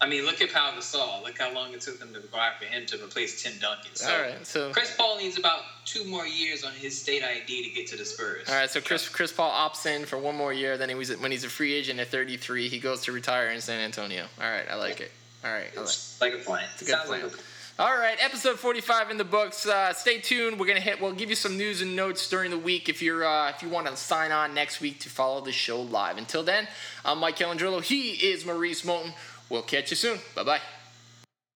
I 0.00 0.08
mean, 0.08 0.24
look 0.24 0.40
at 0.40 0.52
Pau 0.52 0.72
Gasol. 0.76 1.22
Look 1.22 1.38
how 1.38 1.52
long 1.52 1.72
it 1.72 1.80
took 1.80 1.98
them 1.98 2.12
to 2.14 2.20
go 2.20 2.38
after 2.38 2.64
him 2.66 2.86
to 2.86 2.96
replace 3.02 3.42
Tim 3.42 3.52
Duncan. 3.60 3.94
So 3.94 4.10
All 4.12 4.20
right, 4.20 4.46
so 4.46 4.72
Chris 4.72 4.94
Paul 4.96 5.18
needs 5.18 5.38
about 5.38 5.60
two 5.84 6.04
more 6.04 6.26
years 6.26 6.64
on 6.64 6.72
his 6.72 7.00
state 7.00 7.22
ID 7.22 7.68
to 7.68 7.74
get 7.74 7.86
to 7.88 7.96
the 7.96 8.04
Spurs. 8.04 8.48
All 8.48 8.54
right, 8.54 8.70
so 8.70 8.80
Chris 8.80 9.08
Chris 9.08 9.32
Paul 9.32 9.50
opts 9.50 9.86
in 9.86 10.04
for 10.06 10.18
one 10.18 10.36
more 10.36 10.52
year. 10.52 10.78
Then 10.78 10.88
he 10.88 10.94
was 10.94 11.16
when 11.16 11.30
he's 11.30 11.44
a 11.44 11.48
free 11.48 11.74
agent 11.74 12.00
at 12.00 12.08
33, 12.08 12.68
he 12.68 12.78
goes 12.78 13.02
to 13.02 13.12
retire 13.12 13.48
in 13.50 13.60
San 13.60 13.80
Antonio. 13.80 14.24
All 14.40 14.50
right, 14.50 14.66
I 14.70 14.76
like 14.76 15.00
it. 15.00 15.12
All 15.44 15.52
right, 15.52 15.66
I 15.76 15.80
like. 15.80 15.84
It's 15.84 16.20
like 16.20 16.34
a 16.34 16.38
plan. 16.38 16.64
a 16.64 16.78
good 16.80 16.88
Sounds 16.88 17.08
plan. 17.08 17.22
like 17.22 17.32
a 17.32 17.36
All 17.80 17.96
right, 17.96 18.16
episode 18.20 18.58
45 18.58 19.12
in 19.12 19.18
the 19.18 19.24
books. 19.24 19.64
Uh, 19.64 19.92
stay 19.92 20.18
tuned. 20.18 20.58
We're 20.58 20.66
gonna 20.66 20.80
hit. 20.80 21.00
We'll 21.00 21.12
give 21.12 21.30
you 21.30 21.36
some 21.36 21.56
news 21.56 21.80
and 21.80 21.94
notes 21.94 22.28
during 22.28 22.50
the 22.50 22.58
week 22.58 22.88
if 22.88 23.00
you're 23.00 23.24
uh, 23.24 23.50
if 23.50 23.62
you 23.62 23.68
want 23.68 23.86
to 23.86 23.96
sign 23.96 24.32
on 24.32 24.52
next 24.52 24.80
week 24.80 24.98
to 25.00 25.08
follow 25.08 25.40
the 25.40 25.52
show 25.52 25.82
live. 25.82 26.18
Until 26.18 26.42
then, 26.42 26.66
I'm 27.04 27.20
Mike 27.20 27.36
Calandrillo. 27.36 27.80
He 27.80 28.14
is 28.14 28.44
Maurice 28.44 28.84
Moulton. 28.84 29.12
We'll 29.48 29.62
catch 29.62 29.90
you 29.92 29.96
soon. 29.96 30.18
Bye 30.34 30.42
bye. 30.42 30.60